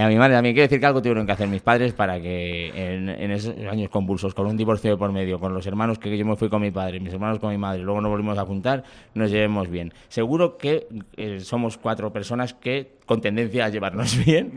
Y 0.00 0.02
a 0.02 0.08
mi 0.08 0.16
madre 0.16 0.34
también 0.34 0.54
quiero 0.54 0.64
decir 0.64 0.80
que 0.80 0.86
algo 0.86 1.02
tuvieron 1.02 1.26
que 1.26 1.32
hacer 1.32 1.46
mis 1.46 1.60
padres 1.60 1.92
para 1.92 2.18
que 2.18 2.68
en, 2.68 3.10
en 3.10 3.30
esos 3.32 3.54
años 3.70 3.90
convulsos, 3.90 4.32
con 4.32 4.46
un 4.46 4.56
divorcio 4.56 4.92
de 4.92 4.96
por 4.96 5.12
medio, 5.12 5.38
con 5.38 5.52
los 5.52 5.66
hermanos 5.66 5.98
que 5.98 6.16
yo 6.16 6.24
me 6.24 6.36
fui 6.36 6.48
con 6.48 6.62
mi 6.62 6.70
padre, 6.70 7.00
mis 7.00 7.12
hermanos 7.12 7.38
con 7.38 7.50
mi 7.50 7.58
madre, 7.58 7.82
luego 7.82 8.00
nos 8.00 8.10
volvimos 8.10 8.38
a 8.38 8.46
juntar, 8.46 8.82
nos 9.12 9.30
llevemos 9.30 9.68
bien. 9.68 9.92
Seguro 10.08 10.56
que 10.56 10.88
eh, 11.18 11.40
somos 11.40 11.76
cuatro 11.76 12.10
personas 12.14 12.54
que 12.54 12.92
con 13.04 13.20
tendencia 13.20 13.66
a 13.66 13.68
llevarnos 13.68 14.16
bien, 14.24 14.52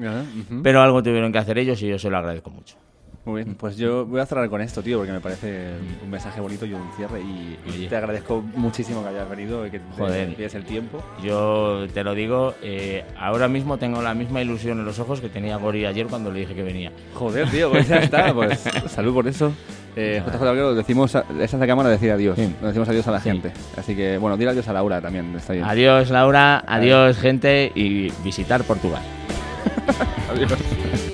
pero 0.64 0.82
algo 0.82 1.04
tuvieron 1.04 1.34
que 1.34 1.40
hacer 1.40 1.58
ellos 1.58 1.82
y 1.84 1.90
yo 1.90 2.00
se 2.00 2.10
lo 2.10 2.20
agradezco 2.20 2.50
mucho. 2.50 2.78
Muy 3.26 3.42
bien, 3.42 3.56
pues 3.56 3.78
yo 3.78 4.06
voy 4.06 4.20
a 4.20 4.26
cerrar 4.26 4.50
con 4.50 4.60
esto, 4.60 4.84
tío, 4.84 4.98
porque 4.98 5.14
me 5.14 5.22
parece 5.22 5.76
un 6.04 6.10
mensaje 6.10 6.42
bonito 6.42 6.66
y 6.66 6.74
un 6.74 6.82
cierre. 6.98 7.22
Y, 7.22 7.88
te 7.88 7.96
agradezco 7.96 8.42
muchísimo 8.56 9.02
que 9.02 9.10
hayas 9.10 9.30
venido 9.30 9.66
y 9.66 9.72
que 9.72 9.80
te 9.80 9.86
Joder. 9.98 10.36
pides 10.36 10.56
el 10.56 10.66
tiempo. 10.66 11.02
Yo 11.24 11.88
te 11.94 12.04
lo 12.04 12.16
digo, 12.16 12.54
eh, 12.62 13.06
ahora 13.18 13.48
mismo 13.48 13.78
tengo 13.78 14.02
la 14.02 14.14
misma 14.14 14.42
ilusión 14.42 14.80
en 14.80 14.86
los 14.86 15.00
ojos 15.00 15.22
que 15.22 15.30
tenía 15.30 15.56
Gori 15.56 15.86
ayer 15.86 16.08
cuando 16.08 16.32
le 16.32 16.42
dije 16.42 16.54
que 16.54 16.64
venía. 16.64 16.92
Joder, 17.14 17.50
tío, 17.50 17.72
pues 17.72 17.88
ya 17.88 18.00
está. 18.00 18.34
Pues 18.34 18.60
salud 18.88 19.14
por 19.14 19.26
eso. 19.26 19.54
Eh, 19.96 20.22
JJ 20.26 20.74
decimos, 20.76 21.16
a- 21.16 21.24
esa 21.40 21.44
es 21.56 21.60
la 21.62 21.68
cámara 21.68 21.88
decir 21.88 22.12
adiós. 22.12 22.36
Sí. 22.38 22.54
Nos 22.60 22.72
decimos 22.72 22.90
adiós 22.90 23.08
a 23.08 23.12
la 23.12 23.22
Sí. 23.22 23.30
gente. 23.30 23.54
Así 23.78 23.96
que, 23.96 24.18
bueno, 24.18 24.36
dile 24.36 24.50
adiós 24.52 24.68
a 24.68 24.74
Laura 24.74 25.00
también. 25.00 25.34
Está 25.38 25.54
bien. 25.54 25.64
Adiós 25.66 26.10
Laura, 26.10 26.62
adiós 26.68 27.18
gente 27.18 27.72
y 27.74 28.12
visitar 28.22 28.64
Portugal. 28.66 29.02
Adiós. 30.30 31.12